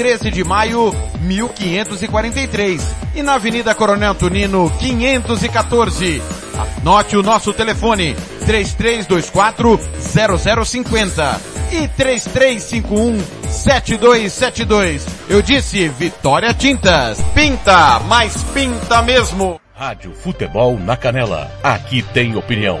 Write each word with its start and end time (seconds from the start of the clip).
13 0.00 0.30
de 0.30 0.42
maio, 0.42 0.94
1543. 1.20 2.82
E 3.14 3.22
na 3.22 3.34
Avenida 3.34 3.74
Coronel 3.74 4.14
Tunino, 4.14 4.72
514. 4.78 6.22
Anote 6.78 7.18
o 7.18 7.22
nosso 7.22 7.52
telefone, 7.52 8.16
3324 8.46 9.78
0050 10.64 11.40
e 11.70 11.86
3351 11.88 13.22
7272. 13.50 15.06
Eu 15.28 15.42
disse 15.42 15.86
Vitória 15.88 16.54
Tintas. 16.54 17.20
Pinta, 17.34 18.00
mas 18.08 18.42
pinta 18.54 19.02
mesmo. 19.02 19.60
Rádio 19.74 20.14
Futebol 20.14 20.78
na 20.78 20.96
Canela. 20.96 21.50
Aqui 21.62 22.00
tem 22.00 22.34
opinião. 22.36 22.80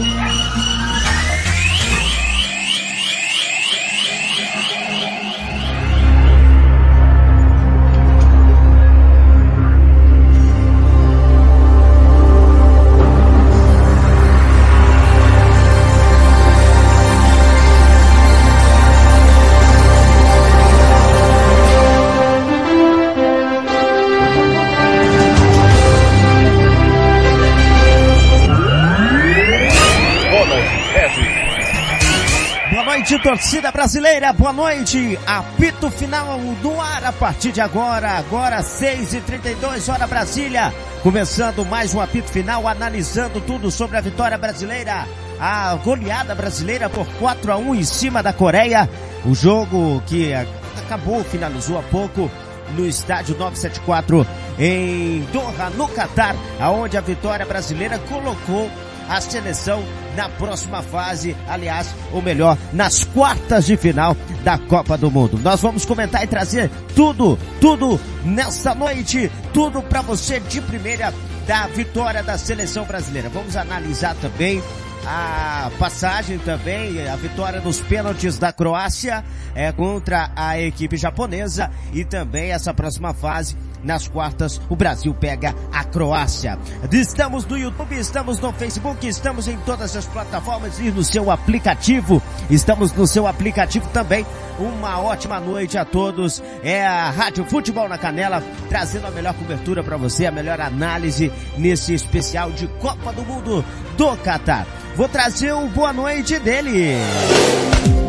Torcida 33.31 33.71
brasileira, 33.71 34.33
boa 34.33 34.51
noite. 34.51 35.17
Apito 35.25 35.89
final 35.89 36.37
do 36.61 36.81
ar 36.81 37.05
a 37.05 37.13
partir 37.13 37.53
de 37.53 37.61
agora, 37.61 38.09
agora 38.17 38.59
6h32, 38.59 39.89
hora 39.89 40.05
Brasília. 40.05 40.73
Começando 41.01 41.63
mais 41.63 41.95
um 41.95 42.01
apito 42.01 42.29
final, 42.29 42.67
analisando 42.67 43.39
tudo 43.39 43.71
sobre 43.71 43.95
a 43.95 44.01
vitória 44.01 44.37
brasileira. 44.37 45.07
A 45.39 45.73
goleada 45.75 46.35
brasileira 46.35 46.89
por 46.89 47.07
4 47.19 47.53
a 47.53 47.57
1 47.57 47.75
em 47.75 47.83
cima 47.85 48.21
da 48.21 48.33
Coreia. 48.33 48.89
O 49.23 49.33
jogo 49.33 50.03
que 50.07 50.33
acabou, 50.33 51.23
finalizou 51.23 51.79
há 51.79 51.83
pouco 51.83 52.29
no 52.75 52.85
estádio 52.85 53.37
974 53.37 54.27
em 54.59 55.21
Doha, 55.31 55.69
no 55.69 55.87
Catar, 55.87 56.35
aonde 56.59 56.97
a 56.97 57.01
vitória 57.01 57.45
brasileira 57.45 57.97
colocou 57.97 58.69
a 59.07 59.21
seleção 59.21 59.81
na 60.15 60.29
próxima 60.29 60.81
fase, 60.81 61.35
aliás, 61.47 61.93
ou 62.11 62.21
melhor, 62.21 62.57
nas 62.73 63.03
quartas 63.03 63.65
de 63.65 63.77
final 63.77 64.15
da 64.43 64.57
Copa 64.57 64.97
do 64.97 65.09
Mundo. 65.09 65.39
Nós 65.41 65.61
vamos 65.61 65.85
comentar 65.85 66.23
e 66.23 66.27
trazer 66.27 66.69
tudo, 66.95 67.37
tudo 67.59 67.99
nessa 68.23 68.73
noite, 68.75 69.31
tudo 69.53 69.81
para 69.81 70.01
você 70.01 70.39
de 70.39 70.61
primeira 70.61 71.13
da 71.47 71.67
vitória 71.67 72.23
da 72.23 72.37
seleção 72.37 72.85
brasileira. 72.85 73.29
Vamos 73.29 73.55
analisar 73.55 74.15
também 74.15 74.61
a 75.05 75.71
passagem 75.79 76.37
também, 76.39 77.07
a 77.07 77.15
vitória 77.15 77.59
nos 77.59 77.81
pênaltis 77.81 78.37
da 78.37 78.53
Croácia 78.53 79.23
é, 79.55 79.71
contra 79.71 80.31
a 80.35 80.59
equipe 80.59 80.95
japonesa 80.95 81.71
e 81.91 82.05
também 82.05 82.51
essa 82.51 82.73
próxima 82.73 83.13
fase 83.13 83.55
nas 83.83 84.07
quartas, 84.07 84.61
o 84.69 84.75
Brasil 84.75 85.13
pega 85.13 85.55
a 85.71 85.83
Croácia. 85.83 86.57
Estamos 86.91 87.45
no 87.45 87.57
YouTube, 87.57 87.97
estamos 87.97 88.39
no 88.39 88.51
Facebook, 88.53 89.07
estamos 89.07 89.47
em 89.47 89.57
todas 89.59 89.95
as 89.95 90.05
plataformas 90.05 90.79
e 90.79 90.91
no 90.91 91.03
seu 91.03 91.31
aplicativo. 91.31 92.21
Estamos 92.49 92.93
no 92.93 93.07
seu 93.07 93.27
aplicativo 93.27 93.87
também. 93.89 94.25
Uma 94.59 95.01
ótima 95.01 95.39
noite 95.39 95.77
a 95.77 95.85
todos. 95.85 96.41
É 96.63 96.85
a 96.85 97.09
Rádio 97.09 97.45
Futebol 97.45 97.89
na 97.89 97.97
Canela, 97.97 98.43
trazendo 98.69 99.07
a 99.07 99.11
melhor 99.11 99.33
cobertura 99.33 99.83
para 99.83 99.97
você, 99.97 100.25
a 100.25 100.31
melhor 100.31 100.59
análise 100.61 101.31
nesse 101.57 101.93
especial 101.93 102.51
de 102.51 102.67
Copa 102.67 103.11
do 103.13 103.23
Mundo 103.23 103.65
do 103.97 104.17
Catar. 104.17 104.67
Vou 104.95 105.07
trazer 105.07 105.53
o 105.53 105.67
boa 105.67 105.93
noite 105.93 106.37
dele. 106.39 106.95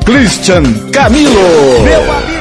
Christian 0.05 0.91
Camilo. 0.91 1.33
Meu 1.85 2.13
amigo 2.13 2.32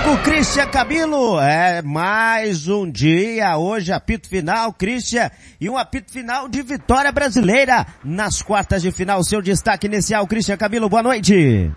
Christian 0.52 0.70
Camilo, 0.70 1.40
é 1.40 1.82
mais 1.82 2.68
um 2.68 2.92
dia, 2.92 3.58
hoje 3.58 3.94
apito 3.94 4.28
final, 4.28 4.74
Christian, 4.74 5.32
e 5.62 5.70
um 5.70 5.78
apito 5.78 6.12
final 6.12 6.50
de 6.50 6.62
vitória 6.62 7.10
brasileira 7.10 7.86
nas 8.04 8.42
quartas 8.42 8.82
de 8.82 8.92
final. 8.92 9.24
Seu 9.24 9.42
destaque 9.42 9.88
inicial, 9.88 10.28
Christian 10.28 10.58
Camilo, 10.58 10.90
boa 10.90 11.02
noite. 11.02 11.72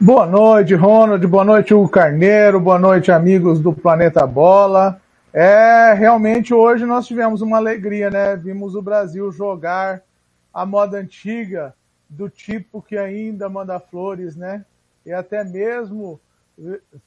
Boa 0.00 0.26
noite, 0.26 0.74
Ronald, 0.74 1.26
boa 1.26 1.44
noite, 1.44 1.74
Hugo 1.74 1.90
Carneiro, 1.90 2.58
boa 2.58 2.78
noite, 2.78 3.12
amigos 3.12 3.60
do 3.60 3.70
Planeta 3.70 4.26
Bola. 4.26 4.98
É, 5.30 5.92
realmente 5.92 6.54
hoje 6.54 6.86
nós 6.86 7.06
tivemos 7.06 7.42
uma 7.42 7.58
alegria, 7.58 8.08
né? 8.08 8.34
Vimos 8.34 8.74
o 8.74 8.80
Brasil 8.80 9.30
jogar 9.30 10.00
a 10.54 10.64
moda 10.64 10.96
antiga, 10.96 11.74
do 12.08 12.30
tipo 12.30 12.80
que 12.80 12.96
ainda 12.96 13.46
manda 13.50 13.78
flores, 13.78 14.36
né? 14.36 14.64
e 15.04 15.12
até 15.12 15.44
mesmo 15.44 16.20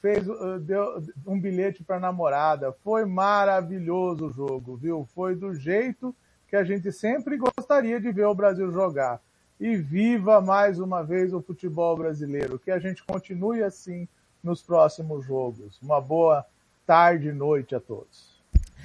fez 0.00 0.26
eh, 0.28 0.58
deu 0.60 1.02
um 1.26 1.40
bilhete 1.40 1.82
para 1.84 2.00
namorada. 2.00 2.72
Foi 2.82 3.04
maravilhoso 3.04 4.26
o 4.26 4.32
jogo, 4.32 4.76
viu? 4.76 5.08
Foi 5.14 5.34
do 5.34 5.54
jeito 5.54 6.14
que 6.48 6.56
a 6.56 6.64
gente 6.64 6.90
sempre 6.92 7.36
gostaria 7.36 8.00
de 8.00 8.10
ver 8.12 8.26
o 8.26 8.34
Brasil 8.34 8.70
jogar. 8.70 9.20
E 9.58 9.76
viva 9.76 10.40
mais 10.40 10.78
uma 10.78 11.02
vez 11.02 11.32
o 11.32 11.40
futebol 11.40 11.96
brasileiro. 11.96 12.58
Que 12.58 12.70
a 12.70 12.78
gente 12.78 13.04
continue 13.04 13.62
assim 13.62 14.08
nos 14.42 14.62
próximos 14.62 15.24
jogos. 15.24 15.78
Uma 15.80 16.00
boa 16.00 16.44
tarde 16.86 17.28
e 17.28 17.32
noite 17.32 17.74
a 17.74 17.80
todos. 17.80 18.34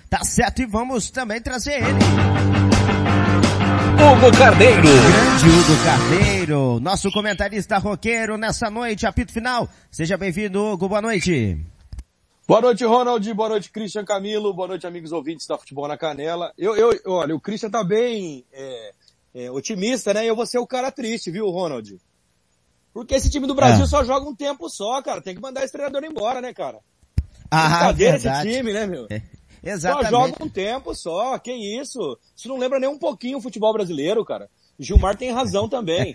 Tá 0.10 0.24
certo, 0.24 0.62
e 0.62 0.66
vamos 0.66 1.12
também 1.12 1.42
trazer 1.42 1.74
ele. 1.74 3.49
Hugo 4.00 4.38
Carneiro. 4.38 4.82
Grande 4.82 5.50
Hugo 5.50 5.84
Carneiro, 5.84 6.80
nosso 6.80 7.12
comentarista 7.12 7.78
roqueiro 7.78 8.38
nessa 8.38 8.70
noite, 8.70 9.06
apito 9.06 9.34
final. 9.34 9.68
Seja 9.92 10.18
bem-vindo, 10.18 10.64
Hugo, 10.64 10.88
boa 10.88 11.02
noite. 11.02 11.60
Boa 12.48 12.62
noite, 12.62 12.86
Ronald. 12.86 13.34
Boa 13.34 13.50
noite, 13.50 13.70
Christian 13.70 14.06
Camilo. 14.06 14.54
Boa 14.54 14.70
noite, 14.70 14.88
amigos 14.88 15.12
ouvintes 15.12 15.46
da 15.46 15.58
Futebol 15.58 15.86
na 15.86 15.98
Canela. 15.98 16.54
Eu, 16.58 16.78
eu, 16.78 16.98
olha, 17.08 17.36
o 17.36 17.42
Christian 17.42 17.70
tá 17.70 17.84
bem 17.84 18.46
é, 18.54 18.94
é, 19.36 19.52
otimista, 19.52 20.14
né? 20.14 20.26
Eu 20.26 20.36
vou 20.36 20.46
ser 20.46 20.60
o 20.60 20.66
cara 20.66 20.90
triste, 20.92 21.30
viu, 21.30 21.50
Ronald? 21.50 22.00
Porque 22.94 23.16
esse 23.16 23.30
time 23.30 23.48
do 23.48 23.54
Brasil 23.54 23.84
é. 23.84 23.88
só 23.88 24.06
joga 24.06 24.30
um 24.30 24.36
tempo 24.36 24.70
só, 24.70 25.02
cara. 25.02 25.22
Tem 25.22 25.36
que 25.36 25.42
mandar 25.42 25.66
esse 25.66 25.74
treinador 25.74 26.06
embora, 26.06 26.40
né, 26.40 26.54
cara? 26.54 26.80
Ah, 27.52 27.92
Brincadeira 27.92 28.16
esse 28.16 28.42
time, 28.44 28.72
né, 28.72 28.88
meu? 28.88 29.08
É. 29.64 29.72
Exatamente. 29.72 30.10
Só 30.10 30.28
joga 30.28 30.44
um 30.44 30.50
tempo 30.50 30.96
só, 30.96 31.38
que 31.38 31.52
isso? 31.52 32.18
Isso 32.36 32.48
não 32.48 32.58
lembra 32.58 32.80
nem 32.80 32.90
um 32.90 32.98
pouquinho 32.98 33.38
o 33.38 33.42
futebol 33.42 33.74
brasileiro, 33.74 34.24
cara. 34.26 34.50
Gilmar 34.80 35.18
tem 35.18 35.32
razão 35.32 35.68
também. 35.68 36.14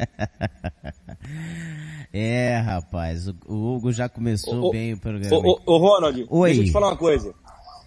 é, 2.12 2.56
rapaz, 2.56 3.28
o 3.28 3.74
Hugo 3.74 3.92
já 3.92 4.08
começou 4.08 4.68
ô, 4.68 4.70
bem 4.70 4.94
o 4.94 4.98
programa. 4.98 5.36
Ô, 5.36 5.60
ô, 5.66 5.76
Ronald, 5.76 6.26
Oi. 6.30 6.48
deixa 6.48 6.62
eu 6.62 6.66
te 6.66 6.72
falar 6.72 6.88
uma 6.88 6.96
coisa. 6.96 7.34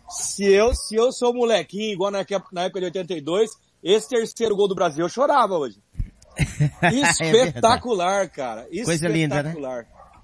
Se 0.10 0.46
eu, 0.46 0.74
se 0.76 0.96
eu 0.96 1.12
sou 1.12 1.34
molequinho, 1.34 1.94
igual 1.94 2.12
na, 2.12 2.26
na 2.52 2.64
época 2.64 2.80
de 2.80 2.86
82, 2.86 3.50
esse 3.84 4.08
terceiro 4.08 4.56
gol 4.56 4.68
do 4.68 4.76
Brasil 4.76 5.04
eu 5.04 5.10
chorava 5.10 5.58
hoje. 5.58 5.82
Espetacular, 6.94 8.26
é 8.26 8.28
cara. 8.28 8.68
Coisa 8.86 9.08
linda, 9.08 9.42
né? 9.42 9.56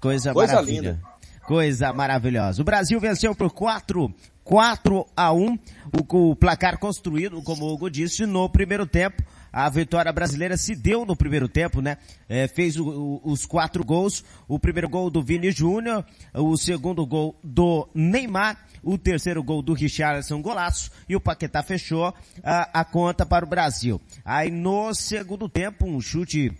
Coisa, 0.00 0.32
Coisa 0.32 0.60
linda. 0.60 1.00
Coisa 1.46 1.92
maravilhosa. 1.92 2.62
O 2.62 2.64
Brasil 2.64 2.98
venceu 3.00 3.34
por 3.34 3.50
4 3.50 4.14
4 4.44 5.06
a 5.16 5.32
1 5.32 5.58
o, 5.92 6.30
o 6.30 6.36
placar 6.36 6.78
construído, 6.78 7.42
como 7.42 7.64
o 7.64 7.72
Hugo 7.72 7.90
disse, 7.90 8.26
no 8.26 8.48
primeiro 8.48 8.86
tempo. 8.86 9.22
A 9.50 9.68
vitória 9.70 10.12
brasileira 10.12 10.56
se 10.56 10.74
deu 10.74 11.06
no 11.06 11.14
primeiro 11.16 11.48
tempo, 11.48 11.80
né? 11.80 11.96
É, 12.28 12.48
fez 12.48 12.76
o, 12.76 12.88
o, 12.88 13.20
os 13.24 13.46
quatro 13.46 13.84
gols. 13.84 14.24
O 14.48 14.58
primeiro 14.58 14.88
gol 14.88 15.08
do 15.08 15.22
Vini 15.22 15.50
Júnior, 15.50 16.04
o 16.34 16.56
segundo 16.56 17.06
gol 17.06 17.38
do 17.42 17.88
Neymar, 17.94 18.58
o 18.82 18.98
terceiro 18.98 19.42
gol 19.42 19.62
do 19.62 19.72
Richarlison 19.72 20.42
golaço 20.42 20.90
e 21.08 21.14
o 21.16 21.20
Paquetá 21.20 21.62
fechou 21.62 22.12
a, 22.42 22.80
a 22.80 22.84
conta 22.84 23.24
para 23.24 23.44
o 23.44 23.48
Brasil. 23.48 24.00
Aí 24.24 24.50
no 24.50 24.92
segundo 24.92 25.48
tempo, 25.48 25.86
um 25.86 26.00
chute, 26.00 26.52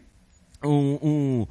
um, 0.65 0.99
um, 1.03 1.47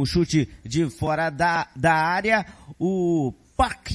um 0.00 0.06
chute 0.06 0.48
de 0.62 0.88
fora 0.90 1.30
da, 1.30 1.68
da 1.74 1.94
área, 1.94 2.46
o 2.78 3.32
Park 3.56 3.92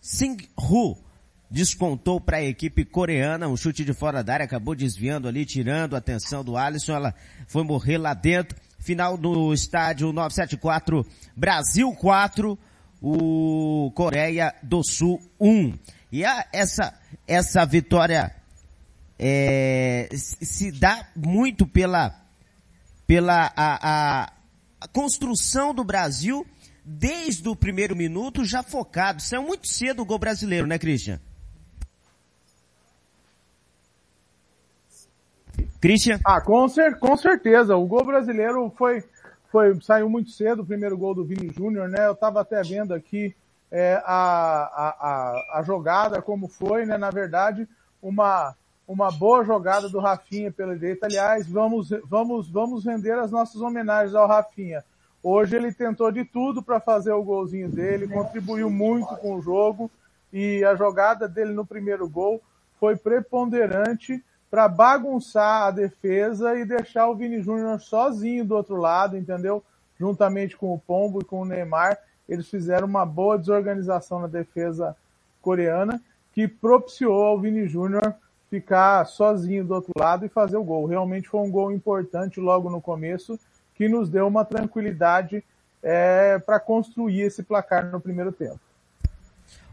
Sing-Hu 0.00 1.11
descontou 1.52 2.18
para 2.18 2.38
a 2.38 2.42
equipe 2.42 2.82
coreana, 2.82 3.46
um 3.46 3.56
chute 3.58 3.84
de 3.84 3.92
fora 3.92 4.24
da 4.24 4.32
área, 4.32 4.44
acabou 4.44 4.74
desviando 4.74 5.28
ali, 5.28 5.44
tirando 5.44 5.94
a 5.94 5.98
atenção 5.98 6.42
do 6.42 6.56
Alisson, 6.56 6.94
ela 6.94 7.14
foi 7.46 7.62
morrer 7.62 7.98
lá 7.98 8.14
dentro. 8.14 8.56
Final 8.78 9.16
do 9.18 9.52
estádio 9.52 10.12
974, 10.12 11.06
Brasil 11.36 11.92
4, 11.92 12.58
o 13.02 13.92
Coreia 13.94 14.54
do 14.62 14.82
Sul 14.82 15.20
1. 15.38 15.74
E 16.10 16.24
a, 16.24 16.46
essa, 16.52 16.98
essa 17.28 17.64
vitória 17.66 18.34
é, 19.18 20.08
se 20.14 20.72
dá 20.72 21.06
muito 21.14 21.66
pela, 21.66 22.18
pela 23.06 23.52
a, 23.54 24.22
a, 24.24 24.32
a 24.80 24.88
construção 24.88 25.74
do 25.74 25.84
Brasil 25.84 26.46
desde 26.84 27.46
o 27.48 27.54
primeiro 27.54 27.94
minuto 27.94 28.44
já 28.44 28.62
focado. 28.62 29.22
Saiu 29.22 29.42
muito 29.42 29.68
cedo 29.68 30.00
o 30.02 30.04
gol 30.06 30.18
brasileiro, 30.18 30.66
né, 30.66 30.78
Christian? 30.78 31.20
Christian? 35.80 36.18
Ah, 36.24 36.40
com, 36.40 36.68
cer 36.68 36.98
com 36.98 37.16
certeza. 37.16 37.76
O 37.76 37.86
gol 37.86 38.04
brasileiro 38.04 38.72
foi, 38.76 39.02
foi, 39.50 39.78
saiu 39.82 40.08
muito 40.08 40.30
cedo, 40.30 40.62
o 40.62 40.66
primeiro 40.66 40.96
gol 40.96 41.14
do 41.14 41.24
Vini 41.24 41.52
Júnior, 41.52 41.88
né? 41.88 42.06
Eu 42.06 42.12
estava 42.12 42.40
até 42.40 42.62
vendo 42.62 42.94
aqui 42.94 43.34
é, 43.70 44.00
a, 44.04 44.14
a, 45.54 45.58
a, 45.58 45.62
jogada, 45.62 46.20
como 46.22 46.46
foi, 46.46 46.86
né? 46.86 46.96
Na 46.98 47.10
verdade, 47.10 47.66
uma, 48.02 48.54
uma 48.86 49.10
boa 49.10 49.44
jogada 49.44 49.88
do 49.88 49.98
Rafinha 49.98 50.52
pela 50.52 50.74
direita. 50.74 51.06
Aliás, 51.06 51.48
vamos, 51.48 51.90
vamos, 52.04 52.48
vamos 52.48 52.84
render 52.84 53.18
as 53.18 53.30
nossas 53.30 53.60
homenagens 53.60 54.14
ao 54.14 54.28
Rafinha. 54.28 54.84
Hoje 55.22 55.56
ele 55.56 55.72
tentou 55.72 56.10
de 56.10 56.24
tudo 56.24 56.62
para 56.62 56.80
fazer 56.80 57.12
o 57.12 57.22
golzinho 57.22 57.68
dele, 57.68 58.08
contribuiu 58.08 58.68
muito 58.68 59.16
com 59.16 59.36
o 59.36 59.40
jogo 59.40 59.90
e 60.32 60.64
a 60.64 60.74
jogada 60.74 61.28
dele 61.28 61.52
no 61.52 61.64
primeiro 61.64 62.08
gol 62.08 62.42
foi 62.80 62.96
preponderante 62.96 64.22
para 64.52 64.68
bagunçar 64.68 65.62
a 65.62 65.70
defesa 65.70 66.54
e 66.58 66.66
deixar 66.66 67.08
o 67.08 67.16
Vini 67.16 67.40
Júnior 67.40 67.80
sozinho 67.80 68.44
do 68.44 68.54
outro 68.54 68.76
lado, 68.76 69.16
entendeu? 69.16 69.64
Juntamente 69.98 70.58
com 70.58 70.74
o 70.74 70.78
Pombo 70.78 71.22
e 71.22 71.24
com 71.24 71.40
o 71.40 71.44
Neymar, 71.46 71.96
eles 72.28 72.50
fizeram 72.50 72.86
uma 72.86 73.06
boa 73.06 73.38
desorganização 73.38 74.20
na 74.20 74.26
defesa 74.26 74.94
coreana 75.40 76.02
que 76.34 76.46
propiciou 76.46 77.24
ao 77.24 77.40
Vini 77.40 77.66
Júnior 77.66 78.14
ficar 78.50 79.06
sozinho 79.06 79.64
do 79.64 79.72
outro 79.72 79.92
lado 79.98 80.26
e 80.26 80.28
fazer 80.28 80.58
o 80.58 80.64
gol. 80.64 80.84
Realmente 80.84 81.30
foi 81.30 81.40
um 81.40 81.50
gol 81.50 81.72
importante 81.72 82.38
logo 82.38 82.68
no 82.68 82.78
começo 82.78 83.40
que 83.74 83.88
nos 83.88 84.10
deu 84.10 84.26
uma 84.26 84.44
tranquilidade 84.44 85.42
é, 85.82 86.38
para 86.38 86.60
construir 86.60 87.22
esse 87.22 87.42
placar 87.42 87.90
no 87.90 87.98
primeiro 87.98 88.30
tempo. 88.30 88.60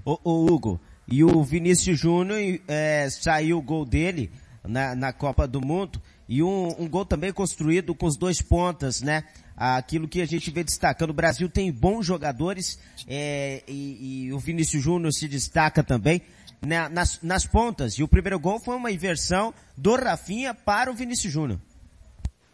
O, 0.06 0.46
Hugo, 0.46 0.80
e 1.06 1.22
o 1.22 1.44
Vinícius 1.44 2.00
Júnior 2.00 2.62
é, 2.66 3.10
saiu 3.10 3.58
o 3.58 3.62
gol 3.62 3.84
dele 3.84 4.32
na, 4.68 4.96
na 4.96 5.14
Copa 5.14 5.48
do 5.48 5.62
Mundo 5.62 6.02
e 6.28 6.44
um, 6.44 6.76
um 6.80 6.88
gol 6.88 7.06
também 7.06 7.34
construído 7.34 7.96
com 7.96 8.06
os 8.06 8.16
dois 8.16 8.42
pontas, 8.42 9.02
né? 9.02 9.24
Aquilo 9.58 10.08
que 10.08 10.22
a 10.22 10.26
gente 10.26 10.52
vê 10.52 10.64
destacando. 10.64 11.10
O 11.10 11.14
Brasil 11.14 11.50
tem 11.50 11.72
bons 11.72 12.06
jogadores 12.06 12.80
é, 13.08 13.64
e, 13.68 14.28
e, 14.28 14.34
o 14.34 14.40
Vinícius 14.40 14.82
Júnior 14.82 15.12
se 15.12 15.28
destaca 15.28 15.84
também 15.84 16.22
né, 16.62 16.88
nas, 16.88 17.20
nas 17.22 17.46
pontas. 17.46 17.94
E 17.94 18.04
o 18.04 18.08
primeiro 18.08 18.40
gol 18.40 18.60
foi 18.60 18.76
uma 18.76 18.92
inversão 18.92 19.54
do 19.76 19.96
Rafinha 19.96 20.54
para 20.54 20.92
o 20.92 20.94
Vinícius 20.94 21.34
Júnior. 21.34 21.60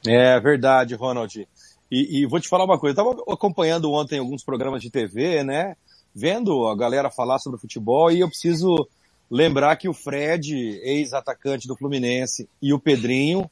É 0.08 0.40
verdade, 0.40 0.96
Ronald. 0.96 1.48
E, 1.92 2.22
e, 2.22 2.26
vou 2.26 2.40
te 2.40 2.48
falar 2.48 2.66
uma 2.66 2.80
coisa, 2.80 3.00
eu 3.00 3.12
estava 3.12 3.34
acompanhando 3.34 3.92
ontem 3.92 4.20
alguns 4.20 4.44
programas 4.44 4.82
de 4.82 4.90
TV, 4.90 5.44
né? 5.44 5.76
Vendo 6.14 6.66
a 6.68 6.76
galera 6.76 7.12
falar 7.12 7.40
sobre 7.40 7.60
futebol 7.60 8.12
e 8.12 8.22
eu 8.22 8.28
preciso 8.28 8.88
Lembrar 9.30 9.76
que 9.76 9.90
o 9.90 9.94
Fred, 9.94 10.54
ex-atacante 10.84 11.68
do 11.68 11.76
Fluminense, 11.76 12.48
e 12.62 12.74
o 12.74 12.80
Pedrinho 12.80 13.50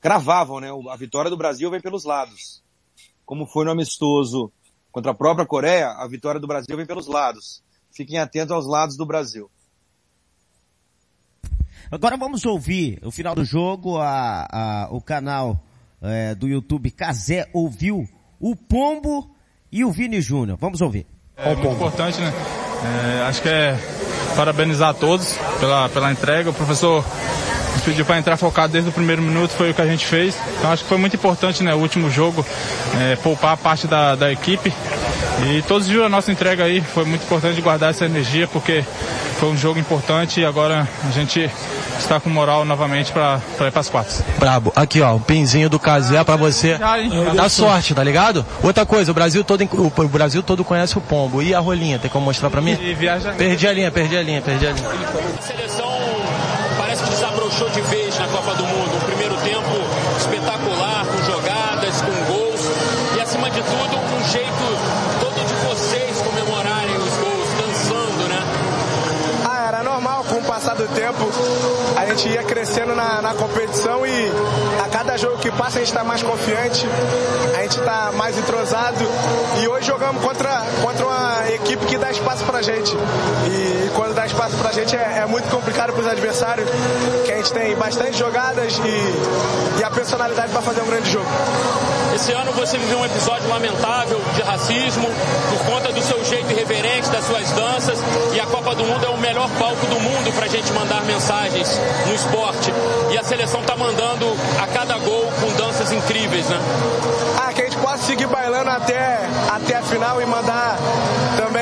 cravavam, 0.00 0.60
né? 0.60 0.68
A 0.90 0.96
vitória 0.96 1.30
do 1.30 1.36
Brasil 1.36 1.70
vem 1.70 1.80
pelos 1.80 2.04
lados. 2.04 2.62
Como 3.24 3.46
foi 3.46 3.64
no 3.64 3.70
amistoso 3.70 4.52
contra 4.92 5.12
a 5.12 5.14
própria 5.14 5.46
Coreia, 5.46 5.88
a 5.92 6.06
vitória 6.06 6.40
do 6.40 6.46
Brasil 6.46 6.76
vem 6.76 6.86
pelos 6.86 7.06
lados. 7.06 7.62
Fiquem 7.90 8.18
atentos 8.18 8.52
aos 8.52 8.66
lados 8.66 8.96
do 8.96 9.06
Brasil. 9.06 9.50
Agora 11.90 12.16
vamos 12.16 12.44
ouvir 12.44 12.98
o 13.02 13.10
final 13.10 13.34
do 13.34 13.44
jogo, 13.44 13.98
a, 13.98 14.46
a 14.50 14.88
o 14.90 15.00
canal 15.00 15.64
é, 16.02 16.34
do 16.34 16.48
YouTube 16.48 16.90
Casé 16.90 17.48
ouviu 17.52 18.06
o 18.38 18.54
Pombo 18.54 19.34
e 19.70 19.84
o 19.84 19.90
Vini 19.90 20.20
Júnior. 20.20 20.58
Vamos 20.58 20.80
ouvir. 20.80 21.06
É 21.36 21.54
muito 21.54 21.74
importante, 21.74 22.20
né? 22.20 22.32
É, 22.84 23.22
acho 23.22 23.42
que 23.42 23.48
é 23.48 23.76
parabenizar 24.34 24.90
a 24.90 24.94
todos 24.94 25.36
pela, 25.60 25.88
pela 25.88 26.10
entrega. 26.10 26.50
O 26.50 26.54
professor 26.54 27.04
nos 27.74 27.82
pediu 27.82 28.04
para 28.04 28.18
entrar 28.18 28.36
focado 28.36 28.72
desde 28.72 28.88
o 28.88 28.92
primeiro 28.92 29.20
minuto, 29.20 29.50
foi 29.50 29.70
o 29.70 29.74
que 29.74 29.82
a 29.82 29.86
gente 29.86 30.06
fez. 30.06 30.36
Então 30.58 30.72
acho 30.72 30.84
que 30.84 30.88
foi 30.88 30.98
muito 30.98 31.16
importante, 31.16 31.62
né, 31.62 31.74
o 31.74 31.78
último 31.78 32.08
jogo, 32.10 32.44
é, 33.00 33.16
poupar 33.16 33.56
parte 33.56 33.86
da, 33.86 34.14
da 34.14 34.32
equipe. 34.32 34.72
E 35.46 35.62
todos 35.62 35.88
viram 35.88 36.04
a 36.04 36.08
nossa 36.08 36.30
entrega 36.30 36.64
aí, 36.64 36.80
foi 36.80 37.04
muito 37.04 37.24
importante 37.24 37.60
guardar 37.60 37.90
essa 37.90 38.04
energia, 38.04 38.46
porque 38.46 38.84
foi 39.38 39.48
um 39.48 39.56
jogo 39.56 39.78
importante 39.78 40.40
e 40.40 40.44
agora 40.44 40.88
a 41.06 41.10
gente 41.10 41.50
está 41.98 42.20
com 42.20 42.30
moral 42.30 42.64
novamente 42.64 43.12
para 43.12 43.40
ir 43.60 43.70
para 43.70 43.80
as 43.80 43.88
quartas. 43.88 44.22
Brabo. 44.38 44.72
Aqui, 44.76 45.00
ó, 45.00 45.14
o 45.16 45.20
pinzinho 45.20 45.68
do 45.68 45.78
Casé 45.78 46.22
para 46.22 46.36
você 46.36 46.78
dar 47.34 47.48
sorte, 47.48 47.94
tá 47.94 48.02
ligado? 48.02 48.44
Outra 48.62 48.86
coisa, 48.86 49.10
o 49.10 49.14
Brasil 49.14 49.42
todo 49.42 49.68
o 49.96 50.08
Brasil 50.08 50.42
todo 50.42 50.64
conhece 50.64 50.96
o 50.96 51.00
Pombo. 51.00 51.42
E 51.42 51.54
a 51.54 51.60
rolinha, 51.60 51.98
tem 51.98 52.10
como 52.10 52.26
mostrar 52.26 52.50
para 52.50 52.60
mim? 52.60 52.76
Perdi 53.36 53.66
a 53.66 53.72
linha, 53.72 53.90
perdi 53.90 54.16
a 54.16 54.22
linha, 54.22 54.40
perdi 54.40 54.66
a 54.66 54.72
linha. 54.72 54.88
Desabrochou 57.54 57.70
de 57.70 57.82
vez 57.82 58.18
na 58.18 58.26
Copa 58.26 58.52
do 58.54 58.66
Mundo. 58.66 58.96
Um 58.96 59.00
primeiro 59.00 59.36
tempo 59.36 59.53
passar 70.64 70.76
do 70.76 70.88
tempo 70.94 71.30
a 71.94 72.06
gente 72.06 72.26
ia 72.26 72.42
crescendo 72.42 72.94
na, 72.94 73.20
na 73.20 73.34
competição 73.34 74.06
e 74.06 74.32
a 74.82 74.88
cada 74.88 75.14
jogo 75.18 75.36
que 75.36 75.50
passa 75.50 75.76
a 75.76 75.80
gente 75.80 75.88
está 75.88 76.02
mais 76.02 76.22
confiante, 76.22 76.86
a 77.54 77.62
gente 77.62 77.78
está 77.78 78.10
mais 78.16 78.38
entrosado 78.38 79.04
e 79.62 79.68
hoje 79.68 79.86
jogamos 79.86 80.22
contra, 80.22 80.62
contra 80.80 81.04
uma 81.04 81.50
equipe 81.50 81.84
que 81.84 81.98
dá 81.98 82.10
espaço 82.10 82.44
pra 82.44 82.62
gente. 82.62 82.96
E 83.46 83.90
quando 83.94 84.14
dá 84.14 84.24
espaço 84.24 84.56
pra 84.56 84.72
gente 84.72 84.96
é, 84.96 85.18
é 85.18 85.26
muito 85.26 85.50
complicado 85.50 85.92
pros 85.92 86.06
adversários, 86.06 86.66
que 87.26 87.32
a 87.32 87.36
gente 87.36 87.52
tem 87.52 87.76
bastante 87.76 88.16
jogadas 88.16 88.78
e, 88.78 89.80
e 89.80 89.84
a 89.84 89.90
personalidade 89.90 90.50
para 90.50 90.62
fazer 90.62 90.80
um 90.80 90.86
grande 90.86 91.10
jogo. 91.10 91.28
Esse 92.14 92.30
ano 92.30 92.52
você 92.52 92.78
viveu 92.78 92.98
um 92.98 93.04
episódio 93.04 93.48
lamentável 93.48 94.20
de 94.36 94.42
racismo 94.42 95.08
por 95.50 95.72
conta 95.72 95.92
do 95.92 96.00
seu 96.00 96.24
jeito 96.24 96.48
irreverente, 96.52 97.10
das 97.10 97.24
suas 97.24 97.50
danças 97.50 97.98
e 98.32 98.40
a 98.40 98.46
Copa 98.46 98.72
do 98.76 98.84
Mundo 98.84 99.04
é 99.04 99.08
o 99.08 99.18
melhor 99.18 99.50
palco 99.58 99.84
do 99.86 99.98
mundo 99.98 100.32
para 100.32 100.44
a 100.44 100.48
gente 100.48 100.72
mandar 100.72 101.04
mensagens 101.04 101.80
no 102.06 102.14
esporte. 102.14 102.72
E 103.10 103.18
a 103.18 103.24
seleção 103.24 103.60
está 103.62 103.76
mandando 103.76 104.26
a 104.62 104.66
cada 104.68 104.96
gol 104.98 105.28
com 105.40 105.52
danças 105.54 105.90
incríveis, 105.90 106.48
né? 106.48 106.58
Ah, 107.36 107.52
que 107.52 107.62
a 107.62 107.64
gente 107.64 107.78
possa 107.78 107.98
seguir 108.04 108.26
bailando 108.26 108.70
até, 108.70 109.28
até 109.50 109.76
a 109.76 109.82
final 109.82 110.22
e 110.22 110.26
mandar 110.26 110.78
também 111.36 111.53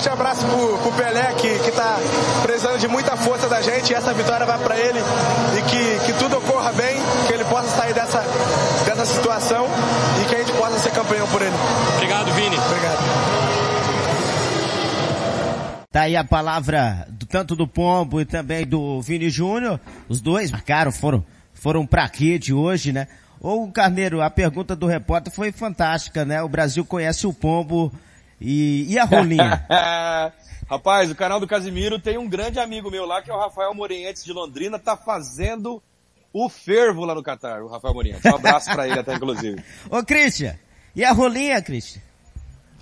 forte 0.00 0.08
abraço 0.08 0.46
pro, 0.46 0.78
pro 0.78 0.92
Pelé, 0.92 1.34
que, 1.34 1.58
que 1.58 1.70
tá 1.72 1.98
precisando 2.42 2.78
de 2.78 2.88
muita 2.88 3.16
força 3.16 3.48
da 3.48 3.60
gente 3.60 3.90
e 3.90 3.94
essa 3.94 4.14
vitória 4.14 4.46
vai 4.46 4.58
para 4.58 4.78
ele 4.78 4.98
e 4.98 5.62
que, 5.62 6.06
que 6.06 6.18
tudo 6.18 6.38
ocorra 6.38 6.72
bem, 6.72 6.96
que 7.26 7.32
ele 7.34 7.44
possa 7.44 7.68
sair 7.76 7.92
dessa, 7.92 8.24
dessa 8.86 9.04
situação 9.04 9.66
e 10.22 10.28
que 10.28 10.34
a 10.34 10.38
gente 10.38 10.52
possa 10.52 10.78
ser 10.78 10.92
campeão 10.92 11.26
por 11.28 11.42
ele. 11.42 11.54
Obrigado, 11.96 12.32
Vini. 12.32 12.56
Obrigado. 12.56 12.98
Tá 15.92 16.02
aí 16.02 16.16
a 16.16 16.24
palavra 16.24 17.06
do, 17.10 17.26
tanto 17.26 17.54
do 17.54 17.68
Pombo 17.68 18.22
e 18.22 18.24
também 18.24 18.66
do 18.66 19.02
Vini 19.02 19.28
Júnior. 19.28 19.78
Os 20.08 20.22
dois 20.22 20.50
marcaram, 20.50 20.92
foram, 20.92 21.22
foram 21.52 21.84
pra 21.84 22.08
quê 22.08 22.38
de 22.38 22.54
hoje, 22.54 22.90
né? 22.90 23.06
Ou 23.38 23.70
Carneiro, 23.70 24.22
a 24.22 24.30
pergunta 24.30 24.74
do 24.74 24.86
repórter 24.86 25.32
foi 25.32 25.52
fantástica, 25.52 26.24
né? 26.24 26.42
O 26.42 26.48
Brasil 26.48 26.86
conhece 26.86 27.26
o 27.26 27.34
Pombo 27.34 27.92
e, 28.40 28.92
e 28.92 28.98
a 28.98 29.04
rolinha. 29.04 29.66
Rapaz, 30.70 31.10
o 31.10 31.16
canal 31.16 31.40
do 31.40 31.48
Casimiro 31.48 31.98
tem 31.98 32.16
um 32.16 32.28
grande 32.28 32.60
amigo 32.60 32.90
meu 32.90 33.04
lá, 33.04 33.20
que 33.20 33.30
é 33.30 33.34
o 33.34 33.38
Rafael 33.38 33.74
Morenhetes 33.74 34.24
de 34.24 34.32
Londrina, 34.32 34.78
tá 34.78 34.96
fazendo 34.96 35.82
o 36.32 36.48
fervo 36.48 37.04
lá 37.04 37.14
no 37.14 37.24
Catar, 37.24 37.62
o 37.62 37.68
Rafael 37.68 37.92
Morenhetes. 37.92 38.24
Um 38.24 38.36
abraço 38.36 38.70
pra 38.70 38.86
ele 38.86 39.00
até, 39.00 39.14
inclusive. 39.14 39.62
Ô, 39.90 40.02
Christian, 40.04 40.56
e 40.94 41.04
a 41.04 41.12
rolinha, 41.12 41.60
Christian? 41.60 42.00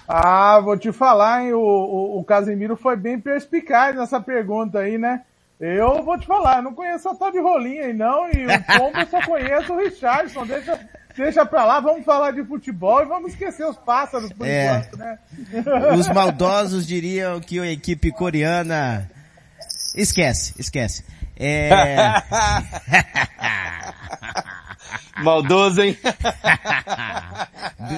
Ah, 0.06 0.60
vou 0.60 0.78
te 0.78 0.92
falar, 0.92 1.44
hein? 1.44 1.54
O, 1.54 1.60
o, 1.60 2.20
o 2.20 2.24
Casemiro 2.24 2.76
foi 2.76 2.96
bem 2.96 3.18
perspicaz 3.18 3.96
nessa 3.96 4.20
pergunta 4.20 4.80
aí, 4.80 4.98
né? 4.98 5.22
Eu 5.60 6.02
vou 6.04 6.18
te 6.18 6.26
falar, 6.26 6.58
eu 6.58 6.62
não 6.62 6.74
conheço 6.74 7.08
a 7.08 7.14
tal 7.14 7.32
de 7.32 7.40
rolinha 7.40 7.86
aí 7.86 7.92
não, 7.92 8.30
e 8.30 8.46
o 8.46 8.64
Pombo 8.78 8.98
eu 8.98 9.06
só 9.06 9.20
conheço 9.26 9.72
o 9.72 9.78
Richardson, 9.78 10.46
deixa, 10.46 10.78
deixa 11.18 11.44
pra 11.44 11.64
lá, 11.64 11.80
vamos 11.80 12.04
falar 12.04 12.30
de 12.30 12.44
futebol 12.44 13.02
e 13.02 13.06
vamos 13.06 13.32
esquecer 13.32 13.66
os 13.66 13.76
pássaros 13.76 14.32
por 14.32 14.46
é. 14.46 14.66
enquanto, 14.66 14.96
né? 14.96 15.18
Os 15.98 16.08
maldosos 16.08 16.86
diriam 16.86 17.40
que 17.40 17.58
a 17.58 17.70
equipe 17.70 18.12
coreana 18.12 19.10
Esquece, 19.94 20.54
esquece. 20.58 21.04
É... 21.36 21.70
Maldoso, 25.22 25.82
hein? 25.82 25.96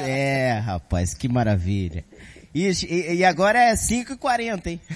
é, 0.06 0.62
rapaz, 0.64 1.12
que 1.12 1.28
maravilha. 1.28 2.04
E, 2.52 3.14
e, 3.14 3.24
agora 3.24 3.60
é 3.60 3.74
5h40, 3.74 4.66
hein? 4.66 4.80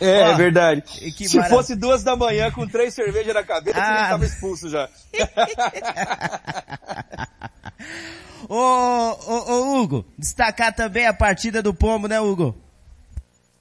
É, 0.00 0.22
Ó, 0.22 0.32
é 0.32 0.36
verdade. 0.36 0.84
Se 1.26 1.42
fosse 1.48 1.74
duas 1.74 2.04
da 2.04 2.14
manhã 2.14 2.50
com 2.50 2.66
três 2.66 2.94
cervejas 2.94 3.34
na 3.34 3.42
cabeça, 3.42 3.80
ah. 3.80 3.94
ele 3.94 4.02
estava 4.02 4.24
expulso 4.24 4.68
já. 4.68 4.88
ô, 8.48 8.54
ô, 8.54 9.52
ô, 9.52 9.80
Hugo, 9.80 10.04
destacar 10.16 10.74
também 10.74 11.06
a 11.06 11.12
partida 11.12 11.62
do 11.62 11.72
Pombo, 11.72 12.06
né, 12.06 12.20
Hugo? 12.20 12.54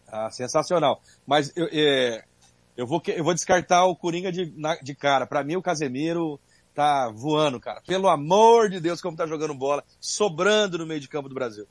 Ah, 0.07 0.29
sensacional. 0.31 1.01
Mas 1.25 1.51
eu, 1.55 1.67
é, 1.71 2.23
eu, 2.75 2.85
vou, 2.85 3.01
eu 3.07 3.23
vou 3.23 3.33
descartar 3.33 3.85
o 3.85 3.95
Coringa 3.95 4.31
de, 4.31 4.53
de 4.83 4.95
cara. 4.95 5.25
Para 5.25 5.43
mim, 5.43 5.55
o 5.55 5.61
Casemiro 5.61 6.39
tá 6.73 7.09
voando, 7.09 7.59
cara. 7.59 7.81
Pelo 7.87 8.07
amor 8.07 8.69
de 8.69 8.79
Deus, 8.79 9.01
como 9.01 9.17
tá 9.17 9.25
jogando 9.25 9.55
bola, 9.55 9.83
sobrando 9.99 10.77
no 10.77 10.85
meio 10.85 10.99
de 10.99 11.07
campo 11.07 11.29
do 11.29 11.35
Brasil. 11.35 11.67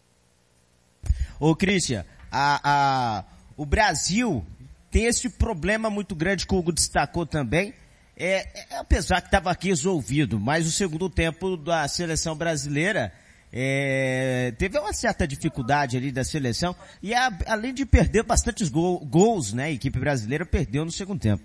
Ô, 1.39 1.55
Christian, 1.55 2.05
a, 2.31 2.61
a, 2.65 3.25
o 3.57 3.67
Brasil 3.67 4.45
tem 4.91 5.05
esse 5.05 5.29
problema 5.29 5.91
muito 5.91 6.15
grande 6.15 6.47
que 6.47 6.55
o 6.55 6.59
Hugo 6.59 6.73
destacou 6.73 7.27
também. 7.27 7.75
É, 8.17 8.73
é 8.73 8.79
apesar 8.79 9.21
que 9.21 9.29
estava 9.29 9.51
aqui 9.51 9.69
resolvido, 9.69 10.41
mas 10.41 10.67
o 10.67 10.71
segundo 10.71 11.11
tempo 11.11 11.57
da 11.57 11.87
seleção 11.87 12.35
brasileira 12.35 13.13
é, 13.53 14.55
teve 14.59 14.79
uma 14.79 14.93
certa 14.93 15.27
dificuldade 15.27 15.97
ali 15.99 16.11
da 16.11 16.25
seleção 16.25 16.75
e 17.03 17.15
a, 17.15 17.31
além 17.47 17.75
de 17.75 17.85
perder 17.85 18.23
bastantes 18.23 18.71
gol, 18.71 18.99
gols, 19.05 19.53
né, 19.53 19.65
a 19.65 19.71
equipe 19.71 19.99
brasileira 19.99 20.47
perdeu 20.47 20.85
no 20.85 20.91
segundo 20.91 21.21
tempo. 21.21 21.43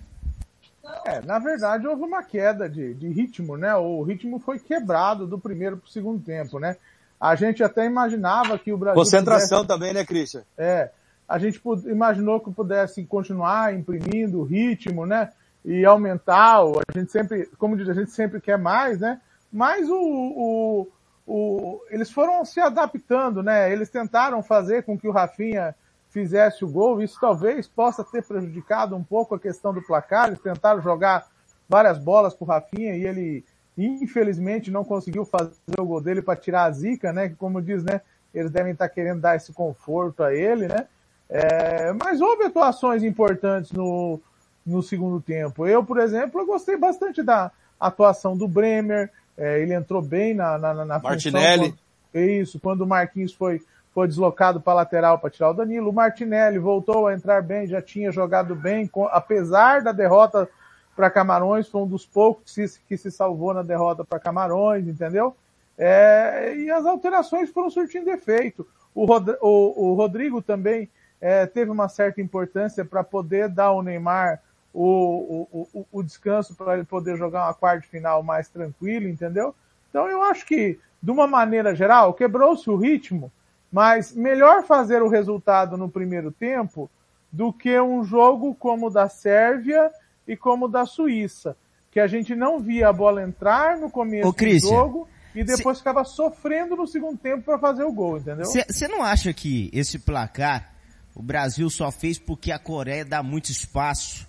É, 1.04 1.20
na 1.22 1.38
verdade 1.38 1.86
houve 1.86 2.02
uma 2.02 2.22
queda 2.22 2.68
de, 2.68 2.94
de 2.94 3.08
ritmo, 3.08 3.56
né? 3.56 3.74
O 3.76 4.02
ritmo 4.02 4.38
foi 4.38 4.58
quebrado 4.58 5.26
do 5.26 5.38
primeiro 5.38 5.76
para 5.76 5.86
o 5.86 5.90
segundo 5.90 6.22
tempo, 6.22 6.58
né? 6.58 6.76
A 7.22 7.36
gente 7.36 7.62
até 7.62 7.86
imaginava 7.86 8.58
que 8.58 8.72
o 8.72 8.76
Brasil. 8.76 9.00
Concentração 9.00 9.60
pudesse, 9.60 9.68
também, 9.68 9.94
né, 9.94 10.04
Christian? 10.04 10.42
É. 10.58 10.90
A 11.28 11.38
gente 11.38 11.62
imaginou 11.86 12.40
que 12.40 12.50
pudesse 12.50 13.04
continuar 13.04 13.72
imprimindo 13.72 14.40
o 14.40 14.42
ritmo, 14.42 15.06
né? 15.06 15.30
E 15.64 15.84
aumentar. 15.84 16.58
A 16.58 16.98
gente 16.98 17.12
sempre, 17.12 17.46
como 17.56 17.76
diz, 17.76 17.88
a 17.88 17.94
gente 17.94 18.10
sempre 18.10 18.40
quer 18.40 18.58
mais, 18.58 18.98
né? 18.98 19.20
Mas 19.52 19.88
o, 19.88 19.94
o, 19.94 20.88
o, 21.24 21.80
eles 21.90 22.10
foram 22.10 22.44
se 22.44 22.58
adaptando, 22.58 23.40
né? 23.40 23.72
Eles 23.72 23.88
tentaram 23.88 24.42
fazer 24.42 24.82
com 24.82 24.98
que 24.98 25.06
o 25.06 25.12
Rafinha 25.12 25.76
fizesse 26.10 26.64
o 26.64 26.68
gol. 26.68 27.00
Isso 27.00 27.18
talvez 27.20 27.68
possa 27.68 28.02
ter 28.02 28.26
prejudicado 28.26 28.96
um 28.96 29.04
pouco 29.04 29.36
a 29.36 29.38
questão 29.38 29.72
do 29.72 29.80
placar. 29.80 30.26
Eles 30.26 30.40
tentaram 30.40 30.82
jogar 30.82 31.24
várias 31.68 31.98
bolas 31.98 32.34
para 32.34 32.44
o 32.44 32.48
Rafinha 32.48 32.96
e 32.96 33.06
ele 33.06 33.44
Infelizmente 33.76 34.70
não 34.70 34.84
conseguiu 34.84 35.24
fazer 35.24 35.52
o 35.78 35.84
gol 35.84 36.00
dele 36.00 36.20
para 36.20 36.38
tirar 36.38 36.64
a 36.64 36.70
zica, 36.70 37.12
né? 37.12 37.28
Que 37.28 37.34
como 37.34 37.62
diz, 37.62 37.82
né? 37.82 38.00
Eles 38.34 38.50
devem 38.50 38.72
estar 38.72 38.88
tá 38.88 38.94
querendo 38.94 39.20
dar 39.20 39.36
esse 39.36 39.52
conforto 39.52 40.22
a 40.22 40.34
ele, 40.34 40.68
né? 40.68 40.86
É, 41.28 41.92
mas 41.94 42.20
houve 42.20 42.44
atuações 42.44 43.02
importantes 43.02 43.72
no, 43.72 44.20
no 44.66 44.82
segundo 44.82 45.20
tempo. 45.20 45.66
Eu, 45.66 45.82
por 45.82 45.98
exemplo, 45.98 46.40
eu 46.40 46.46
gostei 46.46 46.76
bastante 46.76 47.22
da 47.22 47.50
atuação 47.80 48.36
do 48.36 48.46
Bremer. 48.46 49.10
É, 49.36 49.60
ele 49.60 49.72
entrou 49.72 50.02
bem 50.02 50.34
na, 50.34 50.58
na, 50.58 50.74
na 50.74 50.98
Martinelli. 50.98 51.70
Função, 51.70 51.78
quando, 52.12 52.24
isso, 52.24 52.60
quando 52.60 52.80
o 52.82 52.86
Marquinhos 52.86 53.32
foi, 53.32 53.62
foi 53.94 54.06
deslocado 54.06 54.60
para 54.60 54.74
lateral 54.74 55.18
para 55.18 55.30
tirar 55.30 55.50
o 55.50 55.54
Danilo. 55.54 55.88
O 55.88 55.92
Martinelli 55.92 56.58
voltou 56.58 57.06
a 57.06 57.14
entrar 57.14 57.42
bem, 57.42 57.66
já 57.66 57.80
tinha 57.80 58.12
jogado 58.12 58.54
bem, 58.54 58.86
com, 58.86 59.06
apesar 59.06 59.82
da 59.82 59.92
derrota 59.92 60.46
para 60.94 61.10
Camarões, 61.10 61.68
foi 61.68 61.82
um 61.82 61.86
dos 61.86 62.04
poucos 62.04 62.54
que 62.54 62.68
se, 62.68 62.80
que 62.80 62.96
se 62.96 63.10
salvou 63.10 63.54
na 63.54 63.62
derrota 63.62 64.04
para 64.04 64.20
Camarões, 64.20 64.86
entendeu? 64.86 65.34
É, 65.78 66.54
e 66.56 66.70
as 66.70 66.84
alterações 66.84 67.50
foram 67.50 67.70
surtindo 67.70 68.10
efeito. 68.10 68.66
O, 68.94 69.04
Rod, 69.04 69.30
o, 69.40 69.90
o 69.90 69.94
Rodrigo 69.94 70.42
também 70.42 70.88
é, 71.20 71.46
teve 71.46 71.70
uma 71.70 71.88
certa 71.88 72.20
importância 72.20 72.84
para 72.84 73.02
poder 73.02 73.48
dar 73.48 73.66
ao 73.66 73.82
Neymar 73.82 74.42
o, 74.74 75.46
o, 75.52 75.86
o 75.90 76.02
descanso 76.02 76.54
para 76.54 76.74
ele 76.74 76.84
poder 76.84 77.16
jogar 77.16 77.46
uma 77.46 77.54
quarta 77.54 77.86
final 77.86 78.22
mais 78.22 78.48
tranquilo, 78.48 79.08
entendeu? 79.08 79.54
Então 79.88 80.08
eu 80.08 80.22
acho 80.22 80.46
que, 80.46 80.78
de 81.02 81.10
uma 81.10 81.26
maneira 81.26 81.74
geral, 81.74 82.14
quebrou-se 82.14 82.68
o 82.70 82.76
ritmo, 82.76 83.30
mas 83.70 84.14
melhor 84.14 84.64
fazer 84.64 85.02
o 85.02 85.08
resultado 85.08 85.76
no 85.76 85.88
primeiro 85.88 86.30
tempo 86.30 86.90
do 87.30 87.52
que 87.52 87.78
um 87.80 88.04
jogo 88.04 88.54
como 88.54 88.86
o 88.86 88.90
da 88.90 89.08
Sérvia 89.08 89.90
e 90.26 90.36
como 90.36 90.68
da 90.68 90.86
Suíça, 90.86 91.56
que 91.90 92.00
a 92.00 92.06
gente 92.06 92.34
não 92.34 92.58
via 92.58 92.88
a 92.88 92.92
bola 92.92 93.22
entrar 93.22 93.78
no 93.78 93.90
começo 93.90 94.28
Ô, 94.28 94.32
do 94.32 94.58
jogo 94.58 95.08
e 95.34 95.44
depois 95.44 95.78
cê... 95.78 95.80
ficava 95.80 96.04
sofrendo 96.04 96.76
no 96.76 96.86
segundo 96.86 97.18
tempo 97.18 97.42
para 97.42 97.58
fazer 97.58 97.84
o 97.84 97.92
gol, 97.92 98.18
entendeu? 98.18 98.44
Você 98.44 98.88
não 98.88 99.02
acha 99.02 99.32
que 99.32 99.70
esse 99.72 99.98
placar 99.98 100.72
o 101.14 101.22
Brasil 101.22 101.68
só 101.68 101.90
fez 101.90 102.18
porque 102.18 102.50
a 102.50 102.58
Coreia 102.58 103.04
dá 103.04 103.22
muito 103.22 103.50
espaço? 103.50 104.26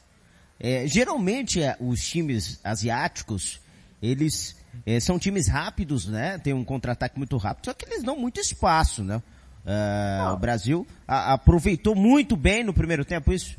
É, 0.59 0.85
geralmente 0.87 1.61
é, 1.61 1.75
os 1.79 2.01
times 2.01 2.59
asiáticos, 2.63 3.59
eles 4.01 4.55
é, 4.85 4.99
são 4.99 5.19
times 5.19 5.47
rápidos, 5.47 6.07
né? 6.07 6.37
Tem 6.37 6.53
um 6.53 6.63
contra-ataque 6.63 7.17
muito 7.17 7.37
rápido, 7.37 7.65
só 7.65 7.73
que 7.73 7.85
eles 7.85 8.03
dão 8.03 8.17
muito 8.17 8.39
espaço, 8.39 9.03
né? 9.03 9.21
Uh, 9.65 10.33
o 10.33 10.37
Brasil 10.37 10.85
a, 11.07 11.33
aproveitou 11.33 11.95
muito 11.95 12.35
bem 12.35 12.65
no 12.65 12.73
primeiro 12.73 13.05
tempo 13.05 13.31
isso? 13.31 13.57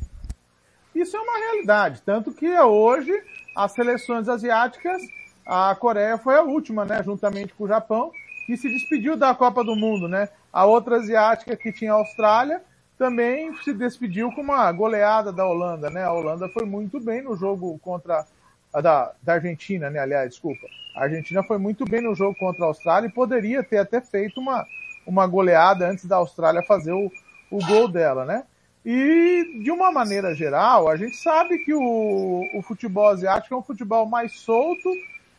Isso 0.94 1.16
é 1.16 1.20
uma 1.20 1.38
realidade, 1.38 2.02
tanto 2.02 2.32
que 2.32 2.48
hoje 2.58 3.12
as 3.56 3.72
seleções 3.72 4.28
asiáticas, 4.28 5.02
a 5.46 5.74
Coreia 5.74 6.16
foi 6.18 6.36
a 6.36 6.42
última, 6.42 6.84
né, 6.84 7.02
juntamente 7.02 7.52
com 7.54 7.64
o 7.64 7.68
Japão, 7.68 8.12
que 8.46 8.56
se 8.56 8.68
despediu 8.68 9.16
da 9.16 9.34
Copa 9.34 9.64
do 9.64 9.74
Mundo, 9.74 10.08
né? 10.08 10.28
A 10.52 10.66
outra 10.66 10.96
asiática 10.96 11.56
que 11.56 11.72
tinha 11.72 11.92
a 11.92 11.96
Austrália 11.96 12.62
também 12.98 13.54
se 13.62 13.72
despediu 13.72 14.30
com 14.32 14.42
uma 14.42 14.70
goleada 14.70 15.32
da 15.32 15.46
Holanda, 15.46 15.90
né? 15.90 16.04
A 16.04 16.12
Holanda 16.12 16.48
foi 16.48 16.64
muito 16.64 17.00
bem 17.00 17.22
no 17.22 17.36
jogo 17.36 17.78
contra 17.78 18.24
a 18.72 18.80
da, 18.80 19.12
da 19.22 19.34
Argentina, 19.34 19.88
né? 19.90 19.98
Aliás, 19.98 20.30
desculpa. 20.30 20.66
A 20.94 21.04
Argentina 21.04 21.42
foi 21.42 21.58
muito 21.58 21.84
bem 21.84 22.02
no 22.02 22.14
jogo 22.14 22.36
contra 22.38 22.64
a 22.64 22.68
Austrália 22.68 23.08
e 23.08 23.12
poderia 23.12 23.62
ter 23.64 23.78
até 23.78 24.00
feito 24.00 24.38
uma, 24.40 24.64
uma 25.06 25.26
goleada 25.26 25.88
antes 25.88 26.04
da 26.04 26.16
Austrália 26.16 26.62
fazer 26.62 26.92
o, 26.92 27.10
o 27.50 27.66
gol 27.66 27.88
dela, 27.88 28.24
né? 28.24 28.44
E, 28.84 29.62
de 29.62 29.70
uma 29.70 29.90
maneira 29.90 30.34
geral, 30.34 30.88
a 30.88 30.96
gente 30.96 31.16
sabe 31.16 31.58
que 31.58 31.72
o, 31.72 32.44
o 32.54 32.60
futebol 32.60 33.08
asiático 33.08 33.54
é 33.54 33.58
um 33.58 33.62
futebol 33.62 34.06
mais 34.06 34.38
solto 34.40 34.90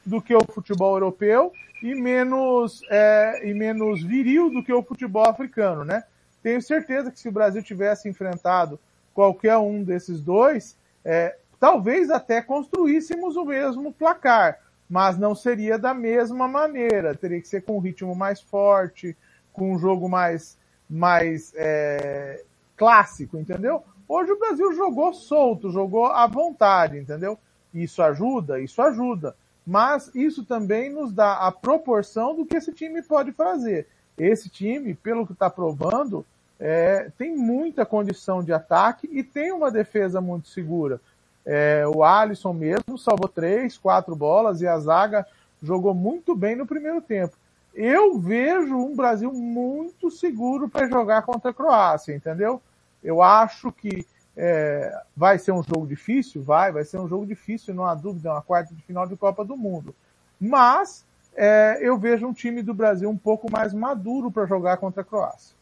do 0.03 0.19
que 0.19 0.33
o 0.33 0.43
futebol 0.51 0.95
europeu 0.95 1.53
e 1.83 1.93
menos, 1.93 2.81
é, 2.89 3.47
e 3.47 3.53
menos 3.53 4.01
viril 4.01 4.49
do 4.49 4.63
que 4.63 4.73
o 4.73 4.81
futebol 4.81 5.29
africano, 5.29 5.85
né? 5.85 6.03
Tenho 6.41 6.61
certeza 6.61 7.11
que 7.11 7.19
se 7.19 7.29
o 7.29 7.31
Brasil 7.31 7.61
tivesse 7.61 8.09
enfrentado 8.09 8.79
qualquer 9.13 9.57
um 9.57 9.83
desses 9.83 10.19
dois, 10.19 10.75
é, 11.03 11.37
talvez 11.59 12.09
até 12.09 12.41
construíssemos 12.41 13.35
o 13.35 13.45
mesmo 13.45 13.93
placar, 13.93 14.59
mas 14.89 15.17
não 15.17 15.35
seria 15.35 15.77
da 15.77 15.93
mesma 15.93 16.47
maneira. 16.47 17.15
Teria 17.15 17.41
que 17.41 17.47
ser 17.47 17.61
com 17.61 17.77
um 17.77 17.79
ritmo 17.79 18.15
mais 18.15 18.41
forte, 18.41 19.15
com 19.53 19.73
um 19.73 19.77
jogo 19.79 20.09
mais, 20.09 20.57
mais 20.89 21.53
é, 21.55 22.43
clássico, 22.75 23.37
entendeu? 23.37 23.83
Hoje 24.07 24.31
o 24.31 24.39
Brasil 24.39 24.73
jogou 24.73 25.13
solto, 25.13 25.71
jogou 25.71 26.05
à 26.05 26.27
vontade, 26.27 26.97
entendeu? 26.97 27.37
Isso 27.73 28.01
ajuda? 28.01 28.59
Isso 28.59 28.81
ajuda. 28.81 29.35
Mas 29.65 30.11
isso 30.13 30.45
também 30.45 30.91
nos 30.91 31.11
dá 31.11 31.37
a 31.39 31.51
proporção 31.51 32.35
do 32.35 32.45
que 32.45 32.57
esse 32.57 32.71
time 32.71 33.01
pode 33.01 33.31
fazer. 33.31 33.87
Esse 34.17 34.47
time, 34.47 34.93
pelo 34.93 35.25
que 35.25 35.33
está 35.33 35.49
provando, 35.49 36.25
é, 36.59 37.09
tem 37.17 37.35
muita 37.35 37.85
condição 37.85 38.43
de 38.43 38.53
ataque 38.53 39.09
e 39.11 39.23
tem 39.23 39.51
uma 39.51 39.71
defesa 39.71 40.21
muito 40.21 40.47
segura. 40.47 41.01
É, 41.45 41.83
o 41.87 42.03
Alisson 42.03 42.53
mesmo 42.53 42.97
salvou 42.97 43.27
três, 43.27 43.77
quatro 43.77 44.15
bolas 44.15 44.61
e 44.61 44.67
a 44.67 44.79
zaga 44.79 45.25
jogou 45.61 45.93
muito 45.93 46.35
bem 46.35 46.55
no 46.55 46.65
primeiro 46.65 47.01
tempo 47.01 47.35
eu 47.75 48.17
vejo 48.17 48.75
um 48.75 48.95
Brasil 48.95 49.31
muito 49.33 50.09
seguro 50.09 50.69
para 50.69 50.87
jogar 50.87 51.23
contra 51.23 51.51
a 51.51 51.53
Croácia, 51.53 52.15
entendeu? 52.15 52.61
Eu 53.03 53.21
acho 53.21 53.71
que 53.71 54.07
é, 54.35 54.97
vai 55.15 55.37
ser 55.37 55.51
um 55.51 55.61
jogo 55.61 55.85
difícil, 55.85 56.41
vai, 56.41 56.71
vai 56.71 56.85
ser 56.85 56.99
um 56.99 57.07
jogo 57.07 57.25
difícil, 57.25 57.73
não 57.73 57.85
há 57.85 57.93
dúvida, 57.93 58.29
é 58.29 58.31
uma 58.31 58.41
quarta 58.41 58.73
de 58.73 58.81
final 58.81 59.05
de 59.05 59.17
Copa 59.17 59.43
do 59.43 59.57
Mundo. 59.57 59.93
Mas 60.39 61.05
é, 61.35 61.79
eu 61.81 61.97
vejo 61.97 62.25
um 62.25 62.33
time 62.33 62.63
do 62.63 62.73
Brasil 62.73 63.09
um 63.09 63.17
pouco 63.17 63.51
mais 63.51 63.73
maduro 63.73 64.31
para 64.31 64.45
jogar 64.45 64.77
contra 64.77 65.01
a 65.01 65.05
Croácia. 65.05 65.55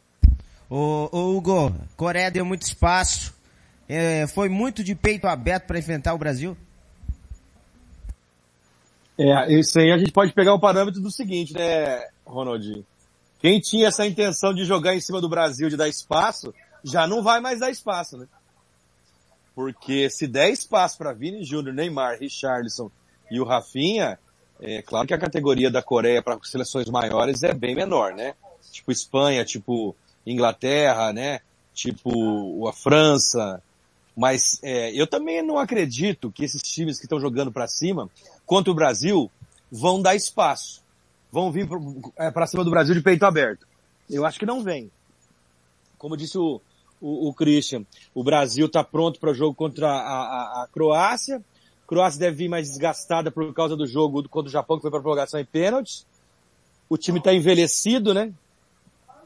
Ô, 0.70 1.10
ô 1.12 1.36
Hugo, 1.36 1.74
Coreia 1.98 2.32
deu 2.32 2.46
muito 2.46 2.62
espaço, 2.62 3.36
é, 3.90 4.28
foi 4.28 4.50
muito 4.50 4.84
de 4.84 4.96
peito 4.96 5.28
aberto 5.28 5.66
para 5.66 5.80
enfrentar 5.80 6.14
o 6.14 6.18
Brasil? 6.18 6.56
É, 9.18 9.54
isso 9.54 9.80
aí 9.80 9.92
a 9.92 9.98
gente 9.98 10.12
pode 10.12 10.34
pegar 10.34 10.54
o 10.54 10.60
parâmetro 10.60 11.00
do 11.00 11.12
seguinte, 11.12 11.54
né, 11.54 12.08
Ronaldinho? 12.26 12.86
Quem 13.40 13.60
tinha 13.60 13.88
essa 13.88 14.08
intenção 14.08 14.54
de 14.54 14.64
jogar 14.66 14.96
em 14.96 15.02
cima 15.02 15.20
do 15.20 15.30
Brasil, 15.30 15.70
de 15.70 15.78
dar 15.78 15.88
espaço, 15.88 16.54
já 16.84 17.06
não 17.06 17.22
vai 17.22 17.40
mais 17.40 17.60
dar 17.60 17.70
espaço, 17.70 18.18
né? 18.18 18.28
Porque 19.56 20.10
se 20.10 20.26
der 20.28 20.50
espaço 20.50 20.98
para 20.98 21.14
Vini 21.14 21.44
Júnior, 21.44 21.76
Neymar, 21.76 22.18
Richarlison 22.20 22.90
e 23.30 23.40
o 23.40 23.44
Rafinha, 23.44 24.18
é 24.60 24.82
claro 24.82 25.08
que 25.08 25.14
a 25.14 25.20
categoria 25.20 25.70
da 25.70 25.82
Coreia 25.82 26.22
para 26.22 26.40
seleções 26.44 26.90
maiores 26.90 27.44
é 27.44 27.54
bem 27.54 27.76
menor, 27.76 28.14
né? 28.14 28.34
Tipo 28.72 28.92
Espanha, 28.92 29.46
tipo 29.46 29.96
Inglaterra, 30.26 31.14
né? 31.14 31.42
Tipo 31.74 32.68
a 32.68 32.74
França. 32.74 33.62
Mas 34.16 34.60
é, 34.64 34.92
eu 34.94 35.06
também 35.06 35.42
não 35.44 35.58
acredito 35.58 36.32
que 36.32 36.46
esses 36.46 36.62
times 36.62 36.98
que 36.98 37.06
estão 37.06 37.20
jogando 37.20 37.52
para 37.52 37.68
cima, 37.68 38.10
contra 38.46 38.72
o 38.72 38.76
Brasil, 38.76 39.30
vão 39.72 40.02
dar 40.02 40.16
espaço. 40.16 40.84
Vão 41.32 41.52
vir 41.52 41.68
para 41.68 42.44
é, 42.44 42.48
cima 42.48 42.64
do 42.64 42.70
Brasil 42.70 42.94
de 42.94 43.02
peito 43.02 43.26
aberto. 43.26 43.68
Eu 44.10 44.26
acho 44.26 44.38
que 44.38 44.46
não 44.46 44.64
vem. 44.64 44.92
Como 45.98 46.16
disse 46.16 46.38
o, 46.38 46.62
o, 47.02 47.30
o 47.30 47.34
Christian, 47.34 47.86
o 48.14 48.24
Brasil 48.24 48.68
está 48.68 48.84
pronto 48.84 49.20
para 49.20 49.32
o 49.32 49.34
jogo 49.34 49.56
contra 49.56 49.90
a, 49.90 50.62
a, 50.62 50.64
a 50.64 50.68
Croácia. 50.72 51.38
A 51.84 51.88
Croácia 51.88 52.20
deve 52.20 52.38
vir 52.38 52.50
mais 52.50 52.70
desgastada 52.70 53.32
por 53.32 53.52
causa 53.54 53.76
do 53.76 53.88
jogo 53.88 54.28
contra 54.30 54.50
o 54.50 54.52
Japão, 54.52 54.78
que 54.78 54.84
foi 54.84 54.92
para 54.92 55.02
prorrogação 55.02 55.40
e 55.40 55.46
pênaltis. 55.46 56.06
O 56.88 56.98
time 56.98 57.18
está 57.18 57.34
envelhecido, 57.34 58.14
né? 58.14 58.32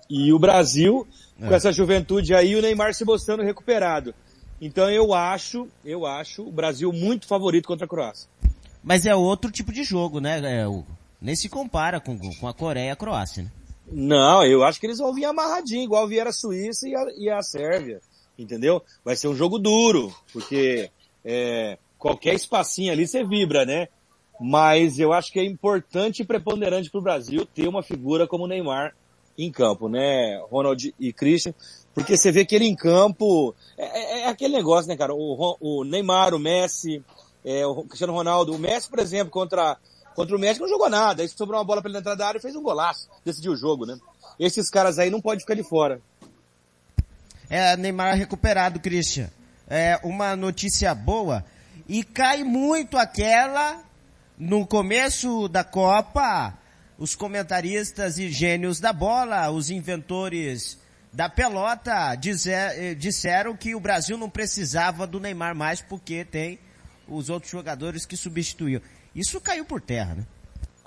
E 0.10 0.32
o 0.32 0.40
Brasil, 0.40 1.06
é. 1.40 1.48
com 1.48 1.54
essa 1.54 1.72
juventude 1.72 2.34
aí, 2.34 2.56
o 2.56 2.62
Neymar 2.62 2.94
se 2.94 3.04
mostrando 3.04 3.44
recuperado. 3.44 4.14
Então 4.60 4.90
eu 4.90 5.14
acho, 5.14 5.68
eu 5.86 6.06
acho 6.06 6.42
o 6.42 6.52
Brasil 6.52 6.92
muito 6.92 7.28
favorito 7.28 7.68
contra 7.68 7.86
a 7.86 7.88
Croácia. 7.88 8.30
Mas 8.88 9.06
é 9.06 9.14
outro 9.14 9.52
tipo 9.52 9.74
de 9.74 9.84
jogo, 9.84 10.22
né? 10.22 10.40
É, 10.40 10.66
nem 11.22 11.36
se 11.36 11.50
compara 11.50 12.00
com, 12.00 12.18
com 12.18 12.48
a 12.48 12.54
Coreia 12.54 12.88
e 12.88 12.90
a 12.92 12.96
Croácia, 12.96 13.44
né? 13.44 13.52
Não, 13.92 14.46
eu 14.46 14.64
acho 14.64 14.80
que 14.80 14.86
eles 14.86 15.00
vão 15.00 15.14
vir 15.14 15.26
amarradinho, 15.26 15.84
igual 15.84 16.08
vieram 16.08 16.30
a 16.30 16.34
Suíça 16.34 16.88
e 16.88 16.96
a, 16.96 17.06
e 17.18 17.30
a 17.30 17.42
Sérvia. 17.42 18.00
Entendeu? 18.40 18.82
Vai 19.04 19.18
ser 19.18 19.28
um 19.28 19.36
jogo 19.36 19.60
duro, 19.60 20.16
porque 20.32 20.90
é, 21.26 21.78
qualquer 21.98 22.34
espacinho 22.34 22.94
ali 22.94 23.06
você 23.06 23.26
vibra, 23.26 23.66
né? 23.66 23.90
Mas 24.40 25.00
eu 25.00 25.12
acho 25.12 25.34
que 25.34 25.40
é 25.40 25.44
importante 25.44 26.22
e 26.22 26.26
preponderante 26.26 26.90
para 26.90 27.00
o 27.00 27.04
Brasil 27.04 27.46
ter 27.46 27.68
uma 27.68 27.84
figura 27.84 28.26
como 28.26 28.46
o 28.46 28.48
Neymar 28.48 28.96
em 29.38 29.52
campo, 29.52 29.90
né, 29.90 30.42
Ronald 30.50 30.96
e 30.98 31.12
Christian? 31.12 31.54
Porque 31.94 32.16
você 32.16 32.32
vê 32.32 32.46
que 32.46 32.56
ele 32.56 32.66
em 32.66 32.76
campo, 32.76 33.54
é, 33.78 33.86
é, 33.86 34.20
é 34.22 34.28
aquele 34.30 34.56
negócio, 34.56 34.88
né, 34.88 34.96
cara? 34.96 35.14
O, 35.14 35.58
o 35.60 35.84
Neymar, 35.84 36.34
o 36.34 36.40
Messi, 36.40 37.04
é, 37.48 37.66
o 37.66 37.84
Cristiano 37.84 38.14
Ronaldo, 38.14 38.54
o 38.54 38.60
Messi, 38.60 38.90
por 38.90 39.00
exemplo, 39.00 39.32
contra 39.32 39.78
Contra 40.18 40.36
o 40.36 40.40
México 40.40 40.66
não 40.66 40.72
jogou 40.72 40.90
nada. 40.90 41.22
Aí 41.22 41.30
sobrou 41.30 41.60
uma 41.60 41.64
bola 41.64 41.80
pra 41.80 41.92
ele 41.92 42.00
entrar 42.00 42.16
da 42.16 42.28
área 42.28 42.40
e 42.40 42.42
fez 42.42 42.56
um 42.56 42.64
golaço. 42.64 43.08
Decidiu 43.24 43.52
o 43.52 43.56
jogo, 43.56 43.86
né? 43.86 44.00
Esses 44.40 44.68
caras 44.68 44.98
aí 44.98 45.12
não 45.12 45.22
podem 45.22 45.42
ficar 45.42 45.54
de 45.54 45.62
fora. 45.62 46.02
É, 47.48 47.78
Neymar 47.78 48.16
recuperado, 48.16 48.80
Christian. 48.80 49.30
É 49.68 50.00
uma 50.04 50.36
notícia 50.36 50.96
boa. 50.96 51.46
E 51.88 52.04
cai 52.04 52.44
muito 52.44 52.98
aquela 52.98 53.84
no 54.40 54.66
começo 54.66 55.48
da 55.48 55.64
Copa, 55.64 56.58
os 56.98 57.14
comentaristas 57.14 58.18
e 58.18 58.32
gênios 58.32 58.80
da 58.80 58.92
bola, 58.92 59.52
os 59.52 59.70
inventores 59.70 60.80
da 61.14 61.30
pelota 61.30 62.16
dizer, 62.16 62.74
eh, 62.76 62.96
disseram 62.96 63.56
que 63.56 63.76
o 63.76 63.80
Brasil 63.80 64.18
não 64.18 64.32
precisava 64.32 65.06
do 65.06 65.20
Neymar 65.20 65.56
mais 65.56 65.80
porque 65.80 66.26
tem 66.26 66.58
os 67.08 67.30
outros 67.30 67.52
jogadores 67.52 68.06
que 68.06 68.18
substituíam. 68.18 68.82
Isso 69.16 69.42
caiu 69.42 69.66
por 69.66 69.82
terra, 69.82 70.16
né? 70.16 70.28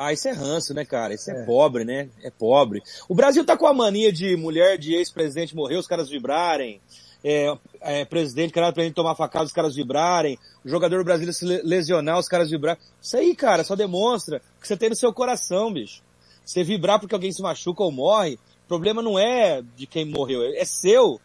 Ah, 0.02 0.14
isso 0.14 0.28
é 0.28 0.32
ranço, 0.32 0.72
né, 0.72 0.84
cara? 0.84 1.12
Isso 1.12 1.30
é, 1.30 1.42
é, 1.42 1.44
pobre, 1.44 1.84
né? 1.84 2.08
É 2.22 2.30
pobre. 2.30 2.82
O 3.06 3.14
Brasil 3.14 3.44
tá 3.44 3.54
com 3.54 3.66
a 3.66 3.74
mania 3.74 4.10
de 4.10 4.34
mulher 4.34 4.78
de 4.78 4.94
ex-presidente 4.94 5.54
morrer, 5.54 5.76
os 5.76 5.86
caras 5.86 6.08
vibrarem. 6.08 6.80
É, 7.22 7.54
é, 7.82 8.04
presidente, 8.06 8.50
cara, 8.50 8.72
pra 8.72 8.82
gente 8.82 8.94
tomar 8.94 9.14
facada, 9.14 9.44
os 9.44 9.52
caras 9.52 9.74
vibrarem. 9.74 10.38
O 10.64 10.68
jogador 10.70 11.04
brasileiro 11.04 11.34
se 11.34 11.44
lesionar, 11.44 12.18
os 12.18 12.28
caras 12.28 12.50
vibrarem. 12.50 12.80
Isso 13.00 13.14
aí, 13.16 13.36
cara, 13.36 13.62
só 13.62 13.76
demonstra 13.76 14.40
o 14.56 14.60
que 14.62 14.68
você 14.68 14.76
tem 14.76 14.88
no 14.88 14.96
seu 14.96 15.12
coração, 15.12 15.70
bicho. 15.70 16.02
Você 16.44 16.64
vibrar 16.64 16.98
porque 16.98 17.14
alguém 17.14 17.30
se 17.30 17.42
machuca 17.42 17.82
ou 17.82 17.92
morre, 17.92 18.38
o 18.64 18.68
problema 18.68 19.02
não 19.02 19.18
é 19.18 19.62
de 19.76 19.87
quem 19.87 20.06
morreu, 20.06 20.42
é 20.54 20.64
seu. 20.64 21.20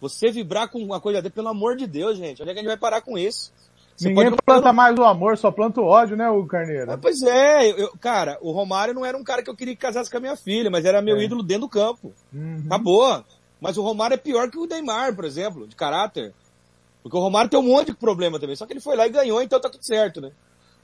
Você 0.00 0.30
vibrar 0.32 0.68
com 0.68 0.78
uma 0.80 1.00
coisa 1.00 1.22
dele, 1.22 1.32
pelo 1.32 1.48
amor 1.48 1.76
de 1.76 1.86
Deus, 1.86 2.18
gente. 2.18 2.42
Onde 2.42 2.50
é 2.50 2.54
que 2.54 2.58
a 2.58 2.62
gente 2.62 2.70
vai 2.70 2.76
parar 2.76 3.00
com 3.02 3.16
isso? 3.16 3.52
Você 3.96 4.08
Ninguém 4.08 4.30
planta 4.44 4.72
mais 4.74 4.98
o 4.98 5.04
amor, 5.04 5.38
só 5.38 5.50
planta 5.50 5.80
o 5.80 5.84
ódio, 5.84 6.16
né, 6.16 6.28
o 6.28 6.44
Carneiro? 6.44 6.92
Ah, 6.92 6.98
pois 6.98 7.22
é, 7.22 7.70
eu, 7.70 7.90
cara, 7.98 8.36
o 8.42 8.52
Romário 8.52 8.92
não 8.92 9.06
era 9.06 9.16
um 9.16 9.24
cara 9.24 9.42
que 9.42 9.48
eu 9.48 9.56
queria 9.56 9.74
que 9.74 9.80
casasse 9.80 10.10
com 10.10 10.18
a 10.18 10.20
minha 10.20 10.36
filha, 10.36 10.70
mas 10.70 10.84
era 10.84 11.00
meu 11.00 11.16
é. 11.16 11.24
ídolo 11.24 11.42
dentro 11.42 11.62
do 11.62 11.68
campo. 11.68 12.12
Uhum. 12.32 12.62
Acabou. 12.66 13.24
Mas 13.58 13.78
o 13.78 13.82
Romário 13.82 14.14
é 14.14 14.18
pior 14.18 14.50
que 14.50 14.58
o 14.58 14.66
Neymar, 14.66 15.16
por 15.16 15.24
exemplo, 15.24 15.66
de 15.66 15.74
caráter. 15.74 16.34
Porque 17.02 17.16
o 17.16 17.20
Romário 17.20 17.48
tem 17.48 17.58
um 17.58 17.62
monte 17.62 17.86
de 17.86 17.96
problema 17.96 18.38
também, 18.38 18.54
só 18.54 18.66
que 18.66 18.74
ele 18.74 18.80
foi 18.80 18.96
lá 18.96 19.06
e 19.06 19.10
ganhou, 19.10 19.40
então 19.40 19.58
tá 19.58 19.70
tudo 19.70 19.84
certo, 19.84 20.20
né? 20.20 20.30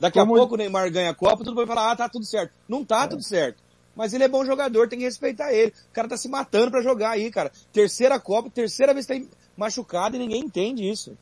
Daqui 0.00 0.18
Como... 0.18 0.34
a 0.34 0.38
pouco 0.38 0.54
o 0.54 0.56
Neymar 0.56 0.90
ganha 0.90 1.10
a 1.10 1.14
Copa, 1.14 1.44
tudo 1.44 1.54
vai 1.54 1.66
falar, 1.66 1.92
ah, 1.92 1.96
tá 1.96 2.08
tudo 2.08 2.24
certo. 2.24 2.52
Não 2.66 2.82
tá 2.82 3.04
é. 3.04 3.08
tudo 3.08 3.22
certo. 3.22 3.62
Mas 3.94 4.14
ele 4.14 4.24
é 4.24 4.28
bom 4.28 4.44
jogador, 4.44 4.88
tem 4.88 4.98
que 4.98 5.04
respeitar 5.04 5.52
ele. 5.52 5.72
O 5.90 5.92
cara 5.92 6.08
tá 6.08 6.16
se 6.16 6.28
matando 6.28 6.70
para 6.70 6.80
jogar 6.80 7.10
aí, 7.10 7.30
cara. 7.30 7.52
Terceira 7.72 8.18
Copa, 8.18 8.48
terceira 8.48 8.94
vez 8.94 9.04
que 9.04 9.20
tá 9.20 9.26
machucado 9.54 10.16
e 10.16 10.18
ninguém 10.18 10.42
entende 10.42 10.88
isso. 10.88 11.16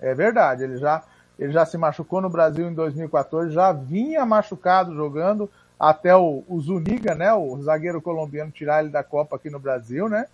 É 0.00 0.14
verdade, 0.14 0.64
ele 0.64 0.78
já 0.78 1.04
ele 1.40 1.52
já 1.52 1.64
se 1.64 1.78
machucou 1.78 2.20
no 2.20 2.28
Brasil 2.28 2.68
em 2.68 2.74
2014, 2.74 3.50
já 3.50 3.72
vinha 3.72 4.26
machucado 4.26 4.94
jogando 4.94 5.50
até 5.78 6.14
o, 6.14 6.44
o 6.46 6.60
Zuniga, 6.60 7.14
né, 7.14 7.32
o 7.32 7.58
zagueiro 7.62 8.02
colombiano, 8.02 8.50
tirar 8.50 8.82
ele 8.82 8.90
da 8.90 9.02
Copa 9.02 9.36
aqui 9.36 9.48
no 9.48 9.58
Brasil, 9.58 10.06
né? 10.06 10.26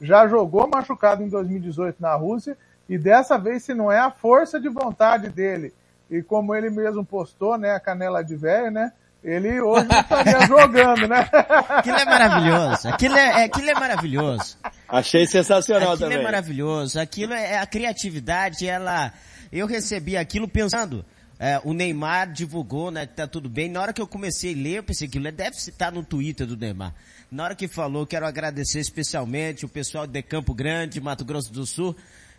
Já 0.00 0.26
jogou 0.26 0.66
machucado 0.66 1.22
em 1.22 1.28
2018 1.28 1.96
na 2.00 2.14
Rússia 2.14 2.56
e 2.88 2.96
dessa 2.96 3.36
vez, 3.36 3.62
se 3.62 3.74
não 3.74 3.92
é 3.92 3.98
a 3.98 4.10
força 4.10 4.58
de 4.58 4.70
vontade 4.70 5.28
dele 5.28 5.74
e 6.10 6.22
como 6.22 6.54
ele 6.54 6.70
mesmo 6.70 7.04
postou, 7.04 7.58
né, 7.58 7.72
a 7.72 7.80
canela 7.80 8.24
de 8.24 8.34
velho, 8.34 8.70
né? 8.70 8.90
Ele 9.22 9.60
hoje 9.60 9.88
estaria 9.90 10.40
jogando, 10.48 11.06
né? 11.06 11.28
Aquilo 11.68 11.96
é 11.96 12.04
maravilhoso. 12.06 12.88
Aquilo 12.88 13.16
é, 13.16 13.42
é, 13.42 13.44
aquilo 13.44 13.70
é 13.70 13.74
maravilhoso. 13.74 14.58
Achei 14.88 15.26
sensacional 15.26 15.92
aquilo 15.92 15.98
também. 15.98 16.16
Aquilo 16.16 16.28
é 16.28 16.30
maravilhoso. 16.32 17.00
Aquilo 17.00 17.32
é 17.34 17.58
a 17.58 17.66
criatividade, 17.66 18.66
ela 18.66 19.12
eu 19.52 19.66
recebi 19.66 20.16
aquilo 20.16 20.48
pensando, 20.48 21.04
é, 21.38 21.60
o 21.64 21.72
Neymar 21.72 22.32
divulgou, 22.32 22.90
né, 22.90 23.06
que 23.06 23.14
tá 23.14 23.26
tudo 23.26 23.48
bem. 23.48 23.68
Na 23.68 23.80
hora 23.80 23.92
que 23.92 24.00
eu 24.00 24.06
comecei 24.06 24.54
a 24.54 24.56
ler, 24.56 24.76
eu 24.78 24.82
pensei 24.82 25.08
que 25.08 25.18
deve 25.18 25.56
estar 25.56 25.92
no 25.92 26.04
Twitter 26.04 26.46
do 26.46 26.56
Neymar. 26.56 26.94
Na 27.30 27.44
hora 27.44 27.54
que 27.54 27.66
falou, 27.66 28.06
quero 28.06 28.26
agradecer 28.26 28.78
especialmente 28.78 29.64
o 29.64 29.68
pessoal 29.68 30.06
de 30.06 30.22
Campo 30.22 30.54
Grande, 30.54 31.00
Mato 31.00 31.24
Grosso 31.24 31.52
do 31.52 31.66
Sul, 31.66 31.96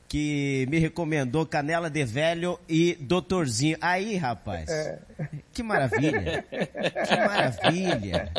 que 0.07 0.65
me 0.69 0.79
recomendou 0.79 1.45
Canela 1.45 1.89
de 1.89 2.03
Velho 2.05 2.59
e 2.69 2.95
Doutorzinho. 3.01 3.77
Aí, 3.81 4.15
rapaz, 4.15 4.69
é. 4.69 4.99
que 5.51 5.63
maravilha. 5.63 6.45
Que 6.49 7.15
maravilha. 7.15 8.31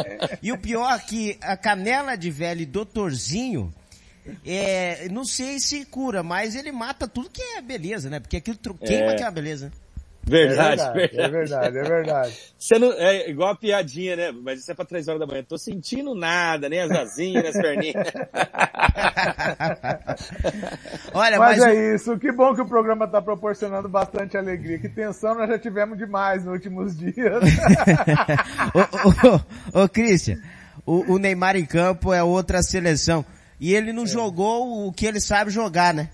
E 0.42 0.52
o 0.52 0.58
pior 0.58 0.94
é 0.94 0.98
que 0.98 1.38
a 1.42 1.56
Canela 1.56 2.16
de 2.16 2.30
Velho 2.30 2.62
e 2.62 2.66
Doutorzinho, 2.66 3.72
é, 4.44 5.08
não 5.10 5.24
sei 5.24 5.58
se 5.58 5.84
cura, 5.84 6.22
mas 6.22 6.54
ele 6.54 6.72
mata 6.72 7.06
tudo 7.06 7.30
que 7.30 7.42
é 7.42 7.62
beleza, 7.62 8.10
né? 8.10 8.20
Porque 8.20 8.36
aquilo 8.36 8.58
queima 8.84 9.12
é. 9.12 9.14
que 9.14 9.22
é 9.22 9.26
uma 9.26 9.32
beleza. 9.32 9.72
Verdade, 10.28 10.82
é 10.82 10.92
verdade, 10.92 10.92
verdade, 10.92 11.16
é 11.16 11.28
verdade, 11.30 11.78
é 11.78 11.82
verdade. 11.82 12.36
Você 12.58 12.80
não, 12.80 12.92
é 12.92 13.30
igual 13.30 13.50
a 13.50 13.56
piadinha, 13.56 14.16
né? 14.16 14.32
Mas 14.32 14.58
isso 14.58 14.72
é 14.72 14.74
pra 14.74 14.84
três 14.84 15.06
horas 15.06 15.20
da 15.20 15.26
manhã. 15.26 15.44
Tô 15.48 15.56
sentindo 15.56 16.16
nada, 16.16 16.68
nem 16.68 16.80
as 16.80 16.90
asinhas, 16.90 17.44
nem 17.44 17.50
as 17.50 17.56
perninhas. 17.56 18.08
Olha, 21.14 21.38
mas, 21.38 21.58
mas 21.58 21.64
é 21.64 21.94
isso. 21.94 22.18
Que 22.18 22.32
bom 22.32 22.56
que 22.56 22.60
o 22.60 22.66
programa 22.66 23.06
tá 23.06 23.22
proporcionando 23.22 23.88
bastante 23.88 24.36
alegria. 24.36 24.80
Que 24.80 24.88
tensão 24.88 25.36
nós 25.36 25.48
já 25.48 25.60
tivemos 25.60 25.96
demais 25.96 26.44
nos 26.44 26.54
últimos 26.54 26.98
dias. 26.98 27.14
ô, 28.74 28.80
ô, 28.80 29.80
ô, 29.80 29.84
ô 29.84 29.88
Christian, 29.88 30.38
o, 30.84 31.14
o 31.14 31.18
Neymar 31.18 31.54
em 31.54 31.64
campo 31.64 32.12
é 32.12 32.20
outra 32.20 32.64
seleção. 32.64 33.24
E 33.60 33.74
ele 33.74 33.92
não 33.92 34.04
é. 34.04 34.06
jogou 34.06 34.86
o 34.86 34.92
que 34.92 35.06
ele 35.06 35.20
sabe 35.20 35.50
jogar, 35.50 35.94
né? 35.94 36.10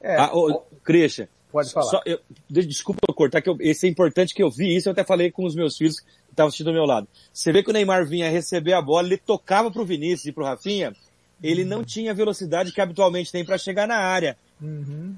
É. 0.00 0.16
Ah, 0.16 0.30
ô, 0.32 0.62
Christian. 0.82 1.28
Pode 1.50 1.72
falar. 1.72 1.90
Só, 1.90 2.00
eu, 2.06 2.20
desculpa 2.48 3.00
eu 3.08 3.14
cortar, 3.14 3.42
que 3.42 3.48
eu, 3.48 3.56
esse 3.60 3.86
é 3.86 3.90
importante 3.90 4.34
que 4.34 4.42
eu 4.42 4.50
vi 4.50 4.76
isso, 4.76 4.88
eu 4.88 4.92
até 4.92 5.02
falei 5.02 5.30
com 5.30 5.44
os 5.44 5.54
meus 5.54 5.76
filhos 5.76 5.98
que 5.98 6.06
estavam 6.30 6.48
assistindo 6.48 6.68
ao 6.68 6.74
meu 6.74 6.84
lado. 6.84 7.08
Você 7.32 7.52
vê 7.52 7.62
que 7.62 7.70
o 7.70 7.72
Neymar 7.72 8.06
vinha 8.06 8.30
receber 8.30 8.72
a 8.72 8.80
bola, 8.80 9.08
ele 9.08 9.16
tocava 9.16 9.70
pro 9.70 9.84
Vinícius 9.84 10.26
e 10.26 10.32
pro 10.32 10.44
Rafinha, 10.44 10.94
ele 11.42 11.62
uhum. 11.62 11.68
não 11.68 11.84
tinha 11.84 12.12
a 12.12 12.14
velocidade 12.14 12.72
que 12.72 12.80
habitualmente 12.80 13.32
tem 13.32 13.44
para 13.44 13.58
chegar 13.58 13.88
na 13.88 13.96
área. 13.96 14.36
Uhum. 14.62 15.16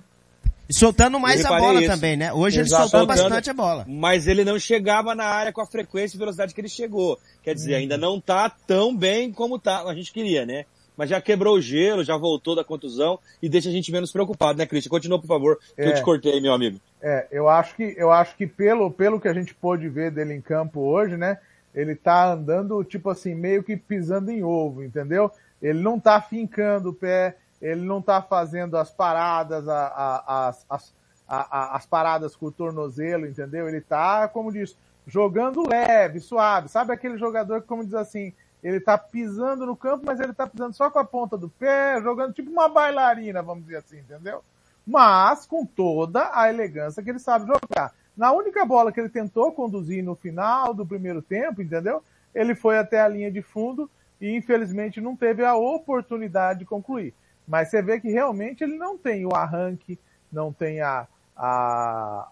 E 0.68 0.74
soltando 0.74 1.18
mais 1.20 1.44
a 1.44 1.58
bola 1.58 1.80
isso. 1.80 1.90
também, 1.90 2.16
né? 2.16 2.32
Hoje 2.32 2.60
Exato. 2.60 2.82
ele 2.82 2.90
soltou 2.90 3.06
bastante 3.06 3.50
a 3.50 3.54
bola. 3.54 3.84
Mas 3.86 4.26
ele 4.26 4.44
não 4.44 4.58
chegava 4.58 5.14
na 5.14 5.24
área 5.24 5.52
com 5.52 5.60
a 5.60 5.66
frequência 5.66 6.16
e 6.16 6.18
velocidade 6.18 6.54
que 6.54 6.60
ele 6.60 6.68
chegou. 6.68 7.18
Quer 7.42 7.54
dizer, 7.54 7.72
uhum. 7.72 7.78
ainda 7.80 7.98
não 7.98 8.18
tá 8.18 8.48
tão 8.48 8.96
bem 8.96 9.30
como 9.32 9.58
tá, 9.58 9.82
a 9.82 9.94
gente 9.94 10.12
queria, 10.12 10.46
né? 10.46 10.64
Mas 10.96 11.10
já 11.10 11.20
quebrou 11.20 11.56
o 11.56 11.60
gelo, 11.60 12.04
já 12.04 12.16
voltou 12.16 12.54
da 12.54 12.64
contusão 12.64 13.18
e 13.42 13.48
deixa 13.48 13.68
a 13.68 13.72
gente 13.72 13.90
menos 13.90 14.12
preocupado, 14.12 14.58
né, 14.58 14.66
Cristian? 14.66 14.90
Continua, 14.90 15.20
por 15.20 15.26
favor, 15.26 15.58
que 15.74 15.82
é, 15.82 15.88
eu 15.88 15.94
te 15.94 16.02
cortei, 16.02 16.40
meu 16.40 16.52
amigo. 16.52 16.80
É, 17.00 17.26
eu 17.30 17.48
acho 17.48 17.74
que, 17.74 17.94
eu 17.96 18.10
acho 18.10 18.36
que 18.36 18.46
pelo, 18.46 18.90
pelo 18.90 19.20
que 19.20 19.28
a 19.28 19.34
gente 19.34 19.54
pôde 19.54 19.88
ver 19.88 20.10
dele 20.10 20.34
em 20.34 20.40
campo 20.40 20.80
hoje, 20.80 21.16
né, 21.16 21.38
ele 21.74 21.94
tá 21.94 22.32
andando, 22.32 22.82
tipo 22.84 23.10
assim, 23.10 23.34
meio 23.34 23.62
que 23.62 23.76
pisando 23.76 24.30
em 24.30 24.42
ovo, 24.42 24.82
entendeu? 24.82 25.30
Ele 25.60 25.80
não 25.80 25.98
tá 25.98 26.20
fincando 26.20 26.90
o 26.90 26.94
pé, 26.94 27.36
ele 27.60 27.80
não 27.80 28.02
tá 28.02 28.20
fazendo 28.20 28.76
as 28.76 28.90
paradas, 28.90 29.68
a, 29.68 29.86
a, 29.86 30.48
as, 30.48 30.66
as, 30.68 30.94
a, 31.28 31.58
a, 31.58 31.76
as 31.76 31.86
paradas 31.86 32.36
com 32.36 32.46
o 32.46 32.52
tornozelo, 32.52 33.26
entendeu? 33.26 33.68
Ele 33.68 33.80
tá, 33.80 34.28
como 34.28 34.52
diz, 34.52 34.76
jogando 35.06 35.66
leve, 35.68 36.20
suave. 36.20 36.68
Sabe 36.68 36.92
aquele 36.92 37.16
jogador 37.16 37.62
que, 37.62 37.68
como 37.68 37.84
diz 37.84 37.94
assim, 37.94 38.32
ele 38.62 38.80
tá 38.80 38.96
pisando 38.96 39.66
no 39.66 39.76
campo, 39.76 40.04
mas 40.06 40.20
ele 40.20 40.32
tá 40.32 40.46
pisando 40.46 40.74
só 40.74 40.90
com 40.90 40.98
a 40.98 41.04
ponta 41.04 41.36
do 41.36 41.48
pé, 41.48 42.00
jogando 42.00 42.32
tipo 42.32 42.50
uma 42.50 42.68
bailarina, 42.68 43.42
vamos 43.42 43.64
dizer 43.64 43.78
assim, 43.78 43.98
entendeu? 43.98 44.42
Mas 44.86 45.46
com 45.46 45.66
toda 45.66 46.30
a 46.32 46.48
elegância 46.48 47.02
que 47.02 47.10
ele 47.10 47.18
sabe 47.18 47.46
jogar. 47.46 47.92
Na 48.16 48.30
única 48.32 48.64
bola 48.64 48.92
que 48.92 49.00
ele 49.00 49.08
tentou 49.08 49.52
conduzir 49.52 50.04
no 50.04 50.14
final 50.14 50.74
do 50.74 50.86
primeiro 50.86 51.20
tempo, 51.20 51.62
entendeu? 51.62 52.02
Ele 52.34 52.54
foi 52.54 52.78
até 52.78 53.00
a 53.00 53.08
linha 53.08 53.30
de 53.30 53.42
fundo 53.42 53.90
e 54.20 54.36
infelizmente 54.36 55.00
não 55.00 55.16
teve 55.16 55.44
a 55.44 55.56
oportunidade 55.56 56.60
de 56.60 56.64
concluir. 56.64 57.14
Mas 57.46 57.68
você 57.68 57.82
vê 57.82 58.00
que 58.00 58.10
realmente 58.10 58.62
ele 58.62 58.76
não 58.76 58.96
tem 58.96 59.26
o 59.26 59.34
arranque, 59.34 59.98
não 60.30 60.52
tem 60.52 60.80
a, 60.80 61.06
a, 61.36 62.28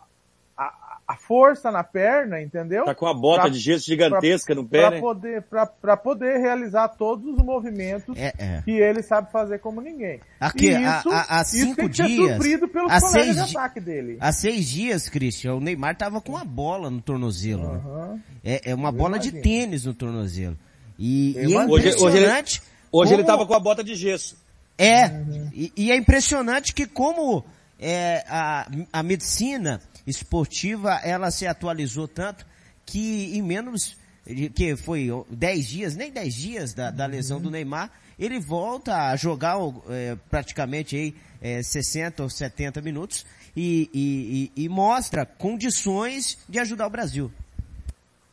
a, 1.13 1.17
força 1.17 1.71
na 1.71 1.83
perna, 1.85 2.41
entendeu? 2.41 2.85
Tá 2.85 2.95
com 2.95 3.07
a 3.07 3.15
bota 3.15 3.43
pra, 3.43 3.51
de 3.51 3.59
gesso 3.59 3.87
gigantesca 3.87 4.55
pra, 4.55 4.63
no 4.63 4.69
pé, 4.69 4.81
pra 4.81 4.91
né? 4.91 5.01
Poder, 5.01 5.43
pra, 5.43 5.67
pra 5.67 5.97
poder 5.97 6.39
realizar 6.39 6.89
todos 6.89 7.25
os 7.35 7.45
movimentos 7.45 8.17
É, 8.19 8.33
é. 8.39 8.63
que 8.63 8.71
ele 8.73 9.03
sabe 9.03 9.31
fazer 9.33 9.59
como 9.59 9.81
ninguém. 9.81 10.21
Aqui, 10.39 10.67
e 10.71 10.75
há- 10.77 10.99
isso, 10.99 11.11
há- 11.11 11.27
há 11.39 11.43
isso 11.43 11.51
cinco 11.53 11.77
tem 11.77 11.89
que 11.89 11.97
ser 11.97 12.07
dias- 12.07 12.33
suprido 12.37 12.69
pelos 12.69 12.93
há 12.93 13.01
colegas 13.01 13.25
seis 13.37 13.49
de 13.49 13.57
ataque 13.57 13.81
dele. 13.81 14.17
Há 14.21 14.33
seis 14.33 14.69
dias, 14.69 15.09
Christian, 15.09 15.55
o 15.55 15.61
Neymar 15.61 15.97
tava 15.97 16.21
com 16.21 16.33
uma 16.33 16.45
bola 16.45 16.91
no 16.91 17.01
tornozelo. 17.01 17.63
né? 17.73 17.81
Aham. 17.85 18.21
É, 18.45 18.71
é 18.71 18.75
uma 18.75 18.89
Eu 18.89 18.93
bola 18.93 19.19
de 19.19 19.29
imagino. 19.29 19.43
tênis 19.43 19.85
no 19.85 19.95
tornozelo. 19.95 20.57
E, 20.99 21.33
e 21.33 21.39
é 21.39 21.43
imagino. 21.45 21.73
Hoje, 21.73 21.89
hoje, 21.89 22.17
ele, 22.17 22.27
impressionante. 22.27 22.63
hoje 22.93 23.13
ele 23.15 23.23
como- 23.25 23.37
tava 23.37 23.47
com 23.47 23.55
a 23.55 23.61
bota 23.61 23.83
de 23.85 23.95
gesso. 23.95 24.37
É, 24.79 25.07
e, 25.53 25.73
e 25.77 25.91
é 25.93 25.97
impressionante 25.97 26.73
que 26.73 26.87
como 26.87 27.45
é, 27.81 28.25
a, 28.29 28.69
a 28.93 29.03
medicina 29.03 29.81
esportiva, 30.07 31.01
ela 31.03 31.31
se 31.31 31.47
atualizou 31.47 32.07
tanto 32.07 32.45
que 32.85 33.37
em 33.37 33.43
menos, 33.43 33.97
de- 34.27 34.51
que 34.51 34.77
foi 34.77 35.09
10 35.31 35.67
dias, 35.67 35.95
nem 35.97 36.11
10 36.13 36.35
dias 36.35 36.75
da, 36.75 36.91
da 36.91 37.07
lesão 37.07 37.41
do 37.41 37.51
Neymar, 37.51 37.91
ele 38.19 38.39
volta 38.39 39.09
a 39.11 39.17
jogar 39.17 39.57
é, 39.89 40.17
praticamente 40.29 40.95
aí, 40.95 41.15
é, 41.41 41.63
60 41.63 42.23
ou 42.23 42.29
70 42.29 42.83
minutos 42.83 43.25
e, 43.57 43.89
e, 43.95 44.53
e- 44.57 44.65
e 44.65 44.69
mostra 44.69 45.25
condições 45.25 46.37
de 46.49 46.59
ajudar 46.59 46.87
o 46.87 46.91
Brasil. 46.91 47.33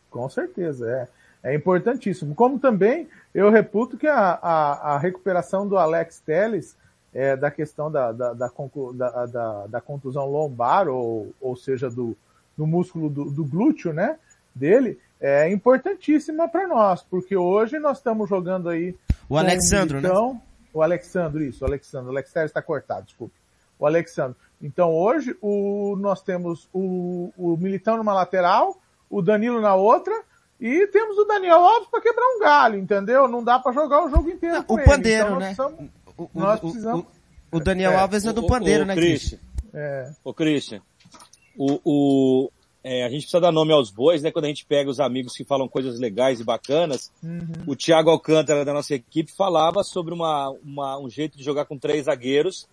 Com 0.09 0.27
certeza, 0.29 0.89
é. 1.43 1.51
É 1.51 1.55
importantíssimo. 1.55 2.35
Como 2.35 2.59
também 2.59 3.07
eu 3.33 3.49
reputo 3.49 3.97
que 3.97 4.07
a, 4.07 4.17
a, 4.41 4.95
a 4.95 4.97
recuperação 4.99 5.67
do 5.67 5.77
Alex 5.77 6.19
Telles, 6.25 6.75
é, 7.19 7.35
da 7.35 7.49
questão 7.49 7.89
da, 7.89 8.11
da, 8.11 8.33
da, 8.33 8.47
da, 9.25 9.67
da- 9.67 9.81
contusão 9.81 10.25
lombar, 10.29 10.87
ou, 10.87 11.33
ou 11.41 11.55
seja, 11.55 11.89
do, 11.89 12.15
do 12.55 12.67
músculo 12.67 13.09
do, 13.09 13.25
do 13.31 13.43
glúteo, 13.43 13.91
né, 13.91 14.19
dele, 14.53 14.99
é 15.19 15.49
importantíssima 15.51 16.47
para 16.47 16.67
nós, 16.67 17.01
porque 17.01 17.35
hoje 17.35 17.79
nós 17.79 17.97
estamos 17.97 18.29
jogando 18.29 18.69
aí 18.69 18.95
O 19.25 19.29
com 19.29 19.37
Alexandro, 19.37 19.95
né? 19.99 20.01
Militão, 20.09 20.41
O 20.71 20.83
Alexandro, 20.83 21.41
isso, 21.43 21.63
o 21.63 21.67
Alexandro. 21.67 22.07
O 22.09 22.11
Alex 22.11 22.31
Telles 22.31 22.51
está 22.51 22.61
cortado, 22.61 23.05
desculpe. 23.07 23.33
O 23.79 23.85
Alexandro. 23.87 24.35
Então 24.61 24.91
hoje 24.93 25.35
o, 25.41 25.95
nós 25.99 26.21
temos 26.21 26.69
o, 26.73 27.31
o 27.37 27.57
Militão 27.57 27.97
numa 27.97 28.13
lateral, 28.13 28.77
o 29.09 29.21
Danilo 29.23 29.59
na 29.59 29.73
outra, 29.73 30.13
e 30.59 30.85
temos 30.87 31.17
o 31.17 31.25
Daniel 31.25 31.59
Alves 31.65 31.89
para 31.89 32.01
quebrar 32.01 32.25
um 32.35 32.39
galho, 32.39 32.77
entendeu? 32.79 33.27
Não 33.27 33.43
dá 33.43 33.57
para 33.59 33.71
jogar 33.71 34.03
o 34.05 34.09
jogo 34.09 34.29
inteiro 34.29 34.63
com 34.63 34.75
O 34.75 34.79
ele. 34.79 34.85
pandeiro, 34.87 35.25
Então, 35.27 35.39
nós 35.39 35.39
né? 35.39 35.55
precisamos- 35.55 35.96
O, 36.17 36.29
Nós 36.33 36.57
o- 36.59 36.61
precisamos- 36.61 37.05
o- 37.51 37.57
o 37.57 37.59
Daniel 37.59 37.91
É, 37.91 37.95
Alves 37.97 38.25
é 38.25 38.33
do 38.33 38.45
pandeiro, 38.47 38.85
né, 38.85 38.95
Christian? 38.95 39.37
Christian? 39.39 39.79
É, 39.79 40.11
Ô, 40.23 40.33
Christian, 40.33 40.81
o, 41.57 41.79
o, 41.85 42.51
é, 42.83 43.03
a 43.03 43.09
gente 43.09 43.21
precisa 43.21 43.39
dar 43.41 43.51
nome 43.51 43.71
aos 43.73 43.89
bois, 43.91 44.21
né? 44.23 44.31
Quando 44.31 44.45
a 44.45 44.47
gente 44.47 44.65
pega 44.65 44.89
os 44.89 44.99
amigos 44.99 45.33
que 45.35 45.43
falam 45.43 45.67
coisas 45.67 45.99
legais 45.99 46.39
e 46.39 46.43
bacanas. 46.43 47.11
uhum. 47.23 47.41
O 47.67 47.75
Thiago 47.75 48.09
Alcântara, 48.09 48.63
da 48.65 48.73
nossa 48.73 48.95
equipe, 48.95 49.31
falava 49.31 49.83
sobre 49.83 50.13
uma, 50.13 50.49
uma- 50.63 50.97
um 50.99 51.09
jeito 51.09 51.37
de 51.37 51.43
jogar 51.43 51.65
com 51.65 51.77
três 51.77 52.05
zagueiros. 52.05 52.67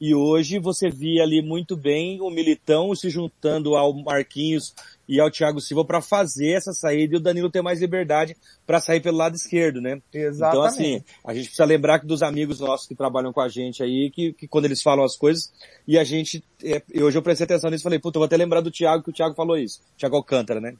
E 0.00 0.14
hoje 0.14 0.58
você 0.58 0.88
via 0.88 1.22
ali 1.22 1.42
muito 1.42 1.76
bem 1.76 2.20
o 2.22 2.30
Militão 2.30 2.94
se 2.94 3.10
juntando 3.10 3.76
ao 3.76 3.92
Marquinhos 3.92 4.74
e 5.06 5.20
ao 5.20 5.30
Thiago 5.30 5.60
Silva 5.60 5.84
para 5.84 6.00
fazer 6.00 6.52
essa 6.52 6.72
saída 6.72 7.14
e 7.14 7.16
o 7.18 7.20
Danilo 7.20 7.50
ter 7.50 7.60
mais 7.60 7.80
liberdade 7.80 8.36
para 8.66 8.80
sair 8.80 9.00
pelo 9.00 9.18
lado 9.18 9.34
esquerdo, 9.34 9.80
né? 9.80 10.00
Exatamente. 10.14 10.56
Então, 10.56 10.62
assim, 10.62 11.04
a 11.22 11.34
gente 11.34 11.46
precisa 11.46 11.64
lembrar 11.66 11.98
que 11.98 12.06
dos 12.06 12.22
amigos 12.22 12.60
nossos 12.60 12.86
que 12.86 12.94
trabalham 12.94 13.32
com 13.32 13.40
a 13.40 13.48
gente 13.48 13.82
aí, 13.82 14.10
que, 14.10 14.32
que 14.32 14.48
quando 14.48 14.64
eles 14.64 14.82
falam 14.82 15.04
as 15.04 15.16
coisas, 15.16 15.52
e 15.86 15.98
a 15.98 16.04
gente, 16.04 16.42
é, 16.64 16.80
hoje 17.02 17.18
eu 17.18 17.22
prestei 17.22 17.44
atenção 17.44 17.68
nisso 17.68 17.82
e 17.82 17.84
falei, 17.84 17.98
puta, 17.98 18.16
eu 18.16 18.20
vou 18.20 18.26
até 18.26 18.36
lembrar 18.36 18.60
do 18.62 18.70
Thiago, 18.70 19.02
que 19.02 19.10
o 19.10 19.12
Thiago 19.12 19.34
falou 19.34 19.58
isso. 19.58 19.82
Thiago 19.98 20.16
Alcântara, 20.16 20.60
né? 20.60 20.76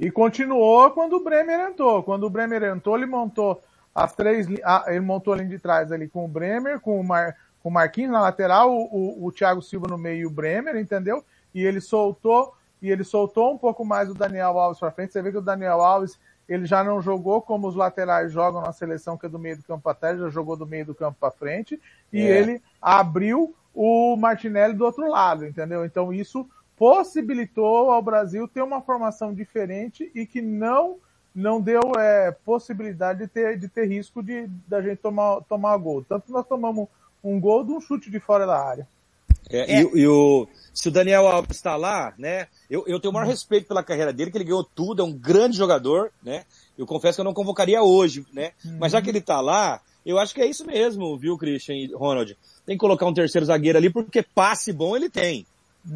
E 0.00 0.10
continuou 0.10 0.90
quando 0.90 1.14
o 1.14 1.22
Bremer 1.22 1.60
entrou. 1.70 2.02
Quando 2.02 2.24
o 2.24 2.30
Bremer 2.30 2.62
entrou, 2.64 2.96
ele 2.96 3.06
montou 3.06 3.62
as 3.94 4.14
três, 4.14 4.46
ele 4.86 5.00
montou 5.00 5.32
a 5.32 5.36
linha 5.36 5.48
de 5.48 5.58
trás 5.58 5.90
ali 5.90 6.08
com 6.08 6.24
o 6.24 6.28
Bremer, 6.28 6.80
com 6.80 7.00
o, 7.00 7.04
Mar, 7.04 7.34
com 7.66 7.70
o 7.70 7.72
Marquinhos 7.72 8.12
na 8.12 8.20
lateral, 8.20 8.72
o, 8.72 8.84
o, 8.84 9.26
o 9.26 9.32
Thiago 9.32 9.60
Silva 9.60 9.88
no 9.88 9.98
meio 9.98 10.20
e 10.20 10.26
o 10.26 10.30
Bremer, 10.30 10.76
entendeu? 10.76 11.24
E 11.52 11.64
ele 11.64 11.80
soltou, 11.80 12.54
e 12.80 12.88
ele 12.88 13.02
soltou 13.02 13.52
um 13.52 13.58
pouco 13.58 13.84
mais 13.84 14.08
o 14.08 14.14
Daniel 14.14 14.56
Alves 14.56 14.78
para 14.78 14.92
frente. 14.92 15.12
Você 15.12 15.20
vê 15.20 15.32
que 15.32 15.38
o 15.38 15.42
Daniel 15.42 15.80
Alves, 15.80 16.16
ele 16.48 16.64
já 16.64 16.84
não 16.84 17.02
jogou 17.02 17.42
como 17.42 17.66
os 17.66 17.74
laterais 17.74 18.30
jogam 18.30 18.62
na 18.62 18.72
seleção, 18.72 19.18
que 19.18 19.26
é 19.26 19.28
do 19.28 19.36
meio 19.36 19.56
do 19.56 19.64
campo 19.64 19.82
para 19.82 19.94
trás, 19.94 20.16
já 20.16 20.28
jogou 20.28 20.56
do 20.56 20.64
meio 20.64 20.86
do 20.86 20.94
campo 20.94 21.16
para 21.18 21.32
frente, 21.32 21.80
e 22.12 22.20
É. 22.20 22.38
ele 22.38 22.62
abriu 22.80 23.52
o 23.74 24.16
Martinelli 24.16 24.74
do 24.74 24.84
outro 24.84 25.10
lado, 25.10 25.44
entendeu? 25.44 25.84
Então 25.84 26.12
isso 26.12 26.48
possibilitou 26.76 27.90
ao 27.90 28.00
Brasil 28.00 28.46
ter 28.46 28.62
uma 28.62 28.80
formação 28.80 29.34
diferente 29.34 30.08
e 30.14 30.24
que 30.24 30.40
não 30.40 30.98
não 31.34 31.60
deu 31.60 31.80
é, 31.98 32.30
possibilidade 32.30 33.18
de 33.18 33.26
ter, 33.26 33.58
de 33.58 33.68
ter 33.68 33.86
risco 33.86 34.22
de 34.22 34.46
da 34.68 34.80
gente 34.80 34.98
tomar, 34.98 35.40
tomar 35.42 35.76
gol. 35.78 36.04
Tanto 36.08 36.26
que 36.26 36.32
nós 36.32 36.46
tomamos 36.46 36.88
um 37.26 37.40
gol 37.40 37.64
de 37.64 37.72
um 37.72 37.80
chute 37.80 38.10
de 38.10 38.20
fora 38.20 38.46
da 38.46 38.58
área. 38.58 38.86
É, 39.48 39.80
E, 39.80 40.00
e 40.00 40.08
o, 40.08 40.48
se 40.74 40.88
o 40.88 40.90
Daniel 40.90 41.26
Alves 41.26 41.56
está 41.56 41.76
lá, 41.76 42.12
né? 42.18 42.48
Eu, 42.68 42.84
eu 42.86 42.98
tenho 43.00 43.10
o 43.10 43.14
maior 43.14 43.26
respeito 43.26 43.66
pela 43.66 43.82
carreira 43.82 44.12
dele, 44.12 44.30
que 44.30 44.36
ele 44.36 44.44
ganhou 44.44 44.64
tudo, 44.64 45.02
é 45.02 45.04
um 45.04 45.12
grande 45.12 45.56
jogador, 45.56 46.10
né? 46.22 46.44
Eu 46.76 46.86
confesso 46.86 47.16
que 47.16 47.20
eu 47.20 47.24
não 47.24 47.34
convocaria 47.34 47.82
hoje, 47.82 48.26
né? 48.32 48.52
Mas 48.78 48.92
já 48.92 49.00
que 49.00 49.08
ele 49.08 49.20
tá 49.20 49.40
lá, 49.40 49.80
eu 50.04 50.18
acho 50.18 50.34
que 50.34 50.40
é 50.40 50.46
isso 50.46 50.66
mesmo, 50.66 51.16
viu, 51.16 51.38
Christian 51.38 51.74
e 51.74 51.92
Ronald? 51.92 52.36
Tem 52.64 52.76
que 52.76 52.80
colocar 52.80 53.06
um 53.06 53.14
terceiro 53.14 53.46
zagueiro 53.46 53.78
ali, 53.78 53.90
porque 53.90 54.22
passe 54.22 54.72
bom 54.72 54.96
ele 54.96 55.08
tem. 55.08 55.46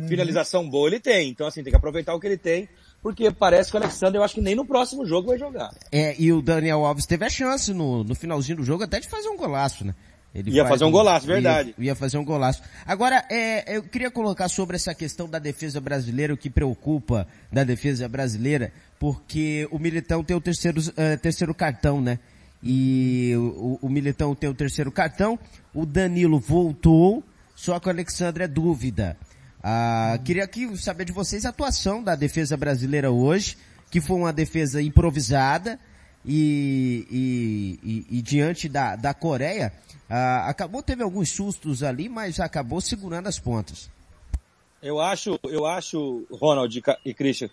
Finalização 0.08 0.68
boa 0.70 0.88
ele 0.88 1.00
tem. 1.00 1.30
Então, 1.30 1.46
assim, 1.46 1.62
tem 1.62 1.72
que 1.72 1.76
aproveitar 1.76 2.14
o 2.14 2.20
que 2.20 2.26
ele 2.26 2.38
tem, 2.38 2.68
porque 3.02 3.30
parece 3.30 3.70
que 3.70 3.76
o 3.76 3.80
Alexandre, 3.80 4.18
eu 4.18 4.22
acho 4.22 4.34
que 4.34 4.40
nem 4.40 4.54
no 4.54 4.64
próximo 4.64 5.04
jogo 5.04 5.28
vai 5.28 5.38
jogar. 5.38 5.70
É, 5.90 6.14
e 6.18 6.32
o 6.32 6.40
Daniel 6.40 6.84
Alves 6.84 7.06
teve 7.06 7.24
a 7.24 7.30
chance 7.30 7.72
no, 7.74 8.04
no 8.04 8.14
finalzinho 8.14 8.58
do 8.58 8.64
jogo 8.64 8.84
até 8.84 9.00
de 9.00 9.08
fazer 9.08 9.28
um 9.28 9.36
golaço, 9.36 9.84
né? 9.84 9.94
Ele 10.34 10.50
Ia 10.52 10.62
faz 10.62 10.74
fazer 10.74 10.84
um 10.84 10.90
golaço, 10.92 11.26
verdade. 11.26 11.74
Ia, 11.76 11.86
ia 11.86 11.94
fazer 11.94 12.18
um 12.18 12.24
golaço. 12.24 12.62
Agora, 12.86 13.24
é, 13.28 13.76
eu 13.76 13.82
queria 13.82 14.10
colocar 14.10 14.48
sobre 14.48 14.76
essa 14.76 14.94
questão 14.94 15.28
da 15.28 15.38
defesa 15.40 15.80
brasileira, 15.80 16.32
o 16.32 16.36
que 16.36 16.48
preocupa 16.48 17.26
da 17.52 17.64
defesa 17.64 18.08
brasileira, 18.08 18.72
porque 18.98 19.66
o 19.72 19.78
Militão 19.78 20.22
tem 20.22 20.36
o 20.36 20.40
terceiro, 20.40 20.80
eh, 20.96 21.16
terceiro 21.16 21.52
cartão, 21.52 22.00
né? 22.00 22.18
E 22.62 23.32
o, 23.36 23.78
o 23.82 23.88
Militão 23.88 24.34
tem 24.34 24.48
o 24.48 24.54
terceiro 24.54 24.92
cartão, 24.92 25.38
o 25.74 25.84
Danilo 25.84 26.38
voltou, 26.38 27.24
só 27.56 27.80
que 27.80 27.88
o 27.88 27.90
Alexandre 27.90 28.44
é 28.44 28.48
dúvida. 28.48 29.16
Ah, 29.62 30.18
queria 30.24 30.44
aqui 30.44 30.76
saber 30.76 31.06
de 31.06 31.12
vocês 31.12 31.44
a 31.44 31.48
atuação 31.48 32.02
da 32.02 32.14
defesa 32.14 32.56
brasileira 32.56 33.10
hoje, 33.10 33.56
que 33.90 34.00
foi 34.00 34.16
uma 34.16 34.32
defesa 34.32 34.80
improvisada, 34.80 35.78
e, 36.24 37.06
e, 37.10 37.80
e, 37.82 38.18
e 38.18 38.22
diante 38.22 38.68
da, 38.68 38.96
da 38.96 39.14
Coreia, 39.14 39.72
ah, 40.08 40.48
acabou, 40.48 40.82
teve 40.82 41.02
alguns 41.02 41.30
sustos 41.30 41.82
ali, 41.82 42.08
mas 42.08 42.40
acabou 42.40 42.80
segurando 42.80 43.28
as 43.28 43.38
pontas. 43.38 43.90
Eu 44.82 44.98
acho, 44.98 45.38
eu 45.44 45.66
acho, 45.66 46.26
Ronald 46.30 46.82
e 47.04 47.14
Christian, 47.14 47.50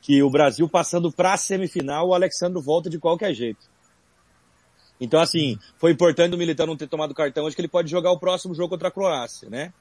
que 0.00 0.22
o 0.22 0.30
Brasil 0.30 0.68
passando 0.68 1.12
para 1.12 1.34
a 1.34 1.36
semifinal, 1.36 2.08
o 2.08 2.14
Alexandre 2.14 2.60
volta 2.62 2.88
de 2.88 2.98
qualquer 2.98 3.34
jeito. 3.34 3.68
Então, 5.00 5.20
assim, 5.20 5.58
foi 5.78 5.92
importante 5.92 6.34
o 6.34 6.38
Militão 6.38 6.66
não 6.66 6.76
ter 6.76 6.88
tomado 6.88 7.14
cartão, 7.14 7.46
acho 7.46 7.56
que 7.56 7.62
ele 7.62 7.68
pode 7.68 7.90
jogar 7.90 8.10
o 8.10 8.18
próximo 8.18 8.54
jogo 8.54 8.70
contra 8.70 8.88
a 8.88 8.90
Croácia, 8.90 9.48
né? 9.48 9.72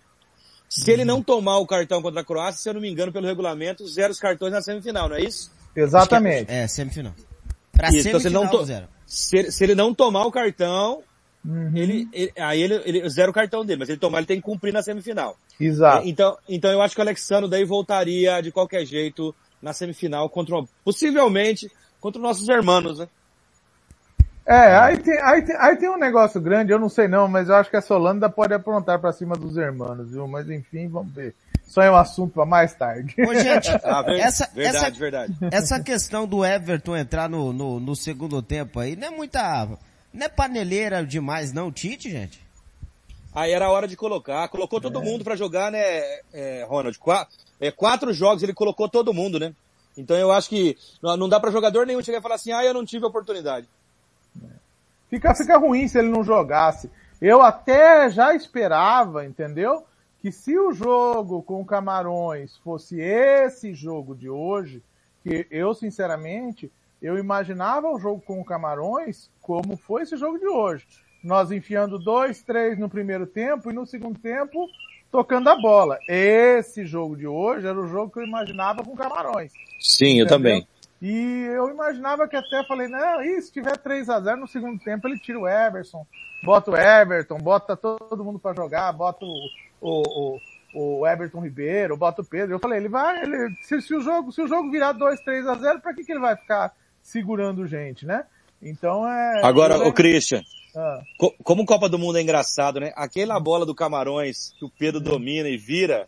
Se 0.69 0.91
ele 0.91 1.04
não 1.04 1.21
tomar 1.23 1.58
o 1.58 1.65
cartão 1.65 2.02
contra 2.02 2.21
a 2.21 2.23
Croácia, 2.23 2.62
se 2.62 2.69
eu 2.69 2.73
não 2.75 2.82
me 2.82 2.89
engano, 2.89 3.12
pelo 3.12 3.25
regulamento, 3.25 3.88
zero 3.88 4.12
os 4.12 4.19
cartões 4.19 4.54
na 4.54 4.62
semifinal, 4.62 5.10
não 5.10 5.15
é 5.15 5.21
isso? 5.21 5.52
Exatamente. 5.75 6.52
É, 6.52 6.67
semifinal. 6.67 7.13
Pra 7.80 7.89
Isso, 7.89 8.08
então, 8.10 8.20
se 8.20 8.28
ele 8.28 8.34
não 8.36 8.48
to- 8.48 8.65
zero. 8.65 8.88
Se, 9.06 9.52
se 9.52 9.63
ele 9.63 9.74
não 9.76 9.94
tomar 9.94 10.26
o 10.26 10.32
cartão, 10.32 11.02
Uhum. 11.46 11.72
ele, 11.76 12.08
ele- 12.12 12.34
aí 12.38 12.62
ele, 12.62 12.82
ele 12.86 13.10
zero 13.10 13.32
o 13.32 13.34
cartão 13.34 13.65
dele, 13.65 13.80
mas 13.80 13.89
ele 13.89 13.98
tomar, 13.98 14.18
ele 14.20 14.28
tem 14.28 14.38
que 14.38 14.44
cumprir 14.44 14.74
na 14.74 14.82
semifinal. 14.84 15.38
Exato. 15.60 16.06
É, 16.06 16.10
Então, 16.10 16.38
então 16.48 16.70
eu 16.72 16.82
acho 16.82 16.94
que 16.94 17.00
o 17.00 17.04
Alexandre 17.04 17.50
daí 17.50 17.63
voltaria 17.63 18.42
de 18.42 18.52
qualquer 18.52 18.86
jeito 18.86 19.34
na 19.62 19.72
semifinal 19.74 20.30
contra, 20.30 20.56
possivelmente, 20.84 21.72
contra 22.02 22.20
os 22.20 22.28
nossos 22.28 22.48
irmãos, 22.50 23.00
né? 23.00 23.08
É, 24.46 24.76
aí 24.78 24.98
tem, 24.98 25.20
aí, 25.22 25.42
tem, 25.44 25.56
aí 25.58 25.76
tem 25.78 25.89
um 25.89 25.98
negócio 25.98 26.42
grande, 26.42 26.72
eu 26.72 26.80
não 26.80 26.89
sei 26.89 27.08
não, 27.08 27.28
mas 27.28 27.50
eu 27.50 27.56
acho 27.56 27.70
que 27.70 27.78
a 27.78 27.82
Solanda 27.82 28.28
pode 28.30 28.54
aprontar 28.54 29.00
pra 29.00 29.12
cima 29.13 29.36
dos 29.36 29.56
irmãos, 29.58 30.10
viu? 30.10 30.28
Mas 30.28 30.50
enfim, 30.50 30.88
vamos 30.88 31.13
ver. 31.13 31.36
Isso 31.69 31.79
é 31.79 31.91
um 31.91 31.95
assunto 31.95 32.34
para 32.34 32.45
mais 32.47 32.73
tarde. 32.73 33.13
Ô, 33.21 33.32
gente, 33.36 33.69
Ah, 33.84 34.03
essa, 34.17 34.49
verdade, 34.53 34.77
essa, 34.88 34.89
verdade. 34.99 35.34
essa 35.51 35.79
questão 35.79 36.25
do 36.27 36.43
Everton 36.43 36.97
entrar 36.97 37.29
no, 37.29 37.53
no, 37.53 37.79
no 37.79 37.95
segundo 37.95 38.41
tempo 38.41 38.79
aí, 38.79 38.95
não 38.95 39.08
é 39.08 39.12
muita, 39.12 39.67
não 40.12 40.25
é 40.25 40.27
paneleira 40.29 41.05
demais 41.05 41.53
não, 41.53 41.71
Tite, 41.71 42.10
gente? 42.10 42.43
Aí 43.36 43.51
era 43.51 43.67
a 43.67 43.71
hora 43.71 43.88
de 43.88 43.95
colocar. 43.95 44.47
Colocou 44.49 44.82
todo 44.82 44.99
mundo 44.99 45.23
pra 45.23 45.36
jogar, 45.36 45.71
né, 45.71 45.79
é, 46.34 46.65
Ronald? 46.67 46.97
Qua- 46.97 47.27
é, 47.62 47.69
quatro 47.69 48.12
jogos 48.13 48.41
ele 48.41 48.53
colocou 48.53 48.89
todo 48.89 49.13
mundo, 49.13 49.39
né? 49.39 49.53
Então 49.95 50.17
eu 50.17 50.32
acho 50.32 50.49
que 50.49 50.75
não 51.03 51.29
dá 51.29 51.39
pra 51.39 51.51
jogador 51.51 51.86
nenhum 51.86 52.01
chegar 52.01 52.17
e 52.17 52.21
falar 52.21 52.36
assim, 52.36 52.51
ah, 52.51 52.63
eu 52.65 52.73
não 52.73 52.84
tive 52.84 53.05
oportunidade. 53.05 53.67
Fica, 55.10 55.36
fica 55.36 55.58
ruim 55.58 55.88
se 55.88 55.99
ele 55.99 56.10
não 56.10 56.23
jogasse. 56.23 56.89
Eu 57.21 57.41
até 57.43 58.10
já 58.10 58.34
esperava, 58.34 59.23
entendeu? 59.25 59.86
Que 60.21 60.32
se 60.32 60.58
o 60.58 60.73
jogo 60.73 61.41
com 61.41 61.62
o 61.62 61.65
Camarões 61.65 62.58
fosse 62.58 62.99
esse 62.99 63.73
jogo 63.73 64.15
de 64.15 64.29
hoje, 64.29 64.84
que 65.23 65.47
eu 65.49 65.73
sinceramente, 65.73 66.71
eu 67.01 67.17
imaginava 67.17 67.89
o 67.89 67.99
jogo 67.99 68.21
com 68.21 68.39
o 68.39 68.45
Camarões 68.45 69.29
como 69.41 69.77
foi 69.77 70.03
esse 70.03 70.17
jogo 70.17 70.38
de 70.38 70.47
hoje. 70.47 70.86
Nós 71.23 71.51
enfiando 71.51 71.97
dois, 71.97 72.41
três 72.41 72.77
no 72.77 72.89
primeiro 72.89 73.25
tempo 73.25 73.69
e 73.69 73.73
no 73.73 73.86
segundo 73.86 74.19
tempo 74.19 74.67
tocando 75.12 75.49
a 75.49 75.55
bola. 75.55 75.97
Esse 76.08 76.86
jogo 76.86 77.15
de 77.15 77.27
hoje 77.27 77.67
era 77.67 77.79
o 77.79 77.88
jogo 77.88 78.12
que 78.12 78.19
eu 78.19 78.25
imaginava 78.25 78.84
com 78.84 78.91
o 78.91 78.97
Camarões. 78.97 79.51
Sim, 79.79 80.19
eu 80.19 80.25
Entendeu? 80.25 80.27
também. 80.27 80.67
E 81.01 81.45
eu 81.55 81.69
imaginava 81.69 82.27
que 82.27 82.36
até 82.36 82.62
falei, 82.67 82.89
não, 82.89 83.21
e 83.21 83.41
se 83.41 83.51
tiver 83.51 83.77
3 83.77 84.10
a 84.10 84.19
0 84.19 84.41
no 84.41 84.47
segundo 84.47 84.77
tempo, 84.84 85.08
ele 85.08 85.17
tira 85.17 85.39
o 85.39 85.47
Everson, 85.47 86.05
bota 86.43 86.71
o 86.71 86.75
Everton, 86.75 87.38
bota 87.38 87.77
todo 87.77 88.23
mundo 88.23 88.38
pra 88.38 88.53
jogar, 88.53 88.91
bota 88.91 89.23
o, 89.23 89.34
o, 89.82 90.38
o, 90.76 91.00
o 91.02 91.08
Everton 91.08 91.39
Ribeiro, 91.42 91.98
bota 91.98 92.22
o 92.22 92.26
Pedro. 92.26 92.56
Eu 92.56 92.60
falei, 92.60 92.80
ele 92.80 92.89
vai, 92.89 93.22
ele, 93.24 93.54
se, 93.63 93.82
se 93.82 93.96
o 93.96 94.02
jogo, 94.02 94.32
se 94.32 94.42
o 94.42 94.48
jogo 94.48 94.70
virar 94.72 94.92
2, 94.94 95.20
3 95.22 95.48
a 95.48 95.56
0, 95.56 95.80
pra 95.82 95.94
que, 95.94 96.04
que 96.04 96.12
ele 96.12 96.20
vai 96.22 96.36
ficar 96.36 96.74
segurando 97.02 97.65
gente, 97.68 98.06
né? 98.06 98.26
Então 98.62 99.08
é. 99.08 99.42
Agora, 99.44 99.78
o 99.88 99.94
Christian, 99.94 100.42
Ah, 100.76 101.00
co- 101.18 101.34
como 101.44 101.65
Copa 101.65 101.88
do 101.89 101.98
Mundo 101.98 102.18
é 102.18 102.22
engraçado, 102.22 102.80
né? 102.80 102.92
Aquela 102.96 103.39
bola 103.39 103.65
do 103.65 103.74
Camarões 103.74 104.52
que 104.60 104.65
o 104.65 104.70
Pedro 104.70 105.00
domina 105.00 105.48
e 105.50 105.58
vira, 105.58 106.08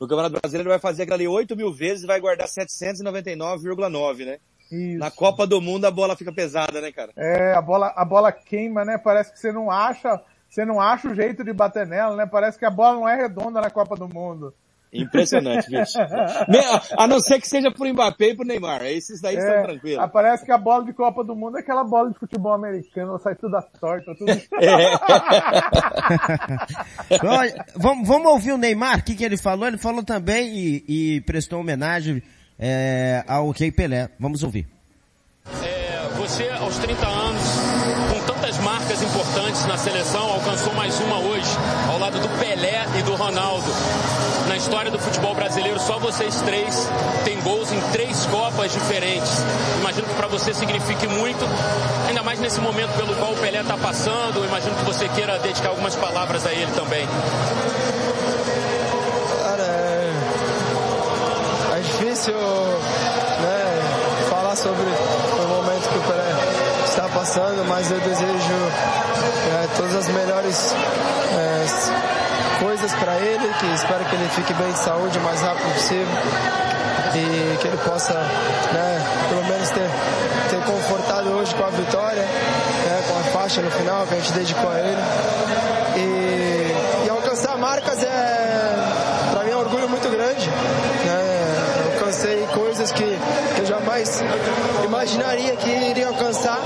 no 0.00 0.08
Campeonato 0.08 0.38
Brasileiro 0.40 0.68
vai 0.70 0.78
fazer 0.80 1.04
aquela 1.04 1.16
ali 1.18 1.28
8 1.28 1.56
mil 1.56 1.72
vezes 1.72 2.02
e 2.02 2.06
vai 2.06 2.20
guardar 2.20 2.48
799,9, 2.48 4.24
né? 4.26 4.38
isso. 4.72 4.98
Na 4.98 5.10
Copa 5.10 5.46
do 5.46 5.60
Mundo 5.60 5.84
a 5.84 5.90
bola 5.90 6.16
fica 6.16 6.32
pesada, 6.32 6.80
né, 6.80 6.90
cara? 6.90 7.12
É, 7.16 7.52
a 7.54 7.62
bola, 7.62 7.92
a 7.94 8.04
bola 8.04 8.32
queima, 8.32 8.84
né? 8.84 8.98
Parece 8.98 9.32
que 9.32 9.38
você 9.38 9.52
não 9.52 9.70
acha, 9.70 10.20
você 10.54 10.64
não 10.64 10.80
acha 10.80 11.08
o 11.08 11.14
jeito 11.14 11.42
de 11.42 11.52
bater 11.52 11.86
nela, 11.86 12.14
né? 12.16 12.26
Parece 12.26 12.58
que 12.58 12.64
a 12.64 12.70
bola 12.70 12.94
não 12.94 13.08
é 13.08 13.16
redonda 13.16 13.60
na 13.60 13.70
Copa 13.70 13.96
do 13.96 14.08
Mundo. 14.08 14.54
Impressionante, 14.92 15.68
bicho. 15.68 15.98
Me- 16.48 16.80
A 16.96 17.08
não 17.08 17.18
ser 17.18 17.40
que 17.40 17.48
seja 17.48 17.68
pro 17.72 17.84
Mbappé 17.92 18.26
e 18.28 18.36
pro 18.36 18.46
Neymar. 18.46 18.82
Esses 18.84 19.20
daí 19.20 19.34
É, 19.36 19.40
são 19.40 19.62
tranquilos. 19.64 20.10
Parece 20.12 20.44
que 20.44 20.52
a 20.52 20.58
bola 20.58 20.84
de 20.84 20.92
Copa 20.92 21.24
do 21.24 21.34
Mundo 21.34 21.56
é 21.58 21.60
aquela 21.62 21.82
bola 21.82 22.10
de 22.12 22.18
futebol 22.20 22.52
americano, 22.52 23.08
ela 23.10 23.18
sai 23.18 23.34
toda 23.34 23.60
torta, 23.80 24.14
tudo. 24.14 24.30
Olha, 27.26 27.64
vamos, 27.74 28.06
vamos 28.06 28.28
ouvir 28.30 28.52
o 28.52 28.56
Neymar, 28.58 29.00
o 29.00 29.02
que, 29.02 29.14
que 29.16 29.24
ele 29.24 29.36
falou? 29.36 29.66
Ele 29.66 29.78
falou 29.78 30.04
também 30.04 30.54
e, 30.56 30.84
e 31.16 31.20
prestou 31.22 31.58
homenagem 31.60 32.22
é, 32.58 33.24
ao 33.26 33.50
Rei 33.50 33.72
Pelé. 33.72 34.10
Vamos 34.20 34.42
ouvir. 34.42 34.66
É, 35.62 36.08
você, 36.16 36.48
aos 36.50 36.78
30 36.78 37.06
anos, 37.06 37.42
importantes 39.34 39.66
na 39.66 39.76
seleção, 39.76 40.30
alcançou 40.30 40.72
mais 40.74 40.96
uma 41.00 41.18
hoje, 41.18 41.50
ao 41.90 41.98
lado 41.98 42.20
do 42.20 42.28
Pelé 42.38 42.86
e 42.96 43.02
do 43.02 43.16
Ronaldo. 43.16 43.66
Na 44.46 44.56
história 44.56 44.92
do 44.92 44.98
futebol 44.98 45.34
brasileiro, 45.34 45.80
só 45.80 45.98
vocês 45.98 46.40
três 46.42 46.88
têm 47.24 47.40
gols 47.40 47.72
em 47.72 47.80
três 47.90 48.26
Copas 48.26 48.72
diferentes. 48.72 49.44
Imagino 49.80 50.06
que 50.06 50.14
para 50.14 50.28
você 50.28 50.54
signifique 50.54 51.08
muito, 51.08 51.44
ainda 52.06 52.22
mais 52.22 52.38
nesse 52.38 52.60
momento 52.60 52.96
pelo 52.96 53.12
qual 53.16 53.32
o 53.32 53.36
Pelé 53.36 53.60
está 53.60 53.76
passando. 53.76 54.44
Imagino 54.44 54.76
que 54.76 54.84
você 54.84 55.08
queira 55.08 55.36
dedicar 55.40 55.70
algumas 55.70 55.96
palavras 55.96 56.46
a 56.46 56.52
ele 56.52 56.70
também. 56.70 57.04
Cara, 59.42 59.62
é, 59.64 60.12
é 61.76 61.80
difícil 61.80 62.34
né, 62.34 64.28
falar 64.30 64.54
sobre 64.54 64.84
passando, 67.14 67.64
mas 67.68 67.90
eu 67.90 68.00
desejo 68.00 68.54
é, 69.52 69.68
todas 69.76 69.94
as 69.94 70.08
melhores 70.08 70.74
é, 71.32 72.60
coisas 72.60 72.92
para 72.94 73.16
ele, 73.16 73.48
que 73.60 73.66
espero 73.74 74.04
que 74.04 74.14
ele 74.16 74.28
fique 74.30 74.52
bem 74.54 74.72
de 74.72 74.78
saúde 74.78 75.18
o 75.18 75.22
mais 75.22 75.40
rápido 75.40 75.72
possível 75.74 76.06
e 77.14 77.56
que 77.58 77.68
ele 77.68 77.76
possa, 77.78 78.12
né, 78.14 79.06
pelo 79.28 79.44
menos 79.44 79.70
ter, 79.70 79.88
ter 80.50 80.60
confortado 80.64 81.30
hoje 81.30 81.54
com 81.54 81.64
a 81.64 81.70
vitória, 81.70 82.22
né, 82.22 83.02
com 83.08 83.18
a 83.18 83.22
faixa 83.40 83.62
no 83.62 83.70
final 83.70 84.04
que 84.06 84.14
a 84.14 84.16
gente 84.18 84.32
dedicou 84.32 84.70
a 84.70 84.78
ele. 84.80 85.02
E, 85.96 87.06
e 87.06 87.08
alcançar 87.08 87.56
marcas 87.56 88.02
é, 88.02 88.74
para 89.32 89.44
mim, 89.44 89.50
é 89.50 89.56
um 89.56 89.60
orgulho 89.60 89.88
muito 89.88 90.08
grande. 90.08 90.48
Né? 90.48 91.84
Eu 91.84 91.92
alcancei 91.92 92.46
coisas 92.52 92.90
que, 92.90 93.18
que 93.54 93.60
eu 93.60 93.64
jamais 93.94 94.24
imaginaria 94.84 95.56
que 95.56 95.70
iria 95.70 96.08
alcançar. 96.08 96.58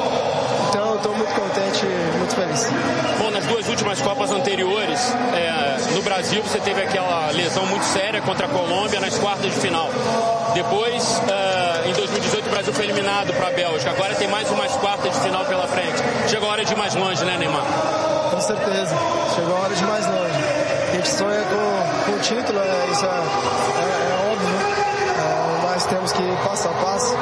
Então 0.68 0.96
estou 0.96 1.14
muito 1.14 1.34
contente 1.34 1.86
muito 2.16 2.34
feliz. 2.34 2.68
Bom, 3.18 3.30
nas 3.30 3.44
duas 3.44 3.68
últimas 3.68 4.00
Copas 4.00 4.30
anteriores, 4.30 4.98
é, 5.34 5.94
no 5.94 6.02
Brasil 6.02 6.42
você 6.42 6.58
teve 6.60 6.82
aquela 6.82 7.30
lesão 7.32 7.66
muito 7.66 7.84
séria 7.84 8.20
contra 8.22 8.46
a 8.46 8.48
Colômbia 8.48 9.00
nas 9.00 9.18
quartas 9.18 9.52
de 9.52 9.60
final. 9.60 9.90
Depois, 10.54 11.20
é, 11.28 11.88
em 11.88 11.92
2018, 11.92 12.46
o 12.46 12.50
Brasil 12.50 12.72
foi 12.72 12.84
eliminado 12.84 13.32
para 13.34 13.48
a 13.48 13.50
Bélgica. 13.50 13.90
Agora 13.90 14.14
tem 14.14 14.28
mais 14.28 14.50
umas 14.50 14.72
quartas 14.76 15.12
de 15.12 15.20
final 15.20 15.44
pela 15.44 15.66
frente. 15.66 16.02
Chegou 16.28 16.48
a 16.48 16.52
hora 16.52 16.64
de 16.64 16.72
ir 16.72 16.76
mais 16.76 16.94
longe, 16.94 17.24
né, 17.24 17.36
Neymar? 17.36 17.64
Com 18.30 18.40
certeza. 18.40 18.94
Chegou 19.34 19.56
a 19.56 19.60
hora 19.60 19.74
de 19.74 19.82
ir 19.82 19.86
mais 19.86 20.06
longe. 20.06 20.38
A 20.88 20.96
gente 20.96 21.08
sonha 21.08 21.42
com, 21.44 22.10
com 22.10 22.16
o 22.16 22.20
título, 22.20 22.58
é, 22.58 22.90
isso 22.90 23.04
é. 23.04 23.08
É, 23.08 24.07
nós 25.78 25.86
temos 25.86 26.10
que 26.10 26.20
ir 26.20 26.36
passo 26.38 26.68
a 26.68 26.72
passo. 26.72 27.16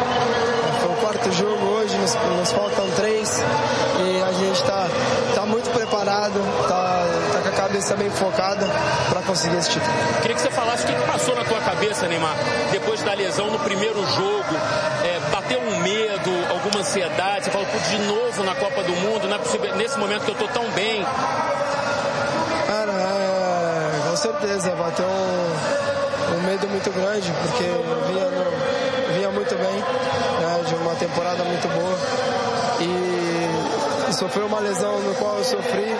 Foi 0.81 0.91
o 0.91 0.97
quarto 0.97 1.31
jogo 1.33 1.63
hoje, 1.75 1.95
nos, 1.99 2.15
nos 2.15 2.53
faltam 2.53 2.91
três. 2.93 3.45
E 4.01 4.23
a 4.23 4.33
gente 4.33 4.63
está 4.63 4.87
tá 5.35 5.45
muito 5.45 5.69
preparado, 5.73 6.41
está 6.63 7.07
tá 7.35 7.41
com 7.43 7.49
a 7.51 7.53
cabeça 7.53 7.95
bem 7.97 8.09
focada 8.09 8.67
para 9.11 9.21
conseguir 9.21 9.59
esse 9.59 9.73
título. 9.73 9.93
Queria 10.23 10.37
que 10.37 10.41
você 10.41 10.51
falasse 10.51 10.85
o 10.85 10.87
que 10.87 10.95
que 10.95 11.03
passou 11.07 11.37
na 11.37 11.45
tua 11.45 11.61
cabeça, 11.61 12.09
Neymar, 12.09 12.35
depois 12.73 13.03
da 13.03 13.13
lesão 13.13 13.51
no 13.51 13.59
primeiro 13.59 14.03
jogo. 14.07 14.55
É, 15.05 15.21
bateu 15.31 15.61
um 15.61 15.79
medo, 15.81 16.31
alguma 16.51 16.81
ansiedade? 16.81 17.45
Você 17.45 17.51
falou, 17.51 17.67
"Putz, 17.67 17.91
de 17.91 17.99
novo 17.99 18.43
na 18.43 18.55
Copa 18.55 18.83
do 18.83 18.93
Mundo, 18.97 19.29
não 19.29 19.37
é 19.37 19.39
possível, 19.39 19.77
nesse 19.77 19.99
momento 19.99 20.25
que 20.25 20.31
eu 20.31 20.35
tô 20.35 20.49
tão 20.49 20.65
bem. 20.71 21.05
Cara, 22.67 22.93
é, 22.93 24.09
com 24.09 24.17
certeza, 24.17 24.71
bateu 24.71 25.05
um 25.05 25.76
medo 26.47 26.69
muito 26.69 26.91
grande, 26.93 27.31
porque 27.43 27.65
vinha, 27.65 28.25
no- 28.31 29.15
vinha 29.15 29.31
muito 29.31 29.55
bem, 29.57 29.75
né, 30.41 30.63
de 30.67 30.75
uma 30.77 30.95
temporada 30.95 31.43
muito 31.45 31.69
boa. 31.69 31.99
E, 32.81 34.11
e 34.11 34.13
sofreu 34.15 34.47
uma 34.47 34.61
lesão 34.61 34.99
no 35.01 35.15
qual 35.17 35.39
eu 35.39 35.45
sofri. 35.45 35.97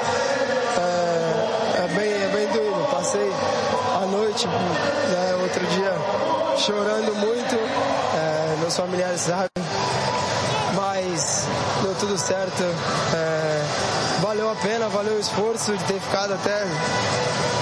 É, 0.79 1.85
é 1.85 1.89
bem, 1.95 2.13
é 2.13 2.29
bem 2.33 2.47
doido. 2.49 2.89
Passei 2.91 3.33
a 4.03 4.07
noite, 4.07 4.47
né, 4.47 5.37
outro 5.43 5.67
dia, 5.67 5.93
chorando 6.59 7.15
muito. 7.17 7.55
É, 7.57 8.57
meus 8.61 8.77
familiares 8.77 9.21
sabem 9.23 9.49
mas 10.75 11.47
deu 11.83 11.95
tudo 11.95 12.19
certo. 12.19 12.63
É, 13.15 13.63
valeu 14.27 14.51
a 14.51 14.57
pena, 14.57 14.89
valeu 14.89 15.15
o 15.15 15.21
esforço 15.21 15.77
de 15.77 15.85
ter 15.85 16.01
ficado 16.01 16.35
até 16.35 16.65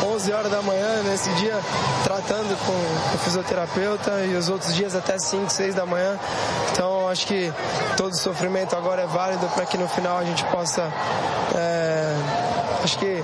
11 0.06 0.32
horas 0.32 0.50
da 0.50 0.62
manhã 0.62 1.02
nesse 1.02 1.28
dia 1.34 1.54
tratando 2.02 2.56
com 2.64 2.72
o 3.14 3.18
fisioterapeuta 3.18 4.24
e 4.24 4.34
os 4.34 4.48
outros 4.48 4.74
dias 4.74 4.94
até 4.96 5.18
5, 5.18 5.50
6 5.50 5.74
da 5.74 5.84
manhã. 5.84 6.18
Então 6.72 7.06
acho 7.10 7.26
que 7.26 7.52
todo 7.98 8.12
o 8.12 8.16
sofrimento 8.16 8.74
agora 8.74 9.02
é 9.02 9.06
válido 9.06 9.46
para 9.48 9.66
que 9.66 9.76
no 9.76 9.86
final 9.86 10.16
a 10.16 10.24
gente 10.24 10.42
possa 10.44 10.90
é, 11.54 12.16
acho 12.82 12.98
que 12.98 13.22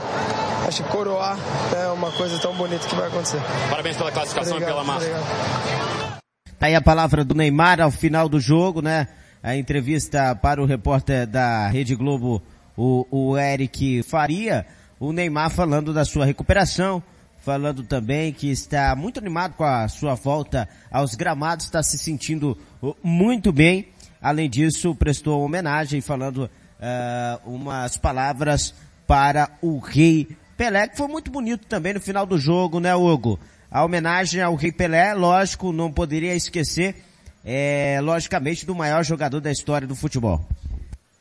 acho 0.69 0.83
que 0.83 0.89
coroar 0.91 1.39
né, 1.73 1.89
uma 1.95 2.11
coisa 2.13 2.39
tão 2.41 2.55
bonita 2.55 2.87
que 2.87 2.95
vai 2.95 3.09
acontecer. 3.09 3.41
Parabéns 3.71 3.97
pela 3.97 4.13
classificação 4.13 4.59
Obrigado, 4.59 4.71
e 4.71 4.75
pela 4.75 4.85
marca. 4.85 5.07
obrigado. 5.07 6.21
Tá 6.59 6.67
aí 6.67 6.75
a 6.75 6.83
palavra 6.83 7.25
do 7.25 7.35
Neymar 7.35 7.81
ao 7.81 7.91
final 7.91 8.29
do 8.29 8.39
jogo, 8.39 8.83
né? 8.83 9.09
A 9.43 9.57
entrevista 9.57 10.37
para 10.37 10.63
o 10.63 10.67
repórter 10.67 11.27
da 11.27 11.69
Rede 11.69 11.95
Globo, 11.95 12.43
o, 12.81 13.07
o 13.11 13.39
Eric 13.39 14.03
Faria, 14.03 14.67
o 14.99 15.13
Neymar 15.13 15.51
falando 15.51 15.93
da 15.93 16.03
sua 16.05 16.25
recuperação, 16.25 17.03
falando 17.39 17.83
também 17.83 18.33
que 18.33 18.51
está 18.51 18.97
muito 18.97 19.19
animado 19.19 19.55
com 19.55 19.65
a 19.65 19.87
sua 19.89 20.15
volta 20.15 20.67
aos 20.91 21.15
gramados, 21.15 21.67
está 21.67 21.83
se 21.83 21.99
sentindo 21.99 22.57
uh, 22.83 22.97
muito 23.03 23.53
bem. 23.53 23.89
Além 24.23 24.49
disso, 24.49 24.95
prestou 24.95 25.43
homenagem 25.43 26.03
falando 26.03 26.51
eh, 26.79 27.39
umas 27.47 27.97
palavras 27.97 28.75
para 29.07 29.49
o 29.63 29.79
rei 29.79 30.29
Pelé, 30.59 30.89
que 30.89 30.99
foi 30.99 31.09
muito 31.09 31.31
bonito 31.31 31.67
também 31.67 31.95
no 31.95 32.01
final 32.03 32.27
do 32.27 32.37
jogo, 32.37 32.81
né, 32.81 32.95
Hugo? 32.95 33.41
a 33.71 33.85
homenagem 33.85 34.43
ao 34.43 34.55
Rei 34.57 34.73
Pelé, 34.73 35.15
lógico, 35.15 35.73
não 35.73 35.93
poderia 35.93 36.35
esquecer, 36.35 36.97
é, 37.43 37.99
logicamente, 38.03 38.67
do 38.67 38.75
maior 38.75 39.05
jogador 39.05 39.41
da 39.41 39.51
história 39.51 39.87
do 39.87 39.95
futebol. 39.95 40.47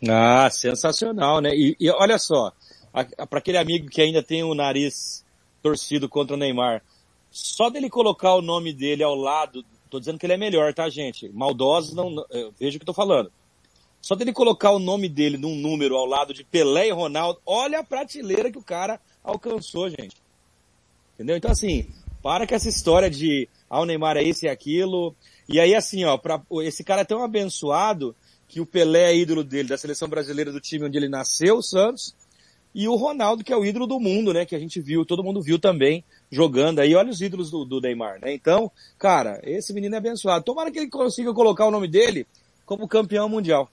Ah, 0.08 0.50
sensacional, 0.50 1.42
né? 1.42 1.54
E, 1.54 1.76
e 1.80 1.90
olha 1.90 2.18
só, 2.18 2.54
para 3.30 3.40
aquele 3.40 3.58
amigo 3.58 3.90
que 3.90 4.02
ainda 4.02 4.24
tem 4.24 4.44
o 4.44 4.56
nariz 4.56 5.26
torcido 5.62 6.08
contra 6.08 6.36
o 6.36 6.40
Neymar, 6.40 6.82
só 7.30 7.70
dele 7.70 7.90
colocar 7.90 8.34
o 8.36 8.42
nome 8.42 8.74
dele 8.74 9.04
ao 9.04 9.16
lado, 9.16 9.64
tô 9.90 10.00
dizendo 10.00 10.18
que 10.18 10.26
ele 10.26 10.34
é 10.34 10.38
melhor, 10.38 10.74
tá, 10.74 10.90
gente? 10.90 11.30
Maldosos 11.30 11.94
não, 11.94 12.26
veja 12.58 12.78
o 12.78 12.80
que 12.80 12.84
eu 12.84 12.88
tô 12.88 12.94
falando. 12.94 13.32
Só 14.02 14.16
dele 14.16 14.32
colocar 14.32 14.72
o 14.72 14.80
nome 14.80 15.10
dele 15.10 15.38
num 15.38 15.56
número 15.56 15.98
ao 15.98 16.06
lado 16.06 16.34
de 16.34 16.44
Pelé 16.44 16.88
e 16.88 16.92
Ronaldo, 16.92 17.42
olha 17.46 17.80
a 17.80 17.84
prateleira 17.84 18.50
que 18.50 18.58
o 18.58 18.64
cara 18.64 19.00
alcançou, 19.22 19.90
gente. 19.90 20.16
Entendeu? 21.16 21.36
Então 21.36 21.52
assim, 21.52 21.90
para 22.24 22.48
com 22.48 22.56
essa 22.56 22.70
história 22.70 23.10
de 23.10 23.50
ah, 23.70 23.82
o 23.82 23.86
Neymar 23.86 24.16
é 24.16 24.24
esse 24.24 24.46
e 24.46 24.50
aquilo. 24.50 25.14
E 25.50 25.60
aí 25.60 25.76
assim, 25.76 26.06
ó, 26.06 26.18
pra, 26.18 26.42
esse 26.62 26.84
cara 26.84 27.02
é 27.02 27.06
tão 27.06 27.22
abençoado 27.22 28.16
que 28.50 28.60
o 28.60 28.66
Pelé 28.66 29.12
é 29.12 29.16
ídolo 29.16 29.44
dele, 29.44 29.70
da 29.70 29.78
seleção 29.78 30.10
brasileira 30.10 30.52
do 30.52 30.60
time 30.60 30.86
onde 30.86 30.98
ele 30.98 31.08
nasceu, 31.08 31.58
o 31.58 31.64
Santos, 31.64 32.16
e 32.74 32.88
o 32.88 32.96
Ronaldo, 32.96 33.44
que 33.44 33.54
é 33.54 33.56
o 33.56 33.64
ídolo 33.64 33.86
do 33.86 34.00
mundo, 34.00 34.34
né? 34.34 34.46
Que 34.46 34.56
a 34.56 34.60
gente 34.60 34.82
viu, 34.82 35.06
todo 35.06 35.24
mundo 35.24 35.42
viu 35.42 35.60
também 35.60 36.04
jogando 36.32 36.80
aí. 36.80 36.94
Olha 36.96 37.12
os 37.12 37.22
ídolos 37.22 37.50
do, 37.50 37.64
do 37.64 37.80
Neymar, 37.80 38.20
né? 38.20 38.34
Então, 38.34 38.72
cara, 38.98 39.40
esse 39.44 39.72
menino 39.72 39.96
é 39.96 39.98
abençoado. 40.00 40.44
Tomara 40.44 40.72
que 40.72 40.80
ele 40.80 40.90
consiga 40.90 41.34
colocar 41.34 41.66
o 41.66 41.72
nome 41.72 41.88
dele 41.88 42.28
como 42.66 42.88
campeão 42.88 43.30
mundial. 43.30 43.70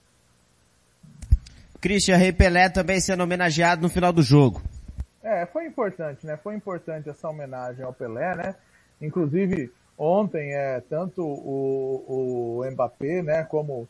Christian 1.81 2.17
Rei 2.17 2.31
Pelé 2.31 2.69
também 2.69 2.99
sendo 2.99 3.23
homenageado 3.23 3.81
no 3.81 3.89
final 3.89 4.13
do 4.13 4.21
jogo. 4.21 4.61
É, 5.23 5.45
foi 5.47 5.65
importante, 5.65 6.25
né? 6.25 6.37
Foi 6.37 6.55
importante 6.55 7.09
essa 7.09 7.27
homenagem 7.29 7.83
ao 7.83 7.93
Pelé, 7.93 8.35
né? 8.35 8.55
Inclusive, 9.01 9.71
ontem, 9.97 10.53
é, 10.53 10.81
tanto 10.81 11.23
o, 11.23 12.59
o 12.61 12.71
Mbappé, 12.71 13.21
né, 13.21 13.43
como, 13.43 13.87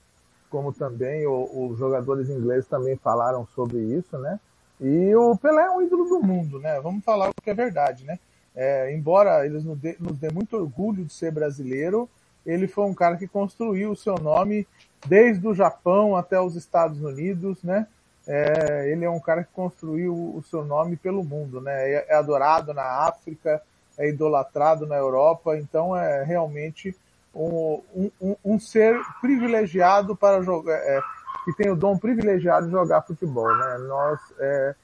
como 0.49 0.71
também 0.71 1.25
os 1.27 1.77
jogadores 1.77 2.29
ingleses 2.29 2.67
também 2.67 2.95
falaram 2.95 3.45
sobre 3.55 3.77
isso, 3.79 4.17
né? 4.17 4.39
E 4.79 5.15
o 5.15 5.35
Pelé 5.35 5.63
é 5.63 5.71
um 5.71 5.81
ídolo 5.81 6.05
do 6.05 6.19
mundo, 6.19 6.59
né? 6.59 6.79
Vamos 6.81 7.03
falar 7.03 7.29
o 7.29 7.41
que 7.41 7.49
é 7.49 7.53
verdade, 7.53 8.05
né? 8.05 8.19
É, 8.55 8.93
embora 8.93 9.45
eles 9.45 9.63
nos 9.63 9.77
dê, 9.77 9.95
nos 9.99 10.17
dê 10.17 10.29
muito 10.31 10.55
orgulho 10.55 11.05
de 11.05 11.13
ser 11.13 11.31
brasileiro, 11.31 12.09
ele 12.45 12.67
foi 12.67 12.85
um 12.85 12.93
cara 12.93 13.17
que 13.17 13.27
construiu 13.27 13.91
o 13.91 13.95
seu 13.95 14.15
nome 14.15 14.67
desde 15.05 15.47
o 15.47 15.53
Japão 15.53 16.15
até 16.15 16.39
os 16.39 16.55
Estados 16.55 17.01
Unidos, 17.01 17.61
né? 17.63 17.87
É, 18.25 18.89
ele 18.91 19.05
é 19.05 19.09
um 19.09 19.19
cara 19.19 19.43
que 19.43 19.51
construiu 19.53 20.13
o 20.13 20.43
seu 20.49 20.63
nome 20.63 20.95
pelo 20.95 21.23
mundo, 21.23 21.61
né? 21.61 21.91
É, 21.91 22.05
é 22.09 22.15
adorado 22.15 22.73
na 22.73 22.83
África, 23.07 23.61
é 23.97 24.09
idolatrado 24.09 24.85
na 24.85 24.95
Europa, 24.95 25.57
então 25.57 25.95
é 25.95 26.23
realmente 26.23 26.95
um, 27.37 28.11
um, 28.19 28.35
um 28.43 28.59
ser 28.59 28.99
privilegiado 29.21 30.15
para 30.15 30.41
jogar, 30.41 30.75
é, 30.75 31.01
que 31.45 31.53
tem 31.53 31.69
o 31.69 31.75
dom 31.75 31.97
privilegiado 31.97 32.65
de 32.65 32.71
jogar 32.71 33.03
futebol. 33.03 33.47
Né? 33.55 33.77
Nós 33.87 34.19
é, 34.39 34.75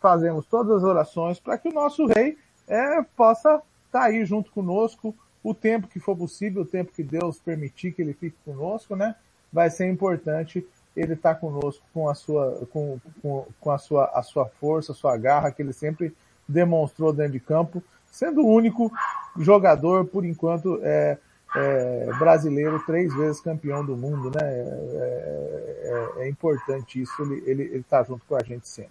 fazemos 0.00 0.46
todas 0.46 0.78
as 0.78 0.84
orações 0.84 1.40
para 1.40 1.56
que 1.56 1.68
o 1.68 1.72
nosso 1.72 2.06
rei 2.06 2.36
é, 2.66 3.02
possa 3.16 3.62
estar 3.86 4.00
tá 4.00 4.04
aí 4.04 4.24
junto 4.24 4.50
conosco 4.50 5.14
o 5.42 5.54
tempo 5.54 5.88
que 5.88 5.98
for 5.98 6.16
possível, 6.16 6.62
o 6.62 6.66
tempo 6.66 6.92
que 6.92 7.02
Deus 7.02 7.38
permitir 7.38 7.92
que 7.92 8.02
ele 8.02 8.12
fique 8.12 8.36
conosco, 8.44 8.94
né? 8.94 9.14
Vai 9.52 9.70
ser 9.70 9.88
importante 9.88 10.66
ele 10.94 11.14
estar 11.14 11.34
tá 11.34 11.40
conosco 11.40 11.84
com 11.94 12.08
a 12.08 12.14
sua, 12.14 12.66
com, 12.70 12.98
com, 13.22 13.46
com 13.60 13.70
a 13.70 13.78
sua, 13.78 14.10
a 14.12 14.22
sua 14.22 14.46
força, 14.46 14.92
a 14.92 14.94
sua 14.94 15.16
garra 15.16 15.50
que 15.50 15.62
ele 15.62 15.72
sempre 15.72 16.14
demonstrou 16.46 17.12
dentro 17.12 17.32
de 17.32 17.40
campo, 17.40 17.82
sendo 18.10 18.42
o 18.42 18.52
único 18.52 18.92
jogador, 19.38 20.06
por 20.06 20.24
enquanto, 20.24 20.80
é, 20.82 21.18
é, 21.54 22.10
brasileiro, 22.18 22.78
três 22.84 23.14
vezes 23.14 23.40
campeão 23.40 23.84
do 23.84 23.96
mundo, 23.96 24.30
né? 24.30 24.42
É, 24.42 26.12
é, 26.18 26.24
é 26.24 26.28
importante 26.28 27.00
isso, 27.00 27.12
ele, 27.22 27.42
ele, 27.46 27.62
ele 27.62 27.82
tá 27.82 28.02
junto 28.02 28.24
com 28.26 28.36
a 28.36 28.42
gente 28.42 28.68
sempre. 28.68 28.90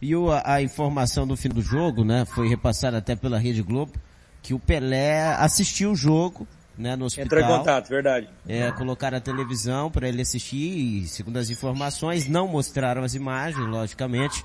E 0.00 0.14
o, 0.14 0.28
a 0.44 0.60
informação 0.60 1.26
do 1.26 1.36
fim 1.36 1.48
do 1.48 1.62
jogo, 1.62 2.04
né, 2.04 2.24
foi 2.26 2.48
repassada 2.48 2.98
até 2.98 3.16
pela 3.16 3.38
Rede 3.38 3.62
Globo, 3.62 3.92
que 4.42 4.52
o 4.52 4.58
Pelé 4.58 5.34
assistiu 5.34 5.92
o 5.92 5.96
jogo, 5.96 6.46
né, 6.76 6.94
no 6.96 7.06
hospital. 7.06 7.26
Entrou 7.26 7.40
em 7.40 7.58
contato, 7.58 7.88
verdade. 7.88 8.28
É, 8.46 8.70
colocaram 8.72 9.16
a 9.16 9.20
televisão 9.20 9.90
para 9.90 10.08
ele 10.08 10.20
assistir 10.20 10.56
e, 10.56 11.08
segundo 11.08 11.38
as 11.38 11.48
informações, 11.48 12.28
não 12.28 12.46
mostraram 12.46 13.02
as 13.02 13.14
imagens, 13.14 13.66
logicamente, 13.66 14.44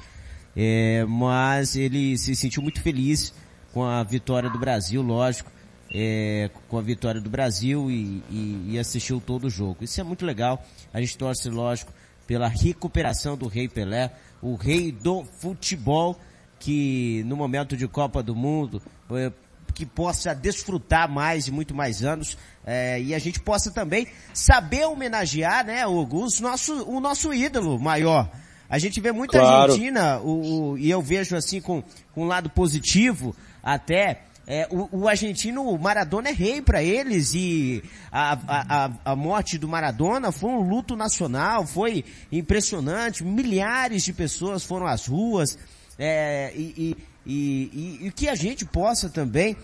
é, 0.55 1.03
mas 1.05 1.75
ele 1.75 2.17
se 2.17 2.35
sentiu 2.35 2.63
muito 2.63 2.81
feliz 2.81 3.33
com 3.73 3.83
a 3.83 4.03
vitória 4.03 4.49
do 4.49 4.57
Brasil, 4.57 5.01
lógico 5.01 5.51
é, 5.93 6.49
com 6.69 6.77
a 6.77 6.81
vitória 6.81 7.19
do 7.19 7.29
Brasil 7.29 7.91
e, 7.91 8.23
e, 8.29 8.65
e, 8.69 8.79
assistiu 8.79 9.19
todo 9.19 9.47
o 9.47 9.49
jogo. 9.49 9.83
Isso 9.83 9.99
é 9.99 10.03
muito 10.03 10.25
legal. 10.25 10.63
A 10.93 11.01
gente 11.01 11.17
torce, 11.17 11.49
lógico, 11.49 11.91
pela 12.25 12.47
recuperação 12.47 13.35
do 13.35 13.47
Rei 13.47 13.67
Pelé, 13.67 14.11
o 14.41 14.55
rei 14.55 14.91
do 14.91 15.25
futebol, 15.39 16.17
que 16.59 17.23
no 17.25 17.35
momento 17.35 17.75
de 17.75 17.87
Copa 17.87 18.23
do 18.23 18.33
Mundo, 18.33 18.81
é, 19.11 19.31
que 19.73 19.85
possa 19.85 20.33
desfrutar 20.33 21.09
mais 21.09 21.47
e 21.47 21.51
muito 21.51 21.75
mais 21.75 22.03
anos, 22.03 22.37
é, 22.65 23.01
e 23.01 23.13
a 23.13 23.19
gente 23.19 23.39
possa 23.39 23.71
também 23.71 24.07
saber 24.33 24.85
homenagear, 24.85 25.65
né, 25.65 25.85
Hugo, 25.85 26.23
os 26.23 26.39
nosso, 26.39 26.83
o 26.89 26.99
nosso 26.99 27.33
ídolo 27.33 27.79
maior. 27.79 28.29
A 28.69 28.79
gente 28.79 29.01
vê 29.01 29.11
muita 29.11 29.39
claro. 29.39 29.73
Argentina, 29.73 30.19
o, 30.19 30.71
o, 30.71 30.77
e 30.77 30.89
eu 30.89 31.01
vejo 31.01 31.35
assim 31.35 31.59
com, 31.59 31.83
com 32.13 32.23
um 32.23 32.27
lado 32.27 32.49
positivo, 32.49 33.35
até, 33.61 34.21
é, 34.47 34.67
o, 34.71 35.03
o, 35.03 35.07
argentino, 35.07 35.77
Maradona 35.77 36.29
é 36.29 36.33
rei 36.33 36.61
para 36.61 36.83
eles 36.83 37.33
e 37.33 37.83
a, 38.11 38.37
a, 38.47 38.91
a, 39.05 39.15
morte 39.15 39.57
do 39.57 39.67
Maradona 39.67 40.31
foi 40.31 40.49
um 40.49 40.67
luto 40.67 40.95
nacional, 40.95 41.65
foi 41.65 42.03
impressionante, 42.31 43.23
milhares 43.23 44.03
de 44.03 44.11
pessoas 44.11 44.63
foram 44.63 44.87
às 44.87 45.05
ruas 45.05 45.57
é, 45.97 46.51
e, 46.55 46.97
e, 47.25 47.31
e, 47.31 48.07
e, 48.07 48.11
que 48.11 48.27
a 48.27 48.35
gente 48.35 48.65
possa 48.65 49.09
também, 49.09 49.55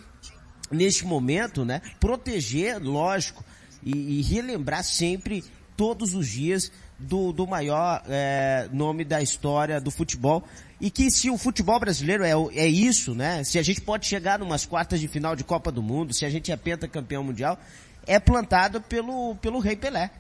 neste 0.72 1.06
momento, 1.06 1.66
né, 1.66 1.82
proteger, 2.00 2.80
lógico, 2.82 3.44
e, 3.84 4.20
e 4.20 4.22
relembrar 4.22 4.84
sempre, 4.84 5.44
todos 5.76 6.14
os 6.14 6.28
dias, 6.28 6.72
do, 7.00 7.32
do 7.32 7.46
maior 7.46 8.02
é, 8.08 8.68
nome 8.72 9.04
da 9.04 9.22
história 9.22 9.80
do 9.80 9.92
futebol 9.92 10.44
e 10.80 10.92
que 10.92 11.10
se 11.10 11.30
o 11.30 11.38
futebol 11.38 11.80
brasileiro 11.80 12.24
é, 12.24 12.32
é 12.56 12.68
isso, 12.68 13.16
né? 13.16 13.44
Se 13.44 13.58
a 13.58 13.64
gente 13.64 13.82
pode 13.82 14.06
chegar 14.06 14.40
numas 14.40 14.66
quartas 14.66 15.00
de 15.00 15.08
final 15.08 15.36
de 15.36 15.44
Copa 15.44 15.72
do 15.72 15.82
Mundo, 15.82 16.14
se 16.14 16.26
a 16.26 16.30
gente 16.30 16.52
é 16.52 16.58
pentacampeão 16.58 17.24
mundial, 17.24 17.58
é 18.06 18.20
plantado 18.20 18.80
pelo, 18.82 19.36
pelo 19.36 19.60
Rei 19.60 19.76
Pelé. 19.76 20.12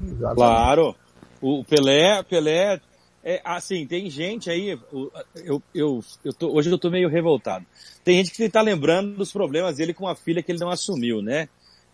Exatamente. 0.00 0.36
Claro. 0.36 0.96
O 1.40 1.64
Pelé, 1.64 2.22
Pelé, 2.22 2.80
é, 3.24 3.40
assim, 3.44 3.84
tem 3.86 4.08
gente 4.08 4.48
aí, 4.48 4.78
eu, 5.34 5.62
eu, 5.74 6.04
eu 6.24 6.32
tô, 6.32 6.52
hoje 6.52 6.70
eu 6.70 6.78
tô 6.78 6.88
meio 6.88 7.08
revoltado. 7.08 7.66
Tem 8.04 8.16
gente 8.18 8.30
que 8.30 8.48
tá 8.48 8.62
lembrando 8.62 9.16
dos 9.16 9.32
problemas 9.32 9.76
dele 9.76 9.92
com 9.92 10.06
a 10.06 10.14
filha 10.14 10.42
que 10.42 10.52
ele 10.52 10.60
não 10.60 10.70
assumiu, 10.70 11.20
né? 11.20 11.48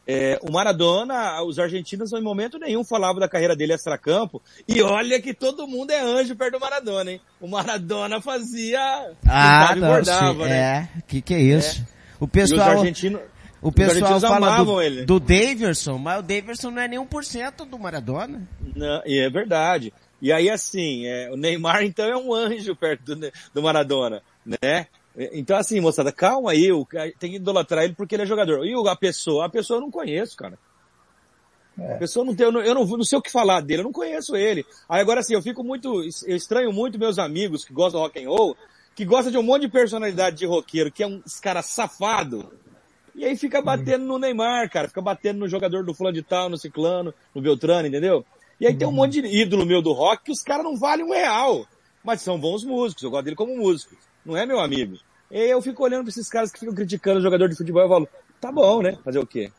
É, 0.07 0.39
o 0.43 0.51
Maradona, 0.51 1.43
os 1.43 1.59
argentinos 1.59 2.13
em 2.13 2.21
momento 2.21 2.59
nenhum 2.59 2.83
falavam 2.85 3.21
da 3.21 3.29
carreira 3.29 3.55
dele 3.55 3.73
extra-campo. 3.73 4.43
E 4.67 4.83
olha 4.83 5.21
que 5.21 5.33
todo 5.33 5.67
mundo 5.67 5.93
é 5.93 6.01
anjo 6.01 6.35
perto 6.35 6.55
do 6.55 6.61
Maradona, 6.61 7.13
hein? 7.13 7.21
O 7.41 7.47
Maradona 7.47 8.21
fazia. 8.21 8.81
Ah, 9.29 9.75
não, 9.77 9.89
bordava, 9.89 10.47
né? 10.47 10.89
É, 10.97 11.01
que 11.03 11.23
que 11.23 11.35
é 11.35 11.41
isso? 11.41 11.81
É. 11.81 11.93
O 12.19 12.27
pessoal. 12.27 12.61
os 12.61 12.79
argentinos, 12.79 13.21
o 13.61 13.71
pessoal 13.71 14.21
fala 14.21 14.65
do, 14.65 14.83
ele. 14.83 15.05
do 15.05 15.21
Daverson, 15.21 15.97
mas 15.99 16.19
o 16.19 16.23
Daverson 16.23 16.71
não 16.71 16.83
é 16.83 16.89
nem 16.89 16.99
1% 16.99 17.65
do 17.69 17.79
Maradona. 17.79 18.43
Não, 18.75 19.03
e 19.07 19.21
é 19.21 19.31
verdade. 19.31 19.93
E 20.21 20.33
aí 20.33 20.51
assim, 20.51 21.07
é, 21.07 21.31
o 21.31 21.37
Neymar 21.37 21.85
então 21.85 22.05
é 22.05 22.17
um 22.17 22.35
anjo 22.35 22.75
perto 22.75 23.15
do, 23.15 23.33
do 23.55 23.63
Maradona, 23.63 24.21
né? 24.45 24.87
Então, 25.17 25.57
assim, 25.57 25.79
moçada, 25.81 26.11
calma 26.11 26.53
aí, 26.53 26.69
tem 27.19 27.33
que 27.33 27.37
idolatrar 27.37 27.85
ele 27.85 27.95
porque 27.95 28.15
ele 28.15 28.23
é 28.23 28.27
jogador. 28.27 28.65
E 28.65 28.73
a 28.89 28.97
pessoa? 28.97 29.47
A 29.47 29.49
pessoa 29.49 29.77
eu 29.77 29.83
não 29.83 29.91
conheço, 29.91 30.37
cara. 30.37 30.59
É. 31.79 31.95
A 31.95 31.99
pessoa 31.99 32.25
não 32.25 32.35
tem, 32.35 32.47
eu, 32.47 32.53
não, 32.53 32.61
eu 32.63 32.75
não, 32.75 32.85
não, 32.85 33.05
sei 33.05 33.19
o 33.19 33.23
que 33.23 33.31
falar 33.31 33.61
dele, 33.61 33.81
eu 33.81 33.85
não 33.85 33.93
conheço 33.93 34.37
ele. 34.37 34.65
Aí 34.89 35.01
agora 35.01 35.21
assim, 35.21 35.35
eu 35.35 35.43
fico 35.43 35.63
muito, 35.63 36.03
eu 36.27 36.37
estranho 36.37 36.73
muito 36.73 36.99
meus 36.99 37.19
amigos 37.19 37.65
que 37.65 37.73
gostam 37.73 38.01
do 38.01 38.05
rock 38.05 38.23
and 38.23 38.29
roll, 38.29 38.57
que 38.95 39.05
gostam 39.05 39.33
de 39.33 39.39
um 39.39 39.43
monte 39.43 39.63
de 39.63 39.69
personalidade 39.69 40.37
de 40.37 40.47
roqueiro, 40.47 40.93
que 40.93 41.03
é 41.03 41.07
um 41.07 41.23
cara 41.43 41.63
safado. 41.63 42.53
E 43.15 43.25
aí 43.25 43.37
fica 43.37 43.61
batendo 43.61 44.05
no 44.05 44.19
Neymar, 44.19 44.71
cara, 44.71 44.89
fica 44.89 45.01
batendo 45.01 45.41
no 45.41 45.49
jogador 45.49 45.85
do 45.85 45.95
fulano 45.95 46.15
de 46.15 46.23
tal, 46.23 46.49
no 46.49 46.59
ciclano, 46.59 47.13
no 47.35 47.43
Beltrano, 47.43 47.89
entendeu? 47.89 48.25
E 48.61 48.67
aí 48.67 48.75
tem 48.75 48.87
um 48.87 48.91
uhum. 48.91 48.97
monte 48.97 49.21
de 49.21 49.29
ídolo 49.29 49.67
meu 49.67 49.83
do 49.83 49.93
rock 49.93 50.25
que 50.25 50.33
os 50.33 50.43
caras 50.43 50.65
não 50.65 50.77
valem 50.77 51.05
um 51.05 51.13
real. 51.13 51.67
Mas 52.05 52.23
são 52.23 52.39
bons 52.39 52.65
músicos, 52.65 53.03
eu 53.03 53.11
gosto 53.11 53.25
dele 53.25 53.37
como 53.37 53.57
músico 53.57 53.95
não 54.25 54.37
é 54.37 54.47
meu 54.47 54.61
amigo. 54.61 54.97
E 55.33 55.49
eu 55.49 55.63
fico 55.63 55.83
olhando 55.83 56.03
para 56.03 56.11
esses 56.11 56.29
caras 56.29 56.53
que 56.53 56.61
ficam 56.61 56.75
criticando 56.75 57.19
o 57.19 57.23
jogador 57.23 57.49
de 57.49 57.57
futebol 57.57 57.83
e 57.83 57.89
falo, 57.89 58.09
tá 58.39 58.53
bom, 58.53 58.83
né? 58.83 58.99
Fazer 59.03 59.19
o 59.19 59.27
quê? 59.27 59.51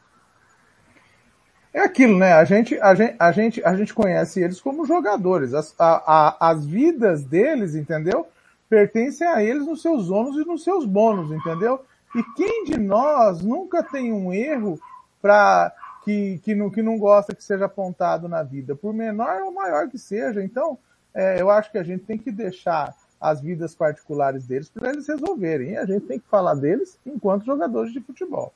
É 1.73 1.79
aquilo, 1.79 2.15
né? 2.15 2.33
A 2.33 2.45
gente, 2.45 2.79
a 2.79 2.93
gente, 2.93 3.15
a 3.17 3.31
gente, 3.31 3.65
a 3.65 3.75
gente 3.75 3.91
conhece 3.91 4.39
eles 4.39 4.61
como 4.61 4.85
jogadores. 4.85 5.51
As, 5.55 5.73
a, 5.79 6.37
a, 6.37 6.51
as 6.51 6.63
vidas 6.63 7.23
deles, 7.23 7.73
entendeu? 7.73 8.27
Pertencem 8.69 9.27
a 9.27 9.43
eles 9.43 9.65
nos 9.65 9.81
seus 9.81 10.11
ônus 10.11 10.37
e 10.37 10.45
nos 10.45 10.63
seus 10.63 10.85
bônus, 10.85 11.31
entendeu? 11.31 11.83
E 12.15 12.23
quem 12.35 12.65
de 12.65 12.77
nós 12.77 13.41
nunca 13.41 13.81
tem 13.81 14.13
um 14.13 14.31
erro 14.31 14.79
para 15.19 15.73
que, 16.05 16.39
que, 16.43 16.53
não, 16.53 16.69
que 16.69 16.83
não 16.83 16.99
gosta 16.99 17.33
que 17.33 17.43
seja 17.43 17.65
apontado 17.65 18.29
na 18.29 18.43
vida, 18.43 18.75
por 18.75 18.93
menor 18.93 19.41
ou 19.41 19.51
maior 19.51 19.89
que 19.89 19.97
seja. 19.97 20.43
Então, 20.43 20.77
é, 21.15 21.41
eu 21.41 21.49
acho 21.49 21.71
que 21.71 21.79
a 21.79 21.83
gente 21.83 22.03
tem 22.03 22.19
que 22.19 22.31
deixar 22.31 22.93
as 23.23 23.39
vidas 23.39 23.73
particulares 23.73 24.45
deles 24.45 24.69
para 24.69 24.89
eles 24.89 25.07
resolverem. 25.07 25.71
E 25.71 25.77
a 25.77 25.85
gente 25.85 26.05
tem 26.05 26.19
que 26.19 26.27
falar 26.29 26.55
deles 26.55 26.97
enquanto 27.05 27.45
jogadores 27.45 27.93
de 27.93 28.01
futebol. 28.01 28.53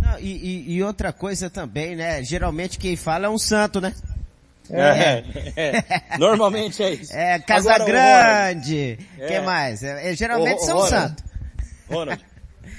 Não, 0.00 0.18
e, 0.20 0.36
e, 0.36 0.74
e, 0.76 0.82
outra 0.82 1.12
coisa 1.12 1.50
também, 1.50 1.96
né? 1.96 2.22
Geralmente 2.22 2.78
quem 2.78 2.94
fala 2.94 3.26
é 3.26 3.28
um 3.28 3.38
santo, 3.38 3.80
né? 3.80 3.92
É, 4.70 5.24
é, 5.56 5.78
é. 5.78 6.18
normalmente 6.18 6.82
é 6.82 6.94
isso. 6.94 7.12
É, 7.18 7.38
Casa 7.40 7.74
Agora, 7.74 7.84
Grande, 7.84 8.98
é. 9.18 9.26
que 9.26 9.40
mais? 9.40 9.82
É, 9.82 10.12
é 10.12 10.16
geralmente 10.16 10.62
o, 10.62 10.64
são 10.64 10.78
Ronald, 10.78 10.90
santo. 10.90 11.24
Ronald. 11.90 12.24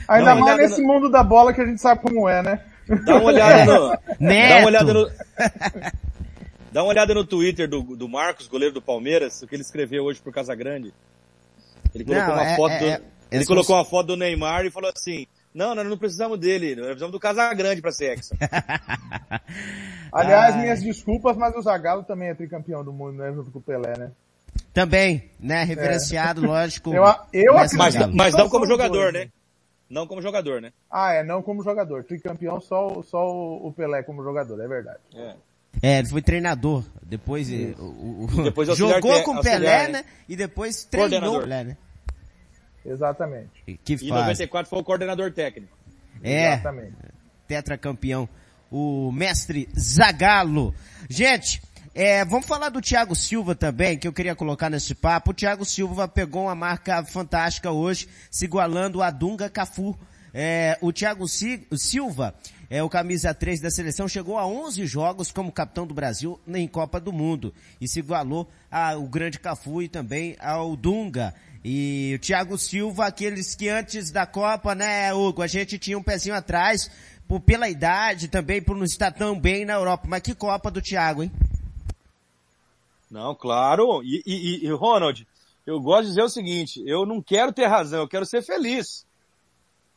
Ainda 0.07 0.35
mais 0.35 0.57
nesse 0.57 0.81
no... 0.81 0.87
mundo 0.87 1.11
da 1.11 1.23
bola 1.23 1.53
que 1.53 1.61
a 1.61 1.65
gente 1.65 1.81
sabe 1.81 2.01
como 2.01 2.29
é, 2.29 2.41
né? 2.41 2.59
Dá 3.03 3.17
uma 3.17 3.25
olhada 3.25 3.65
no... 3.67 3.89
Neto. 4.19 4.49
Dá 4.49 4.57
uma 4.59 4.67
olhada 4.67 4.93
no... 4.93 5.11
Dá 6.75 6.83
uma 6.83 6.89
olhada 6.89 7.13
no 7.13 7.23
Twitter 7.23 7.69
do, 7.69 7.95
do 7.95 8.09
Marcos, 8.09 8.49
goleiro 8.49 8.73
do 8.73 8.81
Palmeiras, 8.81 9.41
o 9.41 9.47
que 9.47 9.55
ele 9.55 9.61
escreveu 9.61 10.03
hoje 10.03 10.19
pro 10.19 10.29
Casagrande. 10.29 10.93
Ele 11.93 12.03
colocou 12.03 12.27
não, 12.27 12.33
uma 12.33 12.45
é, 12.45 12.55
foto 12.57 12.71
é, 12.73 12.79
do, 12.79 12.85
é, 12.85 13.01
ele 13.31 13.45
colocou 13.45 13.77
uma 13.77 13.85
foto 13.85 14.07
do 14.07 14.17
Neymar 14.17 14.65
e 14.65 14.69
falou 14.69 14.91
assim, 14.93 15.25
não, 15.53 15.73
nós 15.73 15.87
não 15.87 15.97
precisamos 15.97 16.37
dele, 16.37 16.75
nós 16.75 16.87
precisamos 16.87 17.13
do 17.13 17.19
Casagrande 17.19 17.81
para 17.81 17.93
ser 17.93 18.17
hexa. 18.17 18.35
Aliás, 20.11 20.57
minhas 20.57 20.83
desculpas, 20.83 21.37
mas 21.37 21.55
o 21.55 21.61
Zagallo 21.61 22.03
também 22.03 22.27
é 22.27 22.35
tricampeão 22.35 22.83
do 22.83 22.91
mundo, 22.91 23.19
né, 23.19 23.31
junto 23.31 23.51
com 23.51 23.59
o 23.59 23.61
Pelé, 23.61 23.97
né? 23.97 24.11
Também, 24.73 25.31
né, 25.39 25.63
referenciado, 25.63 26.43
é. 26.43 26.47
lógico. 26.59 26.93
Eu, 26.93 27.05
eu 27.31 27.53
mas, 27.53 27.71
mas, 27.71 27.95
mas 28.13 28.33
não 28.35 28.49
como 28.49 28.67
jogador, 28.67 29.13
dois, 29.13 29.25
né? 29.25 29.31
Não 29.89 30.05
como 30.05 30.21
jogador, 30.21 30.59
né? 30.59 30.73
Ah, 30.91 31.13
é, 31.13 31.23
não 31.23 31.41
como 31.41 31.63
jogador. 31.63 32.03
Tricampeão 32.03 32.59
só, 32.59 33.01
só 33.01 33.25
o 33.25 33.71
Pelé 33.71 34.03
como 34.03 34.21
jogador, 34.21 34.61
é 34.61 34.67
verdade. 34.67 34.99
É. 35.15 35.35
É, 35.81 35.99
ele 35.99 36.07
foi 36.07 36.21
treinador. 36.21 36.83
Depois, 37.03 37.49
o, 37.49 37.83
o, 37.83 38.43
depois 38.43 38.67
jogou 38.77 39.23
com 39.23 39.35
o 39.35 39.41
Pelé, 39.41 39.87
né? 39.89 40.05
E 40.27 40.35
depois 40.35 40.83
treinou 40.85 41.37
o 41.37 41.39
Pelé, 41.41 41.63
né? 41.63 41.77
Exatamente. 42.85 43.49
E, 43.67 43.77
que 43.77 43.97
faz. 43.97 44.21
94 44.21 44.69
foi 44.69 44.79
o 44.79 44.83
coordenador 44.83 45.31
técnico. 45.31 45.75
É. 46.23 46.53
Exatamente. 46.53 46.93
Tetracampeão. 47.47 48.27
O 48.71 49.11
mestre 49.11 49.69
Zagalo. 49.77 50.73
Gente, 51.09 51.61
é, 51.93 52.25
vamos 52.25 52.45
falar 52.45 52.69
do 52.69 52.81
Thiago 52.81 53.15
Silva 53.15 53.55
também, 53.55 53.97
que 53.97 54.07
eu 54.07 54.11
queria 54.11 54.35
colocar 54.35 54.69
nesse 54.69 54.93
papo. 54.93 55.31
O 55.31 55.33
Thiago 55.33 55.63
Silva 55.63 56.07
pegou 56.07 56.43
uma 56.43 56.55
marca 56.55 57.03
fantástica 57.05 57.71
hoje, 57.71 58.07
se 58.29 58.45
igualando 58.45 59.01
a 59.01 59.09
Dunga 59.09 59.49
Cafu. 59.49 59.97
É, 60.33 60.77
o 60.81 60.91
Thiago 60.91 61.25
Silva, 61.27 62.35
é, 62.75 62.83
o 62.83 62.89
camisa 62.89 63.33
3 63.33 63.61
da 63.61 63.71
seleção, 63.71 64.05
chegou 64.05 64.37
a 64.37 64.45
11 64.45 64.85
jogos 64.85 65.31
como 65.31 65.49
capitão 65.49 65.87
do 65.87 65.93
Brasil 65.93 66.37
em 66.45 66.67
Copa 66.67 66.99
do 66.99 67.13
Mundo 67.13 67.53
e 67.79 67.87
se 67.87 67.99
igualou 67.99 68.49
ao 68.69 69.03
grande 69.03 69.39
Cafu 69.39 69.81
e 69.81 69.87
também 69.87 70.35
ao 70.41 70.75
Dunga. 70.75 71.33
E 71.63 72.15
o 72.17 72.19
Thiago 72.19 72.57
Silva, 72.57 73.05
aqueles 73.05 73.55
que 73.55 73.69
antes 73.69 74.11
da 74.11 74.25
Copa, 74.25 74.75
né, 74.75 75.13
Hugo, 75.13 75.41
a 75.41 75.47
gente 75.47 75.79
tinha 75.79 75.97
um 75.97 76.03
pezinho 76.03 76.35
atrás, 76.35 76.91
por, 77.25 77.39
pela 77.39 77.69
idade 77.69 78.27
também, 78.27 78.61
por 78.61 78.75
não 78.75 78.83
estar 78.83 79.11
tão 79.11 79.39
bem 79.39 79.63
na 79.63 79.75
Europa. 79.75 80.05
Mas 80.05 80.21
que 80.21 80.35
Copa 80.35 80.69
do 80.69 80.81
Thiago, 80.81 81.23
hein? 81.23 81.31
Não, 83.09 83.33
claro. 83.33 84.03
E, 84.03 84.21
e, 84.25 84.65
e, 84.65 84.71
Ronald, 84.73 85.25
eu 85.65 85.79
gosto 85.79 86.03
de 86.03 86.09
dizer 86.09 86.23
o 86.23 86.29
seguinte, 86.29 86.83
eu 86.85 87.05
não 87.05 87.21
quero 87.21 87.53
ter 87.53 87.67
razão, 87.67 88.01
eu 88.01 88.07
quero 88.09 88.25
ser 88.25 88.41
feliz. 88.41 89.04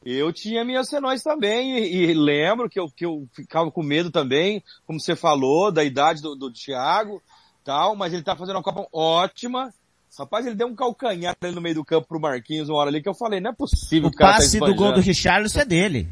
Eu 0.05 0.33
tinha 0.33 0.65
minhas 0.65 0.89
senões 0.89 1.23
também 1.23 1.79
e, 1.79 2.11
e, 2.11 2.15
lembro 2.15 2.69
que 2.71 2.79
eu, 2.79 2.89
que 2.89 3.05
eu 3.05 3.29
ficava 3.33 3.71
com 3.71 3.83
medo 3.83 4.11
também, 4.11 4.63
como 4.87 5.01
você 5.01 5.17
falou, 5.17 5.73
da 5.73 5.83
idade 5.85 6.23
do, 6.23 6.35
do 6.37 6.53
Thiago, 6.53 7.21
tal, 7.65 7.97
mas 7.97 8.13
ele 8.13 8.23
tá 8.23 8.37
fazendo 8.37 8.57
uma 8.57 8.63
Copa 8.63 8.87
ótima. 8.93 9.73
Rapaz, 10.19 10.47
ele 10.47 10.57
deu 10.57 10.67
um 10.67 10.75
calcanhar 10.75 11.37
ali 11.41 11.55
no 11.55 11.61
meio 11.61 11.77
do 11.77 11.85
campo 11.85 12.09
pro 12.09 12.21
Marquinhos 12.21 12.69
uma 12.69 12.79
hora 12.79 12.91
ali 12.91 13.03
que 13.03 13.09
eu 13.09 13.15
falei, 13.15 13.41
não 13.41 13.51
é 13.51 13.55
possível 13.55 14.09
o, 14.09 14.13
o 14.13 14.17
tá 14.17 14.33
passe 14.33 14.59
tá 14.59 14.67
do 14.67 14.75
gol 14.75 14.93
do 14.93 15.01
Richarlison 15.01 15.61
é 15.61 15.65
dele. 15.65 16.09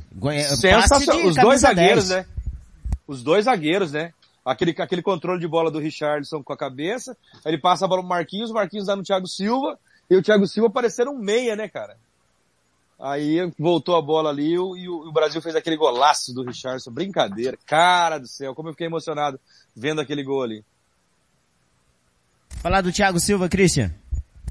Sensacional. 0.56 1.26
Os 1.26 1.34
dois 1.34 1.60
zagueiros, 1.62 2.08
10. 2.08 2.26
né? 2.26 2.32
Os 3.08 3.22
dois 3.22 3.46
zagueiros, 3.46 3.92
né? 3.92 4.12
aquele, 4.46 4.74
aquele 4.78 5.02
controle 5.02 5.40
de 5.40 5.48
bola 5.48 5.72
do 5.72 5.80
Richardson 5.80 6.42
com 6.42 6.52
a 6.52 6.56
cabeça, 6.56 7.16
ele 7.44 7.58
passa 7.58 7.84
a 7.84 7.88
bola 7.88 8.00
pro 8.00 8.08
Marquinhos, 8.08 8.50
o 8.50 8.54
Marquinhos 8.54 8.86
dá 8.86 8.94
no 8.94 9.02
Thiago 9.02 9.26
Silva, 9.26 9.76
e 10.08 10.16
o 10.16 10.22
Thiago 10.22 10.46
Silva 10.46 10.70
parecendo 10.70 11.10
um 11.10 11.18
meia, 11.18 11.56
né, 11.56 11.68
cara? 11.68 11.96
Aí 12.98 13.38
voltou 13.58 13.94
a 13.96 14.02
bola 14.02 14.30
ali 14.30 14.52
e 14.52 14.58
o, 14.58 14.76
e 14.76 14.88
o 14.88 15.12
Brasil 15.12 15.42
fez 15.42 15.54
aquele 15.54 15.76
golaço 15.76 16.34
do 16.34 16.42
Richardson. 16.42 16.90
Brincadeira. 16.90 17.58
Cara 17.66 18.18
do 18.18 18.26
céu, 18.26 18.54
como 18.54 18.68
eu 18.68 18.72
fiquei 18.72 18.86
emocionado 18.86 19.38
vendo 19.74 20.00
aquele 20.00 20.22
gol 20.22 20.42
ali. 20.42 20.64
Falar 22.62 22.80
do 22.80 22.92
Thiago 22.92 23.20
Silva, 23.20 23.48
Christian. 23.48 23.92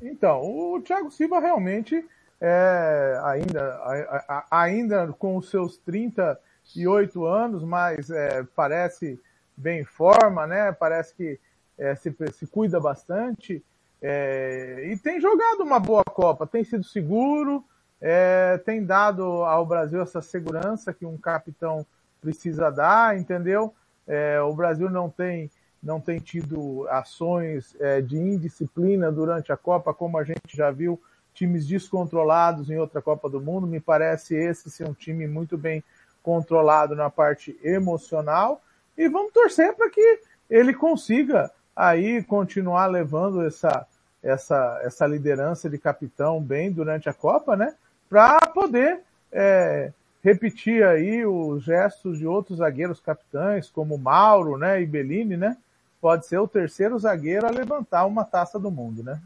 Então, 0.02 0.42
o 0.42 0.82
Thiago 0.82 1.10
Silva 1.10 1.40
realmente 1.40 2.06
é 2.40 3.20
ainda, 3.24 4.46
ainda 4.52 5.08
com 5.14 5.38
os 5.38 5.50
seus 5.50 5.78
38 5.78 7.26
anos, 7.26 7.64
mas 7.64 8.10
é, 8.10 8.46
parece 8.56 9.20
bem 9.58 9.82
em 9.82 9.86
forma, 9.86 10.46
né? 10.46 10.72
Parece 10.72 11.16
que 11.16 11.40
é, 11.78 11.96
se, 11.96 12.16
se 12.34 12.46
cuida 12.48 12.80
bastante 12.80 13.64
é, 14.02 14.92
e 14.92 14.98
tem 14.98 15.20
jogado 15.20 15.64
uma 15.64 15.80
boa 15.80 16.04
Copa, 16.04 16.46
tem 16.46 16.64
sido 16.64 16.84
seguro, 16.84 17.64
é, 18.02 18.58
tem 18.66 18.84
dado 18.84 19.24
ao 19.24 19.66
Brasil 19.66 20.02
essa 20.02 20.22
segurança 20.22 20.94
que 20.94 21.06
um 21.06 21.18
capitão 21.18 21.86
precisa 22.22 22.70
dar, 22.70 23.18
entendeu? 23.18 23.74
É, 24.08 24.40
o 24.42 24.54
Brasil 24.54 24.90
não 24.90 25.10
tem 25.10 25.50
não 25.82 26.02
tem 26.02 26.20
tido 26.20 26.88
ações 26.90 27.76
é, 27.80 28.02
de 28.02 28.18
indisciplina 28.18 29.12
durante 29.12 29.52
a 29.52 29.58
Copa, 29.58 29.94
como 29.94 30.18
a 30.18 30.24
gente 30.24 30.58
já 30.58 30.72
viu 30.72 31.00
times 31.32 31.68
descontrolados 31.68 32.72
em 32.72 32.78
outra 32.80 33.04
Copa 33.04 33.30
do 33.30 33.40
Mundo. 33.40 33.68
Me 33.68 33.80
parece 33.80 34.36
esse 34.36 34.72
ser 34.72 34.88
um 34.88 34.94
time 34.94 35.28
muito 35.28 35.56
bem 35.56 35.84
controlado 36.24 36.96
na 36.96 37.12
parte 37.12 37.56
emocional 37.64 38.64
e 38.98 39.08
vamos 39.08 39.32
torcer 39.32 39.76
para 39.76 39.88
que 39.92 40.22
ele 40.50 40.74
consiga 40.74 41.52
aí 41.76 42.24
continuar 42.24 42.88
levando 42.88 43.46
essa, 43.46 43.86
essa, 44.24 44.80
essa 44.84 45.06
liderança 45.06 45.70
de 45.70 45.78
capitão 45.78 46.42
bem 46.42 46.72
durante 46.72 47.08
a 47.08 47.14
Copa, 47.14 47.56
né? 47.56 47.76
Para 48.16 48.48
poder 48.48 49.02
é, 49.30 49.92
repetir 50.24 50.82
aí 50.86 51.26
os 51.26 51.66
gestos 51.66 52.18
de 52.18 52.26
outros 52.26 52.60
zagueiros 52.60 53.02
capitães, 53.02 53.70
como 53.70 53.98
Mauro, 53.98 54.58
né? 54.58 54.82
E 54.82 54.86
Bellini, 54.86 55.36
né? 55.36 55.58
Pode 56.00 56.26
ser 56.26 56.38
o 56.38 56.48
terceiro 56.48 56.98
zagueiro 56.98 57.46
a 57.46 57.52
levantar 57.52 58.06
uma 58.06 58.24
taça 58.24 58.58
do 58.58 58.72
mundo, 58.72 59.04
né? 59.04 59.22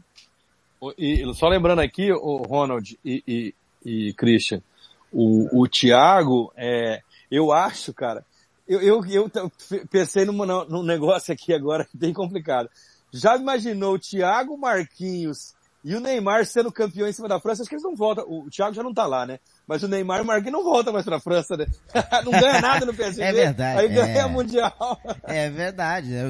E 0.98 1.22
só 1.34 1.46
lembrando 1.46 1.78
aqui, 1.78 2.10
o 2.10 2.38
Ronald 2.38 2.98
e, 3.04 3.22
e, 3.28 3.54
e 3.84 4.12
Christian, 4.14 4.60
o, 5.12 5.62
o 5.62 5.68
Thiago, 5.68 6.52
é, 6.56 7.00
eu 7.30 7.52
acho, 7.52 7.94
cara, 7.94 8.24
eu, 8.66 8.80
eu, 8.82 9.04
eu 9.08 9.52
pensei 9.88 10.24
num, 10.24 10.34
num 10.64 10.82
negócio 10.82 11.32
aqui 11.32 11.54
agora 11.54 11.86
bem 11.94 12.12
complicado. 12.12 12.68
Já 13.12 13.36
imaginou 13.36 13.94
o 13.94 14.00
Thiago 14.00 14.58
Marquinhos 14.58 15.54
e 15.82 15.94
o 15.94 16.00
Neymar 16.00 16.44
sendo 16.44 16.70
campeão 16.70 17.08
em 17.08 17.12
cima 17.12 17.26
da 17.26 17.40
França? 17.40 17.62
Acho 17.62 17.68
que 17.68 17.74
eles 17.74 17.84
não 17.84 17.96
voltam. 17.96 18.24
O 18.28 18.50
Thiago 18.50 18.74
já 18.74 18.82
não 18.82 18.92
tá 18.92 19.06
lá, 19.06 19.24
né? 19.24 19.38
Mas 19.66 19.82
o 19.82 19.88
Neymar 19.88 20.18
e 20.18 20.22
o 20.22 20.26
Marquinhos 20.26 20.52
não 20.52 20.62
voltam 20.62 20.92
mais 20.92 21.04
pra 21.04 21.18
França, 21.18 21.56
né? 21.56 21.66
não 22.24 22.32
ganha 22.32 22.60
nada 22.60 22.84
no 22.84 22.92
PSG. 22.92 23.22
É 23.22 23.32
verdade. 23.32 23.80
Aí 23.80 23.88
ganha 23.88 24.18
é, 24.18 24.26
Mundial. 24.26 25.00
é 25.24 25.48
verdade. 25.48 26.08
Né? 26.08 26.24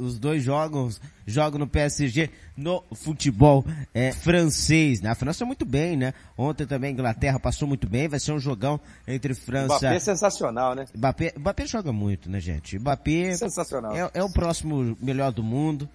Os 0.00 0.18
dois 0.18 0.42
jogam, 0.42 0.88
jogam 1.24 1.60
no 1.60 1.68
PSG 1.68 2.30
no 2.56 2.82
futebol 2.94 3.64
é, 3.94 4.10
francês. 4.10 5.00
Né? 5.00 5.10
A 5.10 5.14
França 5.14 5.44
muito 5.44 5.64
bem, 5.64 5.96
né? 5.96 6.12
Ontem 6.36 6.66
também 6.66 6.90
a 6.90 6.92
Inglaterra 6.92 7.38
passou 7.38 7.68
muito 7.68 7.88
bem. 7.88 8.08
Vai 8.08 8.18
ser 8.18 8.32
um 8.32 8.40
jogão 8.40 8.80
entre 9.06 9.34
França... 9.34 9.78
Mbappé 9.78 9.96
é 9.96 10.00
sensacional, 10.00 10.74
né? 10.74 10.86
Mbappé, 10.94 11.32
Mbappé 11.36 11.66
joga 11.66 11.92
muito, 11.92 12.28
né, 12.28 12.40
gente? 12.40 12.76
Mbappé... 12.76 13.36
Sensacional. 13.36 13.94
É, 13.94 14.10
é 14.14 14.24
o 14.24 14.30
próximo 14.30 14.96
melhor 15.00 15.30
do 15.30 15.44
mundo. 15.44 15.88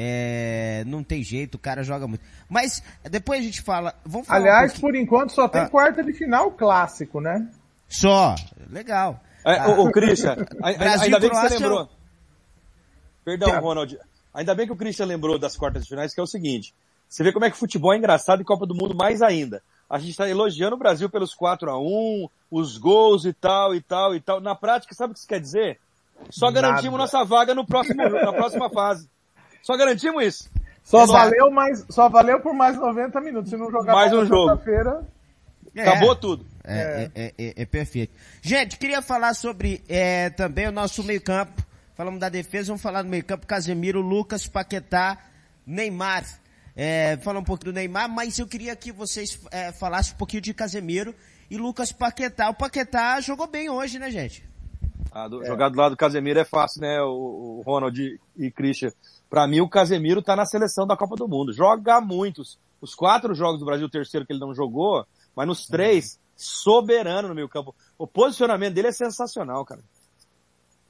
É, 0.00 0.84
não 0.86 1.02
tem 1.02 1.24
jeito, 1.24 1.56
o 1.56 1.58
cara 1.58 1.82
joga 1.82 2.06
muito. 2.06 2.22
Mas 2.48 2.80
depois 3.10 3.40
a 3.40 3.42
gente 3.42 3.60
fala. 3.60 3.92
Vamos 4.06 4.28
falar 4.28 4.38
Aliás, 4.38 4.76
um 4.76 4.80
por 4.80 4.94
enquanto 4.94 5.32
só 5.32 5.48
tem 5.48 5.62
ah. 5.62 5.68
quarta 5.68 6.04
de 6.04 6.12
final 6.12 6.52
clássico, 6.52 7.20
né? 7.20 7.50
Só. 7.88 8.36
Legal. 8.70 9.20
É, 9.44 9.58
ah. 9.58 9.70
o, 9.70 9.88
o 9.88 9.90
Christian, 9.90 10.36
ainda 10.62 11.18
bem 11.18 11.30
que 11.30 11.36
você 11.36 11.58
lembrou. 11.58 11.88
Perdão, 13.24 13.60
Ronald. 13.60 13.98
Ainda 14.32 14.54
bem 14.54 14.66
que 14.66 14.72
o 14.72 14.76
Christian 14.76 15.06
lembrou 15.06 15.36
das 15.36 15.56
quartas 15.56 15.82
de 15.82 15.88
finais, 15.88 16.14
que 16.14 16.20
é 16.20 16.22
o 16.22 16.28
seguinte. 16.28 16.72
Você 17.08 17.24
vê 17.24 17.32
como 17.32 17.44
é 17.44 17.50
que 17.50 17.56
o 17.56 17.58
futebol 17.58 17.92
é 17.92 17.96
engraçado 17.96 18.40
e 18.40 18.44
Copa 18.44 18.66
do 18.66 18.76
Mundo 18.76 18.94
mais 18.94 19.20
ainda. 19.20 19.60
A 19.90 19.98
gente 19.98 20.10
está 20.10 20.28
elogiando 20.28 20.76
o 20.76 20.78
Brasil 20.78 21.10
pelos 21.10 21.34
4 21.34 21.70
a 21.70 21.76
1 21.76 22.28
os 22.52 22.78
gols 22.78 23.24
e 23.24 23.32
tal, 23.32 23.74
e 23.74 23.80
tal, 23.80 24.14
e 24.14 24.20
tal. 24.20 24.40
Na 24.40 24.54
prática, 24.54 24.94
sabe 24.94 25.10
o 25.10 25.14
que 25.14 25.18
isso 25.18 25.28
quer 25.28 25.40
dizer? 25.40 25.80
Só 26.30 26.52
garantimos 26.52 26.84
Nada. 26.84 26.98
nossa 26.98 27.24
vaga 27.24 27.52
no 27.52 27.66
próximo, 27.66 27.96
na 28.08 28.32
próxima 28.32 28.70
fase. 28.70 29.08
Só 29.68 29.76
garantimos 29.76 30.24
isso. 30.24 30.50
Só 30.82 31.04
valeu 31.04 31.50
mais, 31.50 31.84
só 31.90 32.08
valeu 32.08 32.40
por 32.40 32.54
mais 32.54 32.74
90 32.74 33.20
minutos. 33.20 33.50
Se 33.50 33.56
não 33.58 33.70
jogar 33.70 33.92
mais 33.92 34.10
um 34.14 34.24
jogo. 34.24 34.56
feira 34.64 35.06
É, 35.76 35.82
Acabou 35.82 36.16
tudo. 36.16 36.46
É, 36.64 37.10
é. 37.14 37.34
é, 37.36 37.54
é 37.54 37.66
perfeito. 37.66 38.14
Gente, 38.40 38.78
queria 38.78 39.02
falar 39.02 39.34
sobre 39.34 39.82
também 40.38 40.66
o 40.68 40.72
nosso 40.72 41.04
meio 41.04 41.20
campo. 41.20 41.62
Falamos 41.94 42.18
da 42.18 42.30
defesa, 42.30 42.68
vamos 42.68 42.80
falar 42.80 43.02
do 43.02 43.10
meio 43.10 43.22
campo. 43.22 43.46
Casemiro, 43.46 44.00
Lucas, 44.00 44.46
Paquetá, 44.46 45.18
Neymar. 45.66 46.24
É, 46.74 47.18
falar 47.18 47.40
um 47.40 47.44
pouco 47.44 47.66
do 47.66 47.72
Neymar, 47.72 48.08
mas 48.08 48.38
eu 48.38 48.46
queria 48.46 48.74
que 48.74 48.90
vocês 48.90 49.38
é, 49.50 49.70
falassem 49.70 50.14
um 50.14 50.16
pouquinho 50.16 50.40
de 50.40 50.54
Casemiro 50.54 51.14
e 51.50 51.58
Lucas 51.58 51.92
Paquetá. 51.92 52.48
O 52.48 52.54
Paquetá 52.54 53.20
jogou 53.20 53.46
bem 53.46 53.68
hoje, 53.68 53.98
né, 53.98 54.10
gente? 54.10 54.48
Ah, 55.12 55.28
do, 55.28 55.42
é. 55.42 55.46
Jogar 55.46 55.68
do 55.68 55.76
lado 55.76 55.90
do 55.90 55.98
Casemiro 55.98 56.38
é 56.38 56.44
fácil, 56.44 56.80
né, 56.80 57.02
o, 57.02 57.58
o 57.58 57.62
Ronald 57.66 58.00
e, 58.00 58.18
e 58.34 58.50
Christian. 58.50 58.92
Para 59.28 59.46
mim, 59.46 59.60
o 59.60 59.68
Casemiro 59.68 60.22
tá 60.22 60.34
na 60.34 60.46
seleção 60.46 60.86
da 60.86 60.96
Copa 60.96 61.16
do 61.16 61.28
Mundo. 61.28 61.52
Joga 61.52 62.00
muitos. 62.00 62.58
Os 62.80 62.94
quatro 62.94 63.34
jogos 63.34 63.58
do 63.58 63.66
Brasil, 63.66 63.86
o 63.86 63.90
terceiro 63.90 64.26
que 64.26 64.32
ele 64.32 64.40
não 64.40 64.54
jogou, 64.54 65.06
mas 65.34 65.46
nos 65.46 65.66
três, 65.66 66.18
soberano 66.34 67.28
no 67.28 67.34
meio 67.34 67.48
campo. 67.48 67.74
O 67.98 68.06
posicionamento 68.06 68.74
dele 68.74 68.88
é 68.88 68.92
sensacional, 68.92 69.64
cara. 69.64 69.82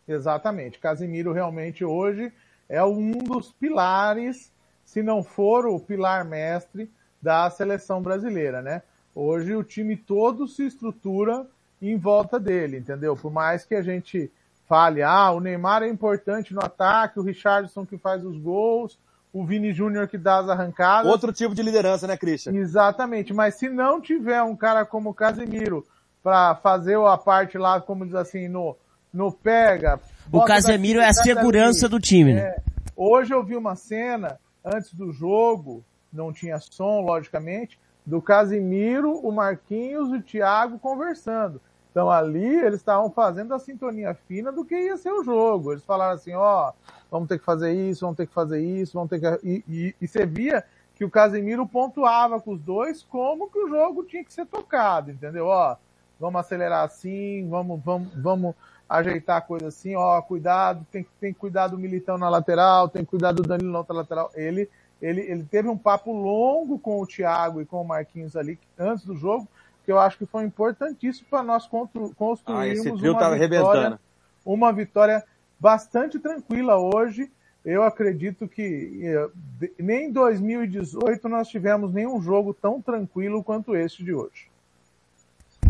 Exatamente. 0.06 0.78
Casemiro 0.78 1.32
realmente 1.32 1.84
hoje 1.84 2.32
é 2.68 2.82
um 2.84 3.12
dos 3.12 3.52
pilares 3.52 4.52
se 4.84 5.02
não 5.02 5.22
for 5.22 5.66
o 5.66 5.78
pilar 5.78 6.24
mestre 6.24 6.90
da 7.20 7.50
seleção 7.50 8.00
brasileira, 8.00 8.62
né? 8.62 8.82
Hoje 9.14 9.54
o 9.54 9.64
time 9.64 9.96
todo 9.96 10.46
se 10.46 10.66
estrutura 10.66 11.46
em 11.80 11.96
volta 11.98 12.38
dele, 12.38 12.78
entendeu? 12.78 13.16
Por 13.16 13.30
mais 13.30 13.66
que 13.66 13.74
a 13.74 13.82
gente 13.82 14.30
fale, 14.68 15.02
ah, 15.02 15.30
o 15.30 15.40
Neymar 15.40 15.82
é 15.82 15.88
importante 15.88 16.52
no 16.52 16.62
ataque, 16.62 17.18
o 17.18 17.22
Richardson 17.22 17.86
que 17.86 17.96
faz 17.96 18.24
os 18.24 18.36
gols, 18.36 18.98
o 19.32 19.44
Vini 19.44 19.72
Júnior 19.72 20.06
que 20.06 20.18
dá 20.18 20.38
as 20.38 20.48
arrancadas. 20.48 21.10
Outro 21.10 21.32
tipo 21.32 21.54
de 21.54 21.62
liderança, 21.62 22.06
né, 22.06 22.16
Christian? 22.16 22.54
Exatamente, 22.54 23.32
mas 23.32 23.54
se 23.54 23.68
não 23.68 24.00
tiver 24.00 24.42
um 24.42 24.54
cara 24.54 24.84
como 24.84 25.10
o 25.10 25.14
Casemiro 25.14 25.86
para 26.22 26.54
fazer 26.56 26.98
a 26.98 27.16
parte 27.16 27.56
lá, 27.56 27.80
como 27.80 28.04
diz 28.04 28.14
assim, 28.14 28.46
no, 28.48 28.76
no 29.12 29.32
pega. 29.32 29.98
O 30.30 30.44
Casemiro 30.44 31.00
é 31.00 31.06
a 31.06 31.14
segurança 31.14 31.88
do 31.88 31.98
time, 31.98 32.34
né? 32.34 32.40
É. 32.40 32.62
Hoje 32.94 33.32
eu 33.32 33.42
vi 33.42 33.56
uma 33.56 33.74
cena 33.74 34.38
antes 34.64 34.92
do 34.92 35.12
jogo, 35.12 35.82
não 36.12 36.32
tinha 36.32 36.58
som, 36.58 37.00
logicamente, 37.00 37.78
do 38.04 38.20
Casimiro, 38.20 39.12
o 39.12 39.32
Marquinhos 39.32 40.10
e 40.10 40.16
o 40.16 40.22
Thiago 40.22 40.78
conversando. 40.78 41.60
Então 41.98 42.12
ali 42.12 42.60
eles 42.60 42.76
estavam 42.78 43.10
fazendo 43.10 43.52
a 43.52 43.58
sintonia 43.58 44.14
fina 44.14 44.52
do 44.52 44.64
que 44.64 44.72
ia 44.72 44.96
ser 44.96 45.10
o 45.10 45.24
jogo. 45.24 45.72
Eles 45.72 45.82
falaram 45.82 46.14
assim, 46.14 46.32
ó, 46.32 46.68
oh, 46.68 46.72
vamos 47.10 47.28
ter 47.28 47.40
que 47.40 47.44
fazer 47.44 47.72
isso, 47.72 48.02
vamos 48.02 48.16
ter 48.16 48.28
que 48.28 48.32
fazer 48.32 48.62
isso, 48.62 48.92
vamos 48.92 49.10
ter 49.10 49.18
que... 49.18 49.44
E, 49.44 49.64
e, 49.68 49.94
e 50.00 50.06
você 50.06 50.24
via 50.24 50.62
que 50.94 51.04
o 51.04 51.10
Casimiro 51.10 51.66
pontuava 51.66 52.40
com 52.40 52.52
os 52.52 52.60
dois 52.60 53.02
como 53.02 53.50
que 53.50 53.58
o 53.58 53.68
jogo 53.68 54.04
tinha 54.04 54.22
que 54.22 54.32
ser 54.32 54.46
tocado, 54.46 55.10
entendeu? 55.10 55.46
Ó, 55.46 55.74
vamos 56.20 56.38
acelerar 56.38 56.84
assim, 56.84 57.48
vamos, 57.50 57.82
vamos, 57.84 58.14
vamos 58.14 58.54
ajeitar 58.88 59.38
a 59.38 59.40
coisa 59.40 59.66
assim, 59.66 59.96
ó, 59.96 60.22
cuidado, 60.22 60.86
tem, 60.92 61.04
tem 61.20 61.32
que 61.32 61.38
cuidar 61.40 61.66
do 61.66 61.76
Militão 61.76 62.16
na 62.16 62.28
lateral, 62.28 62.88
tem 62.88 63.04
que 63.04 63.10
cuidar 63.10 63.32
do 63.32 63.42
Danilo 63.42 63.72
na 63.72 63.78
outra 63.78 63.96
lateral. 63.96 64.30
Ele, 64.36 64.70
ele, 65.02 65.22
ele 65.22 65.42
teve 65.42 65.68
um 65.68 65.76
papo 65.76 66.12
longo 66.12 66.78
com 66.78 67.00
o 67.00 67.06
Thiago 67.08 67.60
e 67.60 67.66
com 67.66 67.82
o 67.82 67.84
Marquinhos 67.84 68.36
ali 68.36 68.56
antes 68.78 69.04
do 69.04 69.16
jogo, 69.16 69.48
que 69.88 69.92
eu 69.92 69.98
acho 69.98 70.18
que 70.18 70.26
foi 70.26 70.44
importantíssimo 70.44 71.28
para 71.30 71.42
nós 71.42 71.66
construirmos 71.66 72.86
ah, 73.02 73.10
uma, 73.10 73.38
vitória, 73.38 74.00
uma 74.44 74.70
vitória 74.70 75.24
bastante 75.58 76.18
tranquila 76.18 76.76
hoje. 76.76 77.30
Eu 77.64 77.82
acredito 77.82 78.46
que 78.46 79.00
eh, 79.02 79.70
nem 79.78 80.08
em 80.08 80.12
2018 80.12 81.26
nós 81.30 81.48
tivemos 81.48 81.90
nenhum 81.90 82.20
jogo 82.20 82.52
tão 82.52 82.82
tranquilo 82.82 83.42
quanto 83.42 83.74
este 83.74 84.04
de 84.04 84.12
hoje. 84.12 84.50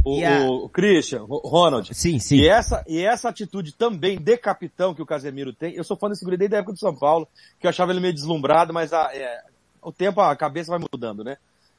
O, 0.04 0.20
a... 0.24 0.50
o 0.64 0.68
Christian, 0.68 1.22
o 1.28 1.36
Ronald. 1.48 1.94
Sim, 1.94 2.18
sim. 2.18 2.38
E 2.38 2.48
essa, 2.48 2.84
e 2.88 3.04
essa 3.04 3.28
atitude 3.28 3.72
também 3.72 4.18
de 4.18 4.36
capitão 4.36 4.96
que 4.96 5.02
o 5.02 5.06
Casemiro 5.06 5.52
tem, 5.52 5.74
eu 5.74 5.84
sou 5.84 5.96
fã 5.96 6.08
desse 6.08 6.24
guri 6.24 6.36
desde 6.36 6.56
a 6.56 6.58
época 6.58 6.72
do 6.72 6.80
São 6.80 6.92
Paulo, 6.92 7.28
que 7.60 7.68
eu 7.68 7.70
achava 7.70 7.92
ele 7.92 8.00
meio 8.00 8.14
deslumbrado, 8.14 8.74
mas 8.74 8.92
a, 8.92 9.14
é, 9.14 9.44
o 9.80 9.92
tempo, 9.92 10.20
a 10.20 10.34
cabeça 10.34 10.72
vai 10.72 10.80
mudando, 10.80 11.22
né? 11.22 11.36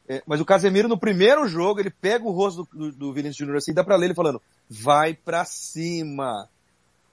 É, 0.09 0.23
mas 0.25 0.41
o 0.41 0.45
Casemiro, 0.45 0.87
no 0.87 0.97
primeiro 0.97 1.47
jogo, 1.47 1.79
ele 1.79 1.91
pega 1.91 2.25
o 2.25 2.31
rosto 2.31 2.67
do, 2.73 2.89
do, 2.89 2.97
do 2.97 3.13
Vinícius 3.13 3.37
Júnior 3.37 3.57
assim, 3.57 3.71
dá 3.71 3.83
pra 3.83 3.95
ler 3.95 4.07
ele 4.07 4.15
falando, 4.15 4.41
vai 4.67 5.13
pra 5.13 5.45
cima. 5.45 6.49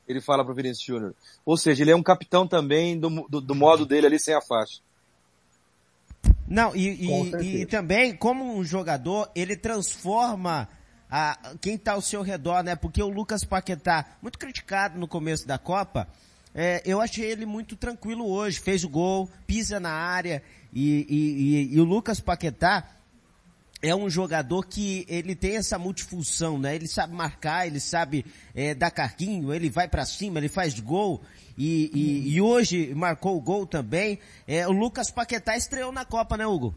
Ele 0.09 0.21
fala 0.21 0.43
pro 0.43 0.55
Vinícius 0.55 0.87
Júnior. 0.87 1.15
Ou 1.45 1.59
seja, 1.59 1.83
ele 1.83 1.91
é 1.91 1.97
um 1.97 2.03
capitão 2.03 2.49
também 2.49 2.99
do, 2.99 3.11
do, 3.29 3.41
do 3.43 3.55
modo 3.55 3.85
dele 3.85 4.07
ali 4.07 4.19
sem 4.19 4.35
a 4.35 4.41
faixa. 4.41 4.81
Não, 6.49 6.75
e, 6.75 6.89
e, 6.89 7.63
e, 7.63 7.67
também, 7.67 8.17
como 8.17 8.57
um 8.57 8.65
jogador, 8.65 9.29
ele 9.35 9.57
transforma 9.57 10.67
a, 11.11 11.55
quem 11.61 11.75
está 11.75 11.93
ao 11.93 12.01
seu 12.01 12.23
redor, 12.23 12.63
né? 12.63 12.77
Porque 12.77 13.03
o 13.03 13.09
Lucas 13.09 13.45
Paquetá, 13.45 14.17
muito 14.23 14.39
criticado 14.39 14.99
no 14.99 15.09
começo 15.09 15.47
da 15.47 15.59
Copa, 15.59 16.09
é, 16.59 16.81
eu 16.87 17.03
achei 17.03 17.31
ele 17.31 17.45
muito 17.45 17.77
tranquilo 17.77 18.27
hoje, 18.27 18.59
fez 18.59 18.83
o 18.83 18.89
gol, 18.89 19.29
pisa 19.47 19.79
na 19.79 19.93
área 19.93 20.43
e, 20.73 21.07
e, 21.07 21.75
e, 21.75 21.75
e 21.75 21.81
o 21.81 21.85
Lucas 21.85 22.19
Paquetá 22.19 22.89
é 23.83 23.95
um 23.95 24.09
jogador 24.09 24.67
que 24.67 25.05
ele 25.07 25.37
tem 25.37 25.57
essa 25.57 25.79
multifunção, 25.79 26.59
né? 26.59 26.75
Ele 26.75 26.89
sabe 26.89 27.15
marcar, 27.15 27.67
ele 27.67 27.79
sabe 27.79 28.25
é, 28.55 28.75
dar 28.75 28.91
carguinho, 28.91 29.53
ele 29.53 29.69
vai 29.69 29.87
para 29.87 30.07
cima, 30.07 30.39
ele 30.39 30.49
faz 30.49 30.81
gol 30.81 31.21
e, 31.59 31.91
e, 31.93 32.35
e, 32.35 32.41
hoje 32.41 32.95
marcou 32.95 33.37
o 33.37 33.41
gol 33.41 33.67
também. 33.67 34.19
É, 34.49 34.67
o 34.67 34.73
Lucas 34.73 35.11
Paquetá 35.11 35.59
estreou 35.59 35.93
na 35.93 36.07
Copa, 36.07 36.39
né, 36.39 36.47
Hugo? 36.47 36.75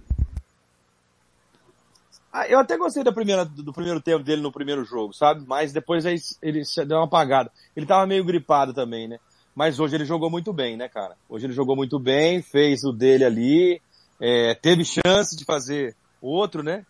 Ah, 2.33 2.47
eu 2.47 2.59
até 2.59 2.77
gostei 2.77 3.01
da 3.01 3.13
primeira, 3.13 3.45
do 3.45 3.71
primeiro 3.71 4.01
tempo 4.01 4.25
dele 4.25 4.41
no 4.41 4.51
primeiro 4.51 4.83
jogo, 4.83 5.13
sabe? 5.13 5.45
Mas 5.47 5.71
depois 5.71 6.05
aí 6.05 6.17
ele 6.41 6.63
deu 6.85 6.97
uma 6.97 7.05
apagada. 7.05 7.49
Ele 7.73 7.85
tava 7.85 8.05
meio 8.05 8.25
gripado 8.25 8.73
também, 8.73 9.07
né? 9.07 9.19
Mas 9.59 9.77
hoje 9.77 9.93
ele 9.93 10.05
jogou 10.05 10.29
muito 10.29 10.53
bem, 10.53 10.77
né, 10.77 10.87
cara? 10.87 11.17
Hoje 11.27 11.45
ele 11.45 11.51
jogou 11.51 11.75
muito 11.75 11.99
bem, 11.99 12.41
fez 12.41 12.81
o 12.85 12.93
dele 12.93 13.25
ali, 13.25 13.81
é, 14.17 14.55
teve 14.55 14.85
chance 14.85 15.35
de 15.35 15.43
fazer 15.43 15.97
outro, 16.21 16.63
né? 16.63 16.85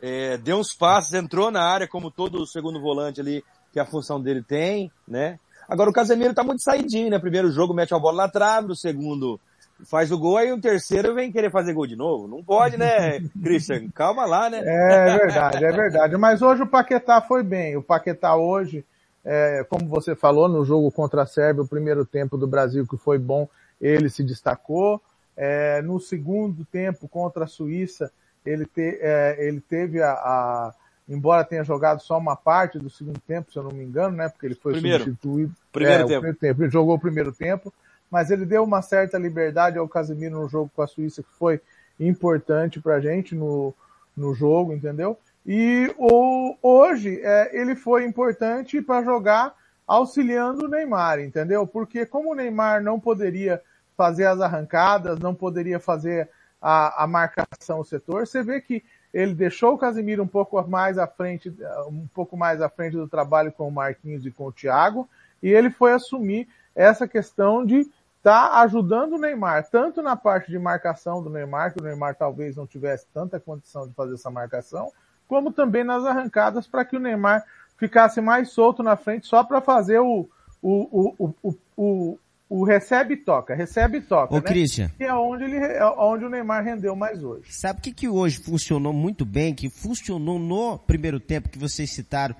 É, 0.00 0.38
deu 0.38 0.56
uns 0.56 0.72
passos, 0.72 1.12
entrou 1.12 1.50
na 1.50 1.62
área 1.62 1.86
como 1.86 2.10
todo 2.10 2.46
segundo 2.46 2.80
volante 2.80 3.20
ali, 3.20 3.44
que 3.70 3.78
a 3.78 3.84
função 3.84 4.18
dele 4.18 4.42
tem, 4.42 4.90
né? 5.06 5.38
Agora 5.68 5.90
o 5.90 5.92
Casemiro 5.92 6.32
tá 6.32 6.42
muito 6.42 6.62
saidinho, 6.62 7.10
né? 7.10 7.18
Primeiro 7.18 7.50
jogo 7.50 7.74
mete 7.74 7.92
a 7.92 7.98
bola 7.98 8.22
na 8.22 8.30
trave, 8.30 8.66
no 8.66 8.74
segundo 8.74 9.38
faz 9.84 10.10
o 10.10 10.18
gol, 10.18 10.38
aí 10.38 10.50
o 10.50 10.58
terceiro 10.58 11.14
vem 11.14 11.30
querer 11.30 11.50
fazer 11.50 11.74
gol 11.74 11.86
de 11.86 11.96
novo. 11.96 12.26
Não 12.26 12.42
pode, 12.42 12.78
né, 12.78 13.20
Christian? 13.44 13.90
Calma 13.90 14.24
lá, 14.24 14.48
né? 14.48 14.62
É 14.64 15.18
verdade, 15.18 15.62
é 15.62 15.70
verdade. 15.70 16.16
Mas 16.16 16.40
hoje 16.40 16.62
o 16.62 16.66
Paquetá 16.66 17.20
foi 17.20 17.42
bem. 17.42 17.76
O 17.76 17.82
Paquetá 17.82 18.34
hoje, 18.36 18.86
é, 19.26 19.64
como 19.68 19.88
você 19.88 20.14
falou, 20.14 20.48
no 20.48 20.64
jogo 20.64 20.90
contra 20.90 21.22
a 21.22 21.26
Sérvia, 21.26 21.62
o 21.62 21.68
primeiro 21.68 22.06
tempo 22.06 22.38
do 22.38 22.46
Brasil 22.46 22.86
que 22.86 22.96
foi 22.96 23.18
bom, 23.18 23.48
ele 23.80 24.08
se 24.08 24.24
destacou. 24.24 25.02
É, 25.36 25.82
no 25.82 26.00
segundo 26.00 26.64
tempo 26.64 27.06
contra 27.06 27.44
a 27.44 27.48
Suíça, 27.48 28.10
ele, 28.44 28.64
te, 28.64 28.98
é, 29.02 29.36
ele 29.38 29.60
teve 29.60 30.00
a, 30.00 30.12
a, 30.12 30.74
embora 31.06 31.44
tenha 31.44 31.62
jogado 31.62 32.00
só 32.00 32.16
uma 32.16 32.36
parte 32.36 32.78
do 32.78 32.88
segundo 32.88 33.20
tempo, 33.20 33.52
se 33.52 33.58
eu 33.58 33.64
não 33.64 33.72
me 33.72 33.84
engano, 33.84 34.16
né? 34.16 34.30
Porque 34.30 34.46
ele 34.46 34.54
foi 34.54 34.72
primeiro. 34.72 35.04
substituído. 35.04 35.52
Primeiro, 35.70 36.04
é, 36.04 36.06
tempo. 36.06 36.20
primeiro 36.20 36.38
tempo. 36.38 36.62
Ele 36.62 36.70
jogou 36.70 36.94
o 36.94 37.00
primeiro 37.00 37.32
tempo 37.32 37.70
mas 38.10 38.30
ele 38.30 38.44
deu 38.44 38.62
uma 38.62 38.82
certa 38.82 39.18
liberdade 39.18 39.78
ao 39.78 39.88
Casemiro 39.88 40.40
no 40.40 40.48
jogo 40.48 40.70
com 40.74 40.82
a 40.82 40.86
Suíça, 40.86 41.22
que 41.22 41.32
foi 41.38 41.60
importante 41.98 42.80
pra 42.80 43.00
gente 43.00 43.34
no, 43.34 43.74
no 44.16 44.34
jogo, 44.34 44.72
entendeu? 44.72 45.18
E 45.46 45.94
o, 45.96 46.56
hoje 46.60 47.20
é, 47.22 47.56
ele 47.56 47.76
foi 47.76 48.04
importante 48.04 48.82
para 48.82 49.04
jogar 49.04 49.54
auxiliando 49.86 50.64
o 50.64 50.68
Neymar, 50.68 51.20
entendeu? 51.20 51.64
Porque 51.64 52.04
como 52.04 52.32
o 52.32 52.34
Neymar 52.34 52.82
não 52.82 52.98
poderia 52.98 53.62
fazer 53.96 54.24
as 54.26 54.40
arrancadas, 54.40 55.20
não 55.20 55.34
poderia 55.34 55.78
fazer 55.78 56.28
a, 56.60 57.04
a 57.04 57.06
marcação 57.06 57.78
o 57.78 57.84
setor, 57.84 58.26
você 58.26 58.42
vê 58.42 58.60
que 58.60 58.82
ele 59.14 59.34
deixou 59.34 59.74
o 59.74 59.78
Casemiro 59.78 60.22
um 60.22 60.26
pouco 60.26 60.60
mais 60.68 60.98
à 60.98 61.06
frente, 61.06 61.54
um 61.86 62.08
pouco 62.12 62.36
mais 62.36 62.60
à 62.60 62.68
frente 62.68 62.96
do 62.96 63.08
trabalho 63.08 63.52
com 63.52 63.68
o 63.68 63.72
Marquinhos 63.72 64.26
e 64.26 64.32
com 64.32 64.46
o 64.46 64.52
Thiago, 64.52 65.08
e 65.40 65.48
ele 65.48 65.70
foi 65.70 65.92
assumir 65.92 66.48
essa 66.74 67.06
questão 67.06 67.64
de 67.64 67.88
está 68.18 68.60
ajudando 68.62 69.12
o 69.12 69.18
Neymar, 69.18 69.68
tanto 69.70 70.02
na 70.02 70.16
parte 70.16 70.50
de 70.50 70.58
marcação 70.58 71.22
do 71.22 71.30
Neymar, 71.30 71.72
que 71.72 71.80
o 71.80 71.84
Neymar 71.84 72.16
talvez 72.16 72.56
não 72.56 72.66
tivesse 72.66 73.06
tanta 73.14 73.38
condição 73.38 73.86
de 73.86 73.94
fazer 73.94 74.14
essa 74.14 74.28
marcação, 74.28 74.90
como 75.28 75.52
também 75.52 75.84
nas 75.84 76.04
arrancadas 76.04 76.66
para 76.66 76.84
que 76.84 76.96
o 76.96 77.00
Neymar 77.00 77.44
ficasse 77.76 78.20
mais 78.20 78.50
solto 78.50 78.82
na 78.82 78.96
frente 78.96 79.26
só 79.26 79.44
para 79.44 79.60
fazer 79.60 79.98
o, 79.98 80.28
o, 80.62 81.14
o, 81.18 81.34
o, 81.42 81.54
o, 81.76 82.18
o 82.48 82.64
recebe 82.64 83.14
e 83.14 83.16
toca, 83.16 83.54
recebe 83.54 83.98
e 83.98 84.00
toca, 84.00 84.34
Ô, 84.34 84.38
né? 84.38 84.42
Christian. 84.42 84.90
Que 84.96 85.04
é 85.04 85.14
onde, 85.14 85.44
ele, 85.44 85.56
é 85.56 85.84
onde 85.84 86.24
o 86.24 86.30
Neymar 86.30 86.64
rendeu 86.64 86.94
mais 86.94 87.22
hoje. 87.22 87.52
Sabe 87.52 87.80
o 87.80 87.82
que, 87.82 87.92
que 87.92 88.08
hoje 88.08 88.38
funcionou 88.38 88.92
muito 88.92 89.24
bem, 89.24 89.54
que 89.54 89.68
funcionou 89.68 90.38
no 90.38 90.78
primeiro 90.78 91.20
tempo 91.20 91.48
que 91.48 91.58
vocês 91.58 91.90
citaram 91.90 92.34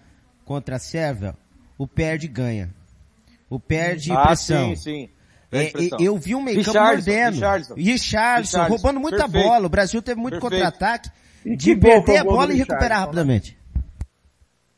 contra 0.45 0.77
a 0.77 0.79
Sérvia? 0.79 1.35
O 1.79 1.87
perde 1.87 2.29
ganha. 2.29 2.71
O 3.51 3.61
perde 3.61 4.13
ah, 4.13 4.27
pressão. 4.27 4.69
sim, 4.69 4.77
sim. 4.77 5.11
É, 5.53 5.73
eu 6.01 6.19
vi 6.19 6.35
um 6.35 6.43
meio 6.43 6.65
campo 6.65 6.81
mordendo. 6.81 7.35
Richardson, 7.35 7.75
Richardson, 7.75 8.67
roubando 8.67 8.99
muita 9.01 9.25
Perfeito. 9.25 9.47
bola. 9.47 9.67
O 9.67 9.69
Brasil 9.69 10.03
teve 10.03 10.21
muito 10.21 10.41
contra-ataque. 10.41 11.11
De 11.55 11.77
perder 11.77 12.19
a 12.19 12.25
bola 12.25 12.53
e 12.53 12.57
recuperar 12.57 12.99
né? 12.99 13.05
rapidamente. 13.05 13.59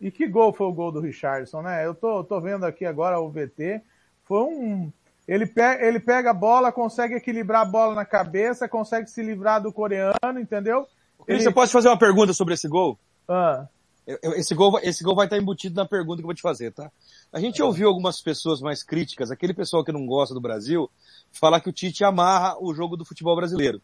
E 0.00 0.10
que 0.10 0.28
gol 0.28 0.52
foi 0.52 0.66
o 0.66 0.72
gol 0.72 0.92
do 0.92 1.00
Richardson, 1.00 1.62
né? 1.62 1.84
Eu 1.84 1.94
tô, 1.94 2.22
tô 2.22 2.40
vendo 2.40 2.64
aqui 2.64 2.84
agora 2.84 3.18
o 3.18 3.30
VT. 3.30 3.80
Foi 4.24 4.42
um. 4.42 4.92
Ele 5.26 5.46
pega, 5.46 5.84
ele 5.84 6.00
pega 6.00 6.30
a 6.30 6.34
bola, 6.34 6.72
consegue 6.72 7.14
equilibrar 7.14 7.62
a 7.62 7.64
bola 7.64 7.94
na 7.94 8.04
cabeça, 8.04 8.68
consegue 8.68 9.10
se 9.10 9.22
livrar 9.22 9.62
do 9.62 9.72
coreano, 9.72 10.40
entendeu? 10.40 10.86
Ele... 11.26 11.40
Você 11.40 11.50
pode 11.50 11.70
fazer 11.70 11.88
uma 11.88 11.98
pergunta 11.98 12.32
sobre 12.32 12.54
esse 12.54 12.68
gol? 12.68 12.98
Ah. 13.28 13.66
Esse 14.06 14.54
gol, 14.54 14.78
esse 14.82 15.04
gol 15.04 15.14
vai 15.14 15.26
estar 15.26 15.36
embutido 15.36 15.76
na 15.76 15.86
pergunta 15.86 16.16
que 16.16 16.22
eu 16.22 16.28
vou 16.28 16.34
te 16.34 16.40
fazer, 16.40 16.72
tá? 16.72 16.90
A 17.30 17.38
gente 17.38 17.62
ouviu 17.62 17.88
algumas 17.88 18.22
pessoas 18.22 18.58
mais 18.58 18.82
críticas, 18.82 19.30
aquele 19.30 19.52
pessoal 19.52 19.84
que 19.84 19.92
não 19.92 20.06
gosta 20.06 20.32
do 20.32 20.40
Brasil, 20.40 20.90
falar 21.30 21.60
que 21.60 21.68
o 21.68 21.72
Tite 21.72 22.04
amarra 22.04 22.56
o 22.58 22.72
jogo 22.72 22.96
do 22.96 23.04
futebol 23.04 23.36
brasileiro. 23.36 23.82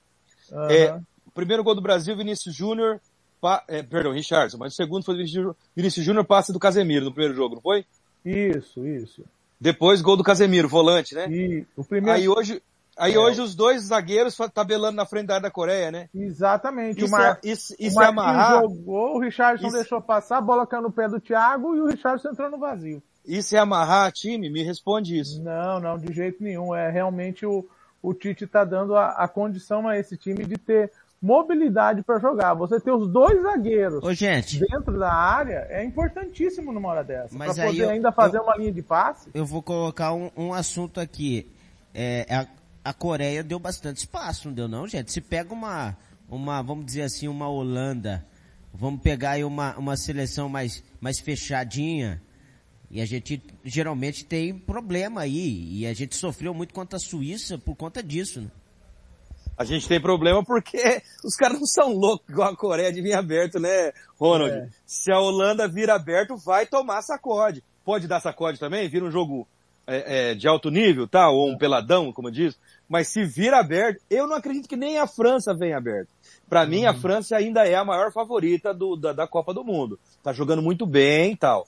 Uhum. 0.50 0.70
É, 0.70 0.98
primeiro 1.34 1.64
gol 1.64 1.74
do 1.74 1.80
Brasil, 1.82 2.16
Vinícius 2.16 2.54
Júnior, 2.54 3.00
é, 3.68 3.82
perdão, 3.82 4.12
Richardson, 4.12 4.56
mas 4.58 4.72
o 4.72 4.76
segundo 4.76 5.04
foi 5.04 5.16
Vinícius 5.76 6.04
Júnior 6.04 6.24
passe 6.24 6.52
do 6.52 6.58
Casemiro 6.58 7.04
no 7.04 7.12
primeiro 7.12 7.34
jogo, 7.34 7.56
não 7.56 7.62
foi? 7.62 7.84
Isso, 8.24 8.86
isso. 8.86 9.22
Depois 9.60 10.00
gol 10.00 10.16
do 10.16 10.24
Casemiro, 10.24 10.68
volante, 10.68 11.14
né? 11.14 11.26
E 11.28 11.66
o 11.76 11.84
primeiro... 11.84 12.18
Aí 12.18 12.28
hoje, 12.28 12.62
aí 12.96 13.14
é. 13.14 13.18
hoje 13.18 13.40
os 13.40 13.54
dois 13.54 13.82
zagueiros 13.82 14.36
tabelando 14.52 14.96
na 14.96 15.04
frente 15.04 15.26
da 15.26 15.34
área 15.34 15.42
da 15.42 15.50
Coreia, 15.50 15.90
né? 15.90 16.08
Exatamente. 16.14 17.04
Isso, 17.04 17.08
o 17.08 17.10
Mar... 17.10 17.38
é, 17.42 17.48
isso, 17.48 17.74
isso 17.78 17.98
o 17.98 18.02
é 18.02 18.06
amarrar... 18.06 18.62
jogou, 18.62 19.16
o 19.16 19.20
Richardson 19.20 19.66
isso... 19.66 19.76
deixou 19.76 20.00
passar, 20.00 20.38
a 20.38 20.42
bola 20.42 20.66
caiu 20.66 20.82
no 20.82 20.92
pé 20.92 21.08
do 21.08 21.20
Thiago 21.20 21.76
e 21.76 21.80
o 21.80 21.86
Richardson 21.86 22.30
entrou 22.30 22.50
no 22.50 22.58
vazio. 22.58 23.02
Isso 23.26 23.56
é 23.56 23.58
amarrar 23.58 24.12
time? 24.12 24.50
Me 24.50 24.62
responde 24.62 25.18
isso. 25.18 25.42
Não, 25.42 25.80
não, 25.80 25.98
de 25.98 26.12
jeito 26.12 26.42
nenhum. 26.42 26.74
É 26.74 26.90
realmente 26.90 27.46
o, 27.46 27.66
o 28.02 28.12
Tite 28.12 28.44
está 28.44 28.64
dando 28.64 28.94
a, 28.96 29.10
a 29.12 29.28
condição 29.28 29.88
a 29.88 29.98
esse 29.98 30.16
time 30.16 30.44
de 30.44 30.58
ter 30.58 30.92
mobilidade 31.24 32.02
para 32.02 32.20
jogar. 32.20 32.52
Você 32.52 32.78
ter 32.78 32.92
os 32.92 33.10
dois 33.10 33.40
zagueiros 33.40 34.04
Ô, 34.04 34.12
gente, 34.12 34.60
dentro 34.60 34.98
da 34.98 35.10
área 35.10 35.66
é 35.70 35.82
importantíssimo 35.82 36.70
numa 36.70 36.90
hora 36.90 37.02
dessa. 37.02 37.36
Para 37.36 37.54
poder 37.54 37.82
eu, 37.82 37.88
ainda 37.88 38.12
fazer 38.12 38.36
eu, 38.36 38.42
uma 38.42 38.54
linha 38.56 38.72
de 38.72 38.82
passe. 38.82 39.30
Eu 39.32 39.46
vou 39.46 39.62
colocar 39.62 40.12
um, 40.12 40.30
um 40.36 40.52
assunto 40.52 41.00
aqui. 41.00 41.50
É, 41.94 42.26
a, 42.28 42.46
a, 42.90 42.92
Coreia 42.92 43.42
deu 43.42 43.58
bastante 43.58 43.98
espaço, 43.98 44.48
não 44.48 44.54
deu 44.54 44.68
não, 44.68 44.86
gente? 44.86 45.10
Se 45.10 45.20
pega 45.22 45.54
uma, 45.54 45.96
uma 46.28 46.60
vamos 46.60 46.84
dizer 46.84 47.02
assim, 47.02 47.26
uma 47.26 47.48
Holanda, 47.48 48.22
vamos 48.74 49.00
pegar 49.00 49.30
aí 49.30 49.44
uma, 49.44 49.74
uma 49.78 49.96
seleção 49.96 50.46
mais, 50.50 50.84
mais 51.00 51.18
fechadinha, 51.20 52.20
e 52.90 53.00
a 53.00 53.06
gente 53.06 53.42
geralmente 53.64 54.26
tem 54.26 54.52
problema 54.52 55.22
aí. 55.22 55.80
E 55.80 55.86
a 55.86 55.94
gente 55.94 56.14
sofreu 56.16 56.52
muito 56.52 56.74
contra 56.74 56.98
a 56.98 57.00
Suíça 57.00 57.56
por 57.56 57.74
conta 57.74 58.02
disso, 58.02 58.42
né? 58.42 58.50
A 59.56 59.64
gente 59.64 59.86
tem 59.88 60.00
problema 60.00 60.44
porque 60.44 61.02
os 61.24 61.36
caras 61.36 61.58
não 61.58 61.66
são 61.66 61.92
loucos 61.92 62.28
igual 62.28 62.52
a 62.52 62.56
Coreia 62.56 62.92
de 62.92 63.00
vir 63.00 63.14
aberto, 63.14 63.58
né, 63.60 63.92
Ronald? 64.18 64.52
É. 64.52 64.68
Se 64.84 65.12
a 65.12 65.18
Holanda 65.18 65.68
vir 65.68 65.90
aberto, 65.90 66.36
vai 66.36 66.66
tomar 66.66 67.02
sacode. 67.02 67.62
Pode 67.84 68.08
dar 68.08 68.20
sacode 68.20 68.58
também, 68.58 68.88
vira 68.88 69.04
um 69.04 69.10
jogo 69.10 69.46
é, 69.86 70.30
é, 70.30 70.34
de 70.34 70.48
alto 70.48 70.70
nível, 70.70 71.06
tá? 71.06 71.28
Ou 71.28 71.50
um 71.50 71.58
peladão, 71.58 72.12
como 72.12 72.30
diz. 72.30 72.58
Mas 72.88 73.08
se 73.08 73.24
vir 73.24 73.52
aberto, 73.52 74.02
eu 74.10 74.26
não 74.26 74.36
acredito 74.36 74.68
que 74.68 74.76
nem 74.76 74.98
a 74.98 75.06
França 75.06 75.54
venha 75.54 75.76
aberto. 75.76 76.08
Para 76.48 76.62
uhum. 76.62 76.68
mim, 76.68 76.86
a 76.86 76.94
França 76.94 77.36
ainda 77.36 77.66
é 77.66 77.74
a 77.74 77.84
maior 77.84 78.12
favorita 78.12 78.72
do, 78.72 78.96
da, 78.96 79.12
da 79.12 79.26
Copa 79.26 79.52
do 79.52 79.64
Mundo. 79.64 79.98
Tá 80.22 80.32
jogando 80.32 80.62
muito 80.62 80.86
bem 80.86 81.32
e 81.32 81.36
tal. 81.36 81.66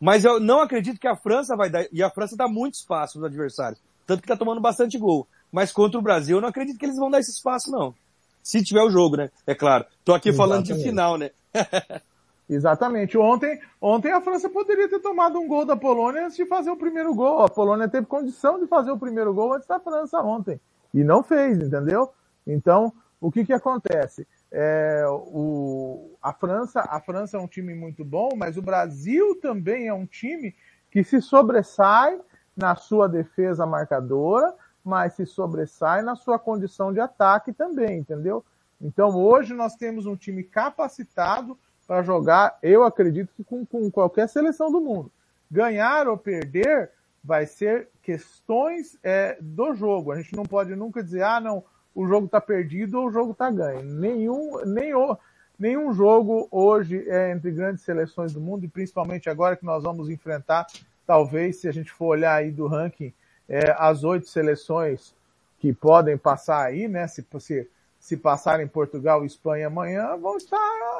Mas 0.00 0.24
eu 0.24 0.38
não 0.38 0.60
acredito 0.60 1.00
que 1.00 1.08
a 1.08 1.16
França 1.16 1.56
vai 1.56 1.70
dar, 1.70 1.86
e 1.92 2.02
a 2.02 2.10
França 2.10 2.36
dá 2.36 2.46
muito 2.46 2.74
espaço 2.74 3.18
nos 3.18 3.26
adversários. 3.26 3.80
Tanto 4.06 4.22
que 4.22 4.28
tá 4.28 4.36
tomando 4.36 4.60
bastante 4.60 4.98
gol. 4.98 5.26
Mas 5.50 5.72
contra 5.72 5.98
o 5.98 6.02
Brasil, 6.02 6.36
eu 6.36 6.40
não 6.40 6.48
acredito 6.48 6.78
que 6.78 6.84
eles 6.84 6.96
vão 6.96 7.10
dar 7.10 7.20
esse 7.20 7.32
espaço, 7.32 7.70
não. 7.70 7.94
Se 8.42 8.62
tiver 8.62 8.82
o 8.82 8.90
jogo, 8.90 9.16
né? 9.16 9.30
É 9.46 9.54
claro. 9.54 9.84
Tô 10.04 10.14
aqui 10.14 10.28
Exatamente. 10.28 10.66
falando 10.66 10.66
de 10.66 10.82
final, 10.82 11.18
né? 11.18 11.30
Exatamente. 12.48 13.18
Ontem, 13.18 13.60
ontem 13.80 14.12
a 14.12 14.20
França 14.20 14.48
poderia 14.48 14.88
ter 14.88 15.00
tomado 15.00 15.38
um 15.38 15.48
gol 15.48 15.64
da 15.64 15.76
Polônia 15.76 16.26
antes 16.26 16.36
de 16.36 16.46
fazer 16.46 16.70
o 16.70 16.76
primeiro 16.76 17.12
gol. 17.14 17.42
A 17.42 17.48
Polônia 17.48 17.88
teve 17.88 18.06
condição 18.06 18.60
de 18.60 18.66
fazer 18.66 18.92
o 18.92 18.98
primeiro 18.98 19.34
gol 19.34 19.54
antes 19.54 19.66
da 19.66 19.80
França 19.80 20.20
ontem. 20.20 20.60
E 20.94 21.02
não 21.02 21.22
fez, 21.22 21.58
entendeu? 21.58 22.10
Então, 22.46 22.92
o 23.20 23.32
que 23.32 23.44
que 23.44 23.52
acontece? 23.52 24.26
É, 24.52 25.04
o, 25.08 26.16
a 26.22 26.32
França, 26.32 26.80
a 26.80 27.00
França 27.00 27.36
é 27.36 27.40
um 27.40 27.48
time 27.48 27.74
muito 27.74 28.04
bom, 28.04 28.28
mas 28.36 28.56
o 28.56 28.62
Brasil 28.62 29.38
também 29.40 29.88
é 29.88 29.94
um 29.94 30.06
time 30.06 30.54
que 30.90 31.02
se 31.02 31.20
sobressai 31.20 32.18
na 32.56 32.74
sua 32.76 33.08
defesa 33.08 33.66
marcadora, 33.66 34.54
mas 34.86 35.14
se 35.14 35.26
sobressai 35.26 36.00
na 36.00 36.14
sua 36.14 36.38
condição 36.38 36.92
de 36.92 37.00
ataque 37.00 37.52
também, 37.52 37.98
entendeu? 37.98 38.44
Então 38.80 39.16
hoje 39.16 39.52
nós 39.52 39.74
temos 39.74 40.06
um 40.06 40.14
time 40.14 40.44
capacitado 40.44 41.58
para 41.88 42.02
jogar, 42.02 42.56
eu 42.62 42.84
acredito 42.84 43.32
que 43.36 43.42
com, 43.42 43.66
com 43.66 43.90
qualquer 43.90 44.28
seleção 44.28 44.70
do 44.70 44.80
mundo. 44.80 45.10
Ganhar 45.50 46.06
ou 46.06 46.16
perder 46.16 46.90
vai 47.22 47.46
ser 47.46 47.88
questões 48.00 48.96
é, 49.02 49.36
do 49.40 49.74
jogo. 49.74 50.12
A 50.12 50.16
gente 50.16 50.36
não 50.36 50.44
pode 50.44 50.74
nunca 50.76 51.02
dizer, 51.02 51.22
ah, 51.22 51.40
não, 51.40 51.64
o 51.92 52.06
jogo 52.06 52.26
está 52.26 52.40
perdido 52.40 53.00
ou 53.00 53.06
o 53.08 53.10
jogo 53.10 53.32
está 53.32 53.50
ganho. 53.50 53.82
Nenhum, 53.82 54.64
nenhum, 54.64 55.16
nenhum 55.58 55.92
jogo 55.92 56.46
hoje 56.50 57.08
é 57.08 57.32
entre 57.32 57.50
grandes 57.50 57.82
seleções 57.82 58.32
do 58.32 58.40
mundo, 58.40 58.64
e 58.64 58.68
principalmente 58.68 59.28
agora 59.28 59.56
que 59.56 59.64
nós 59.64 59.82
vamos 59.82 60.08
enfrentar, 60.08 60.66
talvez, 61.04 61.56
se 61.56 61.68
a 61.68 61.72
gente 61.72 61.90
for 61.90 62.06
olhar 62.06 62.34
aí 62.34 62.52
do 62.52 62.68
ranking, 62.68 63.12
é, 63.48 63.74
as 63.78 64.04
oito 64.04 64.28
seleções 64.28 65.14
que 65.58 65.72
podem 65.72 66.16
passar 66.16 66.66
aí, 66.66 66.88
né? 66.88 67.06
Se, 67.06 67.24
se, 67.38 67.68
se 67.98 68.16
passarem 68.16 68.66
Portugal 68.66 69.22
e 69.22 69.26
Espanha 69.26 69.68
amanhã, 69.68 70.16
vão 70.16 70.36
estar 70.36 70.58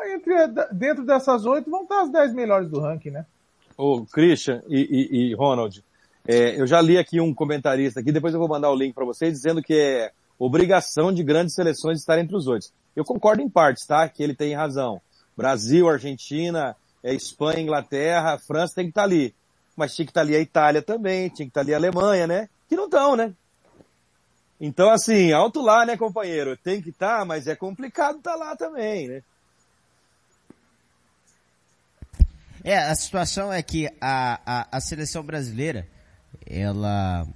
entre, 0.09 0.35
dentro 0.73 1.05
dessas 1.05 1.45
oito, 1.45 1.71
vão 1.71 1.83
estar 1.83 2.03
as 2.03 2.11
dez 2.11 2.33
melhores 2.33 2.69
do 2.69 2.81
ranking, 2.81 3.11
né? 3.11 3.27
Ô, 3.77 4.05
Christian 4.07 4.63
e, 4.69 4.81
e, 4.81 5.31
e 5.31 5.35
Ronald, 5.35 5.85
é, 6.27 6.61
eu 6.61 6.67
já 6.67 6.81
li 6.81 6.99
aqui 6.99 7.21
um 7.21 7.35
comentarista 7.35 8.01
aqui, 8.01 8.11
depois 8.11 8.33
eu 8.33 8.41
vou 8.41 8.49
mandar 8.49 8.71
o 8.71 8.77
link 8.77 8.95
para 8.95 9.05
vocês, 9.05 9.33
dizendo 9.33 9.63
que 9.63 9.75
é 9.75 10.11
obrigação 10.39 11.13
de 11.13 11.23
grandes 11.23 11.55
seleções 11.55 11.99
estar 11.99 12.19
entre 12.19 12.37
os 12.37 12.47
oito. 12.47 12.69
Eu 12.95 13.05
concordo 13.05 13.43
em 13.43 13.49
partes, 13.49 13.87
tá? 13.87 14.09
Que 14.09 14.23
ele 14.23 14.35
tem 14.35 14.55
razão. 14.55 15.01
Brasil, 15.37 15.89
Argentina, 15.89 16.75
é, 17.03 17.15
Espanha, 17.15 17.61
Inglaterra, 17.61 18.39
França 18.39 18.77
tem 18.77 18.87
que 18.87 18.91
estar 18.91 19.05
ali. 19.05 19.35
Mas 19.77 19.95
tinha 19.95 20.07
que 20.07 20.11
estar 20.11 20.23
ali 20.23 20.35
a 20.35 20.41
Itália 20.41 20.81
também, 20.83 21.29
tinha 21.29 21.47
que 21.47 21.51
estar 21.51 21.61
ali 21.61 21.75
a 21.75 21.77
Alemanha, 21.77 22.27
né? 22.27 22.49
Que 22.69 22.75
não 22.75 22.87
estão, 22.87 23.15
né? 23.15 23.33
Então, 24.61 24.89
assim, 24.91 25.33
alto 25.33 25.61
lá, 25.61 25.85
né, 25.85 25.97
companheiro? 25.97 26.57
Tem 26.57 26.81
que 26.81 26.89
estar, 26.89 27.25
mas 27.27 27.47
é 27.47 27.55
complicado 27.55 28.19
estar 28.19 28.35
lá 28.37 28.57
também, 28.57 29.09
né? 29.09 29.23
É, 32.65 32.79
a 32.79 32.95
situação 32.95 33.53
é 33.53 33.63
que 33.63 33.87
a, 34.01 34.41
a, 34.45 34.69
a 34.79 34.81
seleção 34.81 35.23
brasileira, 35.23 35.87
ela 36.45 37.27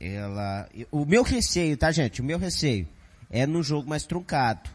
ela, 0.00 0.66
o 0.90 1.04
meu 1.04 1.22
receio, 1.22 1.76
tá 1.76 1.92
gente? 1.92 2.22
O 2.22 2.24
meu 2.24 2.38
receio 2.38 2.88
é 3.28 3.46
no 3.46 3.62
jogo 3.62 3.88
mais 3.88 4.04
truncado. 4.04 4.70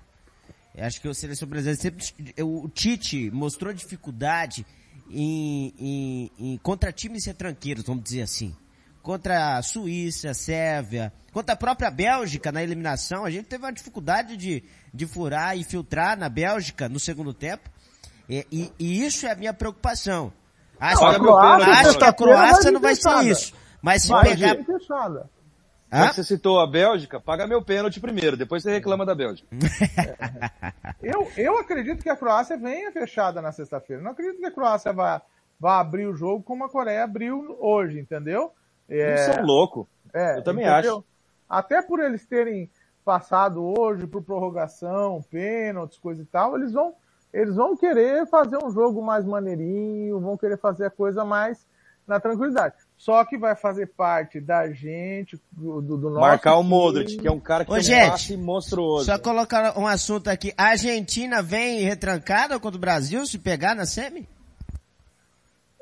Eu 0.75 0.85
acho 0.85 1.01
que 1.01 1.07
o 1.07 1.13
seleção 1.15 1.47
brasileira 1.47 1.81
sempre, 1.81 2.05
o 2.43 2.69
Tite 2.69 3.31
mostrou 3.31 3.73
dificuldade 3.73 4.65
em, 5.09 5.73
em, 5.77 6.31
em, 6.39 6.57
contra 6.57 6.91
times 6.91 7.25
retranqueiros, 7.25 7.83
vamos 7.83 8.03
dizer 8.03 8.21
assim. 8.21 8.55
Contra 9.01 9.57
a 9.57 9.61
Suíça, 9.61 10.31
a 10.31 10.33
Sérvia, 10.33 11.13
contra 11.31 11.53
a 11.53 11.57
própria 11.57 11.91
Bélgica 11.91 12.51
na 12.51 12.63
eliminação, 12.63 13.23
a 13.23 13.29
gente 13.29 13.45
teve 13.45 13.63
uma 13.63 13.71
dificuldade 13.71 14.35
de, 14.35 14.63
de 14.93 15.05
furar 15.05 15.57
e 15.57 15.63
filtrar 15.63 16.17
na 16.17 16.27
Bélgica 16.27 16.89
no 16.89 16.99
segundo 16.99 17.33
tempo. 17.33 17.69
E, 18.27 18.47
e, 18.51 18.71
e 18.79 19.05
isso 19.05 19.27
é 19.27 19.31
a 19.31 19.35
minha 19.35 19.53
preocupação. 19.53 20.33
Acho, 20.79 21.01
não, 21.01 21.09
que, 21.09 21.15
a 21.15 21.19
Croácia, 21.19 21.73
acho 21.73 21.97
que 21.97 22.03
a 22.03 22.13
Croácia 22.13 22.71
não 22.71 22.81
vai 22.81 22.95
ser 22.95 23.23
isso. 23.25 23.53
Mas 23.81 24.03
se 24.03 24.09
Mas 24.09 24.29
pegar. 24.29 24.57
Você 26.13 26.23
citou 26.23 26.59
a 26.59 26.67
Bélgica, 26.67 27.19
paga 27.19 27.47
meu 27.47 27.61
pênalti 27.61 27.99
primeiro, 27.99 28.35
depois 28.35 28.63
você 28.63 28.71
reclama 28.71 29.05
da 29.05 29.15
Bélgica. 29.15 29.47
eu, 31.01 31.31
eu 31.37 31.57
acredito 31.57 32.03
que 32.03 32.09
a 32.09 32.15
Croácia 32.15 32.57
venha 32.57 32.91
fechada 32.91 33.41
na 33.41 33.51
sexta-feira. 33.51 34.01
Não 34.01 34.11
acredito 34.11 34.39
que 34.39 34.45
a 34.45 34.51
Croácia 34.51 34.91
vá, 34.91 35.21
vá 35.59 35.79
abrir 35.79 36.07
o 36.07 36.15
jogo 36.15 36.43
como 36.43 36.65
a 36.65 36.69
Coreia 36.69 37.03
abriu 37.03 37.57
hoje, 37.59 37.99
entendeu? 37.99 38.51
É, 38.89 39.09
Eles 39.09 39.21
são 39.21 39.43
loucos. 39.43 39.87
É, 40.13 40.37
eu 40.37 40.43
também 40.43 40.65
entendeu? 40.65 40.97
acho. 40.97 41.05
Até 41.49 41.81
por 41.81 41.99
eles 41.99 42.25
terem 42.25 42.69
passado 43.03 43.63
hoje 43.79 44.07
por 44.07 44.23
prorrogação, 44.23 45.21
pênaltis, 45.29 45.99
coisa 45.99 46.23
e 46.23 46.25
tal, 46.25 46.57
eles 46.57 46.73
vão, 46.73 46.95
eles 47.31 47.55
vão 47.55 47.77
querer 47.77 48.25
fazer 48.27 48.57
um 48.57 48.71
jogo 48.71 49.01
mais 49.01 49.23
maneirinho, 49.23 50.19
vão 50.19 50.35
querer 50.35 50.57
fazer 50.57 50.87
a 50.87 50.89
coisa 50.89 51.23
mais 51.23 51.65
na 52.07 52.19
tranquilidade. 52.19 52.75
Só 52.97 53.23
que 53.25 53.37
vai 53.37 53.55
fazer 53.55 53.87
parte 53.87 54.39
da 54.39 54.71
gente, 54.71 55.39
do, 55.51 55.81
do 55.81 56.09
nosso. 56.09 56.21
Marcar 56.21 56.55
o 56.55 56.63
Modric, 56.63 57.17
que 57.17 57.27
é 57.27 57.31
um 57.31 57.39
cara 57.39 57.65
que 57.65 57.71
Ô, 57.71 57.75
tem 57.75 57.83
gente, 57.83 58.05
um 58.05 58.09
passe 58.11 58.37
monstruoso. 58.37 59.05
Só 59.05 59.19
colocar 59.19 59.77
um 59.77 59.85
assunto 59.85 60.29
aqui. 60.29 60.53
A 60.57 60.69
Argentina 60.69 61.41
vem 61.41 61.81
retrancada 61.81 62.59
contra 62.59 62.77
o 62.77 62.81
Brasil 62.81 63.25
se 63.25 63.37
pegar 63.37 63.75
na 63.75 63.85
semi? 63.85 64.27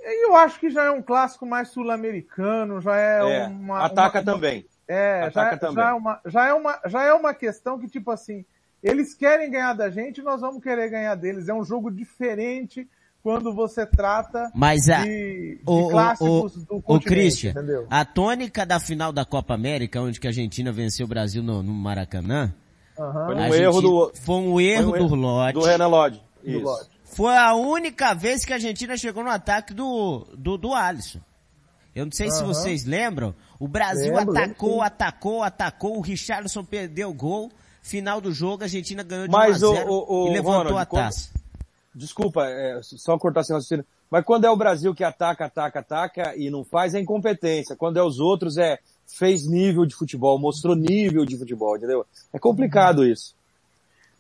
Eu 0.06 0.36
acho 0.36 0.60
que 0.60 0.70
já 0.70 0.86
é 0.86 0.92
um 0.92 1.02
clássico 1.02 1.46
mais 1.46 1.70
sul-americano, 1.70 2.82
já 2.82 2.98
é, 2.98 3.20
é 3.20 3.48
uma. 3.48 3.86
Ataca 3.86 4.20
uma, 4.20 4.26
também. 4.26 4.66
É, 4.88 5.22
ataca 5.28 5.52
já, 5.52 5.56
é, 5.56 5.58
também. 5.58 5.76
Já, 5.76 5.90
é 5.90 5.94
uma, 5.94 6.22
já, 6.26 6.48
é 6.48 6.54
uma, 6.54 6.80
já 6.88 7.04
é 7.04 7.14
uma 7.14 7.34
questão 7.34 7.80
que, 7.80 7.88
tipo 7.88 8.12
assim, 8.12 8.44
Eles 8.84 9.14
querem 9.14 9.50
ganhar 9.50 9.74
da 9.74 9.90
gente, 9.90 10.22
nós 10.22 10.42
vamos 10.42 10.62
querer 10.62 10.90
ganhar 10.90 11.16
deles. 11.16 11.48
É 11.48 11.54
um 11.54 11.64
jogo 11.64 11.90
diferente 11.90 12.86
quando 13.24 13.54
você 13.54 13.86
trata 13.86 14.52
Mas 14.54 14.90
a, 14.90 15.04
de, 15.04 15.56
de 15.56 15.62
o, 15.66 15.88
clássicos 15.90 16.56
o, 16.58 16.60
do 16.60 16.74
o, 16.76 16.78
o 16.78 16.82
continente, 16.82 17.08
Christian, 17.22 17.52
entendeu? 17.52 17.88
a 17.90 18.04
tônica 18.06 18.66
da 18.66 18.80
final 18.80 19.14
da 19.14 19.24
Copa 19.24 19.54
América, 19.54 20.02
onde 20.02 20.20
que 20.20 20.28
a 20.28 20.30
Argentina 20.30 20.72
venceu 20.72 21.06
o 21.06 21.10
Brasil 21.10 21.42
no, 21.42 21.64
no 21.64 21.74
Maracanã, 21.74 22.54
Aham. 23.00 23.26
Foi 23.26 23.34
a 23.34 23.38
um 23.38 23.42
Argentina- 23.42 23.64
erro 23.64 23.82
do, 23.82 24.12
foi 24.14 24.36
um 24.36 24.62
erro 24.62 24.90
foi 24.92 25.02
um 25.02 25.08
do 25.08 25.16
Lodge. 25.16 25.54
do 25.54 25.66
Renan 25.66 25.88
Lodge. 25.88 26.22
Do 26.44 26.50
Isso. 26.52 26.62
Lodge. 26.64 26.90
Foi 27.06 27.36
a 27.38 27.56
única 27.56 28.14
vez 28.14 28.46
que 28.46 28.52
a 28.54 28.56
Argentina 28.58 28.96
chegou 28.98 29.24
no 29.24 29.30
ataque 29.32 29.74
do, 29.74 30.28
do, 30.38 30.58
do 30.60 30.74
Alisson. 30.76 31.20
Eu 31.96 32.06
não 32.06 32.12
sei 32.12 32.30
se 32.30 32.40
Aham. 32.44 32.48
vocês 32.54 32.86
lembram, 32.86 33.34
o 33.60 33.68
Brasil 33.68 34.14
Lembro, 34.16 34.34
lembro 34.34 34.44
atacou, 34.52 34.74
sim. 34.74 34.82
atacou, 34.82 35.44
atacou, 35.44 35.98
o 35.98 36.02
Richarlison 36.02 36.64
perdeu 36.64 37.10
o 37.10 37.14
gol, 37.14 37.52
final 37.82 38.20
do 38.22 38.32
jogo 38.32 38.62
a 38.64 38.66
Argentina 38.66 39.02
ganhou 39.02 39.28
de 39.28 39.32
Mas 39.32 39.62
1 39.64 39.66
a 39.66 39.70
o- 39.70 39.76
0 39.76 39.90
o- 39.92 40.26
o 40.26 40.28
e 40.28 40.34
levantou 40.34 40.58
Ronald, 40.64 40.78
a 40.80 40.86
quando- 40.86 41.04
taça. 41.06 41.30
Desculpa, 41.96 42.46
é, 42.46 42.80
só 42.82 43.18
cortar 43.18 43.44
sem 43.44 43.54
raciocínio. 43.56 43.86
Mas 44.10 44.24
quando 44.26 44.46
é 44.46 44.50
o 44.50 44.56
Brasil 44.56 44.94
que 44.96 45.04
ataca, 45.04 45.46
ataca, 45.46 45.80
ataca 45.80 46.36
e 46.36 46.50
não 46.50 46.64
faz, 46.64 46.94
é 46.96 47.00
incompetência. 47.00 47.76
Quando 47.76 47.98
é 47.98 48.04
os 48.04 48.20
outros, 48.20 48.58
é 48.58 48.80
fez 49.08 49.46
nível 49.48 49.86
de 49.86 49.96
futebol, 49.96 50.40
mostrou 50.40 50.76
nível 50.76 51.26
de 51.26 51.38
futebol, 51.38 51.76
entendeu? 51.78 52.06
É 52.32 52.40
complicado 52.40 53.06
isso. 53.06 53.36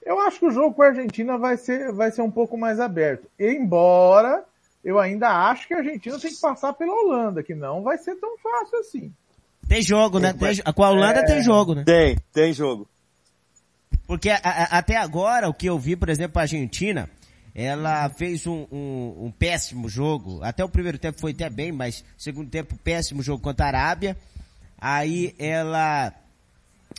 Eu 0.06 0.20
acho 0.20 0.40
que 0.40 0.46
o 0.46 0.52
jogo 0.52 0.76
com 0.76 0.84
a 0.84 0.88
Argentina 0.88 1.38
vai 1.38 1.56
ser, 1.58 1.92
vai 1.94 2.12
ser 2.12 2.22
um 2.22 2.30
pouco 2.30 2.58
mais 2.58 2.80
aberto. 2.80 3.26
Embora 3.40 4.44
eu 4.84 5.00
ainda 5.00 5.30
acho 5.50 5.68
que 5.68 5.74
a 5.74 5.78
Argentina 5.78 6.20
tem 6.20 6.32
que 6.34 6.42
passar 6.42 6.74
pela 6.74 6.94
Holanda, 6.94 7.42
que 7.42 7.56
não 7.56 7.82
vai 7.82 7.98
ser 7.98 8.16
tão 8.18 8.38
fácil 8.38 8.80
assim. 8.80 9.14
Tem 9.68 9.82
jogo, 9.82 10.20
né? 10.20 10.34
Tem, 10.34 10.58
com 10.74 10.84
a 10.84 10.90
Holanda 10.90 11.22
É. 11.22 11.26
tem 11.26 11.42
jogo, 11.42 11.74
né? 11.74 11.84
Tem, 11.86 12.18
tem 12.34 12.52
jogo. 12.52 12.88
Porque 14.06 14.30
a- 14.30 14.42
a- 14.44 14.78
até 14.80 14.98
agora, 14.98 15.48
o 15.50 15.54
que 15.54 15.68
eu 15.68 15.80
vi, 15.80 15.96
por 15.96 16.10
exemplo, 16.10 16.38
a 16.38 16.42
Argentina, 16.42 17.10
ela 17.56 18.10
fez 18.10 18.48
um, 18.48 18.66
um- 18.72 19.26
um 19.26 19.32
péssimo 19.32 19.88
jogo. 19.88 20.42
Até 20.44 20.64
o 20.64 20.70
primeiro 20.70 20.98
tempo 20.98 21.20
foi 21.20 21.32
até 21.32 21.50
bem, 21.50 21.72
mas 21.72 22.04
segundo 22.18 22.50
tempo 22.50 22.76
péssimo 22.84 23.22
jogo 23.22 23.44
contra 23.44 23.66
a 23.66 23.68
Arábia. 23.70 24.18
Aí 24.80 25.36
ela, 25.38 26.12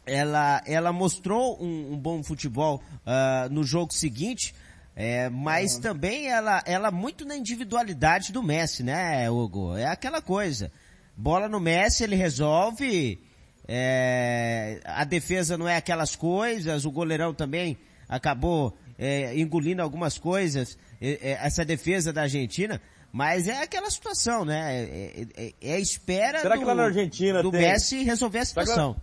ela, 0.07 0.62
ela 0.66 0.92
mostrou 0.92 1.61
um, 1.62 1.92
um 1.94 1.98
bom 1.98 2.22
futebol 2.22 2.82
ah, 3.05 3.48
no 3.50 3.64
jogo 3.64 3.92
seguinte, 3.92 4.55
é, 4.96 5.28
mas 5.28 5.76
também 5.76 6.28
ela, 6.28 6.62
ela 6.66 6.90
muito 6.90 7.24
na 7.24 7.36
individualidade 7.36 8.32
do 8.32 8.42
Messi, 8.42 8.82
né, 8.84 9.28
Hugo? 9.28 9.76
É 9.76 9.86
aquela 9.86 10.22
coisa. 10.22 10.70
Bola 11.16 11.48
no 11.48 11.59
Messi, 11.61 12.05
ele 12.05 12.14
resolve. 12.16 13.18
é, 13.66 14.80
a 14.84 15.05
defesa 15.05 15.59
não 15.59 15.66
é 15.68 15.76
aquelas 15.76 16.14
coisas, 16.14 16.84
o 16.84 16.90
goleirão 16.90 17.34
também 17.34 17.76
acabou 18.09 18.76
é, 18.99 19.36
engolindo 19.38 19.82
algumas 19.82 20.18
coisas, 20.18 20.78
é, 21.01 21.30
é, 21.30 21.38
essa 21.45 21.64
defesa 21.64 22.12
da 22.12 22.22
Argentina, 22.22 22.80
mas 23.12 23.47
é 23.49 23.62
aquela 23.62 23.90
situação, 23.90 24.45
né? 24.45 24.84
É, 24.84 25.26
é- 25.36 25.53
é 25.61 25.74
a 25.74 25.78
espera 25.80 26.40
Será 26.40 26.55
do, 26.55 26.61
que 26.61 26.64
lá 26.66 26.74
na 26.74 26.84
Argentina 26.84 27.42
do 27.42 27.51
tem- 27.51 27.61
Messi 27.61 28.03
resolver 28.03 28.38
a 28.40 28.45
situação. 28.45 28.97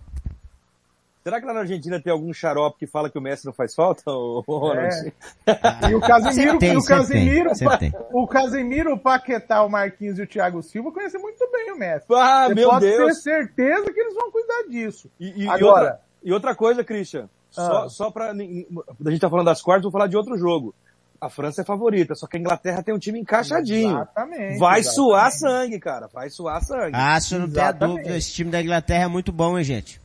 Será 1.23 1.39
que 1.39 1.45
lá 1.45 1.53
na 1.53 1.59
Argentina 1.59 2.01
tem 2.01 2.11
algum 2.11 2.33
xarope 2.33 2.79
que 2.79 2.87
fala 2.87 3.07
que 3.07 3.15
o 3.17 3.21
Messi 3.21 3.45
não 3.45 3.53
faz 3.53 3.75
falta, 3.75 4.01
ô, 4.11 4.39
Ronald? 4.41 5.13
E 5.87 5.93
o 5.93 6.01
Casemiro, 6.01 6.57
tem, 6.57 6.73
e 6.73 6.77
o 6.77 6.79
tem, 6.79 6.87
Casemiro, 6.87 7.51
tem. 7.77 7.93
o 8.11 8.27
Casemiro, 8.27 8.93
o 8.93 8.97
Paquetá, 8.99 9.63
o 9.63 9.69
Marquinhos 9.69 10.17
e 10.17 10.23
o 10.23 10.27
Thiago 10.27 10.63
Silva 10.63 10.91
conhecem 10.91 11.21
muito 11.21 11.47
bem 11.51 11.71
o 11.73 11.77
Messi. 11.77 12.05
Ah, 12.11 12.47
Você 12.47 12.55
meu 12.55 12.69
pode 12.69 12.85
ter 12.87 12.97
Deus! 12.97 13.21
certeza 13.21 13.93
que 13.93 13.99
eles 13.99 14.15
vão 14.15 14.31
cuidar 14.31 14.63
disso. 14.67 15.11
E, 15.19 15.27
e- 15.27 15.43
e 15.43 15.47
Agora, 15.47 15.69
outra, 15.83 16.01
e 16.23 16.33
outra 16.33 16.55
coisa, 16.55 16.83
Christian, 16.83 17.29
só, 17.51 17.83
Ah. 17.85 17.89
só 17.89 18.09
pra, 18.09 18.33
nin- 18.33 18.65
a 19.05 19.09
gente 19.11 19.21
tá 19.21 19.29
falando 19.29 19.45
das 19.45 19.61
quartas, 19.61 19.83
vou 19.83 19.91
falar 19.91 20.07
de 20.07 20.17
outro 20.17 20.35
jogo. 20.37 20.73
A 21.19 21.29
França 21.29 21.61
é 21.61 21.63
favorita, 21.63 22.15
só 22.15 22.25
que 22.25 22.37
a 22.37 22.39
Inglaterra 22.39 22.81
tem 22.81 22.95
um 22.95 22.97
time 22.97 23.19
encaixadinho. 23.19 23.91
Exatamente, 23.91 24.57
Vai 24.57 24.79
exatamente. 24.79 24.85
suar 24.95 25.31
sangue, 25.31 25.79
cara. 25.79 26.07
Vai 26.11 26.29
suar 26.31 26.63
sangue. 26.63 26.93
Ah, 26.95 27.19
se 27.21 27.35
eu 27.35 27.39
não 27.41 27.45
tenho 27.47 27.63
Exatamente. 27.63 27.97
dúvida, 27.97 28.17
esse 28.17 28.31
time 28.31 28.49
da 28.49 28.59
Inglaterra 28.59 29.03
é 29.03 29.07
muito 29.07 29.31
bom, 29.31 29.55
hein, 29.55 29.63
gente? 29.63 30.01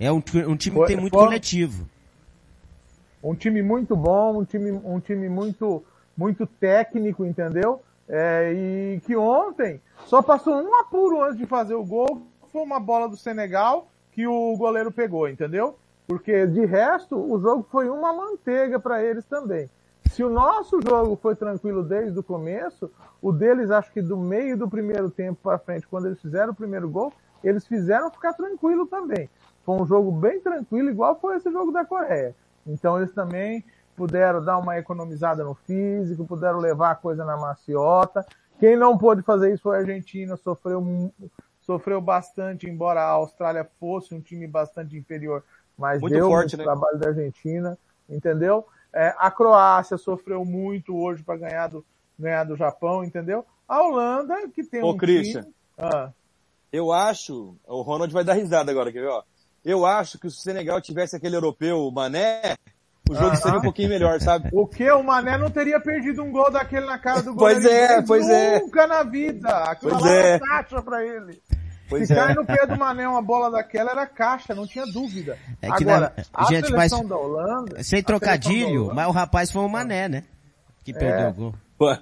É 0.00 0.10
um, 0.10 0.16
um 0.16 0.56
time 0.56 0.80
que 0.80 0.86
tem 0.86 0.96
muito 0.96 1.12
foi- 1.14 1.24
coletivo. 1.26 1.86
Um 3.22 3.34
time 3.34 3.60
muito 3.62 3.96
bom, 3.96 4.40
um 4.40 4.44
time, 4.44 4.70
um 4.70 5.00
time 5.00 5.28
muito, 5.28 5.84
muito 6.16 6.46
técnico, 6.46 7.24
entendeu? 7.24 7.82
É, 8.08 8.52
e 8.54 9.00
que 9.04 9.16
ontem 9.16 9.80
só 10.06 10.22
passou 10.22 10.54
um 10.54 10.78
apuro 10.80 11.22
antes 11.24 11.36
de 11.36 11.44
fazer 11.44 11.74
o 11.74 11.84
gol, 11.84 12.22
foi 12.52 12.62
uma 12.62 12.78
bola 12.78 13.08
do 13.08 13.16
Senegal 13.16 13.88
que 14.12 14.26
o 14.26 14.56
goleiro 14.56 14.92
pegou, 14.92 15.28
entendeu? 15.28 15.76
Porque 16.06 16.46
de 16.46 16.64
resto, 16.64 17.16
o 17.16 17.40
jogo 17.40 17.66
foi 17.70 17.88
uma 17.88 18.12
manteiga 18.12 18.78
para 18.78 19.02
eles 19.02 19.24
também. 19.24 19.68
Se 20.10 20.22
o 20.22 20.30
nosso 20.30 20.80
jogo 20.80 21.16
foi 21.16 21.34
tranquilo 21.34 21.82
desde 21.82 22.18
o 22.18 22.22
começo, 22.22 22.90
o 23.20 23.32
deles, 23.32 23.70
acho 23.70 23.92
que 23.92 24.00
do 24.00 24.16
meio 24.16 24.56
do 24.56 24.68
primeiro 24.68 25.10
tempo 25.10 25.40
para 25.42 25.58
frente, 25.58 25.86
quando 25.86 26.06
eles 26.06 26.20
fizeram 26.20 26.52
o 26.52 26.56
primeiro 26.56 26.88
gol, 26.88 27.12
eles 27.42 27.66
fizeram 27.66 28.10
ficar 28.10 28.32
tranquilo 28.32 28.86
também. 28.86 29.28
Foi 29.64 29.80
um 29.80 29.86
jogo 29.86 30.12
bem 30.12 30.40
tranquilo, 30.40 30.90
igual 30.90 31.18
foi 31.18 31.36
esse 31.36 31.50
jogo 31.50 31.72
da 31.72 31.84
Coreia. 31.84 32.34
Então 32.66 32.96
eles 32.96 33.12
também 33.12 33.64
puderam 33.96 34.44
dar 34.44 34.58
uma 34.58 34.78
economizada 34.78 35.42
no 35.42 35.54
físico, 35.54 36.26
puderam 36.26 36.58
levar 36.58 36.92
a 36.92 36.94
coisa 36.94 37.24
na 37.24 37.36
maciota. 37.36 38.24
Quem 38.58 38.76
não 38.76 38.96
pôde 38.96 39.22
fazer 39.22 39.52
isso 39.52 39.64
foi 39.64 39.76
a 39.76 39.80
Argentina, 39.80 40.36
sofreu, 40.36 41.12
sofreu 41.60 42.00
bastante, 42.00 42.68
embora 42.68 43.00
a 43.02 43.10
Austrália 43.10 43.68
fosse 43.78 44.14
um 44.14 44.20
time 44.20 44.46
bastante 44.46 44.96
inferior, 44.96 45.42
mas 45.78 46.00
Muito 46.00 46.14
deu 46.14 46.28
forte, 46.28 46.56
muito 46.56 46.58
né? 46.58 46.64
trabalho 46.64 46.98
da 46.98 47.08
Argentina, 47.08 47.78
entendeu? 48.08 48.66
É, 48.94 49.14
a 49.18 49.30
Croácia 49.30 49.96
sofreu 49.98 50.44
muito 50.44 50.96
hoje 50.96 51.22
para 51.22 51.36
ganhar 51.36 51.68
do, 51.68 51.84
ganhar 52.18 52.44
do 52.44 52.56
Japão, 52.56 53.04
entendeu? 53.04 53.44
A 53.68 53.82
Holanda, 53.82 54.34
que 54.54 54.62
tem 54.64 54.82
Ô, 54.82 54.92
um 54.92 54.96
Christian. 54.96 55.42
time... 55.42 55.54
Ah, 55.78 56.10
Eu 56.72 56.92
acho, 56.92 57.54
o 57.66 57.82
Ronald 57.82 58.12
vai 58.12 58.24
dar 58.24 58.32
risada 58.34 58.70
agora, 58.70 58.90
quer 58.92 59.00
ver, 59.00 59.08
ó? 59.10 59.22
Eu 59.64 59.84
acho 59.84 60.18
que 60.18 60.30
se 60.30 60.36
o 60.36 60.40
Senegal 60.40 60.80
tivesse 60.80 61.16
aquele 61.16 61.36
europeu, 61.36 61.78
o 61.80 61.90
Mané, 61.92 62.54
o 63.10 63.14
jogo 63.14 63.26
Aham. 63.26 63.36
seria 63.36 63.58
um 63.58 63.62
pouquinho 63.62 63.88
melhor, 63.88 64.20
sabe? 64.20 64.48
O 64.54 64.66
que? 64.66 64.88
O 64.92 65.02
Mané 65.02 65.36
não 65.36 65.50
teria 65.50 65.78
perdido 65.80 66.22
um 66.22 66.30
gol 66.30 66.50
daquele 66.50 66.86
na 66.86 66.98
cara 66.98 67.20
do 67.22 67.34
Pois 67.34 67.62
goleiro 67.62 67.92
é, 67.92 68.02
pois 68.02 68.28
é. 68.28 68.60
Nunca 68.60 68.86
na 68.86 69.02
vida. 69.02 69.48
Aquilo 69.64 69.90
Pois 69.92 70.02
lá 70.04 70.12
é. 70.12 70.38
caixa 70.38 70.80
pra 70.82 71.04
ele. 71.04 71.42
Pois 71.88 72.06
Se 72.08 72.12
é. 72.12 72.16
cai 72.16 72.34
no 72.34 72.44
pé 72.44 72.66
do 72.66 72.76
Mané 72.76 73.08
uma 73.08 73.22
bola 73.22 73.50
daquela, 73.50 73.92
era 73.92 74.06
caixa, 74.06 74.54
não 74.54 74.66
tinha 74.66 74.84
dúvida. 74.86 75.38
É 75.62 75.70
que 75.72 75.84
Agora, 75.84 76.12
na- 76.16 76.24
a 76.34 76.44
gente, 76.44 76.72
mas- 76.72 76.90
seleção 76.90 77.06
da 77.06 77.16
Holanda... 77.16 77.82
Sem 77.84 78.02
trocadilho, 78.02 78.80
Holanda- 78.84 78.94
mas 78.94 79.06
o 79.08 79.12
rapaz 79.12 79.50
foi 79.52 79.62
o 79.62 79.68
Mané, 79.68 80.08
né? 80.08 80.24
Que 80.84 80.92
perdeu 80.92 81.28
o 81.28 81.32
gol. 81.34 81.54
Foi, 81.78 81.96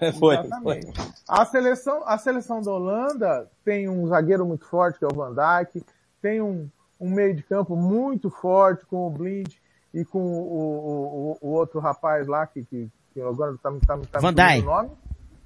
foi. 0.60 0.80
A 1.28 1.44
seleção, 1.46 2.02
a 2.06 2.16
seleção 2.16 2.62
da 2.62 2.70
Holanda 2.70 3.50
tem 3.64 3.88
um 3.88 4.06
zagueiro 4.06 4.46
muito 4.46 4.64
forte, 4.66 4.98
que 4.98 5.04
é 5.04 5.08
o 5.08 5.14
Van 5.14 5.34
Dijk, 5.34 5.84
tem 6.22 6.40
um, 6.40 6.68
um 7.00 7.10
meio 7.10 7.34
de 7.34 7.42
campo 7.42 7.74
muito 7.76 8.30
forte 8.30 8.86
com 8.86 9.06
o 9.06 9.10
Blind 9.10 9.52
e 9.92 10.04
com 10.04 10.18
o, 10.20 10.40
o, 10.52 11.38
o, 11.42 11.48
o 11.48 11.50
outro 11.52 11.80
rapaz 11.80 12.26
lá, 12.28 12.46
que, 12.46 12.62
que, 12.64 12.88
que 13.12 13.20
agora 13.20 13.56
tá, 13.62 13.72
tá, 13.86 13.98
tá 14.12 14.18
Van 14.20 14.32
Dijk. 14.32 14.62
o 14.62 14.64
nome. 14.66 14.90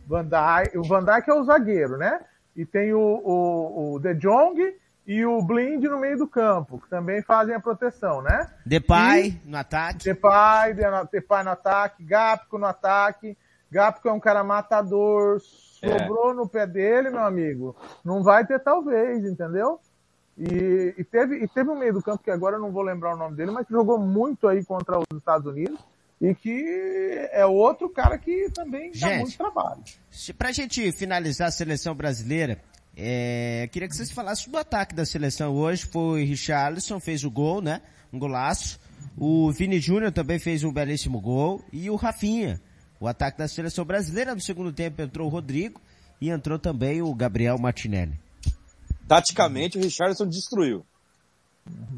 Van 0.07 0.25
Dijk. 0.25 0.79
O 0.79 0.83
Van 0.83 1.05
Dijk 1.05 1.31
é 1.31 1.35
o 1.35 1.45
zagueiro, 1.45 1.97
né? 1.97 2.21
E 2.59 2.67
tem 2.67 2.93
o, 2.93 2.99
o, 2.99 3.95
o 3.95 3.99
De 4.01 4.15
Jong 4.15 4.77
e 5.07 5.25
o 5.25 5.41
Blind 5.41 5.85
no 5.85 6.01
meio 6.01 6.19
do 6.19 6.27
campo, 6.27 6.81
que 6.81 6.91
também 6.91 7.23
fazem 7.23 7.55
a 7.55 7.61
proteção, 7.61 8.21
né? 8.21 8.51
Depay 8.67 9.41
no 9.45 9.57
ataque. 9.57 10.05
Depay, 10.05 10.75
Depay 11.13 11.45
no 11.45 11.51
ataque, 11.51 12.03
Gapco 12.03 12.59
no 12.59 12.67
ataque. 12.67 13.39
Gapco 13.71 14.09
é 14.09 14.13
um 14.13 14.19
cara 14.19 14.43
matador, 14.43 15.37
É. 15.83 15.99
sobrou 15.99 16.35
no 16.35 16.49
pé 16.49 16.67
dele, 16.67 17.11
meu 17.11 17.23
amigo. 17.25 17.77
Não 18.05 18.25
vai 18.25 18.45
ter 18.45 18.59
talvez, 18.59 19.25
entendeu? 19.25 19.79
E, 20.37 20.97
e 20.99 21.05
teve, 21.05 21.37
e 21.37 21.47
teve 21.47 21.71
um 21.71 21.79
meio 21.79 21.93
do 21.93 22.03
campo 22.03 22.25
que 22.25 22.31
agora 22.31 22.57
eu 22.57 22.61
não 22.61 22.73
vou 22.73 22.83
lembrar 22.83 23.15
o 23.15 23.17
nome 23.17 23.37
dele, 23.37 23.53
mas 23.53 23.69
que 23.69 23.73
jogou 23.73 24.01
muito 24.01 24.49
aí 24.49 24.65
contra 24.65 24.99
os 24.99 25.17
Estados 25.17 25.47
Unidos 25.47 25.79
e 26.21 26.35
que 26.35 27.29
é 27.33 27.47
outro 27.47 27.89
cara 27.89 28.19
que 28.19 28.51
também 28.51 28.91
dá 28.93 29.09
Gente. 29.09 29.21
muito 29.21 29.37
trabalho. 29.39 29.83
Pra 30.37 30.53
gente 30.53 30.91
finalizar 30.93 31.49
a 31.49 31.53
seleção 31.53 31.95
brasileira, 31.95 32.61
é, 32.97 33.69
queria 33.71 33.89
que 33.89 33.95
vocês 33.95 34.11
falassem 34.11 34.51
do 34.51 34.59
ataque 34.59 34.95
da 34.95 35.07
seleção 35.07 35.55
hoje. 35.55 35.85
Foi 35.87 36.25
Richarlison, 36.25 36.99
fez 36.99 37.23
o 37.25 37.31
gol, 37.31 37.61
né? 37.63 37.81
Um 38.13 38.19
golaço. 38.19 38.81
O 39.17 39.51
Vini 39.53 39.79
Júnior 39.79 40.11
também 40.13 40.39
fez 40.39 40.65
um 40.65 40.73
belíssimo 40.73 41.21
gol. 41.21 41.65
E 41.73 41.89
o 41.89 41.95
Rafinha. 41.97 42.61
O 43.01 43.07
ataque 43.07 43.39
da 43.39 43.47
seleção 43.47 43.85
brasileira 43.85 44.35
no 44.35 44.41
segundo 44.41 44.73
tempo 44.73 45.01
entrou 45.01 45.29
o 45.29 45.31
Rodrigo 45.31 45.81
e 46.21 46.31
entrou 46.31 46.59
também 46.59 47.01
o 47.01 47.15
Gabriel 47.15 47.57
Martinelli. 47.59 48.19
Taticamente, 49.07 49.79
o 49.79 49.81
Richardson 49.81 50.27
destruiu. 50.27 50.85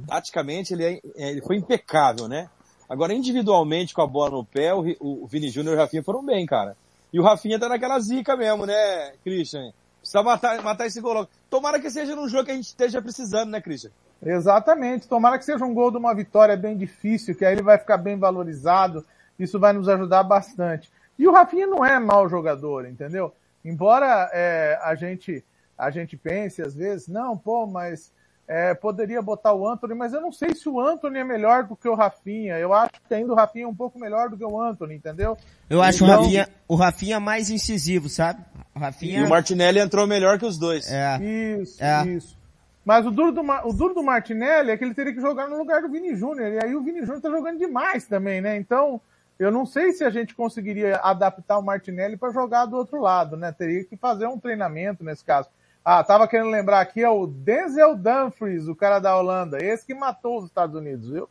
Taticamente, 0.07 0.75
ele, 0.75 0.85
é- 0.85 1.01
é, 1.17 1.31
ele 1.31 1.41
foi 1.43 1.57
impecável, 1.57 2.29
né? 2.29 2.49
Agora, 2.91 3.15
individualmente, 3.15 3.95
com 3.95 4.03
a 4.03 4.07
bola 4.07 4.33
no 4.33 4.45
pé, 4.45 4.75
o, 4.75 4.85
o 4.99 5.25
Vini 5.25 5.49
Júnior 5.49 5.75
e 5.75 5.77
o 5.77 5.81
Rafinha 5.81 6.03
foram 6.03 6.25
bem, 6.25 6.45
cara. 6.45 6.77
E 7.13 7.21
o 7.21 7.23
Rafinha 7.23 7.57
tá 7.57 7.69
naquela 7.69 8.01
zica 8.01 8.37
mesmo, 8.37 8.67
né, 8.67 9.13
Christian? 9.23 9.73
Precisa 10.01 10.25
matar, 10.25 10.61
matar 10.61 10.87
esse 10.87 11.01
gol 11.01 11.13
logo. 11.13 11.29
Tomara 11.49 11.79
que 11.79 11.89
seja 11.89 12.17
num 12.17 12.29
jogo 12.29 12.47
que 12.47 12.51
a 12.51 12.55
gente 12.55 12.65
esteja 12.65 13.01
precisando, 13.01 13.51
né, 13.51 13.61
Christian? 13.61 13.93
Exatamente. 14.21 15.07
Tomara 15.07 15.39
que 15.39 15.45
seja 15.45 15.65
um 15.65 15.73
gol 15.73 15.93
de 15.93 15.99
uma 15.99 16.13
vitória 16.13 16.57
bem 16.57 16.77
difícil, 16.77 17.35
que 17.37 17.45
aí 17.45 17.55
ele 17.55 17.63
vai 17.63 17.79
ficar 17.79 17.97
bem 17.97 18.19
valorizado. 18.19 19.07
Isso 19.39 19.61
vai 19.61 19.73
nos 19.73 19.89
ajudar 19.89 20.25
bastante. 20.25 20.91
E 21.17 21.29
o 21.29 21.33
Rafinha 21.33 21.69
não 21.69 21.85
é 21.85 21.97
mau 22.01 22.29
jogador, 22.29 22.89
entendeu? 22.89 23.33
Embora 23.65 24.29
é, 24.33 24.77
a 24.83 24.97
gente 24.97 25.45
a 25.79 25.91
gente 25.91 26.17
pense 26.17 26.61
às 26.61 26.75
vezes, 26.75 27.09
não, 27.09 27.39
pô, 27.39 27.67
mas 27.67 28.13
é, 28.53 28.75
poderia 28.75 29.23
botar 29.23 29.55
o 29.55 29.65
Anthony, 29.65 29.95
mas 29.95 30.13
eu 30.13 30.21
não 30.21 30.33
sei 30.33 30.57
se 30.57 30.69
o 30.69 30.81
Anthony 30.81 31.21
é 31.21 31.25
melhor 31.25 31.63
do 31.63 31.77
que 31.77 31.89
o 31.89 31.95
Rafinha. 31.95 32.59
Eu 32.59 32.73
acho 32.73 33.01
que 33.07 33.15
ainda 33.15 33.33
o 33.33 33.37
Rafinha 33.37 33.65
é 33.65 33.69
um 33.69 33.75
pouco 33.75 33.97
melhor 33.97 34.29
do 34.29 34.37
que 34.37 34.45
o 34.45 34.61
Anthony, 34.61 34.97
entendeu? 34.97 35.37
Eu 35.69 35.81
acho 35.81 36.03
então, 36.03 36.19
o, 36.19 36.23
Rafinha, 36.23 36.49
o 36.67 36.75
Rafinha 36.75 37.21
mais 37.21 37.49
incisivo, 37.49 38.09
sabe? 38.09 38.45
O 38.75 38.81
Rafinha... 38.81 39.21
E 39.21 39.23
o 39.23 39.29
Martinelli 39.29 39.79
entrou 39.79 40.05
melhor 40.05 40.37
que 40.37 40.45
os 40.45 40.59
dois. 40.59 40.91
É. 40.91 41.23
Isso, 41.23 41.81
é. 41.81 42.05
isso. 42.09 42.37
Mas 42.85 43.07
o 43.07 43.13
duro, 43.13 43.31
do, 43.31 43.41
o 43.41 43.73
duro 43.73 43.95
do 43.95 44.03
Martinelli 44.03 44.73
é 44.73 44.77
que 44.77 44.83
ele 44.83 44.95
teria 44.95 45.15
que 45.15 45.21
jogar 45.21 45.47
no 45.47 45.57
lugar 45.57 45.83
do 45.83 45.89
Vini 45.89 46.17
Júnior. 46.17 46.53
E 46.53 46.65
aí 46.65 46.75
o 46.75 46.83
Vini 46.83 47.03
Júnior 47.03 47.21
tá 47.21 47.31
jogando 47.31 47.57
demais 47.57 48.05
também, 48.09 48.41
né? 48.41 48.57
Então, 48.57 49.01
eu 49.39 49.53
não 49.53 49.65
sei 49.65 49.93
se 49.93 50.03
a 50.03 50.11
gente 50.11 50.35
conseguiria 50.35 50.97
adaptar 50.97 51.57
o 51.57 51.63
Martinelli 51.63 52.17
para 52.17 52.33
jogar 52.33 52.67
do 52.67 52.77
outro 52.77 53.01
lado, 53.01 53.37
né? 53.37 53.53
Teria 53.53 53.85
que 53.85 53.97
fazer 53.97 54.27
um 54.27 54.41
treinamento 54.41 55.05
nesse 55.05 55.25
caso. 55.25 55.49
Ah, 55.85 56.05
tava 56.05 56.29
querendo 56.29 56.51
lembrar 56.51 56.81
aqui, 56.81 57.03
é 57.03 57.09
o 57.09 57.27
Denzel 57.27 57.97
Dumfries, 57.97 58.69
o 58.69 58.77
cara 58.77 58.99
da 58.99 59.19
Holanda, 59.19 59.59
esse 59.61 59.87
que 59.87 59.95
matou 59.95 60.39
os 60.39 60.45
Estados 60.45 60.77
Unidos, 60.77 61.09
viu? 61.09 61.29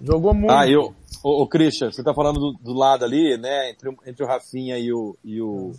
Jogou 0.00 0.34
muito. 0.34 0.52
Ah, 0.52 0.68
eu, 0.68 0.94
o, 1.22 1.42
o 1.42 1.48
Christian, 1.48 1.90
você 1.90 2.02
tá 2.02 2.12
falando 2.12 2.38
do, 2.38 2.52
do, 2.52 2.74
lado 2.74 3.04
ali, 3.04 3.38
né, 3.38 3.70
entre, 3.70 3.96
entre 4.06 4.22
o 4.22 4.26
Rafinha 4.26 4.78
e 4.78 4.92
o, 4.92 5.16
e 5.24 5.40
o, 5.40 5.72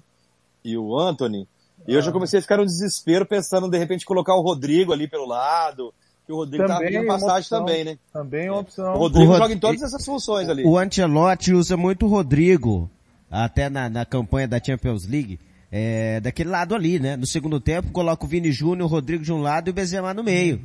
e 0.63 0.77
o 0.77 0.97
Anthony, 0.97 1.47
e 1.87 1.93
eu 1.93 2.01
já 2.01 2.11
comecei 2.11 2.39
a 2.39 2.41
ficar 2.41 2.57
no 2.57 2.65
desespero 2.65 3.25
pensando, 3.25 3.69
de 3.69 3.77
repente, 3.77 4.05
colocar 4.05 4.33
o 4.35 4.41
Rodrigo 4.41 4.91
ali 4.91 5.07
pelo 5.07 5.27
lado, 5.27 5.93
que 6.25 6.33
o 6.33 6.37
Rodrigo 6.37 6.65
também 6.65 6.79
tá 6.79 6.91
pedindo 6.91 7.07
passagem 7.07 7.49
também, 7.49 7.83
né? 7.83 7.97
Também 8.11 8.47
é 8.47 8.51
uma 8.51 8.61
opção. 8.61 8.95
O 8.95 8.97
Rodrigo 8.97 9.31
o 9.31 9.37
joga 9.37 9.53
em 9.53 9.59
todas 9.59 9.83
essas 9.83 10.03
funções 10.03 10.49
ali. 10.49 10.63
O 10.65 10.77
Ancelotti 10.77 11.53
usa 11.53 11.77
muito 11.77 12.07
o 12.07 12.09
Rodrigo, 12.09 12.89
até 13.29 13.69
na, 13.69 13.89
na 13.89 14.05
campanha 14.05 14.47
da 14.47 14.63
Champions 14.63 15.05
League, 15.07 15.39
é, 15.77 16.21
daquele 16.21 16.49
lado 16.49 16.73
ali, 16.73 16.99
né? 16.99 17.17
No 17.17 17.27
segundo 17.27 17.59
tempo, 17.59 17.91
coloca 17.91 18.23
o 18.23 18.27
Vini 18.27 18.49
Júnior, 18.49 18.89
o 18.89 18.89
Rodrigo 18.89 19.21
de 19.21 19.33
um 19.33 19.41
lado 19.41 19.67
e 19.67 19.71
o 19.71 19.73
Benzema 19.73 20.13
no 20.13 20.23
meio. 20.23 20.61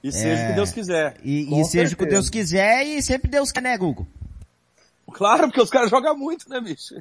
E 0.00 0.12
seja 0.12 0.44
o 0.44 0.46
que 0.46 0.52
é, 0.52 0.54
Deus 0.54 0.70
quiser. 0.70 1.16
E, 1.24 1.60
e 1.60 1.64
seja 1.64 1.92
o 1.92 1.98
que 1.98 2.06
Deus 2.06 2.30
quiser 2.30 2.84
e 2.84 3.02
sempre 3.02 3.28
Deus 3.28 3.50
quer, 3.50 3.62
né, 3.62 3.76
Google? 3.76 4.06
Claro, 5.12 5.48
porque 5.48 5.60
os 5.60 5.70
caras 5.70 5.90
jogam 5.90 6.16
muito, 6.16 6.48
né, 6.48 6.60
bicho? 6.60 6.94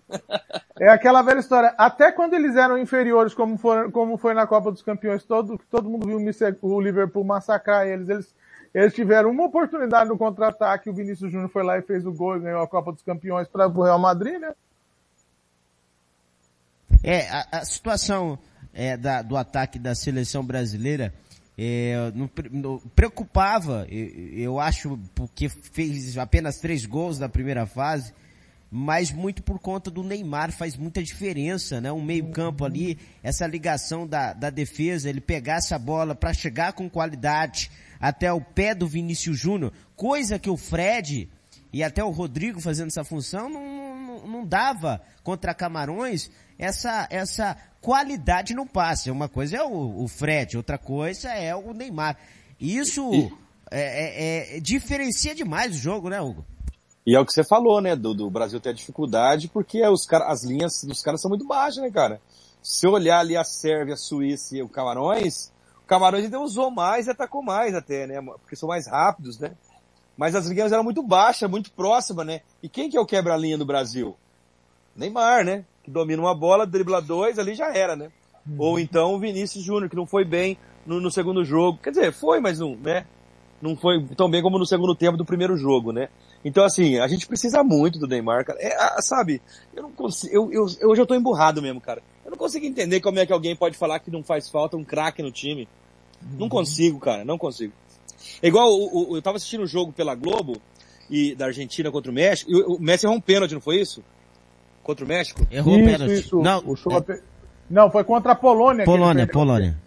é 0.79 0.89
aquela 0.89 1.21
velha 1.21 1.39
história. 1.39 1.75
Até 1.77 2.11
quando 2.11 2.33
eles 2.33 2.55
eram 2.55 2.75
inferiores, 2.75 3.35
como, 3.35 3.55
for, 3.55 3.91
como 3.91 4.17
foi 4.17 4.33
na 4.33 4.47
Copa 4.47 4.71
dos 4.71 4.81
Campeões, 4.81 5.23
todo, 5.23 5.59
todo 5.69 5.87
mundo 5.87 6.07
viu 6.07 6.17
o 6.59 6.81
Liverpool 6.81 7.23
massacrar 7.23 7.85
eles. 7.85 8.09
Eles, 8.09 8.35
eles 8.73 8.95
tiveram 8.95 9.29
uma 9.29 9.45
oportunidade 9.45 10.09
no 10.09 10.17
contra-ataque, 10.17 10.89
o 10.89 10.93
Vinícius 10.93 11.31
Júnior 11.31 11.51
foi 11.51 11.61
lá 11.61 11.77
e 11.77 11.83
fez 11.83 12.03
o 12.03 12.11
gol 12.11 12.35
e 12.35 12.39
ganhou 12.39 12.63
a 12.63 12.67
Copa 12.67 12.91
dos 12.91 13.03
Campeões 13.03 13.47
para 13.47 13.67
o 13.67 13.83
Real 13.83 13.99
Madrid, 13.99 14.39
né? 14.39 14.53
É, 17.01 17.29
a, 17.29 17.47
a 17.51 17.65
situação 17.65 18.37
é, 18.73 18.97
da, 18.97 19.21
do 19.21 19.37
ataque 19.37 19.79
da 19.79 19.95
seleção 19.95 20.43
brasileira 20.43 21.13
é, 21.57 22.11
não, 22.15 22.29
não, 22.51 22.79
preocupava, 22.95 23.85
eu, 23.89 24.07
eu, 24.37 24.59
acho, 24.59 24.99
porque 25.13 25.47
fez 25.47 26.17
apenas 26.17 26.57
três 26.57 26.85
gols 26.85 27.19
na 27.19 27.29
primeira 27.29 27.65
fase, 27.65 28.13
mas 28.71 29.11
muito 29.11 29.43
por 29.43 29.59
conta 29.59 29.91
do 29.91 30.03
Neymar 30.03 30.51
faz 30.51 30.75
muita 30.75 31.03
diferença, 31.03 31.79
né? 31.79 31.91
Um 31.91 32.01
meio 32.01 32.31
campo 32.31 32.65
ali, 32.65 32.97
essa 33.21 33.45
ligação 33.45 34.07
da, 34.07 34.33
da 34.33 34.49
defesa, 34.49 35.07
ele 35.07 35.21
pegar 35.21 35.57
essa 35.57 35.77
bola 35.77 36.15
para 36.15 36.33
chegar 36.33 36.73
com 36.73 36.89
qualidade 36.89 37.69
até 37.99 38.33
o 38.33 38.41
pé 38.41 38.73
do 38.73 38.87
Vinícius 38.87 39.37
Júnior, 39.37 39.71
coisa 39.95 40.39
que 40.39 40.49
o 40.49 40.57
Fred 40.57 41.29
e 41.71 41.83
até 41.83 42.03
o 42.03 42.09
Rodrigo 42.09 42.59
fazendo 42.59 42.87
essa 42.87 43.03
função 43.03 43.47
não, 43.47 43.95
não, 44.05 44.27
não 44.27 44.45
dava 44.45 45.01
contra 45.23 45.53
Camarões, 45.53 46.31
essa, 46.57 47.07
essa 47.09 47.57
qualidade 47.81 48.53
no 48.53 48.65
passe. 48.65 49.11
Uma 49.11 49.27
coisa 49.27 49.57
é 49.57 49.63
o, 49.63 50.03
o 50.03 50.07
Fred, 50.07 50.57
outra 50.57 50.77
coisa 50.77 51.29
é 51.29 51.55
o 51.55 51.73
Neymar. 51.73 52.17
Isso 52.59 53.31
é, 53.69 54.55
é, 54.55 54.57
é, 54.57 54.59
diferencia 54.59 55.35
demais 55.35 55.75
o 55.75 55.79
jogo, 55.79 56.09
né, 56.09 56.21
Hugo? 56.21 56.45
E 57.05 57.15
é 57.15 57.19
o 57.19 57.25
que 57.25 57.33
você 57.33 57.43
falou, 57.43 57.81
né, 57.81 57.95
do, 57.95 58.13
do 58.13 58.29
Brasil 58.29 58.59
ter 58.61 58.73
dificuldade, 58.73 59.49
porque 59.49 59.85
os 59.85 60.05
cara, 60.05 60.31
as 60.31 60.43
linhas 60.43 60.83
dos 60.83 61.01
caras 61.01 61.21
são 61.21 61.27
muito 61.27 61.45
baixas, 61.45 61.83
né, 61.83 61.91
cara? 61.91 62.21
Se 62.61 62.87
olhar 62.87 63.19
ali 63.19 63.35
a 63.35 63.43
Sérvia, 63.43 63.95
a 63.95 63.97
Suíça 63.97 64.55
e 64.55 64.61
o 64.61 64.69
Camarões, 64.69 65.51
o 65.83 65.85
Camarões 65.85 66.23
ainda 66.23 66.39
usou 66.39 66.71
mais 66.71 67.07
e 67.07 67.11
atacou 67.11 67.43
mais 67.43 67.75
até, 67.75 68.07
né? 68.07 68.21
Porque 68.21 68.55
são 68.55 68.69
mais 68.69 68.87
rápidos, 68.87 69.37
né? 69.37 69.51
Mas 70.15 70.33
as 70.33 70.45
linhas 70.45 70.71
eram 70.71 70.83
muito 70.83 71.03
baixas, 71.03 71.49
muito 71.49 71.71
próximas, 71.71 72.25
né? 72.25 72.41
E 72.61 72.69
quem 72.69 72.89
que 72.89 72.95
é 72.95 73.01
o 73.01 73.05
quebra-linha 73.05 73.57
do 73.57 73.65
Brasil? 73.65 74.15
Neymar, 74.95 75.43
né? 75.43 75.65
Que 75.83 75.91
domina 75.91 76.21
uma 76.21 76.33
bola, 76.33 76.65
dribla 76.65 77.01
dois, 77.01 77.37
ali 77.37 77.53
já 77.53 77.75
era, 77.75 77.95
né? 77.95 78.09
Uhum. 78.47 78.55
Ou 78.57 78.79
então 78.79 79.13
o 79.13 79.19
Vinícius 79.19 79.63
Júnior, 79.63 79.89
que 79.89 79.95
não 79.95 80.05
foi 80.05 80.23
bem 80.25 80.57
no, 80.85 80.99
no, 80.99 81.11
segundo 81.11 81.43
jogo. 81.43 81.79
Quer 81.81 81.91
dizer, 81.91 82.13
foi, 82.13 82.39
mas 82.39 82.59
não, 82.59 82.75
né? 82.75 83.05
Não 83.61 83.75
foi 83.75 84.03
tão 84.17 84.29
bem 84.29 84.41
como 84.41 84.57
no 84.57 84.65
segundo 84.65 84.95
tempo 84.95 85.17
do 85.17 85.25
primeiro 85.25 85.55
jogo, 85.55 85.91
né? 85.91 86.09
Então, 86.43 86.65
assim, 86.65 86.99
a 86.99 87.07
gente 87.07 87.25
precisa 87.27 87.63
muito 87.63 87.97
do 87.97 88.07
Neymar, 88.07 88.45
cara. 88.45 88.59
É, 88.61 89.01
sabe, 89.01 89.41
eu 89.73 89.83
não 89.83 89.91
consigo, 89.91 90.33
eu, 90.33 90.51
eu, 90.51 90.65
eu, 90.81 90.89
hoje 90.89 91.01
eu 91.01 91.05
tô 91.05 91.15
emburrado 91.15 91.61
mesmo, 91.61 91.79
cara. 91.79 92.01
Eu 92.25 92.31
não 92.31 92.37
consigo 92.37 92.65
entender 92.65 92.99
como 92.99 93.19
é 93.19 93.25
que 93.25 93.31
alguém 93.31 93.55
pode 93.55 93.77
falar 93.77 93.99
que 93.99 94.11
não 94.11 94.23
faz 94.23 94.49
falta 94.49 94.75
um 94.75 94.83
craque 94.83 95.21
no 95.21 95.31
time. 95.31 95.67
Uhum. 96.21 96.39
Não 96.39 96.49
consigo, 96.49 96.99
cara, 96.99 97.23
não 97.23 97.37
consigo. 97.37 97.73
É 98.41 98.47
igual, 98.47 98.69
o, 98.69 99.11
o, 99.11 99.17
eu 99.17 99.21
tava 99.21 99.37
assistindo 99.37 99.63
o 99.63 99.67
jogo 99.67 99.93
pela 99.93 100.15
Globo, 100.15 100.61
e 101.09 101.35
da 101.35 101.45
Argentina 101.45 101.91
contra 101.91 102.11
o 102.11 102.13
México, 102.13 102.51
e 102.51 102.55
o, 102.55 102.75
o 102.75 102.81
Messi 102.81 103.05
errou 103.05 103.15
um 103.15 103.21
pênalti, 103.21 103.53
não 103.53 103.61
foi 103.61 103.79
isso? 103.79 104.03
Contra 104.83 105.03
o 105.03 105.07
México? 105.07 105.45
Errou 105.49 105.75
isso, 105.75 105.83
o 105.83 105.91
pênalti. 105.91 106.13
Isso. 106.13 106.41
Não, 106.41 106.59
o 106.59 107.11
é... 107.11 107.21
não, 107.69 107.89
foi 107.89 108.03
contra 108.03 108.33
a 108.33 108.35
Polônia. 108.35 108.85
Polônia, 108.85 109.27
Polônia. 109.27 109.81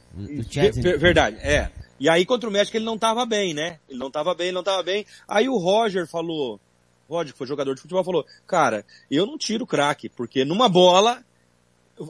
verdade, 0.99 1.37
é. 1.41 1.71
E 1.99 2.09
aí 2.09 2.27
contra 2.27 2.49
o 2.49 2.53
México 2.53 2.77
ele 2.77 2.85
não 2.85 2.99
tava 2.99 3.25
bem, 3.25 3.55
né? 3.55 3.79
Ele 3.89 3.99
não 3.99 4.11
tava 4.11 4.35
bem, 4.35 4.49
ele 4.49 4.55
não 4.55 4.63
tava 4.63 4.83
bem. 4.83 5.07
Aí 5.29 5.49
o 5.49 5.57
Roger 5.57 6.07
falou, 6.07 6.61
Roger, 7.09 7.33
que 7.33 7.39
foi 7.39 7.47
jogador 7.47 7.75
de 7.75 7.81
futebol, 7.81 8.05
falou, 8.05 8.27
cara, 8.47 8.85
eu 9.11 9.27
não 9.27 9.39
tiro 9.39 9.67
craque, 9.67 10.09
porque 10.09 10.45
numa 10.45 10.69
bola, 10.69 11.23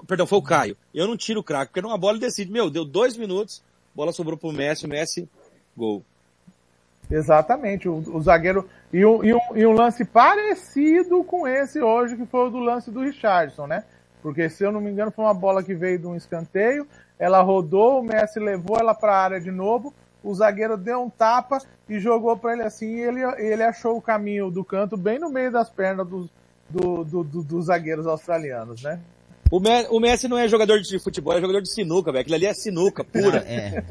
perdão, 0.06 0.26
foi 0.26 0.38
o 0.38 0.42
Caio, 0.42 0.76
eu 0.92 1.06
não 1.06 1.16
tiro 1.16 1.42
craque, 1.42 1.72
porque 1.72 1.82
numa 1.82 1.98
bola 1.98 2.14
ele 2.14 2.26
decide, 2.26 2.50
meu, 2.50 2.68
deu 2.70 2.84
dois 2.84 3.16
minutos, 3.16 3.62
bola 3.94 4.12
sobrou 4.12 4.36
pro 4.36 4.52
Messi, 4.52 4.86
o 4.86 4.88
Messi, 4.88 5.28
gol. 5.76 6.04
Exatamente, 7.10 7.88
o, 7.88 7.94
o 7.94 8.20
zagueiro. 8.20 8.68
E 8.92 9.04
um, 9.04 9.24
e, 9.24 9.34
um, 9.34 9.40
e 9.54 9.66
um 9.66 9.72
lance 9.72 10.04
parecido 10.04 11.22
com 11.24 11.46
esse 11.46 11.80
hoje, 11.80 12.16
que 12.16 12.26
foi 12.26 12.46
o 12.46 12.50
do 12.50 12.58
lance 12.58 12.90
do 12.90 13.00
Richardson, 13.00 13.66
né? 13.66 13.84
Porque 14.22 14.48
se 14.48 14.64
eu 14.64 14.72
não 14.72 14.80
me 14.80 14.90
engano 14.90 15.10
foi 15.10 15.24
uma 15.24 15.34
bola 15.34 15.62
que 15.62 15.74
veio 15.74 15.98
de 15.98 16.06
um 16.06 16.16
escanteio, 16.16 16.86
ela 17.18 17.40
rodou, 17.42 18.00
o 18.00 18.04
Messi 18.04 18.40
levou 18.40 18.78
ela 18.78 18.94
para 18.94 19.12
a 19.12 19.22
área 19.22 19.40
de 19.40 19.50
novo, 19.50 19.94
o 20.22 20.34
zagueiro 20.34 20.76
deu 20.76 21.02
um 21.02 21.10
tapa 21.10 21.58
e 21.88 22.00
jogou 22.00 22.36
para 22.36 22.54
ele 22.54 22.62
assim, 22.62 22.96
e 22.96 23.00
ele, 23.00 23.22
ele 23.38 23.62
achou 23.62 23.96
o 23.96 24.02
caminho 24.02 24.50
do 24.50 24.64
canto 24.64 24.96
bem 24.96 25.18
no 25.18 25.30
meio 25.30 25.52
das 25.52 25.70
pernas 25.70 26.06
dos, 26.08 26.28
do, 26.68 27.04
do, 27.04 27.22
do, 27.22 27.42
dos 27.42 27.66
zagueiros 27.66 28.06
australianos, 28.06 28.82
né? 28.82 29.00
O, 29.50 29.60
Me 29.60 29.86
o 29.90 30.00
Messi 30.00 30.26
não 30.26 30.36
é 30.36 30.48
jogador 30.48 30.80
de 30.80 30.98
futebol, 30.98 31.36
é 31.36 31.40
jogador 31.40 31.62
de 31.62 31.72
sinuca, 31.72 32.10
velho. 32.10 32.22
Aquilo 32.22 32.36
ali 32.36 32.46
é 32.46 32.54
sinuca 32.54 33.04
pura. 33.04 33.38
é. 33.46 33.84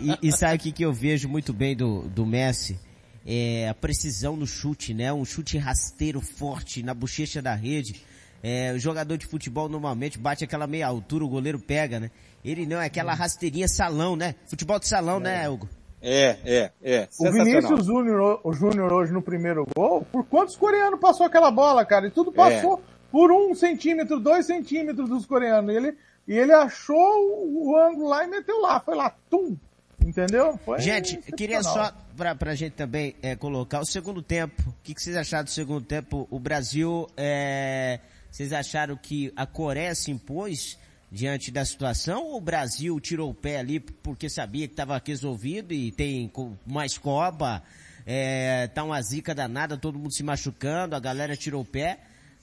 E, 0.00 0.28
e 0.28 0.32
sabe 0.32 0.56
o 0.56 0.58
que, 0.58 0.72
que 0.72 0.84
eu 0.84 0.92
vejo 0.92 1.28
muito 1.28 1.52
bem 1.52 1.76
do, 1.76 2.02
do 2.02 2.24
Messi? 2.24 2.78
É 3.26 3.68
a 3.68 3.74
precisão 3.74 4.36
no 4.36 4.46
chute, 4.46 4.94
né? 4.94 5.12
Um 5.12 5.24
chute 5.24 5.58
rasteiro 5.58 6.20
forte 6.20 6.82
na 6.82 6.94
bochecha 6.94 7.42
da 7.42 7.54
rede. 7.54 8.02
É, 8.42 8.72
o 8.72 8.78
jogador 8.78 9.18
de 9.18 9.26
futebol 9.26 9.68
normalmente 9.68 10.18
bate 10.18 10.44
aquela 10.44 10.66
meia 10.66 10.86
altura, 10.86 11.24
o 11.24 11.28
goleiro 11.28 11.58
pega, 11.58 12.00
né? 12.00 12.10
Ele 12.42 12.64
não, 12.64 12.80
é 12.80 12.86
aquela 12.86 13.12
rasteirinha 13.12 13.68
salão, 13.68 14.16
né? 14.16 14.34
Futebol 14.46 14.78
de 14.78 14.88
salão, 14.88 15.18
é. 15.18 15.20
né, 15.20 15.48
Hugo? 15.48 15.68
É, 16.00 16.36
é, 16.46 16.70
é. 16.82 17.08
O 17.20 17.30
Vinícius 17.30 17.84
Júnior, 17.84 18.40
o 18.42 18.52
Júnior 18.54 18.90
hoje 18.90 19.12
no 19.12 19.20
primeiro 19.20 19.66
gol, 19.76 20.00
por 20.10 20.24
quantos 20.24 20.56
coreanos 20.56 20.98
passou 20.98 21.26
aquela 21.26 21.50
bola, 21.50 21.84
cara? 21.84 22.06
E 22.06 22.10
tudo 22.10 22.32
passou. 22.32 22.80
É 22.96 22.99
por 23.10 23.32
um 23.32 23.54
centímetro, 23.54 24.20
dois 24.20 24.46
centímetros 24.46 25.08
dos 25.08 25.26
coreanos. 25.26 25.72
E 25.72 25.76
ele, 25.76 25.96
e 26.28 26.34
ele 26.34 26.52
achou 26.52 26.96
o 26.98 27.76
ângulo 27.76 28.08
lá 28.08 28.24
e 28.24 28.28
meteu 28.28 28.60
lá. 28.60 28.80
Foi 28.80 28.94
lá, 28.94 29.14
tum! 29.28 29.56
Entendeu? 30.04 30.58
Foi 30.64 30.80
gente, 30.80 31.18
queria 31.36 31.62
só 31.62 31.92
pra, 32.16 32.34
pra 32.34 32.54
gente 32.54 32.72
também 32.72 33.14
é, 33.22 33.36
colocar 33.36 33.80
o 33.80 33.86
segundo 33.86 34.22
tempo. 34.22 34.70
O 34.70 34.74
que, 34.82 34.94
que 34.94 35.02
vocês 35.02 35.14
acharam 35.14 35.44
do 35.44 35.50
segundo 35.50 35.84
tempo? 35.84 36.26
O 36.30 36.38
Brasil, 36.38 37.06
é, 37.16 38.00
vocês 38.30 38.52
acharam 38.52 38.96
que 38.96 39.32
a 39.36 39.46
Coreia 39.46 39.94
se 39.94 40.10
impôs 40.10 40.78
diante 41.10 41.50
da 41.50 41.64
situação 41.64 42.24
ou 42.24 42.36
o 42.36 42.40
Brasil 42.40 42.98
tirou 43.00 43.30
o 43.30 43.34
pé 43.34 43.58
ali 43.58 43.80
porque 43.80 44.28
sabia 44.28 44.66
que 44.66 44.72
estava 44.72 45.00
resolvido 45.04 45.72
e 45.74 45.90
tem 45.90 46.30
mais 46.64 46.96
Copa, 46.96 47.62
é, 48.06 48.68
tá 48.68 48.84
uma 48.84 49.00
zica 49.02 49.34
danada, 49.34 49.76
todo 49.76 49.98
mundo 49.98 50.12
se 50.12 50.22
machucando, 50.22 50.94
a 50.94 51.00
galera 51.00 51.36
tirou 51.36 51.62
o 51.62 51.64
pé? 51.64 51.98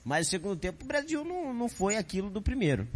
Mas 0.08 0.26
o 0.26 0.30
segundo 0.30 0.56
tempo 0.56 0.82
o 0.82 0.88
Brasil 0.88 1.22
não, 1.22 1.52
não 1.52 1.68
foi 1.68 1.96
aquilo 1.96 2.30
do 2.30 2.40
primeiro. 2.40 2.88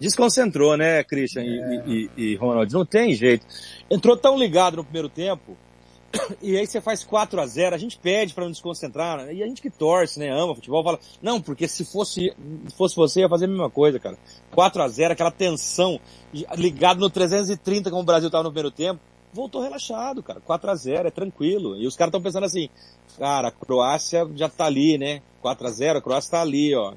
Desconcentrou, 0.00 0.74
né, 0.74 1.04
Christian 1.04 1.42
é. 1.42 1.84
e, 1.86 2.10
e, 2.16 2.22
e 2.22 2.36
Ronald? 2.36 2.72
Não 2.72 2.86
tem 2.86 3.12
jeito. 3.12 3.46
Entrou 3.90 4.16
tão 4.16 4.38
ligado 4.38 4.78
no 4.78 4.82
primeiro 4.82 5.10
tempo, 5.10 5.54
e 6.40 6.56
aí 6.56 6.66
você 6.66 6.80
faz 6.80 7.04
4 7.04 7.38
a 7.42 7.46
0 7.46 7.74
a 7.74 7.78
gente 7.78 7.98
pede 7.98 8.32
para 8.32 8.44
não 8.44 8.50
desconcentrar, 8.50 9.18
né? 9.18 9.34
e 9.34 9.42
a 9.42 9.46
gente 9.46 9.60
que 9.60 9.68
torce, 9.68 10.18
né, 10.18 10.30
ama 10.30 10.54
futebol, 10.54 10.82
fala, 10.82 10.98
não, 11.20 11.42
porque 11.42 11.68
se 11.68 11.84
fosse, 11.84 12.34
fosse 12.74 12.96
você 12.96 13.20
ia 13.20 13.28
fazer 13.28 13.44
a 13.44 13.48
mesma 13.48 13.68
coisa, 13.68 13.98
cara. 13.98 14.16
4 14.52 14.82
a 14.82 14.88
0 14.88 15.12
aquela 15.12 15.30
tensão, 15.30 16.00
ligado 16.56 17.00
no 17.00 17.10
330 17.10 17.90
como 17.90 18.00
o 18.00 18.06
Brasil 18.06 18.30
tava 18.30 18.44
no 18.44 18.50
primeiro 18.50 18.74
tempo, 18.74 18.98
voltou 19.36 19.60
relaxado, 19.60 20.22
cara. 20.22 20.40
4 20.40 20.70
a 20.70 20.74
0 20.74 21.08
é 21.08 21.10
tranquilo. 21.10 21.76
E 21.76 21.86
os 21.86 21.94
caras 21.94 22.08
estão 22.08 22.22
pensando 22.22 22.44
assim, 22.44 22.70
cara, 23.18 23.48
a 23.48 23.52
Croácia 23.52 24.26
já 24.34 24.48
tá 24.48 24.64
ali, 24.64 24.96
né? 24.96 25.20
4 25.46 25.66
a 25.66 25.70
0 25.70 25.98
a 25.98 26.02
Croácia 26.02 26.32
tá 26.32 26.42
ali, 26.42 26.74
ó. 26.74 26.94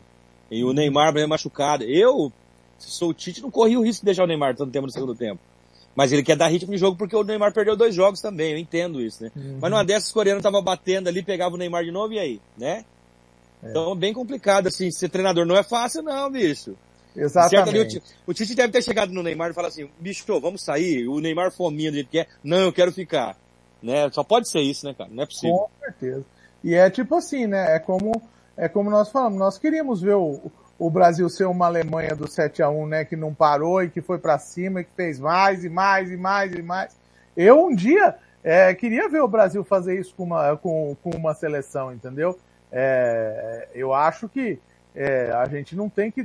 E 0.50 0.64
o 0.64 0.74
Neymar 0.74 1.14
meio 1.14 1.30
machucado. 1.30 1.84
Eu, 1.84 2.34
se 2.80 2.90
sou 2.90 3.10
o 3.10 3.14
Tite, 3.14 3.44
não 3.44 3.52
corri 3.52 3.78
o 3.78 3.84
risco 3.84 4.02
de 4.02 4.06
deixar 4.06 4.24
o 4.24 4.28
Neymar 4.28 4.56
tanto 4.56 4.72
tempo 4.72 4.88
no 4.88 4.92
segundo 4.92 5.14
tempo. 5.14 5.40
Mas 5.96 6.12
ele 6.12 6.24
quer 6.24 6.36
dar 6.36 6.48
ritmo 6.48 6.72
de 6.72 6.80
jogo 6.80 6.98
porque 6.98 7.16
o 7.16 7.24
Neymar 7.24 7.54
perdeu 7.54 7.76
dois 7.76 7.94
jogos 7.94 8.22
também, 8.22 8.54
eu 8.54 8.58
entendo 8.58 9.02
isso, 9.02 9.24
né? 9.24 9.32
Uhum. 9.36 9.60
Mas 9.62 9.70
numa 9.70 9.86
dessas, 9.86 10.08
os 10.08 10.12
coreanos 10.12 10.42
tava 10.42 10.60
batendo 10.62 11.10
ali, 11.10 11.22
pegava 11.22 11.54
o 11.54 11.58
Neymar 11.60 11.84
de 11.84 11.92
novo 11.92 12.12
e 12.14 12.18
aí, 12.18 12.42
né? 12.58 12.86
É. 13.62 13.70
Então, 13.70 13.96
bem 13.96 14.14
complicado, 14.14 14.66
assim, 14.66 14.90
ser 14.90 15.10
treinador 15.10 15.46
não 15.46 15.56
é 15.56 15.62
fácil 15.62 16.02
não, 16.02 16.32
bicho. 16.32 16.76
Exatamente. 17.16 17.98
Ali, 17.98 18.04
o, 18.26 18.34
Tite 18.34 18.56
deve 18.56 18.74
ter 18.74 18.82
chegado 18.82 19.12
no 19.12 19.22
Neymar 19.22 19.52
e 19.52 19.54
falar 19.54 19.68
assim, 19.68 19.88
bicho, 20.00 20.26
vamos 20.40 20.64
sair, 20.64 21.08
o 21.08 21.20
Neymar 21.20 21.52
fominha 21.52 21.92
do 21.92 21.96
jeito 21.96 22.10
que 22.10 22.20
é, 22.20 22.28
não, 22.44 22.62
eu 22.62 22.74
quero 22.74 22.92
ficar. 22.92 23.38
Né? 23.84 24.10
Só 24.12 24.24
pode 24.24 24.50
ser 24.50 24.62
isso, 24.62 24.88
né, 24.88 24.96
cara? 24.98 25.10
Não 25.12 25.22
é 25.22 25.26
possível. 25.28 25.56
Com 25.56 25.70
certeza. 25.80 26.26
E 26.64 26.76
é 26.76 26.90
tipo 26.90 27.16
assim, 27.16 27.48
né? 27.48 27.76
É 27.76 27.80
como, 27.80 28.12
é 28.60 28.68
como 28.68 28.90
nós 28.90 29.10
falamos, 29.10 29.40
nós 29.40 29.58
queríamos 29.58 30.02
ver 30.02 30.16
o, 30.16 30.52
o 30.78 30.90
Brasil 30.90 31.30
ser 31.30 31.46
uma 31.46 31.66
Alemanha 31.66 32.14
do 32.14 32.30
7 32.30 32.62
a 32.62 32.70
1 32.70 32.88
né, 32.88 33.06
que 33.06 33.16
não 33.16 33.34
parou 33.34 33.82
e 33.82 33.90
que 33.90 34.02
foi 34.02 34.20
para 34.20 34.38
cima 34.38 34.82
e 34.82 34.84
que 34.84 34.92
fez 34.96 35.18
mais 35.18 35.64
e 35.64 35.70
mais 35.70 36.12
e 36.12 36.18
mais 36.18 36.54
e 36.54 36.62
mais. 36.62 37.00
Eu 37.38 37.66
um 37.66 37.74
dia 37.74 38.18
é, 38.44 38.74
queria 38.74 39.08
ver 39.08 39.22
o 39.22 39.28
Brasil 39.30 39.64
fazer 39.64 39.98
isso 39.98 40.14
com 40.14 40.24
uma, 40.24 40.58
com, 40.58 40.96
com 41.02 41.10
uma 41.12 41.34
seleção, 41.34 41.94
entendeu? 41.94 42.38
É, 42.70 43.70
eu 43.74 43.94
acho 43.94 44.28
que 44.28 44.60
é, 44.94 45.32
a 45.32 45.46
gente 45.46 45.74
não 45.74 45.88
tem 45.90 46.12
que. 46.12 46.22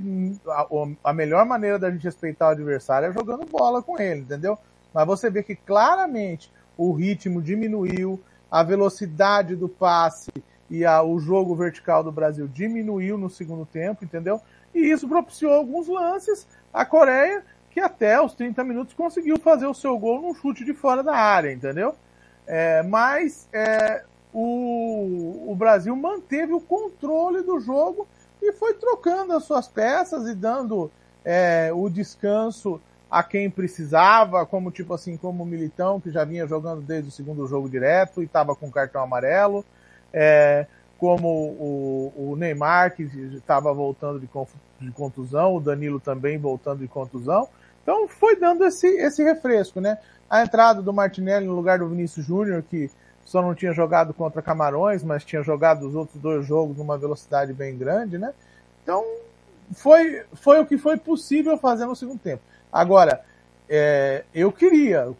A, 0.48 0.66
a, 1.04 1.12
melhor 1.12 1.46
maneira 1.46 1.78
da 1.78 1.88
gente 1.88 2.02
respeitar 2.02 2.48
o 2.48 2.50
adversário 2.50 3.08
é 3.08 3.12
jogando 3.12 3.46
bola 3.46 3.80
com 3.80 3.96
ele, 4.00 4.22
entendeu? 4.22 4.58
Mas 4.92 5.06
você 5.06 5.30
vê 5.30 5.42
que 5.42 5.54
claramente 5.54 6.52
o 6.76 6.92
ritmo 6.92 7.40
diminuiu, 7.40 8.20
a 8.50 8.64
velocidade 8.64 9.54
do 9.54 9.68
passe 9.68 10.32
e 10.74 10.84
a, 10.84 11.02
o 11.02 11.20
jogo 11.20 11.54
vertical 11.54 12.02
do 12.02 12.10
Brasil 12.10 12.48
diminuiu 12.48 13.16
no 13.16 13.30
segundo 13.30 13.64
tempo, 13.64 14.04
entendeu? 14.04 14.40
E 14.74 14.80
isso 14.80 15.06
propiciou 15.06 15.52
alguns 15.52 15.86
lances. 15.86 16.48
A 16.72 16.84
Coreia, 16.84 17.44
que 17.70 17.78
até 17.78 18.20
os 18.20 18.34
30 18.34 18.64
minutos 18.64 18.92
conseguiu 18.92 19.38
fazer 19.38 19.66
o 19.66 19.74
seu 19.74 19.96
gol 19.96 20.20
num 20.20 20.34
chute 20.34 20.64
de 20.64 20.74
fora 20.74 21.00
da 21.00 21.14
área, 21.14 21.52
entendeu? 21.52 21.94
É, 22.44 22.82
mas 22.82 23.48
é, 23.52 24.02
o, 24.32 25.44
o 25.46 25.54
Brasil 25.54 25.94
manteve 25.94 26.52
o 26.52 26.60
controle 26.60 27.42
do 27.42 27.60
jogo 27.60 28.08
e 28.42 28.52
foi 28.52 28.74
trocando 28.74 29.32
as 29.32 29.44
suas 29.44 29.68
peças 29.68 30.26
e 30.26 30.34
dando 30.34 30.90
é, 31.24 31.70
o 31.72 31.88
descanso 31.88 32.80
a 33.08 33.22
quem 33.22 33.48
precisava, 33.48 34.44
como 34.44 34.72
tipo 34.72 34.92
assim, 34.92 35.16
como 35.16 35.44
o 35.44 35.46
Militão, 35.46 36.00
que 36.00 36.10
já 36.10 36.24
vinha 36.24 36.48
jogando 36.48 36.82
desde 36.82 37.10
o 37.10 37.12
segundo 37.12 37.46
jogo 37.46 37.68
direto 37.68 38.20
e 38.20 38.24
estava 38.24 38.56
com 38.56 38.68
cartão 38.72 39.04
amarelo 39.04 39.64
é, 40.14 40.66
como 40.96 41.28
o, 41.28 42.12
o, 42.16 42.36
Neymar, 42.36 42.94
que 42.94 43.02
estava 43.02 43.74
voltando 43.74 44.20
de, 44.20 44.28
de, 44.80 44.92
contusão, 44.92 45.56
o 45.56 45.60
Danilo 45.60 45.98
também 45.98 46.38
voltando 46.38 46.78
de 46.78 46.88
contusão. 46.88 47.48
Então 47.82 48.08
foi 48.08 48.36
dando 48.36 48.64
esse, 48.64 48.86
esse 48.86 49.22
refresco, 49.22 49.80
né? 49.80 49.98
A 50.30 50.42
entrada 50.42 50.80
do 50.80 50.92
Martinelli 50.92 51.46
no 51.46 51.54
lugar 51.54 51.80
do 51.80 51.88
Vinícius 51.88 52.24
Júnior, 52.24 52.62
que 52.62 52.90
só 53.24 53.42
não 53.42 53.54
tinha 53.54 53.72
jogado 53.72 54.14
contra 54.14 54.40
Camarões, 54.40 55.02
mas 55.02 55.24
tinha 55.24 55.42
jogado 55.42 55.86
os 55.86 55.94
outros 55.94 56.20
dois 56.20 56.46
jogos 56.46 56.78
numa 56.78 56.96
velocidade 56.96 57.52
bem 57.52 57.76
grande, 57.76 58.16
né? 58.16 58.32
Então 58.82 59.04
foi, 59.74 60.22
foi 60.32 60.60
o 60.60 60.66
que 60.66 60.78
foi 60.78 60.96
possível 60.96 61.58
fazer 61.58 61.86
no 61.86 61.96
segundo 61.96 62.20
tempo. 62.20 62.42
Agora, 62.72 63.22
é, 63.68 64.24
eu 64.34 64.52
queria, 64.52 65.12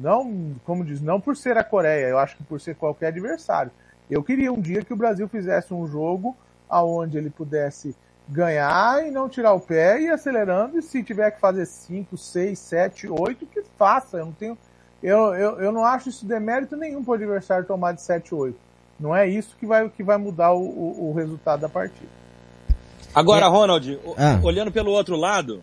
não, 0.00 0.54
como 0.64 0.84
diz, 0.84 1.00
não 1.00 1.20
por 1.20 1.36
ser 1.36 1.58
a 1.58 1.64
Coreia, 1.64 2.06
eu 2.06 2.18
acho 2.18 2.36
que 2.36 2.44
por 2.44 2.60
ser 2.60 2.76
qualquer 2.76 3.08
adversário. 3.08 3.70
Eu 4.10 4.22
queria 4.22 4.52
um 4.52 4.60
dia 4.60 4.84
que 4.84 4.92
o 4.92 4.96
Brasil 4.96 5.28
fizesse 5.28 5.74
um 5.74 5.86
jogo 5.86 6.36
aonde 6.68 7.18
ele 7.18 7.30
pudesse 7.30 7.96
ganhar 8.28 9.06
e 9.06 9.10
não 9.10 9.28
tirar 9.28 9.52
o 9.52 9.60
pé 9.60 10.00
e 10.00 10.04
ir 10.04 10.10
acelerando, 10.10 10.78
e 10.78 10.82
se 10.82 11.02
tiver 11.02 11.30
que 11.32 11.40
fazer 11.40 11.66
5, 11.66 12.16
6, 12.16 12.58
7, 12.58 13.08
8, 13.08 13.46
que 13.46 13.62
faça. 13.76 14.18
Eu 14.18 14.26
não 14.26 14.32
tenho. 14.32 14.58
Eu, 15.02 15.34
eu, 15.34 15.60
eu 15.60 15.72
não 15.72 15.84
acho 15.84 16.08
isso 16.08 16.24
demérito 16.24 16.76
nenhum 16.76 17.02
para 17.02 17.10
o 17.10 17.14
adversário 17.14 17.66
tomar 17.66 17.92
de 17.92 18.02
7, 18.02 18.34
8. 18.34 18.56
Não 19.00 19.14
é 19.14 19.26
isso 19.26 19.56
que 19.58 19.66
vai, 19.66 19.88
que 19.88 20.02
vai 20.02 20.16
mudar 20.16 20.52
o, 20.52 20.62
o, 20.62 21.10
o 21.10 21.14
resultado 21.14 21.60
da 21.60 21.68
partida. 21.68 22.10
Agora, 23.14 23.48
Ronald, 23.48 23.98
ah. 24.16 24.40
olhando 24.42 24.70
pelo 24.70 24.92
outro 24.92 25.16
lado, 25.16 25.62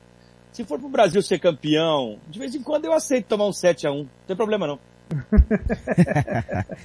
se 0.59 0.65
for 0.65 0.77
pro 0.77 0.89
Brasil 0.89 1.21
ser 1.21 1.39
campeão, 1.39 2.19
de 2.27 2.37
vez 2.37 2.53
em 2.53 2.61
quando 2.61 2.83
eu 2.83 2.91
aceito 2.91 3.27
tomar 3.27 3.47
um 3.47 3.53
7 3.53 3.87
a 3.87 3.93
1 3.93 3.95
Não 3.95 4.09
tem 4.27 4.35
problema 4.35 4.67
não. 4.67 4.77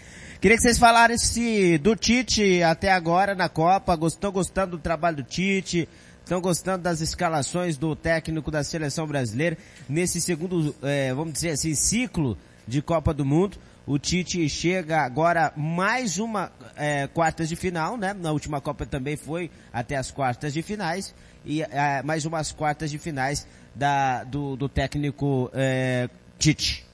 Queria 0.40 0.56
que 0.56 0.62
vocês 0.62 0.78
falassem 0.78 1.76
do 1.80 1.96
Tite 1.96 2.62
até 2.62 2.92
agora 2.92 3.34
na 3.34 3.48
Copa. 3.48 3.98
Estão 4.06 4.30
gostando 4.30 4.76
do 4.76 4.78
trabalho 4.80 5.16
do 5.16 5.22
Tite? 5.24 5.88
Estão 6.20 6.40
gostando 6.40 6.84
das 6.84 7.00
escalações 7.00 7.76
do 7.76 7.96
técnico 7.96 8.48
da 8.48 8.62
seleção 8.62 9.08
brasileira 9.08 9.58
nesse 9.88 10.20
segundo, 10.20 10.72
é, 10.80 11.12
vamos 11.12 11.32
dizer 11.32 11.50
assim, 11.50 11.74
ciclo 11.74 12.38
de 12.68 12.80
Copa 12.80 13.12
do 13.12 13.24
Mundo? 13.24 13.56
O 13.86 13.98
Tite 13.98 14.48
chega 14.48 15.00
agora 15.00 15.52
mais 15.56 16.20
uma 16.20 16.52
é, 16.76 17.08
quartas 17.08 17.48
de 17.48 17.56
final, 17.56 17.96
né? 17.96 18.14
Na 18.14 18.30
última 18.30 18.60
Copa 18.60 18.86
também 18.86 19.16
foi 19.16 19.50
até 19.72 19.96
as 19.96 20.12
quartas 20.12 20.54
de 20.54 20.62
finais 20.62 21.12
e 21.44 21.62
é, 21.62 22.02
mais 22.02 22.24
umas 22.24 22.52
quartas 22.52 22.90
de 22.90 22.98
finais 22.98 23.46
da, 23.74 24.24
do, 24.24 24.56
do 24.56 24.68
técnico 24.68 25.50
é, 25.52 26.08
Tite. 26.38 26.84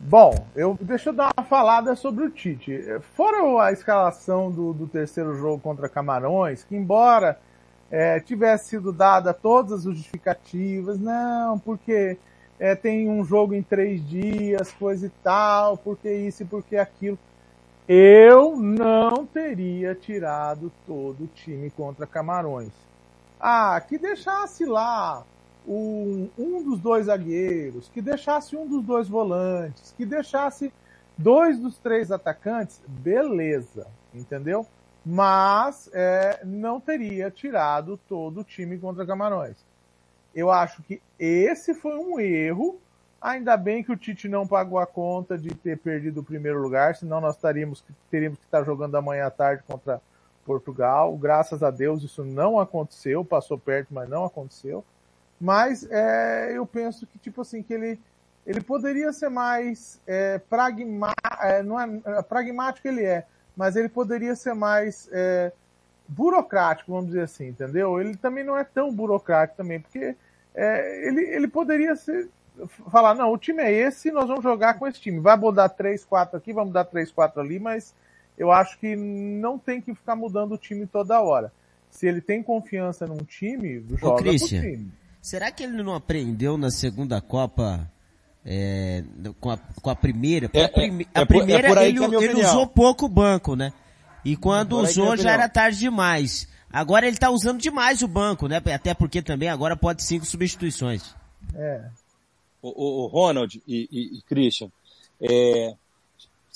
Bom, 0.00 0.46
eu, 0.54 0.78
deixa 0.80 1.10
eu 1.10 1.12
dar 1.12 1.30
uma 1.36 1.44
falada 1.44 1.96
sobre 1.96 2.24
o 2.24 2.30
Tite. 2.30 2.80
Fora 3.14 3.62
a 3.62 3.72
escalação 3.72 4.50
do, 4.50 4.72
do 4.72 4.86
terceiro 4.86 5.34
jogo 5.36 5.60
contra 5.60 5.88
Camarões, 5.88 6.62
que 6.62 6.76
embora 6.76 7.38
é, 7.90 8.20
tivesse 8.20 8.70
sido 8.70 8.92
dada 8.92 9.34
todas 9.34 9.72
as 9.72 9.82
justificativas, 9.82 11.00
não, 11.00 11.58
porque 11.58 12.16
é, 12.58 12.74
tem 12.74 13.08
um 13.08 13.24
jogo 13.24 13.54
em 13.54 13.62
três 13.62 14.06
dias, 14.08 14.72
coisa 14.72 15.06
e 15.06 15.10
tal, 15.22 15.76
porque 15.76 16.12
isso 16.12 16.42
e 16.42 16.46
porque 16.46 16.76
aquilo. 16.76 17.18
Eu 17.88 18.56
não 18.56 19.26
teria 19.26 19.94
tirado 19.94 20.70
todo 20.86 21.24
o 21.24 21.28
time 21.28 21.70
contra 21.70 22.06
Camarões. 22.06 22.87
Ah, 23.40 23.80
que 23.80 23.98
deixasse 23.98 24.64
lá 24.64 25.24
um, 25.66 26.28
um 26.36 26.62
dos 26.62 26.80
dois 26.80 27.06
zagueiros, 27.06 27.88
que 27.88 28.02
deixasse 28.02 28.56
um 28.56 28.66
dos 28.66 28.82
dois 28.82 29.08
volantes, 29.08 29.94
que 29.96 30.04
deixasse 30.04 30.72
dois 31.16 31.58
dos 31.58 31.76
três 31.78 32.10
atacantes, 32.10 32.80
beleza, 32.86 33.86
entendeu? 34.14 34.66
Mas 35.04 35.88
é, 35.92 36.40
não 36.44 36.80
teria 36.80 37.30
tirado 37.30 37.98
todo 38.08 38.40
o 38.40 38.44
time 38.44 38.78
contra 38.78 39.06
Camarões. 39.06 39.56
Eu 40.34 40.50
acho 40.50 40.82
que 40.82 41.00
esse 41.18 41.74
foi 41.74 41.96
um 41.96 42.18
erro. 42.18 42.80
Ainda 43.20 43.56
bem 43.56 43.82
que 43.82 43.90
o 43.90 43.96
Tite 43.96 44.28
não 44.28 44.46
pagou 44.46 44.78
a 44.78 44.86
conta 44.86 45.36
de 45.36 45.52
ter 45.52 45.76
perdido 45.78 46.20
o 46.20 46.24
primeiro 46.24 46.62
lugar, 46.62 46.94
senão 46.94 47.20
nós 47.20 47.36
teríamos 47.36 47.82
que 47.82 48.44
estar 48.44 48.62
jogando 48.62 48.96
amanhã 48.96 49.26
à 49.26 49.30
tarde 49.30 49.64
contra 49.66 50.00
Portugal. 50.48 51.14
Graças 51.18 51.62
a 51.62 51.70
Deus 51.70 52.02
isso 52.02 52.24
não 52.24 52.58
aconteceu, 52.58 53.22
passou 53.22 53.58
perto, 53.58 53.88
mas 53.90 54.08
não 54.08 54.24
aconteceu. 54.24 54.82
Mas 55.38 55.86
é, 55.90 56.56
eu 56.56 56.64
penso 56.64 57.06
que, 57.06 57.18
tipo 57.18 57.42
assim, 57.42 57.62
que 57.62 57.74
ele, 57.74 58.00
ele 58.46 58.62
poderia 58.62 59.12
ser 59.12 59.28
mais 59.28 60.00
é, 60.06 60.40
é, 61.42 61.62
não 61.62 61.78
é, 61.78 62.00
é, 62.06 62.22
pragmático 62.22 62.88
ele 62.88 63.04
é, 63.04 63.26
mas 63.54 63.76
ele 63.76 63.90
poderia 63.90 64.34
ser 64.34 64.54
mais 64.54 65.08
é, 65.12 65.52
burocrático, 66.08 66.90
vamos 66.90 67.08
dizer 67.08 67.22
assim, 67.22 67.48
entendeu? 67.48 68.00
Ele 68.00 68.16
também 68.16 68.42
não 68.42 68.56
é 68.56 68.64
tão 68.64 68.90
burocrático 68.92 69.58
também, 69.58 69.78
porque 69.78 70.16
é, 70.54 71.06
ele, 71.06 71.20
ele 71.28 71.46
poderia 71.46 71.94
ser, 71.94 72.28
falar, 72.90 73.14
não, 73.14 73.30
o 73.30 73.38
time 73.38 73.62
é 73.62 73.70
esse, 73.70 74.10
nós 74.10 74.26
vamos 74.26 74.42
jogar 74.42 74.78
com 74.78 74.88
esse 74.88 74.98
time. 74.98 75.20
Vai 75.20 75.36
mudar 75.36 75.68
3, 75.68 76.04
4 76.04 76.38
aqui, 76.38 76.52
vamos 76.52 76.72
dar 76.72 76.84
3, 76.84 77.12
4 77.12 77.40
ali, 77.40 77.60
mas 77.60 77.94
eu 78.38 78.52
acho 78.52 78.78
que 78.78 78.94
não 78.94 79.58
tem 79.58 79.80
que 79.80 79.94
ficar 79.94 80.14
mudando 80.14 80.52
o 80.52 80.58
time 80.58 80.86
toda 80.86 81.20
hora. 81.20 81.52
Se 81.90 82.06
ele 82.06 82.20
tem 82.20 82.42
confiança 82.42 83.06
num 83.06 83.24
time, 83.24 83.84
joga 83.98 84.22
com 84.22 84.30
o 84.30 84.38
time. 84.38 84.90
Será 85.20 85.50
que 85.50 85.64
ele 85.64 85.82
não 85.82 85.94
aprendeu 85.94 86.56
na 86.56 86.70
segunda 86.70 87.20
Copa 87.20 87.90
é, 88.46 89.02
com, 89.40 89.50
a, 89.50 89.58
com 89.58 89.90
a 89.90 89.96
primeira? 89.96 90.48
É, 90.52 90.64
a, 90.64 90.68
prime, 90.68 91.08
é, 91.14 91.20
a 91.20 91.26
primeira 91.26 91.84
é 91.84 91.88
ele, 91.88 92.04
ele 92.04 92.40
usou 92.40 92.66
pouco 92.66 93.06
o 93.06 93.08
banco, 93.08 93.56
né? 93.56 93.72
E 94.24 94.36
quando 94.36 94.78
usou 94.78 95.16
já 95.16 95.32
era 95.32 95.48
tarde 95.48 95.78
demais. 95.78 96.48
Agora 96.70 97.06
ele 97.06 97.16
tá 97.16 97.30
usando 97.30 97.60
demais 97.60 98.02
o 98.02 98.08
banco, 98.08 98.46
né? 98.46 98.62
Até 98.72 98.94
porque 98.94 99.22
também 99.22 99.48
agora 99.48 99.76
pode 99.76 100.02
cinco 100.02 100.24
substituições. 100.24 101.14
É. 101.54 101.84
O, 102.60 102.68
o, 102.68 103.04
o 103.04 103.06
Ronald 103.06 103.60
e, 103.66 103.88
e, 103.90 104.18
e 104.18 104.22
Christian, 104.22 104.68
é, 105.20 105.74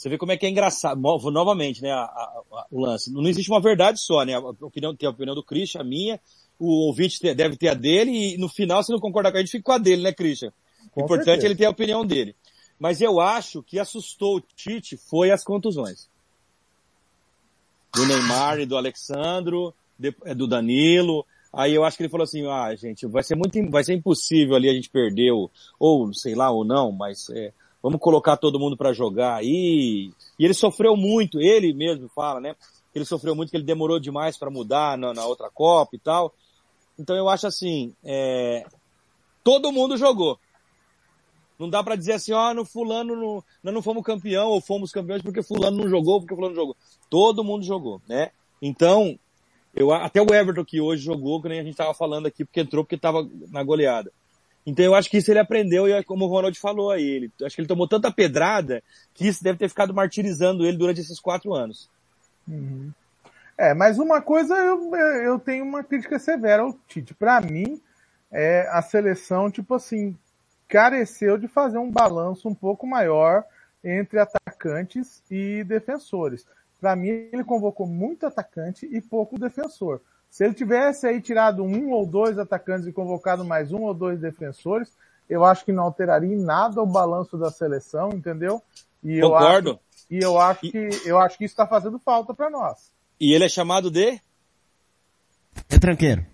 você 0.02 0.08
vê 0.08 0.18
como 0.18 0.32
é 0.32 0.36
que 0.36 0.44
é 0.44 0.48
engraçado, 0.48 1.00
novamente, 1.00 1.80
né, 1.80 1.92
a, 1.92 2.02
a, 2.02 2.42
a, 2.52 2.66
o 2.72 2.80
lance. 2.80 3.12
Não 3.12 3.24
existe 3.28 3.48
uma 3.48 3.60
verdade 3.60 4.00
só, 4.00 4.24
né? 4.24 4.34
A 4.34 4.40
opinião, 4.40 4.96
tem 4.96 5.06
a 5.06 5.10
opinião 5.10 5.32
do 5.32 5.44
Christian, 5.44 5.80
a 5.80 5.84
minha, 5.84 6.18
o 6.58 6.88
ouvinte 6.88 7.20
deve 7.32 7.56
ter 7.56 7.68
a 7.68 7.74
dele, 7.74 8.34
e 8.34 8.36
no 8.36 8.48
final, 8.48 8.82
se 8.82 8.90
não 8.90 8.98
concordar 8.98 9.30
com 9.30 9.38
a 9.38 9.40
gente, 9.40 9.52
fica 9.52 9.62
com 9.62 9.72
a 9.72 9.78
dele, 9.78 10.02
né, 10.02 10.12
Christian? 10.12 10.52
O 10.96 11.04
importante 11.04 11.26
certeza. 11.26 11.46
é 11.46 11.48
ele 11.50 11.54
ter 11.54 11.66
a 11.66 11.70
opinião 11.70 12.04
dele. 12.04 12.34
Mas 12.80 13.00
eu 13.00 13.20
acho 13.20 13.62
que 13.62 13.78
assustou 13.78 14.38
o 14.38 14.40
Tite 14.40 14.96
foi 14.96 15.30
as 15.30 15.44
contusões. 15.44 16.08
Do 17.94 18.04
Neymar 18.04 18.58
e 18.58 18.66
do 18.66 18.76
Alexandro, 18.76 19.72
de, 19.96 20.12
é, 20.24 20.34
do 20.34 20.48
Danilo. 20.48 21.24
Aí 21.52 21.72
eu 21.72 21.84
acho 21.84 21.96
que 21.96 22.02
ele 22.02 22.10
falou 22.10 22.24
assim, 22.24 22.44
ah, 22.48 22.74
gente, 22.74 23.06
vai 23.06 23.22
ser 23.22 23.36
muito, 23.36 23.56
vai 23.70 23.84
ser 23.84 23.94
impossível 23.94 24.56
ali 24.56 24.68
a 24.68 24.74
gente 24.74 24.90
perder, 24.90 25.30
ou, 25.30 25.48
ou 25.78 26.12
sei 26.12 26.34
lá, 26.34 26.50
ou 26.50 26.64
não, 26.64 26.90
mas 26.90 27.30
é, 27.30 27.52
vamos 27.82 28.00
colocar 28.00 28.36
todo 28.36 28.60
mundo 28.60 28.76
para 28.76 28.92
jogar 28.92 29.36
aí. 29.36 30.12
E 30.38 30.44
ele 30.44 30.54
sofreu 30.54 30.96
muito, 30.96 31.40
ele 31.40 31.74
mesmo 31.74 32.08
fala, 32.08 32.40
né? 32.40 32.54
Ele 32.94 33.04
sofreu 33.04 33.34
muito, 33.34 33.50
que 33.50 33.56
ele 33.56 33.64
demorou 33.64 33.98
demais 33.98 34.38
para 34.38 34.50
mudar 34.50 34.96
na, 34.96 35.12
na, 35.12 35.26
outra 35.26 35.50
Copa 35.50 35.96
e 35.96 35.98
tal. 35.98 36.32
Então 36.98 37.16
eu 37.16 37.28
acho 37.28 37.46
assim, 37.46 37.94
é, 38.04 38.64
todo 39.42 39.72
mundo 39.72 39.96
jogou. 39.96 40.38
Não 41.58 41.68
dá 41.68 41.82
para 41.82 41.96
dizer 41.96 42.14
assim, 42.14 42.32
ó, 42.32 42.50
oh, 42.50 42.54
no 42.54 42.64
fulano 42.64 43.14
não, 43.16 43.44
nós 43.62 43.74
não 43.74 43.82
fomos 43.82 44.02
campeão 44.02 44.48
ou 44.48 44.60
fomos 44.60 44.92
campeões 44.92 45.22
porque 45.22 45.42
fulano 45.42 45.78
não 45.78 45.88
jogou, 45.88 46.20
porque 46.20 46.34
fulano 46.34 46.54
não 46.54 46.60
jogou. 46.60 46.76
Todo 47.08 47.44
mundo 47.44 47.64
jogou, 47.64 48.00
né? 48.08 48.30
Então, 48.60 49.18
eu, 49.74 49.92
até 49.92 50.20
o 50.20 50.34
Everton 50.34 50.64
que 50.64 50.80
hoje 50.80 51.02
jogou, 51.02 51.40
que 51.40 51.48
nem 51.48 51.60
a 51.60 51.64
gente 51.64 51.76
tava 51.76 51.94
falando 51.94 52.26
aqui, 52.26 52.44
porque 52.44 52.60
entrou 52.60 52.84
porque 52.84 52.98
tava 52.98 53.28
na 53.50 53.62
goleada. 53.62 54.12
Então 54.64 54.84
eu 54.84 54.94
acho 54.94 55.10
que 55.10 55.16
isso 55.16 55.30
ele 55.30 55.40
aprendeu 55.40 55.88
e 55.88 55.92
é 55.92 56.02
como 56.02 56.24
o 56.24 56.28
Ronald 56.28 56.58
falou 56.58 56.90
aí, 56.90 57.02
ele, 57.02 57.32
acho 57.42 57.54
que 57.54 57.60
ele 57.60 57.68
tomou 57.68 57.88
tanta 57.88 58.12
pedrada 58.12 58.82
que 59.12 59.26
isso 59.26 59.42
deve 59.42 59.58
ter 59.58 59.68
ficado 59.68 59.92
martirizando 59.92 60.64
ele 60.64 60.76
durante 60.76 61.00
esses 61.00 61.18
quatro 61.18 61.52
anos. 61.52 61.90
Uhum. 62.46 62.92
É, 63.58 63.74
mas 63.74 63.98
uma 63.98 64.20
coisa 64.20 64.54
eu, 64.56 64.94
eu 64.94 65.38
tenho 65.38 65.64
uma 65.64 65.82
crítica 65.82 66.18
severa 66.18 66.62
ao 66.62 66.72
Tite. 66.86 67.14
Para 67.14 67.40
mim, 67.40 67.80
é 68.30 68.68
a 68.70 68.80
seleção, 68.80 69.50
tipo 69.50 69.74
assim, 69.74 70.16
careceu 70.68 71.36
de 71.36 71.48
fazer 71.48 71.78
um 71.78 71.90
balanço 71.90 72.48
um 72.48 72.54
pouco 72.54 72.86
maior 72.86 73.44
entre 73.84 74.18
atacantes 74.18 75.22
e 75.30 75.64
defensores. 75.64 76.46
Para 76.80 76.96
mim, 76.96 77.08
ele 77.08 77.44
convocou 77.44 77.86
muito 77.86 78.26
atacante 78.26 78.88
e 78.90 79.00
pouco 79.00 79.38
defensor. 79.38 80.00
Se 80.32 80.46
ele 80.46 80.54
tivesse 80.54 81.06
aí 81.06 81.20
tirado 81.20 81.62
um 81.62 81.90
ou 81.90 82.06
dois 82.06 82.38
atacantes 82.38 82.86
e 82.86 82.92
convocado 82.92 83.44
mais 83.44 83.70
um 83.70 83.82
ou 83.82 83.92
dois 83.92 84.18
defensores, 84.18 84.88
eu 85.28 85.44
acho 85.44 85.62
que 85.62 85.72
não 85.72 85.84
alteraria 85.84 86.34
em 86.34 86.42
nada 86.42 86.80
o 86.80 86.86
balanço 86.86 87.36
da 87.36 87.50
seleção, 87.50 88.08
entendeu? 88.14 88.62
E 89.04 89.20
Concordo. 89.20 89.78
Eu 89.78 89.78
acho, 89.78 90.06
e 90.10 90.18
eu 90.22 90.40
acho 90.40 90.60
que 90.60 90.88
eu 91.04 91.18
acho 91.18 91.36
que 91.36 91.44
isso 91.44 91.52
está 91.52 91.66
fazendo 91.66 91.98
falta 91.98 92.32
para 92.32 92.48
nós. 92.48 92.90
E 93.20 93.34
ele 93.34 93.44
é 93.44 93.48
chamado 93.48 93.90
de 93.90 94.18
retranqueiro. 95.68 96.24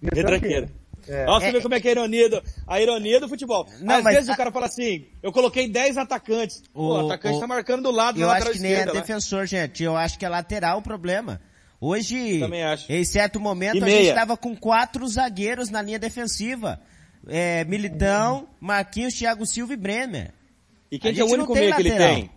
Retranqueiro. 0.00 0.68
É. 1.08 1.26
Nossa, 1.26 1.46
é, 1.46 1.52
vê 1.52 1.60
como 1.60 1.74
é 1.74 1.80
que 1.80 1.88
é 1.88 1.90
a 1.90 1.94
ironia 1.94 2.30
do, 2.30 2.42
a 2.64 2.80
ironia 2.80 3.18
do 3.18 3.28
futebol. 3.28 3.66
Não, 3.80 3.96
Às 3.96 4.04
vezes 4.04 4.28
a... 4.28 4.34
o 4.34 4.36
cara 4.36 4.52
fala 4.52 4.66
assim, 4.66 5.08
eu 5.20 5.32
coloquei 5.32 5.68
10 5.68 5.98
atacantes. 5.98 6.62
O, 6.72 6.74
Pô, 6.74 7.02
o 7.02 7.06
atacante 7.06 7.38
o, 7.38 7.40
tá 7.40 7.46
marcando 7.48 7.82
do 7.82 7.90
lado 7.90 8.20
Eu 8.20 8.30
acho 8.30 8.52
que 8.52 8.60
nem 8.60 8.74
é 8.74 8.86
defensor, 8.86 9.46
gente. 9.46 9.82
Eu 9.82 9.96
acho 9.96 10.16
que 10.16 10.24
é 10.24 10.28
lateral 10.28 10.78
o 10.78 10.82
problema. 10.82 11.40
Hoje, 11.80 12.40
em 12.88 13.04
certo 13.04 13.38
momento, 13.38 13.84
a 13.84 13.88
gente 13.88 14.08
estava 14.08 14.36
com 14.36 14.56
quatro 14.56 15.06
zagueiros 15.06 15.70
na 15.70 15.80
linha 15.80 15.98
defensiva. 15.98 16.80
É, 17.26 17.64
Militão, 17.64 18.48
Marquinhos, 18.60 19.14
Thiago 19.14 19.46
Silva 19.46 19.74
e 19.74 19.76
Bremer. 19.76 20.32
E 20.90 20.98
quem 20.98 21.14
que 21.14 21.20
é 21.20 21.24
o 21.24 21.28
único 21.28 21.54
meia 21.54 21.74
que 21.74 21.82
ele 21.82 21.96
tem? 21.96 22.30